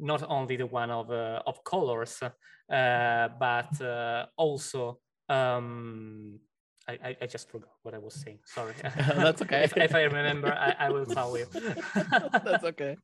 not 0.00 0.24
only 0.28 0.56
the 0.56 0.66
one 0.66 0.90
of 0.90 1.10
uh, 1.10 1.42
of 1.46 1.62
colors, 1.64 2.20
uh, 2.22 3.28
but 3.38 3.80
uh, 3.80 4.26
also 4.36 4.98
um, 5.28 6.40
I, 6.88 6.98
I, 7.04 7.16
I 7.22 7.26
just 7.26 7.50
forgot 7.50 7.70
what 7.82 7.94
I 7.94 7.98
was 7.98 8.14
saying. 8.14 8.40
Sorry. 8.44 8.74
That's 8.96 9.42
okay. 9.42 9.64
if, 9.64 9.76
if 9.76 9.94
I 9.94 10.02
remember, 10.02 10.52
I, 10.52 10.74
I 10.78 10.90
will 10.90 11.06
tell 11.06 11.36
you. 11.36 11.46
That's 12.44 12.64
okay. 12.64 12.96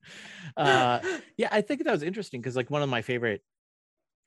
Uh, 0.56 1.00
yeah, 1.36 1.48
I 1.52 1.60
think 1.60 1.84
that 1.84 1.92
was 1.92 2.02
interesting 2.02 2.40
because 2.40 2.56
like 2.56 2.70
one 2.70 2.82
of 2.82 2.88
my 2.88 3.02
favorite 3.02 3.42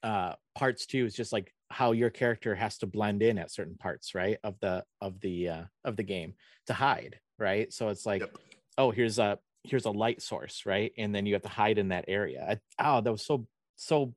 uh 0.01 0.33
parts 0.55 0.85
too 0.85 1.03
is 1.03 1.13
just 1.13 1.33
like 1.33 1.53
how 1.69 1.91
your 1.91 2.09
character 2.09 2.55
has 2.55 2.77
to 2.77 2.87
blend 2.87 3.21
in 3.21 3.37
at 3.37 3.51
certain 3.51 3.75
parts, 3.75 4.15
right? 4.15 4.37
Of 4.43 4.55
the 4.61 4.85
of 5.01 5.19
the 5.19 5.49
uh 5.49 5.63
of 5.83 5.97
the 5.97 6.03
game 6.03 6.35
to 6.67 6.73
hide, 6.73 7.19
right? 7.37 7.71
So 7.73 7.89
it's 7.89 8.05
like, 8.05 8.21
Yep. 8.21 8.37
oh, 8.77 8.91
here's 8.91 9.19
a 9.19 9.39
here's 9.69 9.85
a 9.85 9.91
light 9.91 10.21
source, 10.21 10.63
right? 10.65 10.91
And 10.97 11.13
then 11.13 11.25
you 11.25 11.33
have 11.33 11.43
to 11.43 11.49
hide 11.49 11.77
in 11.77 11.89
that 11.89 12.05
area. 12.07 12.59
I, 12.79 12.97
oh, 12.97 13.01
that 13.01 13.11
was 13.11 13.25
so 13.25 13.47
so 13.75 14.13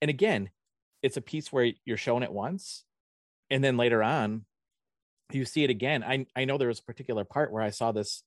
and 0.00 0.08
again, 0.10 0.50
it's 1.02 1.16
a 1.16 1.22
piece 1.22 1.52
where 1.52 1.72
you're 1.84 1.96
shown 1.96 2.22
it 2.22 2.32
once 2.32 2.84
and 3.50 3.62
then 3.62 3.76
later 3.76 4.02
on 4.02 4.44
you 5.30 5.44
see 5.44 5.64
it 5.64 5.70
again. 5.70 6.02
I 6.02 6.26
I 6.36 6.44
know 6.44 6.58
there 6.58 6.68
was 6.68 6.80
a 6.80 6.84
particular 6.84 7.24
part 7.24 7.52
where 7.52 7.62
I 7.62 7.70
saw 7.70 7.92
this 7.92 8.22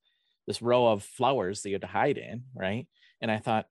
this 0.48 0.62
row 0.62 0.88
of 0.88 1.04
flowers 1.04 1.62
that 1.62 1.70
you 1.70 1.76
had 1.76 1.82
to 1.82 1.88
hide 1.88 2.18
in, 2.18 2.44
right? 2.56 2.88
And 3.22 3.32
I 3.32 3.38
thought, 3.40 3.66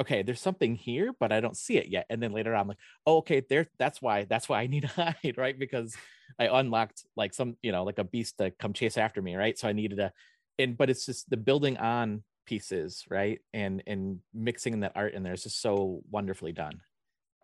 okay, 0.00 0.22
there's 0.22 0.40
something 0.40 0.74
here, 0.74 1.12
but 1.18 1.32
I 1.32 1.40
don't 1.40 1.56
see 1.56 1.76
it 1.76 1.88
yet. 1.88 2.06
And 2.10 2.22
then 2.22 2.32
later 2.32 2.54
on, 2.54 2.62
I'm 2.62 2.68
like, 2.68 2.78
oh, 3.06 3.18
okay, 3.18 3.42
there, 3.48 3.66
that's 3.78 4.02
why, 4.02 4.24
that's 4.24 4.48
why 4.48 4.60
I 4.60 4.66
need 4.66 4.82
to 4.82 4.88
hide, 5.22 5.34
right? 5.36 5.58
Because 5.58 5.96
I 6.38 6.46
unlocked 6.46 7.04
like 7.16 7.34
some, 7.34 7.56
you 7.62 7.72
know, 7.72 7.84
like 7.84 7.98
a 7.98 8.04
beast 8.04 8.38
to 8.38 8.50
come 8.50 8.72
chase 8.72 8.98
after 8.98 9.22
me, 9.22 9.36
right? 9.36 9.58
So 9.58 9.68
I 9.68 9.72
needed 9.72 9.96
to, 9.96 10.12
and 10.58 10.76
but 10.76 10.90
it's 10.90 11.06
just 11.06 11.28
the 11.30 11.36
building 11.36 11.76
on 11.78 12.22
pieces, 12.46 13.04
right? 13.10 13.40
And 13.52 13.82
and 13.86 14.20
mixing 14.32 14.80
that 14.80 14.92
art 14.94 15.14
in 15.14 15.22
there 15.22 15.32
is 15.32 15.42
just 15.42 15.60
so 15.60 16.02
wonderfully 16.10 16.52
done. 16.52 16.80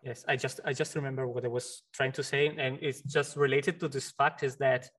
Yes, 0.03 0.25
I 0.27 0.35
just 0.35 0.59
I 0.65 0.73
just 0.73 0.95
remember 0.95 1.27
what 1.27 1.45
I 1.45 1.47
was 1.47 1.83
trying 1.93 2.11
to 2.13 2.23
say, 2.23 2.47
and 2.47 2.79
it's 2.81 3.01
just 3.03 3.37
related 3.37 3.79
to 3.81 3.87
this 3.87 4.11
fact 4.11 4.43
is 4.43 4.55
that 4.57 4.89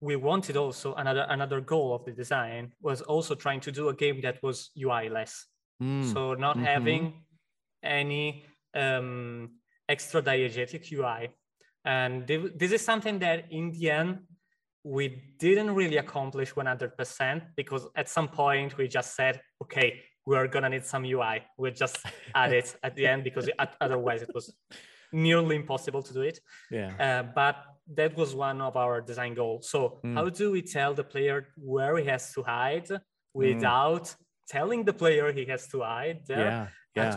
we 0.00 0.16
wanted 0.16 0.56
also 0.56 0.94
another 0.94 1.26
another 1.28 1.60
goal 1.60 1.94
of 1.94 2.04
the 2.04 2.12
design 2.12 2.72
was 2.80 3.02
also 3.02 3.34
trying 3.34 3.60
to 3.60 3.72
do 3.72 3.88
a 3.88 3.94
game 3.94 4.20
that 4.22 4.42
was 4.42 4.70
UI 4.80 5.08
less. 5.08 5.46
Mm, 5.82 6.12
So 6.12 6.34
not 6.34 6.56
mhm. 6.56 6.64
having 6.64 7.24
any 7.82 8.44
um, 8.74 9.50
extra 9.88 10.22
diegetic 10.22 10.90
UI. 10.92 11.30
And 11.84 12.26
th- 12.26 12.52
this 12.56 12.72
is 12.72 12.84
something 12.84 13.18
that 13.20 13.46
in 13.50 13.70
the 13.72 13.90
end, 13.90 14.18
we 14.84 15.22
didn't 15.38 15.74
really 15.74 15.96
accomplish 15.96 16.54
100% 16.54 17.42
because 17.56 17.86
at 17.96 18.08
some 18.08 18.28
point 18.28 18.76
we 18.78 18.88
just 18.88 19.14
said, 19.14 19.40
okay, 19.62 20.00
we're 20.26 20.46
gonna 20.46 20.68
need 20.68 20.84
some 20.84 21.04
UI. 21.04 21.42
We'll 21.56 21.72
just 21.72 21.98
add 22.34 22.52
it 22.52 22.76
at 22.82 22.94
the 22.94 23.06
end 23.06 23.24
because 23.24 23.48
otherwise 23.80 24.22
it 24.22 24.30
was 24.34 24.54
nearly 25.12 25.56
impossible 25.56 26.02
to 26.02 26.12
do 26.12 26.20
it. 26.22 26.38
Yeah. 26.70 26.92
Uh, 27.00 27.22
but 27.34 27.56
that 27.94 28.16
was 28.16 28.34
one 28.34 28.60
of 28.60 28.76
our 28.76 29.00
design 29.00 29.34
goals. 29.34 29.70
So 29.70 30.00
Mm. 30.04 30.14
how 30.14 30.28
do 30.28 30.50
we 30.52 30.62
tell 30.62 30.92
the 30.94 31.04
player 31.04 31.48
where 31.56 31.96
he 31.96 32.06
has 32.06 32.32
to 32.34 32.42
hide 32.42 32.88
without 33.34 34.14
telling 34.48 34.84
the 34.84 34.92
player 34.92 35.32
he 35.32 35.44
has 35.46 35.66
to 35.68 35.80
hide 35.80 36.20
there? 36.26 36.46
Yeah. 36.46 36.66
Yeah. 36.94 37.10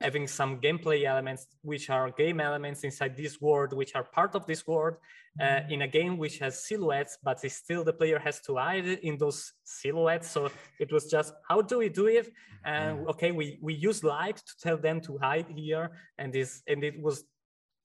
Having 0.00 0.28
some 0.28 0.60
gameplay 0.60 1.04
elements 1.04 1.46
which 1.62 1.90
are 1.90 2.10
game 2.10 2.40
elements 2.40 2.84
inside 2.84 3.16
this 3.16 3.40
world 3.40 3.72
which 3.72 3.94
are 3.94 4.04
part 4.04 4.34
of 4.34 4.46
this 4.46 4.66
world 4.66 4.96
uh, 5.40 5.60
in 5.68 5.82
a 5.82 5.88
game 5.88 6.16
which 6.16 6.38
has 6.38 6.64
silhouettes 6.66 7.18
but 7.22 7.38
it's 7.44 7.56
still 7.56 7.84
the 7.84 7.92
player 7.92 8.18
has 8.18 8.40
to 8.40 8.56
hide 8.56 8.86
in 8.86 9.18
those 9.18 9.52
silhouettes. 9.64 10.30
So 10.30 10.50
it 10.78 10.90
was 10.92 11.10
just 11.10 11.34
how 11.48 11.60
do 11.60 11.78
we 11.78 11.88
do 11.88 12.06
it? 12.06 12.32
And 12.64 13.06
okay 13.08 13.30
we 13.30 13.58
we 13.60 13.74
use 13.74 14.02
light 14.02 14.36
to 14.36 14.54
tell 14.62 14.76
them 14.76 15.00
to 15.02 15.18
hide 15.18 15.46
here. 15.54 15.90
And 16.18 16.32
this 16.32 16.62
and 16.66 16.82
it 16.82 17.00
was 17.00 17.24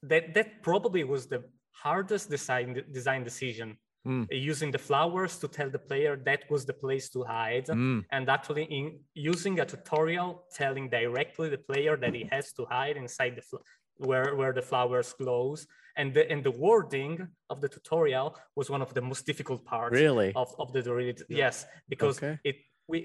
that 0.03 0.33
that 0.33 0.61
probably 0.61 1.03
was 1.03 1.27
the 1.27 1.43
hardest 1.71 2.29
design 2.29 2.81
design 2.91 3.23
decision 3.23 3.77
Mm. 4.05 4.27
using 4.29 4.69
the 4.71 4.77
flowers 4.77 5.39
to 5.39 5.47
tell 5.47 5.69
the 5.71 5.79
player 5.79 6.15
that 6.25 6.41
was 6.51 6.63
the 6.65 6.73
place 6.73 7.09
to 7.09 7.23
hide 7.23 7.65
Mm. 7.67 8.05
and 8.11 8.29
actually 8.29 8.65
in 8.77 8.99
using 9.15 9.59
a 9.59 9.65
tutorial 9.65 10.45
telling 10.53 10.89
directly 10.89 11.49
the 11.49 11.57
player 11.57 11.97
that 11.97 12.13
he 12.13 12.23
has 12.31 12.53
to 12.53 12.65
hide 12.65 12.97
inside 12.97 13.33
the 13.35 13.41
fl- 13.41 13.63
where 13.97 14.35
where 14.35 14.53
the 14.53 14.61
flowers 14.61 15.13
glows 15.21 15.65
and 15.99 16.13
the 16.13 16.23
and 16.33 16.43
the 16.43 16.51
wording 16.51 17.13
of 17.49 17.57
the 17.61 17.69
tutorial 17.75 18.27
was 18.55 18.69
one 18.69 18.83
of 18.83 18.93
the 18.93 19.01
most 19.01 19.25
difficult 19.25 19.65
parts 19.65 19.95
Really? 20.01 20.31
of, 20.35 20.53
of 20.59 20.71
the 20.73 20.81
Dorito. 20.87 21.23
Yes, 21.29 21.65
because 21.89 22.17
Okay. 22.19 22.37
it 22.43 22.57
we 22.87 22.97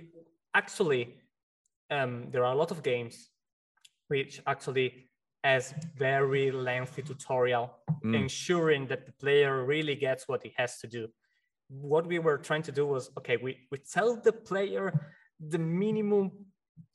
actually 0.55 1.03
um, 1.97 2.13
there 2.31 2.45
are 2.45 2.53
a 2.53 2.59
lot 2.63 2.71
of 2.71 2.83
games 2.83 3.31
which 4.09 4.43
actually 4.47 5.10
has 5.45 5.75
very 5.97 6.51
lengthy 6.51 7.03
tutorial 7.03 7.71
Mm. 8.03 8.15
ensuring 8.23 8.87
that 8.87 9.05
the 9.05 9.13
player 9.13 9.63
really 9.67 9.95
gets 9.95 10.27
what 10.27 10.43
he 10.43 10.55
has 10.57 10.79
to 10.79 10.87
do. 10.87 11.07
What 11.69 12.07
we 12.07 12.19
were 12.19 12.39
trying 12.39 12.63
to 12.63 12.73
do 12.73 12.87
was 12.87 13.11
okay, 13.19 13.37
we, 13.37 13.59
we 13.71 13.77
tell 13.77 14.17
the 14.17 14.33
player 14.33 14.87
the 15.39 15.59
minimum 15.59 16.31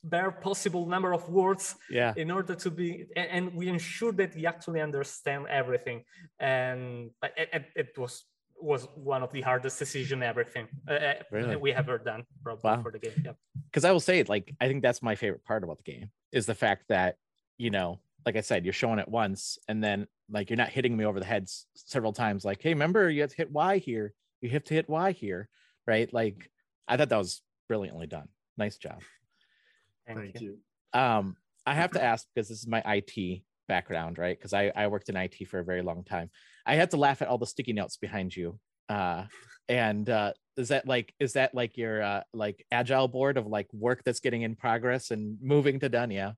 bare 0.04 0.32
possible 0.32 0.88
number 0.88 1.14
of 1.14 1.30
words 1.30 1.76
Yeah. 1.92 2.14
in 2.18 2.32
order 2.32 2.56
to 2.56 2.72
be 2.72 3.06
and, 3.16 3.28
and 3.36 3.54
we 3.54 3.68
ensure 3.68 4.12
that 4.14 4.34
he 4.34 4.48
actually 4.48 4.82
understand 4.82 5.46
everything 5.48 6.04
and 6.40 7.12
it, 7.38 7.50
it, 7.54 7.66
it 7.76 7.98
was 7.98 8.24
was 8.60 8.88
one 8.96 9.22
of 9.22 9.32
the 9.32 9.42
hardest 9.42 9.78
decision 9.78 10.24
everything 10.24 10.68
uh, 10.88 10.94
uh, 10.94 11.14
Really? 11.32 11.56
we 11.56 11.72
ever 11.74 11.98
done 12.00 12.24
probably 12.44 12.72
Wow. 12.72 12.82
for 12.82 12.92
the 12.92 13.00
game 13.00 13.14
yeah 13.24 13.34
because 13.70 13.86
I 13.86 13.92
will 13.92 14.00
say 14.00 14.24
like 14.24 14.56
I 14.60 14.68
think 14.68 14.82
that's 14.82 15.02
my 15.04 15.16
favorite 15.16 15.44
part 15.44 15.64
about 15.64 15.78
the 15.78 15.92
game 15.92 16.10
is 16.32 16.46
the 16.48 16.56
fact 16.56 16.86
that 16.90 17.18
you 17.58 17.70
know, 17.70 18.00
like 18.26 18.36
I 18.36 18.42
said, 18.42 18.66
you're 18.66 18.74
showing 18.74 19.00
it 19.00 19.08
once 19.08 19.58
and 19.68 19.84
then 19.84 20.08
like 20.30 20.50
you're 20.50 20.58
not 20.58 20.70
hitting 20.70 20.98
me 20.98 21.06
over 21.06 21.20
the 21.20 21.26
head 21.26 21.44
s- 21.44 21.68
several 21.76 22.12
times. 22.14 22.44
Like, 22.44 22.62
hey, 22.62 22.70
remember 22.74 23.10
you 23.10 23.22
have 23.22 23.30
to 23.30 23.36
hit 23.38 23.52
Y 23.52 23.78
here. 23.78 24.14
You 24.42 24.50
have 24.52 24.64
to 24.66 24.74
hit 24.74 24.90
Y 24.90 25.12
here, 25.12 25.48
right? 25.86 26.12
Like, 26.12 26.50
I 26.88 26.98
thought 26.98 27.10
that 27.10 27.18
was 27.18 27.42
brilliantly 27.68 28.08
done. 28.08 28.28
Nice 28.58 28.78
job. 28.78 29.02
thank, 30.08 30.20
Thank 30.20 30.42
you. 30.42 30.60
you. 30.94 31.00
Um, 31.00 31.36
I 31.66 31.74
have 31.74 31.92
to 31.92 32.04
ask 32.04 32.28
because 32.34 32.50
this 32.50 32.60
is 32.60 32.68
my 32.68 32.82
IT 32.86 33.44
background, 33.68 34.18
right? 34.18 34.38
Because 34.38 34.54
I 34.54 34.72
I 34.76 34.88
worked 34.88 35.10
in 35.10 35.16
IT 35.16 35.46
for 35.48 35.60
a 35.60 35.64
very 35.64 35.82
long 35.82 36.04
time. 36.04 36.30
I 36.66 36.76
had 36.76 36.92
to 36.92 36.98
laugh 36.98 37.22
at 37.22 37.28
all 37.28 37.38
the 37.38 37.48
sticky 37.48 37.74
notes 37.74 37.98
behind 37.98 38.36
you. 38.36 38.60
Uh, 38.90 39.24
and 39.68 40.10
uh, 40.10 40.34
is 40.58 40.70
that 40.70 40.88
like 40.88 41.14
is 41.20 41.34
that 41.34 41.54
like 41.54 41.78
your 41.78 42.02
uh, 42.02 42.22
like 42.34 42.66
agile 42.72 43.08
board 43.08 43.38
of 43.38 43.48
like 43.48 43.68
work 43.74 44.04
that's 44.06 44.20
getting 44.20 44.44
in 44.44 44.56
progress 44.56 45.12
and 45.12 45.38
moving 45.42 45.80
to 45.80 45.90
done? 45.90 46.12
Yeah. 46.12 46.34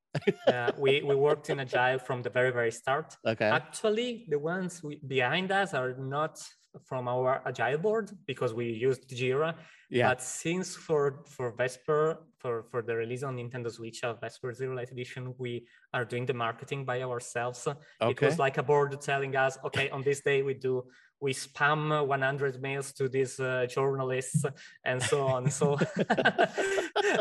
uh, 0.47 0.71
we 0.77 1.01
we 1.03 1.15
worked 1.15 1.49
in 1.49 1.59
agile 1.59 1.99
from 1.99 2.21
the 2.21 2.29
very 2.29 2.51
very 2.51 2.71
start 2.71 3.15
Okay. 3.25 3.45
actually 3.45 4.25
the 4.29 4.39
ones 4.39 4.81
we, 4.83 4.95
behind 5.05 5.51
us 5.51 5.73
are 5.73 5.93
not 5.97 6.41
from 6.85 7.07
our 7.07 7.41
agile 7.45 7.77
board 7.77 8.11
because 8.25 8.53
we 8.53 8.65
used 8.65 9.09
jira 9.09 9.55
Yeah. 9.89 10.09
but 10.09 10.21
since 10.21 10.75
for 10.75 11.23
for 11.25 11.51
vesper 11.51 12.19
for 12.37 12.63
for 12.69 12.81
the 12.81 12.95
release 12.95 13.23
on 13.23 13.35
nintendo 13.37 13.71
switch 13.71 14.03
of 14.03 14.19
vesper 14.21 14.53
zero 14.53 14.75
light 14.75 14.91
edition 14.91 15.33
we 15.37 15.65
are 15.93 16.05
doing 16.05 16.25
the 16.25 16.33
marketing 16.33 16.85
by 16.85 17.01
ourselves 17.01 17.67
okay. 17.67 18.11
it 18.11 18.21
was 18.21 18.37
like 18.37 18.57
a 18.57 18.63
board 18.63 18.99
telling 19.01 19.35
us 19.35 19.57
okay 19.63 19.89
on 19.89 20.01
this 20.03 20.21
day 20.21 20.41
we 20.43 20.53
do 20.53 20.83
we 21.19 21.33
spam 21.33 21.91
uh, 21.91 22.03
100 22.03 22.61
mails 22.61 22.93
to 22.93 23.09
these 23.09 23.39
uh, 23.39 23.65
journalists 23.69 24.45
and 24.85 25.01
so 25.01 25.25
on 25.27 25.49
so 25.49 25.77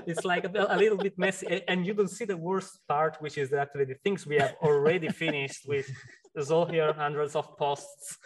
it's 0.06 0.24
like 0.24 0.44
a, 0.44 0.66
a 0.70 0.76
little 0.76 0.98
bit 0.98 1.18
messy 1.18 1.62
and 1.68 1.86
you 1.86 1.94
don't 1.94 2.10
see 2.10 2.24
the 2.24 2.36
worst 2.36 2.80
part 2.88 3.16
which 3.20 3.38
is 3.38 3.52
actually 3.52 3.84
the 3.86 3.94
things 4.04 4.26
we 4.26 4.36
have 4.36 4.54
already 4.62 5.08
finished 5.08 5.66
with 5.66 5.88
there's 6.34 6.50
all 6.50 6.66
here 6.66 6.92
hundreds 6.92 7.34
of 7.34 7.56
posts 7.56 8.18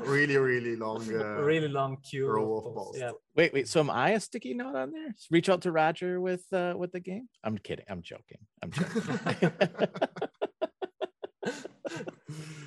Really, 0.00 0.36
really 0.36 0.76
long. 0.76 1.02
Uh, 1.14 1.40
really 1.42 1.68
long 1.68 1.96
queue 2.02 2.26
row 2.26 2.56
of 2.56 2.66
of 2.66 2.74
posts. 2.74 2.98
posts. 2.98 3.00
yeah 3.00 3.10
Wait, 3.36 3.52
wait. 3.52 3.68
So 3.68 3.80
am 3.80 3.90
I 3.90 4.10
a 4.10 4.20
sticky 4.20 4.54
note 4.54 4.74
on 4.74 4.90
there? 4.92 5.14
Reach 5.30 5.48
out 5.48 5.62
to 5.62 5.72
Roger 5.72 6.20
with 6.20 6.44
uh 6.52 6.74
with 6.76 6.90
the 6.92 7.00
game. 7.00 7.28
I'm 7.44 7.58
kidding. 7.58 7.84
I'm 7.88 8.02
joking. 8.02 8.38
I'm 8.62 8.70
joking. 8.70 9.50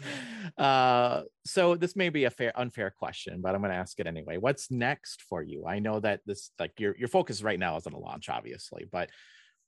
uh 0.58 1.22
so 1.46 1.76
this 1.76 1.96
may 1.96 2.10
be 2.10 2.24
a 2.24 2.30
fair 2.30 2.52
unfair 2.60 2.90
question 2.90 3.42
but 3.42 3.54
i'm 3.54 3.62
going 3.62 3.72
to 3.72 3.78
ask 3.78 4.00
it 4.00 4.08
anyway 4.08 4.38
what's 4.38 4.72
next 4.72 5.22
for 5.22 5.44
you 5.44 5.66
i 5.68 5.78
know 5.78 6.00
that 6.00 6.20
this 6.26 6.52
like 6.60 6.74
your 6.80 6.96
your 6.98 7.08
focus 7.08 7.44
right 7.44 7.60
now 7.60 7.78
is 7.78 7.86
on 7.86 7.94
the 7.94 8.00
launch 8.00 8.28
obviously 8.28 8.86
but 8.92 9.10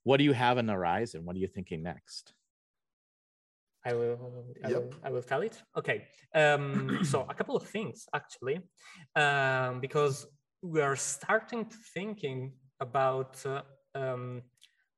what 0.02 0.16
do 0.16 0.24
you 0.24 0.32
have 0.32 0.58
on 0.58 0.66
the 0.66 0.72
horizon 0.72 1.24
what 1.24 1.36
are 1.36 1.38
you 1.38 1.46
thinking 1.46 1.82
next 1.82 2.32
I 3.84 3.94
will, 3.94 4.44
I, 4.62 4.68
Yep. 4.68 4.78
will, 4.82 4.94
I 5.04 5.10
will 5.10 5.22
tell 5.22 5.40
it. 5.40 5.62
Okay. 5.76 6.04
Um, 6.34 6.98
so 7.04 7.24
a 7.28 7.34
couple 7.34 7.56
of 7.56 7.66
things 7.66 8.06
actually, 8.14 8.60
um, 9.16 9.80
because 9.80 10.26
we 10.62 10.82
are 10.82 10.96
starting 10.96 11.64
to 11.64 11.76
thinking 11.94 12.52
about. 12.80 13.44
Uh, 13.46 13.62
um, 13.94 14.42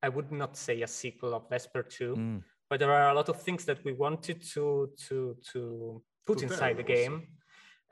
I 0.02 0.08
would 0.08 0.32
not 0.32 0.56
say 0.56 0.82
a 0.82 0.88
sequel 0.88 1.32
of 1.32 1.48
Vesper 1.48 1.84
Two, 1.84 2.16
Mm. 2.16 2.42
But 2.72 2.80
there 2.80 2.90
are 2.90 3.10
a 3.10 3.14
lot 3.14 3.28
of 3.28 3.38
things 3.42 3.66
that 3.66 3.84
we 3.84 3.92
wanted 3.92 4.40
to 4.54 4.88
to 5.06 5.36
to 5.52 6.02
put 6.26 6.38
To 6.38 6.44
inside 6.46 6.78
the 6.78 6.82
game. 6.82 7.16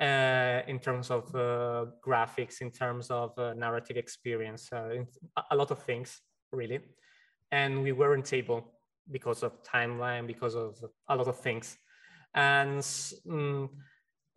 Uh, 0.00 0.62
in 0.72 0.78
terms 0.78 1.10
of 1.10 1.24
uh, 1.34 1.84
graphics, 2.06 2.62
in 2.62 2.70
terms 2.70 3.10
of 3.10 3.38
uh, 3.38 3.52
narrative 3.52 3.98
experience, 3.98 4.72
uh, 4.72 4.88
in- 4.98 5.06
a- 5.50 5.54
lot 5.54 5.70
of 5.70 5.82
things 5.82 6.22
really, 6.50 6.80
and 7.52 7.82
we 7.82 7.92
weren't 7.92 8.32
able 8.32 8.60
because 9.10 9.42
of 9.42 9.52
timeline, 9.62 10.26
because 10.26 10.54
of 10.56 10.82
a 11.08 11.14
lot 11.14 11.28
of 11.28 11.38
things. 11.38 11.76
And 12.32 12.80
mm, 12.80 13.68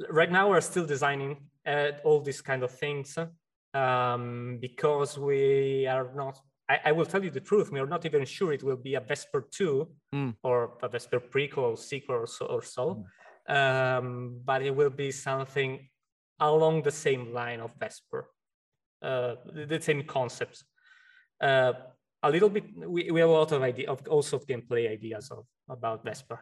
right 0.09 0.31
now 0.37 0.49
we're 0.49 0.67
still 0.71 0.85
designing 0.85 1.37
uh, 1.65 1.91
all 2.03 2.19
these 2.19 2.41
kind 2.41 2.63
of 2.63 2.71
things 2.71 3.17
um, 3.73 4.57
because 4.59 5.17
we 5.17 5.87
are 5.87 6.11
not. 6.13 6.35
I, 6.73 6.89
I 6.89 6.91
will 6.91 7.05
tell 7.05 7.23
you 7.23 7.29
the 7.29 7.45
truth. 7.51 7.71
We 7.71 7.79
are 7.79 7.91
not 7.95 8.05
even 8.05 8.25
sure 8.25 8.53
it 8.53 8.63
will 8.63 8.81
be 8.89 8.95
a 8.95 8.99
Vesper 9.09 9.41
two 9.57 9.75
Mm. 10.13 10.35
or 10.43 10.57
a 10.81 10.87
Vesper 10.93 11.19
prequel, 11.19 11.77
sequel, 11.77 12.15
or 12.15 12.27
so. 12.27 12.45
Or 12.45 12.63
so. 12.75 12.85
Um, 13.47 14.39
but 14.49 14.61
it 14.61 14.73
will 14.79 14.95
be 15.05 15.11
something 15.11 15.71
along 16.39 16.83
the 16.83 16.91
same 16.91 17.33
line 17.33 17.59
of 17.59 17.71
Vesper, 17.79 18.29
uh, 19.01 19.35
the, 19.71 19.79
same 19.81 20.03
concepts. 20.03 20.63
Uh, 21.41 21.73
a 22.23 22.29
little 22.29 22.49
bit 22.49 22.63
we, 22.77 23.11
we 23.11 23.19
have 23.19 23.29
a 23.29 23.33
lot 23.33 23.51
of 23.51 23.61
idea 23.61 23.89
of 23.89 23.99
also 24.07 24.37
of 24.37 24.47
gameplay 24.47 24.89
ideas 24.89 25.29
of 25.29 25.45
about 25.67 26.03
vesper 26.05 26.39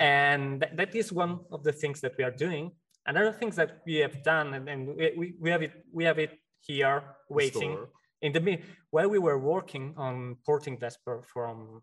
and 0.00 0.60
that, 0.60 0.76
that 0.76 0.94
is 0.94 1.12
one 1.12 1.38
of 1.52 1.62
the 1.62 1.72
things 1.72 2.00
that 2.00 2.14
we 2.18 2.24
are 2.24 2.32
doing 2.32 2.72
another 3.06 3.32
things 3.32 3.54
that 3.54 3.78
we 3.86 3.94
have 3.94 4.24
done 4.24 4.54
and, 4.54 4.68
and 4.68 4.80
we, 4.96 5.12
we, 5.16 5.34
we 5.40 5.50
have 5.50 5.62
it 5.62 5.72
we 5.92 6.02
have 6.02 6.18
it 6.18 6.32
here 6.60 7.02
waiting 7.28 7.72
Store. 7.74 7.88
In 8.22 8.32
the 8.32 8.58
while 8.90 9.08
we 9.08 9.18
were 9.18 9.38
working 9.38 9.94
on 9.96 10.36
porting 10.44 10.78
vesper 10.78 11.22
from 11.32 11.82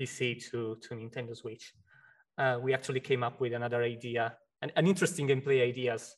pc 0.00 0.42
to 0.50 0.76
to 0.82 0.94
nintendo 0.94 1.36
switch 1.36 1.72
uh, 2.38 2.58
we 2.62 2.72
actually 2.72 3.00
came 3.00 3.22
up 3.22 3.40
with 3.40 3.52
another 3.52 3.82
idea 3.82 4.36
an, 4.62 4.72
an 4.76 4.86
interesting 4.86 5.28
gameplay 5.28 5.62
ideas. 5.62 6.16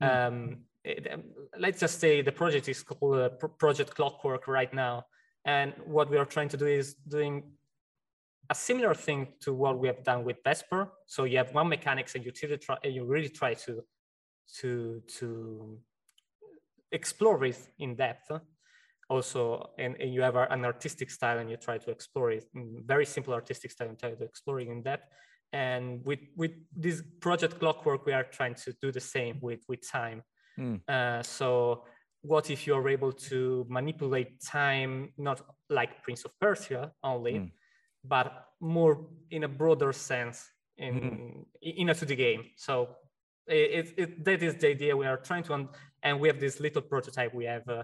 Um, 0.00 0.58
it- 0.84 1.08
um, 1.12 1.24
let's 1.58 1.80
just 1.80 1.98
say 2.00 2.22
the 2.22 2.32
project 2.32 2.68
is 2.68 2.82
called 2.82 3.18
uh, 3.18 3.28
Pro- 3.30 3.48
project 3.48 3.94
clockwork 3.94 4.46
right 4.48 4.72
now. 4.72 5.04
And 5.44 5.72
what 5.86 6.10
we 6.10 6.16
are 6.18 6.24
trying 6.24 6.48
to 6.50 6.56
do 6.56 6.66
is 6.66 6.94
doing 6.94 7.52
a 8.50 8.54
similar 8.54 8.94
thing 8.94 9.28
to 9.40 9.52
what 9.52 9.78
we 9.78 9.88
have 9.88 10.02
done 10.04 10.24
with 10.24 10.36
Vesper. 10.44 10.92
So 11.06 11.24
you 11.24 11.38
have 11.38 11.54
one 11.54 11.68
mechanics 11.68 12.14
and 12.14 12.24
you 12.24 12.32
really 12.42 12.58
try, 12.58 12.76
and 12.84 12.94
you 12.94 13.04
really 13.04 13.28
try 13.28 13.54
to 13.54 13.82
to 14.60 15.02
to 15.18 15.78
explore 16.92 17.44
it 17.44 17.58
in 17.78 17.94
depth. 17.96 18.30
Also, 19.10 19.70
and, 19.78 19.96
and 20.00 20.12
you 20.12 20.20
have 20.20 20.36
an 20.36 20.64
artistic 20.64 21.10
style 21.10 21.38
and 21.38 21.48
you 21.50 21.56
try 21.56 21.78
to 21.78 21.90
explore 21.90 22.30
it 22.30 22.44
very 22.84 23.06
simple 23.06 23.32
artistic 23.32 23.70
style 23.70 23.88
and 23.88 23.98
try 23.98 24.10
to 24.10 24.24
explore 24.24 24.60
it 24.60 24.68
in 24.68 24.82
depth. 24.82 25.06
and 25.54 26.04
with 26.04 26.20
with 26.36 26.52
this 26.84 27.02
project 27.20 27.58
clockwork 27.58 28.04
we 28.04 28.12
are 28.12 28.24
trying 28.38 28.54
to 28.54 28.70
do 28.82 28.92
the 28.92 29.00
same 29.00 29.34
with 29.40 29.60
with 29.70 29.80
time 30.00 30.20
Mm. 30.58 30.80
uh, 30.88 31.22
so 31.22 31.48
what 32.30 32.50
if 32.50 32.66
you're 32.66 32.88
able 32.96 33.12
to 33.30 33.64
manipulate 33.78 34.30
time 34.42 34.92
not 35.16 35.38
like 35.78 36.02
prince 36.04 36.22
of 36.26 36.32
persia 36.42 36.82
only 37.02 37.34
Mm. 37.38 37.50
but 38.14 38.28
more 38.60 38.94
in 39.30 39.44
a 39.44 39.48
broader 39.60 39.92
sense 40.10 40.38
in 40.76 40.94
in 41.62 41.88
a 41.88 41.94
2d 41.94 42.12
game 42.26 42.42
so 42.56 42.74
it, 43.48 43.70
it, 43.78 43.94
it 43.96 44.24
that 44.24 44.42
is 44.42 44.56
the 44.56 44.68
idea 44.68 44.96
we 44.96 45.06
are 45.06 45.16
trying 45.16 45.42
to 45.44 45.54
un- 45.54 45.68
and 46.02 46.20
we 46.20 46.28
have 46.28 46.40
this 46.40 46.60
little 46.60 46.82
prototype 46.82 47.34
we 47.34 47.44
have 47.44 47.68
uh, 47.68 47.82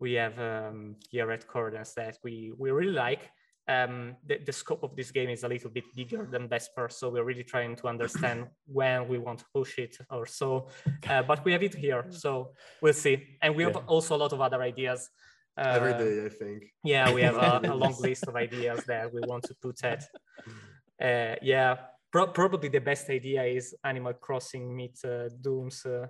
we 0.00 0.12
have 0.14 0.38
um, 0.38 0.96
here 1.10 1.30
at 1.30 1.46
Cordens 1.46 1.94
that 1.94 2.18
we 2.22 2.52
we 2.56 2.70
really 2.70 2.92
like 2.92 3.30
um, 3.68 4.16
the, 4.26 4.38
the 4.38 4.52
scope 4.52 4.82
of 4.82 4.96
this 4.96 5.10
game 5.10 5.28
is 5.28 5.44
a 5.44 5.48
little 5.48 5.70
bit 5.70 5.84
bigger 5.94 6.26
than 6.30 6.48
Vesper, 6.48 6.88
so 6.88 7.10
we're 7.10 7.24
really 7.24 7.44
trying 7.44 7.76
to 7.76 7.86
understand 7.86 8.46
when 8.66 9.06
we 9.06 9.18
want 9.18 9.40
to 9.40 9.44
push 9.54 9.78
it 9.78 9.96
or 10.10 10.24
so. 10.24 10.68
Uh, 11.08 11.22
but 11.22 11.44
we 11.44 11.52
have 11.52 11.62
it 11.62 11.74
here, 11.74 12.06
so 12.08 12.52
we'll 12.80 12.94
see. 12.94 13.38
And 13.42 13.54
we 13.54 13.64
have 13.64 13.76
also 13.86 14.16
a 14.16 14.18
lot 14.18 14.32
of 14.32 14.40
other 14.40 14.62
ideas. 14.62 15.10
Uh, 15.56 15.74
Every 15.76 15.92
day, 15.92 16.24
I 16.24 16.28
think. 16.30 16.64
Yeah, 16.82 17.12
we 17.12 17.20
have 17.22 17.36
a, 17.36 17.60
a 17.64 17.74
long 17.74 17.94
list 18.00 18.26
of 18.26 18.36
ideas 18.36 18.84
that 18.86 19.12
we 19.12 19.20
want 19.26 19.44
to 19.44 19.54
put 19.62 19.84
at. 19.84 20.04
Uh, 21.00 21.36
yeah, 21.42 21.76
pro- 22.12 22.28
probably 22.28 22.68
the 22.68 22.80
best 22.80 23.08
idea 23.10 23.44
is 23.44 23.74
Animal 23.84 24.14
Crossing 24.14 24.74
meet 24.74 24.98
uh, 25.04 25.28
Dooms, 25.40 25.84
uh, 25.86 26.06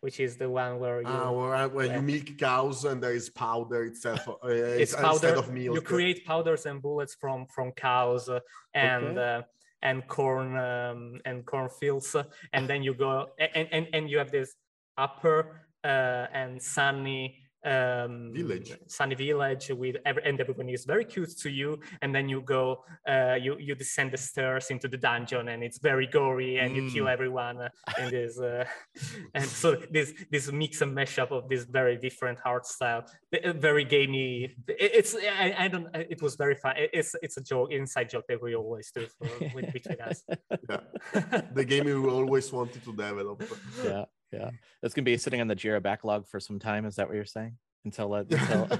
which 0.00 0.20
is 0.20 0.36
the 0.36 0.48
one 0.48 0.78
where 0.78 1.00
you 1.02 1.08
Ah, 1.08 1.30
where, 1.30 1.68
where 1.68 1.94
you 1.94 2.02
milk 2.02 2.36
cows 2.38 2.84
and 2.84 3.02
there 3.02 3.14
is 3.14 3.30
powder 3.30 3.84
itself 3.84 4.28
uh, 4.28 4.48
it's 4.48 4.92
instead 4.92 5.02
powder. 5.02 5.38
of 5.38 5.50
milk. 5.52 5.74
You 5.74 5.80
create 5.80 6.24
powders 6.24 6.66
and 6.66 6.80
bullets 6.82 7.16
from 7.20 7.46
from 7.46 7.72
cows 7.72 8.28
uh, 8.28 8.40
and 8.74 9.18
Okay. 9.18 9.38
uh, 9.38 9.42
and 9.82 10.06
corn 10.08 10.56
um, 10.56 11.20
and 11.26 11.44
cornfields, 11.44 12.14
uh, 12.14 12.24
and 12.54 12.68
then 12.68 12.82
you 12.82 12.94
go 12.94 13.26
and 13.38 13.68
and, 13.70 13.86
and 13.92 14.10
you 14.10 14.18
have 14.18 14.30
this 14.30 14.54
upper 14.96 15.68
uh, 15.84 16.26
and 16.32 16.62
sunny 16.62 17.43
um 17.64 18.30
Village. 18.34 18.70
sunny 18.86 19.14
village 19.14 19.70
with 19.70 19.96
every, 20.04 20.22
and 20.24 20.40
everyone 20.40 20.68
is 20.68 20.84
very 20.84 21.04
cute 21.04 21.32
to 21.38 21.48
you 21.50 21.78
and 22.02 22.14
then 22.14 22.28
you 22.28 22.40
go 22.42 22.84
uh 23.08 23.36
you 23.40 23.56
you 23.58 23.74
descend 23.74 24.12
the 24.12 24.16
stairs 24.18 24.70
into 24.70 24.86
the 24.88 24.96
dungeon 24.98 25.48
and 25.48 25.62
it's 25.62 25.78
very 25.78 26.06
gory 26.06 26.58
and 26.58 26.76
you 26.76 26.82
kill 26.92 27.04
Mm. 27.06 27.12
everyone 27.16 27.56
uh, 27.60 27.68
in 28.00 28.10
this 28.10 28.38
uh, 28.40 28.64
and 29.34 29.44
so 29.44 29.76
this 29.90 30.12
this 30.30 30.50
mix 30.52 30.80
and 30.82 30.92
mashup 30.96 31.30
of 31.30 31.48
this 31.48 31.64
very 31.64 31.96
different 31.96 32.38
art 32.44 32.66
style 32.66 33.02
uh, 33.32 33.52
very 33.52 33.84
gamey 33.84 34.54
it- 34.68 34.92
it's 34.98 35.14
I, 35.14 35.54
I 35.64 35.68
don't 35.68 35.88
it 36.14 36.20
was 36.22 36.34
very 36.36 36.54
fun 36.62 36.74
it's 36.98 37.14
it's 37.24 37.36
a 37.36 37.42
joke 37.50 37.72
inside 37.72 38.08
joke 38.14 38.24
that 38.28 38.40
we 38.42 38.54
always 38.54 38.90
do 38.96 39.06
for, 39.16 39.28
with, 39.54 39.72
between 39.72 40.00
us 40.08 40.18
Yeah. 40.70 40.80
the 41.58 41.64
game 41.64 41.84
we 41.84 41.94
always 42.18 42.46
wanted 42.52 42.82
to 42.84 42.92
develop. 42.92 43.42
yeah 43.84 44.04
yeah 44.34 44.50
it's 44.82 44.94
gonna 44.94 45.04
be 45.04 45.16
sitting 45.16 45.40
on 45.40 45.48
the 45.48 45.56
jira 45.56 45.82
backlog 45.82 46.26
for 46.26 46.40
some 46.40 46.58
time 46.58 46.84
is 46.84 46.94
that 46.96 47.06
what 47.08 47.14
you're 47.16 47.24
saying 47.24 47.56
until, 47.84 48.12
uh, 48.18 48.24
until... 48.30 48.68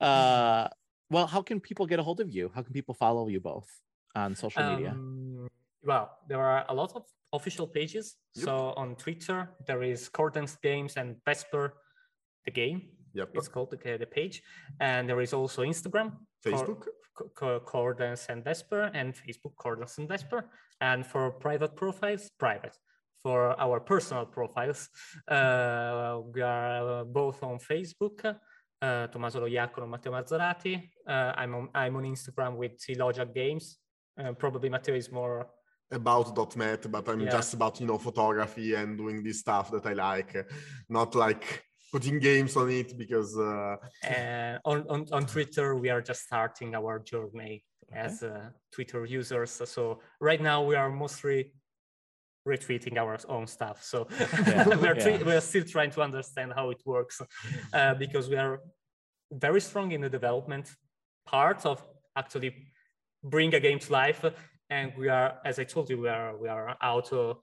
Uh 0.00 0.68
well 1.10 1.26
how 1.26 1.42
can 1.42 1.58
people 1.58 1.84
get 1.84 1.98
a 1.98 2.02
hold 2.02 2.20
of 2.20 2.30
you 2.30 2.44
how 2.54 2.62
can 2.62 2.72
people 2.72 2.94
follow 2.94 3.26
you 3.26 3.40
both 3.40 3.68
on 4.14 4.36
social 4.36 4.62
media 4.70 4.90
Um, 4.90 5.48
well, 5.82 6.10
there 6.28 6.40
are 6.40 6.64
a 6.68 6.74
lot 6.74 6.92
of 6.94 7.04
official 7.32 7.66
pages. 7.66 8.16
Yep. 8.34 8.44
So 8.44 8.74
on 8.76 8.96
Twitter, 8.96 9.50
there 9.66 9.82
is 9.82 10.08
Cordens 10.08 10.60
Games 10.60 10.96
and 10.96 11.16
Vesper, 11.24 11.74
the 12.44 12.50
game. 12.50 12.82
Yep. 13.14 13.30
It's 13.34 13.48
called 13.48 13.70
the, 13.70 13.96
the 13.96 14.06
page. 14.06 14.42
And 14.80 15.08
there 15.08 15.20
is 15.20 15.32
also 15.32 15.62
Instagram, 15.62 16.12
Facebook. 16.44 16.80
Co- 16.80 16.90
Co- 16.90 16.92
Cordens 17.36 18.28
and 18.28 18.44
Vesper, 18.44 18.90
and 18.94 19.14
Facebook, 19.14 19.54
Cordens 19.56 19.98
and 19.98 20.08
Vesper. 20.08 20.44
And 20.80 21.06
for 21.06 21.30
private 21.30 21.76
profiles, 21.76 22.30
private. 22.38 22.76
For 23.22 23.60
our 23.60 23.80
personal 23.80 24.26
profiles, 24.26 24.88
uh, 25.28 26.20
we 26.32 26.40
are 26.40 27.04
both 27.04 27.42
on 27.42 27.58
Facebook. 27.58 28.36
Uh, 28.80 29.08
Tommaso 29.08 29.40
Loiacono, 29.40 29.88
Matteo 29.88 30.12
Mazzarati. 30.12 30.90
Uh, 31.06 31.32
I'm 31.36 31.54
on 31.54 31.68
I'm 31.74 31.96
on 31.96 32.04
Instagram 32.04 32.56
with 32.56 32.78
Silogia 32.78 33.26
Games. 33.34 33.78
Uh, 34.16 34.32
probably 34.32 34.68
Matteo 34.68 34.94
is 34.94 35.10
more 35.10 35.48
about 35.90 36.56
.NET, 36.56 36.90
but 36.90 37.08
I'm 37.08 37.20
Yeah. 37.20 37.30
just 37.30 37.54
about 37.54 37.80
you 37.80 37.86
know 37.86 37.98
photography 37.98 38.74
and 38.74 38.96
doing 38.96 39.22
this 39.22 39.40
stuff 39.40 39.70
that 39.72 39.86
I 39.86 39.94
like, 39.94 40.46
not 40.88 41.14
like 41.14 41.64
putting 41.92 42.18
games 42.18 42.56
on 42.56 42.70
it 42.70 42.96
because 42.98 43.36
uh, 43.38 43.76
and 44.02 44.58
on, 44.64 44.84
on, 44.88 45.06
on 45.12 45.26
Twitter, 45.26 45.74
we 45.74 45.88
are 45.90 46.02
just 46.02 46.22
starting 46.22 46.74
our 46.74 46.98
journey 46.98 47.64
as 47.92 48.22
uh, 48.22 48.50
Twitter 48.72 49.04
users. 49.04 49.50
So 49.50 50.00
right 50.20 50.40
now 50.40 50.62
we 50.62 50.74
are 50.74 50.90
mostly 50.90 51.52
retweeting 52.46 52.96
our 52.98 53.18
own 53.28 53.46
stuff. 53.46 53.82
So 53.82 54.06
we're, 54.80 54.94
tre- 55.00 55.18
yeah. 55.18 55.22
we're 55.24 55.40
still 55.40 55.64
trying 55.64 55.90
to 55.92 56.02
understand 56.02 56.52
how 56.54 56.70
it 56.70 56.80
works 56.84 57.20
uh, 57.72 57.94
because 57.94 58.28
we 58.28 58.36
are 58.36 58.60
very 59.32 59.60
strong 59.60 59.92
in 59.92 60.00
the 60.00 60.08
development 60.08 60.70
part 61.26 61.66
of 61.66 61.82
actually 62.16 62.54
bring 63.22 63.54
a 63.54 63.60
game 63.60 63.78
to 63.78 63.92
life. 63.92 64.24
And 64.70 64.92
we 64.98 65.08
are, 65.08 65.38
as 65.44 65.58
I 65.58 65.64
told 65.64 65.88
you, 65.90 65.98
we 65.98 66.08
are 66.08 66.36
we 66.36 66.48
are 66.48 66.76
out 66.82 67.12
uh, 67.12 67.34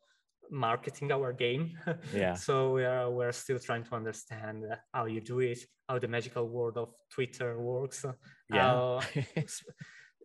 marketing 0.51 1.11
our 1.11 1.33
game. 1.33 1.77
Yeah. 2.13 2.33
so 2.35 2.73
we 2.73 2.83
are 2.85 3.09
we're 3.09 3.31
still 3.31 3.59
trying 3.59 3.83
to 3.85 3.95
understand 3.95 4.63
uh, 4.71 4.75
how 4.93 5.05
you 5.05 5.21
do 5.21 5.39
it, 5.39 5.59
how 5.89 5.99
the 5.99 6.07
magical 6.07 6.47
world 6.47 6.77
of 6.77 6.89
Twitter 7.13 7.59
works, 7.59 8.05
Yeah. 8.53 8.61
how 8.61 8.99
s- 9.35 9.63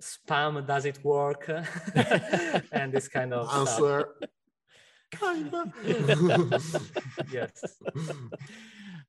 spam 0.02 0.66
does 0.66 0.84
it 0.86 1.02
work, 1.04 1.48
and 2.72 2.92
this 2.92 3.08
kind 3.08 3.32
of 3.34 3.48
answer. 3.54 4.08
Kinda. 5.10 5.72
Yes. 7.32 7.62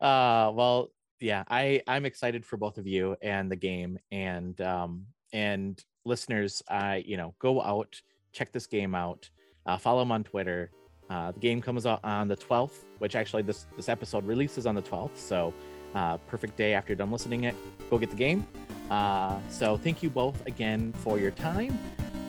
uh 0.02 0.52
well 0.54 0.90
yeah 1.20 1.44
i 1.48 1.82
i'm 1.88 2.06
excited 2.06 2.44
for 2.46 2.58
both 2.58 2.78
of 2.80 2.88
you 2.88 3.16
and 3.22 3.52
the 3.52 3.56
game 3.56 4.00
and 4.12 4.60
um 4.62 5.06
and 5.32 5.84
listeners 6.06 6.64
i 6.68 6.96
you 7.06 7.18
know 7.18 7.36
go 7.40 7.62
out 7.62 8.02
check 8.34 8.52
this 8.52 8.66
game 8.66 8.96
out 8.96 9.30
uh, 9.68 9.78
follow 9.78 10.00
them 10.00 10.12
on 10.12 10.24
twitter 10.24 10.72
uh, 11.12 11.32
the 11.32 11.40
game 11.40 11.62
comes 11.62 11.86
out 11.86 12.00
on 12.04 12.28
the 12.28 12.38
12th 12.38 12.86
which 13.00 13.16
actually 13.16 13.44
this 13.44 13.68
this 13.76 13.90
episode 13.90 14.26
releases 14.26 14.66
on 14.66 14.74
the 14.76 14.82
12th 14.82 15.16
so 15.16 15.54
uh, 15.94 16.18
perfect 16.18 16.56
day 16.56 16.74
after 16.74 16.92
you're 16.92 16.98
done 16.98 17.12
listening 17.12 17.44
it 17.44 17.56
go 17.90 17.98
get 17.98 18.10
the 18.10 18.16
game 18.16 18.48
uh, 18.90 19.38
so 19.50 19.78
thank 19.78 20.02
you 20.02 20.10
both 20.10 20.46
again 20.48 20.94
for 21.04 21.20
your 21.20 21.32
time 21.32 21.78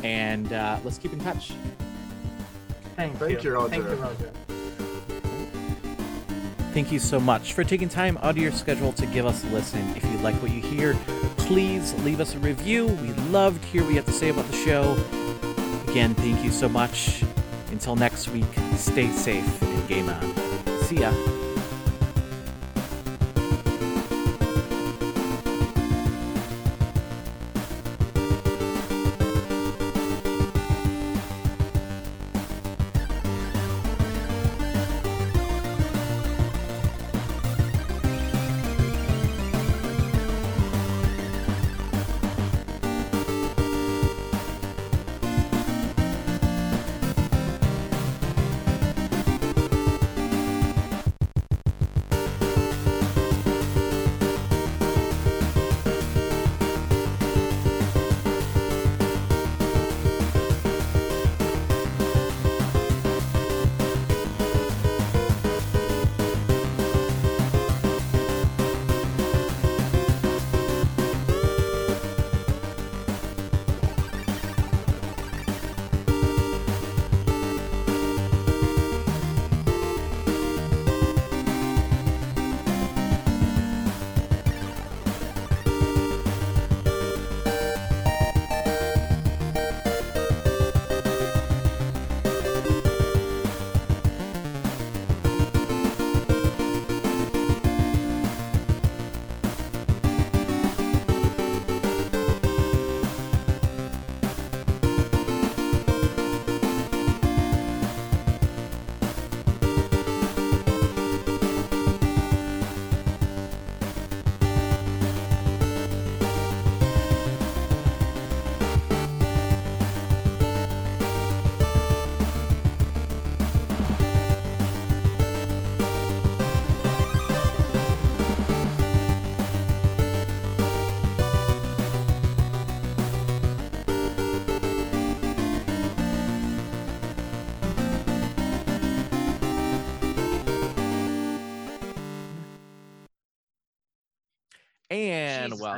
and 0.02 0.52
uh, 0.52 0.78
let's 0.84 0.98
keep 0.98 1.12
in 1.12 1.20
touch 1.20 1.52
Thank, 2.96 3.16
Thank 3.16 3.42
you, 3.42 3.68
Thank 3.68 3.84
you, 3.84 3.90
Roger. 3.90 3.96
Roger. 3.96 4.32
Thank 6.72 6.92
you 6.92 6.98
so 6.98 7.20
much 7.20 7.52
for 7.52 7.64
taking 7.64 7.88
time 7.88 8.16
out 8.18 8.30
of 8.30 8.38
your 8.38 8.52
schedule 8.52 8.92
to 8.92 9.06
give 9.06 9.26
us 9.26 9.44
a 9.44 9.46
listen. 9.48 9.80
If 9.96 10.04
you 10.04 10.16
like 10.18 10.34
what 10.36 10.50
you 10.50 10.60
hear, 10.62 10.94
please 11.36 11.94
leave 12.02 12.20
us 12.20 12.34
a 12.34 12.38
review. 12.38 12.86
We 12.86 13.12
love 13.30 13.60
to 13.60 13.66
hear 13.66 13.82
what 13.82 13.90
you 13.90 13.96
have 13.96 14.06
to 14.06 14.12
say 14.12 14.30
about 14.30 14.46
the 14.46 14.56
show. 14.56 14.92
Again, 15.90 16.14
thank 16.14 16.42
you 16.42 16.50
so 16.50 16.68
much. 16.68 17.24
Until 17.72 17.96
next 17.96 18.28
week, 18.28 18.44
stay 18.76 19.08
safe 19.10 19.62
and 19.62 19.88
game 19.88 20.08
on. 20.08 20.34
See 20.84 21.00
ya. 21.00 21.10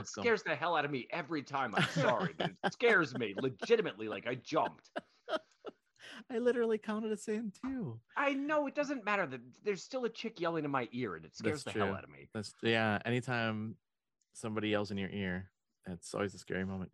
And 0.04 0.08
Jesus, 0.08 0.16
welcome. 0.16 0.22
That 0.22 0.38
scares 0.38 0.42
the 0.42 0.54
hell 0.56 0.76
out 0.76 0.84
of 0.84 0.90
me 0.90 1.06
every 1.10 1.42
time. 1.42 1.74
I'm 1.76 1.88
sorry, 1.94 2.34
but 2.36 2.50
it 2.64 2.72
scares 2.72 3.16
me 3.16 3.34
legitimately. 3.40 4.08
Like 4.08 4.26
I 4.26 4.36
jumped. 4.36 4.90
I 6.30 6.38
literally 6.38 6.78
counted 6.78 7.12
us 7.12 7.28
in 7.28 7.52
too. 7.64 7.98
I 8.16 8.34
know 8.34 8.66
it 8.66 8.74
doesn't 8.74 9.04
matter 9.04 9.26
that 9.26 9.40
there's 9.64 9.82
still 9.82 10.04
a 10.04 10.08
chick 10.08 10.40
yelling 10.40 10.64
in 10.64 10.70
my 10.70 10.88
ear, 10.92 11.16
and 11.16 11.24
it 11.24 11.36
scares 11.36 11.64
That's 11.64 11.74
the 11.74 11.84
hell 11.84 11.94
out 11.94 12.04
of 12.04 12.10
me. 12.10 12.28
That's 12.34 12.54
yeah. 12.62 12.98
Anytime 13.04 13.76
somebody 14.34 14.68
yells 14.68 14.90
in 14.90 14.98
your 14.98 15.10
ear, 15.10 15.50
that's 15.86 16.14
always 16.14 16.34
a 16.34 16.38
scary 16.38 16.64
moment. 16.64 16.92